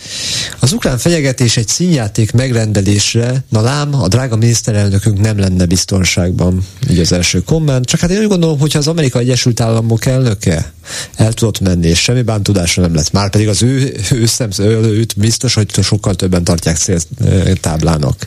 Az 0.59 0.73
ukrán 0.73 0.99
fenyegetés 0.99 1.57
egy 1.57 1.69
színjáték 1.69 2.33
megrendelésre, 2.33 3.45
na 3.49 3.61
lám, 3.61 3.95
a 3.95 4.09
drága 4.09 4.37
miniszterelnökünk 4.37 5.21
nem 5.21 5.39
lenne 5.39 5.67
biztonságban. 5.67 6.67
Így 6.91 6.99
az 6.99 7.13
első 7.13 7.43
komment. 7.43 7.87
Csak 7.87 8.01
hát 8.01 8.11
én 8.11 8.19
úgy 8.19 8.29
gondolom, 8.29 8.59
hogyha 8.59 8.79
az 8.79 8.89
Amerika 8.89 9.19
Egyesült 9.19 9.61
Államok 9.61 10.07
elnöke 10.07 10.73
el 11.17 11.33
tudott 11.33 11.61
menni, 11.61 11.89
és 11.89 11.99
semmi 12.01 12.23
bántudása 12.23 12.81
nem 12.81 12.95
lett. 12.95 13.13
Már 13.13 13.31
pedig 13.31 13.49
az 13.49 13.63
ő, 13.63 14.01
ő 14.11 14.27
szemsz, 14.27 14.59
őt 14.59 15.15
biztos, 15.17 15.55
hogy 15.55 15.83
sokkal 15.83 16.15
többen 16.15 16.45
tartják 16.45 16.77
céltáblának. 16.77 18.27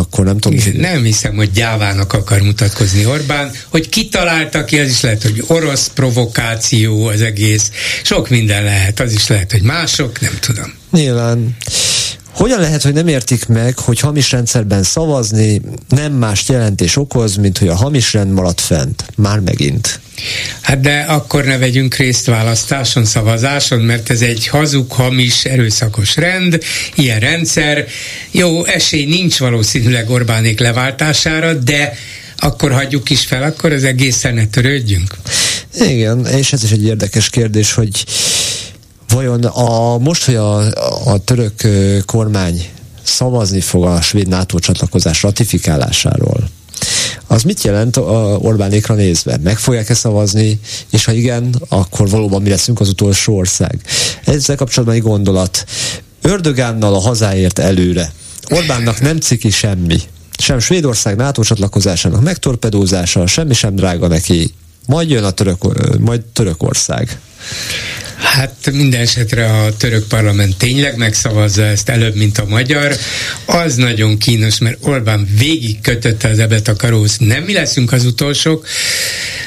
Akkor 0.00 0.24
nem 0.24 0.38
tudom. 0.38 0.58
Nem 0.72 1.02
hiszem, 1.02 1.34
hogy 1.34 1.50
gyávának 1.50 2.12
akar 2.12 2.40
mutatkozni 2.40 3.06
Orbán, 3.06 3.50
hogy 3.68 3.88
kitalálta 3.88 4.64
ki, 4.64 4.78
az 4.78 4.88
is 4.88 5.00
lehet, 5.00 5.22
hogy 5.22 5.44
orosz 5.46 5.90
provokáció 5.94 7.06
az 7.06 7.20
egész. 7.20 7.70
Sok 8.02 8.28
minden 8.28 8.64
lehet, 8.64 9.00
az 9.00 9.12
is 9.12 9.26
lehet, 9.26 9.50
hogy 9.50 9.62
mások, 9.62 10.20
nem 10.20 10.38
tudom. 10.40 10.74
Nyilván. 10.90 11.56
Hogyan 12.32 12.60
lehet, 12.60 12.82
hogy 12.82 12.92
nem 12.92 13.08
értik 13.08 13.46
meg, 13.46 13.78
hogy 13.78 14.00
hamis 14.00 14.30
rendszerben 14.30 14.82
szavazni 14.82 15.60
nem 15.88 16.12
más 16.12 16.48
jelentés 16.48 16.96
okoz, 16.96 17.36
mint 17.36 17.58
hogy 17.58 17.68
a 17.68 17.74
hamis 17.74 18.12
rend 18.12 18.32
maradt 18.32 18.60
fent? 18.60 19.04
Már 19.16 19.38
megint. 19.38 20.00
Hát 20.60 20.80
de 20.80 20.98
akkor 20.98 21.44
ne 21.44 21.58
vegyünk 21.58 21.94
részt 21.94 22.26
választáson, 22.26 23.04
szavazáson, 23.04 23.80
mert 23.80 24.10
ez 24.10 24.20
egy 24.20 24.46
hazug, 24.46 24.92
hamis, 24.92 25.44
erőszakos 25.44 26.16
rend, 26.16 26.58
ilyen 26.94 27.20
rendszer. 27.20 27.86
Jó, 28.30 28.64
esély 28.64 29.04
nincs 29.04 29.38
valószínűleg 29.38 30.10
Orbánék 30.10 30.60
leváltására, 30.60 31.54
de 31.54 31.96
akkor 32.36 32.72
hagyjuk 32.72 33.10
is 33.10 33.26
fel, 33.26 33.42
akkor 33.42 33.72
az 33.72 33.84
egészen 33.84 34.34
ne 34.34 34.46
törődjünk. 34.46 35.14
Igen, 35.80 36.26
és 36.26 36.52
ez 36.52 36.64
is 36.64 36.70
egy 36.70 36.84
érdekes 36.84 37.30
kérdés, 37.30 37.72
hogy 37.72 38.04
vajon 39.10 39.44
a, 39.44 39.98
most, 39.98 40.24
hogy 40.24 40.34
a, 40.34 40.56
a 41.12 41.18
török 41.24 41.68
kormány 42.06 42.68
szavazni 43.02 43.60
fog 43.60 43.84
a 43.84 44.00
svéd 44.00 44.28
NATO 44.28 44.58
csatlakozás 44.58 45.22
ratifikálásáról, 45.22 46.48
az 47.26 47.42
mit 47.42 47.62
jelent 47.62 47.96
Orbánékra 48.38 48.94
nézve? 48.94 49.38
Meg 49.42 49.58
fogják-e 49.58 49.94
szavazni, 49.94 50.60
és 50.90 51.04
ha 51.04 51.12
igen, 51.12 51.54
akkor 51.68 52.08
valóban 52.08 52.42
mi 52.42 52.48
leszünk 52.48 52.80
az 52.80 52.88
utolsó 52.88 53.36
ország? 53.36 53.80
Ezzel 54.24 54.56
kapcsolatban 54.56 54.96
egy 54.96 55.02
gondolat. 55.02 55.64
Ördögánnal 56.22 56.94
a 56.94 57.00
hazáért 57.00 57.58
előre. 57.58 58.12
Orbánnak 58.48 59.00
nem 59.00 59.18
ciki 59.18 59.50
semmi. 59.50 59.98
Sem 60.38 60.58
Svédország 60.58 61.16
NATO 61.16 61.42
csatlakozásának 61.42 62.22
megtorpedózása, 62.22 63.26
semmi 63.26 63.54
sem 63.54 63.74
drága 63.74 64.06
neki. 64.06 64.54
Majd 64.86 65.10
jön 65.10 65.24
a 65.24 65.30
török, 65.30 65.98
majd 65.98 66.20
Törökország. 66.20 67.20
Hát 68.22 68.70
minden 68.72 69.00
esetre 69.00 69.46
a 69.46 69.76
török 69.76 70.06
parlament 70.06 70.56
tényleg 70.56 70.96
megszavazza 70.96 71.62
ezt 71.62 71.88
előbb, 71.88 72.14
mint 72.14 72.38
a 72.38 72.44
magyar. 72.44 72.96
Az 73.44 73.74
nagyon 73.74 74.18
kínos, 74.18 74.58
mert 74.58 74.76
Orbán 74.80 75.28
végig 75.38 75.80
kötötte 75.80 76.28
az 76.28 76.38
ebet 76.38 76.68
a 76.68 76.76
karóhoz. 76.76 77.16
Nem 77.18 77.42
mi 77.42 77.52
leszünk 77.52 77.92
az 77.92 78.04
utolsók, 78.04 78.66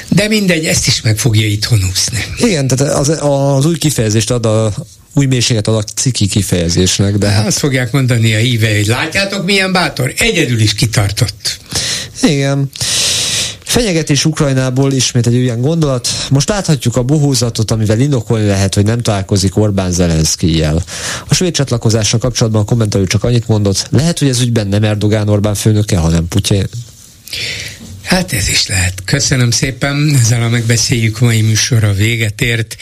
de 0.08 0.28
mindegy, 0.28 0.64
ezt 0.64 0.86
is 0.86 1.00
meg 1.00 1.18
fogja 1.18 1.46
itthon 1.46 1.84
úszni. 1.90 2.24
Igen, 2.36 2.66
tehát 2.66 2.94
az, 2.94 3.08
az 3.08 3.66
új 3.66 3.78
kifejezést 3.78 4.30
ad 4.30 4.46
a 4.46 4.74
új 5.14 5.26
mélységet 5.26 5.68
ad 5.68 5.74
a 5.74 5.82
ciki 5.82 6.26
kifejezésnek, 6.26 7.18
de 7.18 7.28
hát... 7.28 7.46
Azt 7.46 7.58
fogják 7.58 7.92
mondani 7.92 8.34
a 8.34 8.38
hívei, 8.38 8.76
hogy 8.76 8.86
látjátok 8.86 9.44
milyen 9.44 9.72
bátor? 9.72 10.12
Egyedül 10.16 10.60
is 10.60 10.74
kitartott. 10.74 11.58
Igen. 12.22 12.70
Fenyegetés 13.74 14.24
Ukrajnából 14.24 14.92
ismét 14.92 15.26
egy 15.26 15.34
olyan 15.34 15.60
gondolat. 15.60 16.08
Most 16.30 16.48
láthatjuk 16.48 16.96
a 16.96 17.02
bohózatot, 17.02 17.70
amivel 17.70 18.00
indokolni 18.00 18.46
lehet, 18.46 18.74
hogy 18.74 18.84
nem 18.84 19.02
találkozik 19.02 19.56
Orbán 19.56 19.92
Zelenszkijjel. 19.92 20.82
A 21.28 21.34
svéd 21.34 21.52
csatlakozással 21.52 22.20
kapcsolatban 22.20 22.62
a 22.62 22.64
kommentelő 22.64 23.06
csak 23.06 23.24
annyit 23.24 23.48
mondott, 23.48 23.86
lehet, 23.90 24.18
hogy 24.18 24.28
ez 24.28 24.40
ügyben 24.40 24.66
nem 24.66 24.84
Erdogán 24.84 25.28
Orbán 25.28 25.54
főnöke, 25.54 25.96
hanem 25.96 26.28
Putyin. 26.28 26.66
Hát 28.02 28.32
ez 28.32 28.48
is 28.48 28.66
lehet. 28.66 28.94
Köszönöm 29.04 29.50
szépen, 29.50 30.16
ezzel 30.20 30.42
a 30.42 30.48
megbeszéljük 30.48 31.20
mai 31.20 31.40
műsora 31.40 31.92
véget 31.92 32.40
ért. 32.40 32.76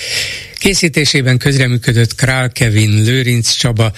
Készítésében 0.59 1.39
közreműködött 1.39 2.15
Král 2.15 2.51
Kevin, 2.51 3.03
Lőrinc 3.03 3.51
Csaba, 3.51 3.93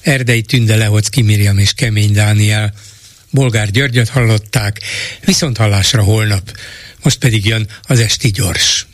Erdei 0.00 0.42
Tünde 0.42 0.76
Lehocki 0.76 1.22
Miriam 1.22 1.58
és 1.58 1.72
Kemény 1.72 2.12
Dániel. 2.12 2.72
Bolgár 3.30 3.70
Györgyöt 3.70 4.08
hallották, 4.08 4.80
viszont 5.24 5.56
hallásra 5.56 6.02
holnap. 6.02 6.50
Most 7.02 7.18
pedig 7.18 7.46
jön 7.46 7.66
az 7.82 8.00
Esti 8.00 8.30
Gyors. 8.30 8.86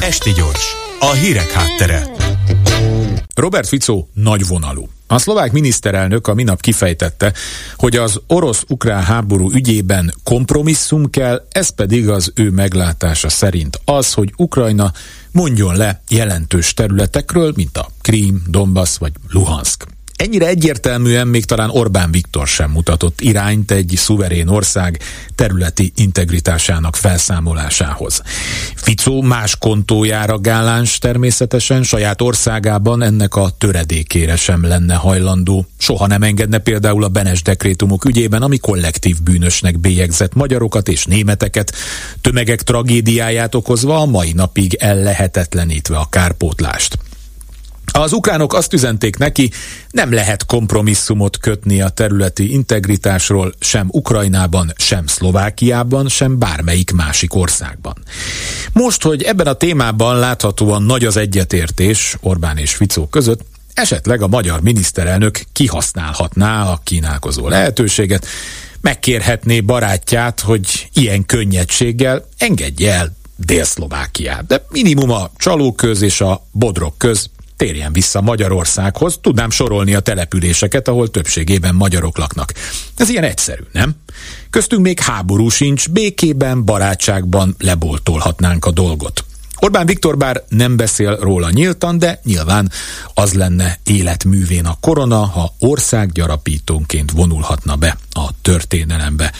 Esti 0.00 0.32
Gyors, 0.32 0.64
a 1.00 1.12
hírek 1.12 1.50
háttere. 1.50 2.06
Robert 3.34 3.68
Fico 3.68 4.06
nagyvonalú. 4.14 4.88
A 5.06 5.18
szlovák 5.18 5.52
miniszterelnök 5.52 6.26
a 6.26 6.34
minap 6.34 6.60
kifejtette, 6.60 7.32
hogy 7.76 7.96
az 7.96 8.20
orosz-ukrán 8.26 9.02
háború 9.02 9.52
ügyében 9.52 10.14
kompromisszum 10.24 11.10
kell, 11.10 11.46
ez 11.52 11.68
pedig 11.68 12.08
az 12.08 12.32
ő 12.34 12.50
meglátása 12.50 13.28
szerint 13.28 13.80
az, 13.84 14.12
hogy 14.12 14.32
Ukrajna 14.36 14.92
mondjon 15.32 15.76
le 15.76 16.02
jelentős 16.08 16.74
területekről, 16.74 17.52
mint 17.56 17.78
a 17.78 17.90
Krím, 18.00 18.42
Donbass 18.46 18.96
vagy 18.96 19.12
Luhansk. 19.28 19.97
Ennyire 20.18 20.46
egyértelműen 20.46 21.26
még 21.26 21.44
talán 21.44 21.70
Orbán 21.70 22.10
Viktor 22.10 22.46
sem 22.46 22.70
mutatott 22.70 23.20
irányt 23.20 23.70
egy 23.70 23.92
szuverén 23.96 24.48
ország 24.48 25.02
területi 25.34 25.92
integritásának 25.96 26.96
felszámolásához. 26.96 28.22
Ficó 28.74 29.22
más 29.22 29.56
kontójára 29.56 30.38
gáláns 30.38 30.98
természetesen 30.98 31.82
saját 31.82 32.20
országában 32.20 33.02
ennek 33.02 33.34
a 33.36 33.50
töredékére 33.58 34.36
sem 34.36 34.66
lenne 34.66 34.94
hajlandó. 34.94 35.66
Soha 35.76 36.06
nem 36.06 36.22
engedne 36.22 36.58
például 36.58 37.04
a 37.04 37.08
Benes 37.08 37.42
dekrétumok 37.42 38.04
ügyében, 38.04 38.42
ami 38.42 38.58
kollektív 38.58 39.22
bűnösnek 39.22 39.78
bélyegzett 39.78 40.34
magyarokat 40.34 40.88
és 40.88 41.04
németeket, 41.04 41.72
tömegek 42.20 42.62
tragédiáját 42.62 43.54
okozva 43.54 43.98
a 43.98 44.06
mai 44.06 44.32
napig 44.32 44.74
ellehetetlenítve 44.74 45.96
a 45.96 46.08
kárpótlást. 46.10 46.98
Az 47.92 48.12
ukránok 48.12 48.54
azt 48.54 48.72
üzenték 48.72 49.16
neki, 49.16 49.50
nem 49.90 50.12
lehet 50.12 50.46
kompromisszumot 50.46 51.38
kötni 51.38 51.80
a 51.80 51.88
területi 51.88 52.52
integritásról 52.52 53.54
sem 53.60 53.88
Ukrajnában, 53.90 54.72
sem 54.76 55.06
Szlovákiában, 55.06 56.08
sem 56.08 56.38
bármelyik 56.38 56.92
másik 56.92 57.34
országban. 57.34 57.94
Most, 58.72 59.02
hogy 59.02 59.22
ebben 59.22 59.46
a 59.46 59.52
témában 59.52 60.18
láthatóan 60.18 60.82
nagy 60.82 61.04
az 61.04 61.16
egyetértés 61.16 62.16
Orbán 62.20 62.56
és 62.56 62.74
Ficó 62.74 63.06
között, 63.06 63.40
esetleg 63.74 64.22
a 64.22 64.28
magyar 64.28 64.60
miniszterelnök 64.60 65.40
kihasználhatná 65.52 66.70
a 66.70 66.80
kínálkozó 66.84 67.48
lehetőséget, 67.48 68.26
megkérhetné 68.80 69.60
barátját, 69.60 70.40
hogy 70.40 70.88
ilyen 70.92 71.26
könnyedséggel 71.26 72.28
engedje 72.38 72.92
el 72.92 73.16
Dél-Szlovákiát. 73.36 74.46
De 74.46 74.64
minimum 74.70 75.10
a 75.10 75.30
csalóköz 75.36 76.02
és 76.02 76.20
a 76.20 76.46
bodrok 76.52 76.98
köz 76.98 77.30
térjen 77.58 77.92
vissza 77.92 78.20
Magyarországhoz, 78.20 79.18
tudnám 79.20 79.50
sorolni 79.50 79.94
a 79.94 80.00
településeket, 80.00 80.88
ahol 80.88 81.10
többségében 81.10 81.74
magyarok 81.74 82.18
laknak. 82.18 82.52
Ez 82.96 83.08
ilyen 83.08 83.24
egyszerű, 83.24 83.62
nem? 83.72 83.94
Köztünk 84.50 84.82
még 84.82 85.00
háború 85.00 85.48
sincs, 85.48 85.88
békében, 85.88 86.64
barátságban 86.64 87.54
leboltolhatnánk 87.58 88.64
a 88.64 88.70
dolgot. 88.70 89.24
Orbán 89.60 89.86
Viktor 89.86 90.16
bár 90.16 90.42
nem 90.48 90.76
beszél 90.76 91.16
róla 91.16 91.50
nyíltan, 91.50 91.98
de 91.98 92.20
nyilván 92.24 92.70
az 93.14 93.32
lenne 93.32 93.78
életművén 93.84 94.66
a 94.66 94.76
korona, 94.80 95.24
ha 95.24 95.54
országgyarapítónként 95.58 97.10
vonulhatna 97.10 97.76
be 97.76 97.98
a 98.12 98.28
történelembe. 98.42 99.32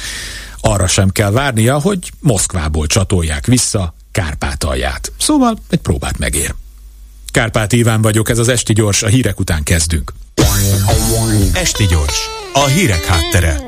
Arra 0.60 0.86
sem 0.86 1.10
kell 1.10 1.30
várnia, 1.30 1.78
hogy 1.78 2.12
Moszkvából 2.20 2.86
csatolják 2.86 3.46
vissza 3.46 3.94
Kárpátalját. 4.12 5.12
Szóval 5.18 5.58
egy 5.70 5.78
próbát 5.78 6.18
megér. 6.18 6.54
Kárpát 7.38 7.72
Iván 7.72 8.02
vagyok, 8.02 8.28
ez 8.28 8.38
az 8.38 8.48
Esti 8.48 8.72
Gyors, 8.72 9.02
a 9.02 9.06
hírek 9.06 9.40
után 9.40 9.62
kezdünk. 9.62 10.12
Esti 11.52 11.86
Gyors, 11.86 12.28
a 12.52 12.64
hírek 12.64 13.04
háttere. 13.04 13.60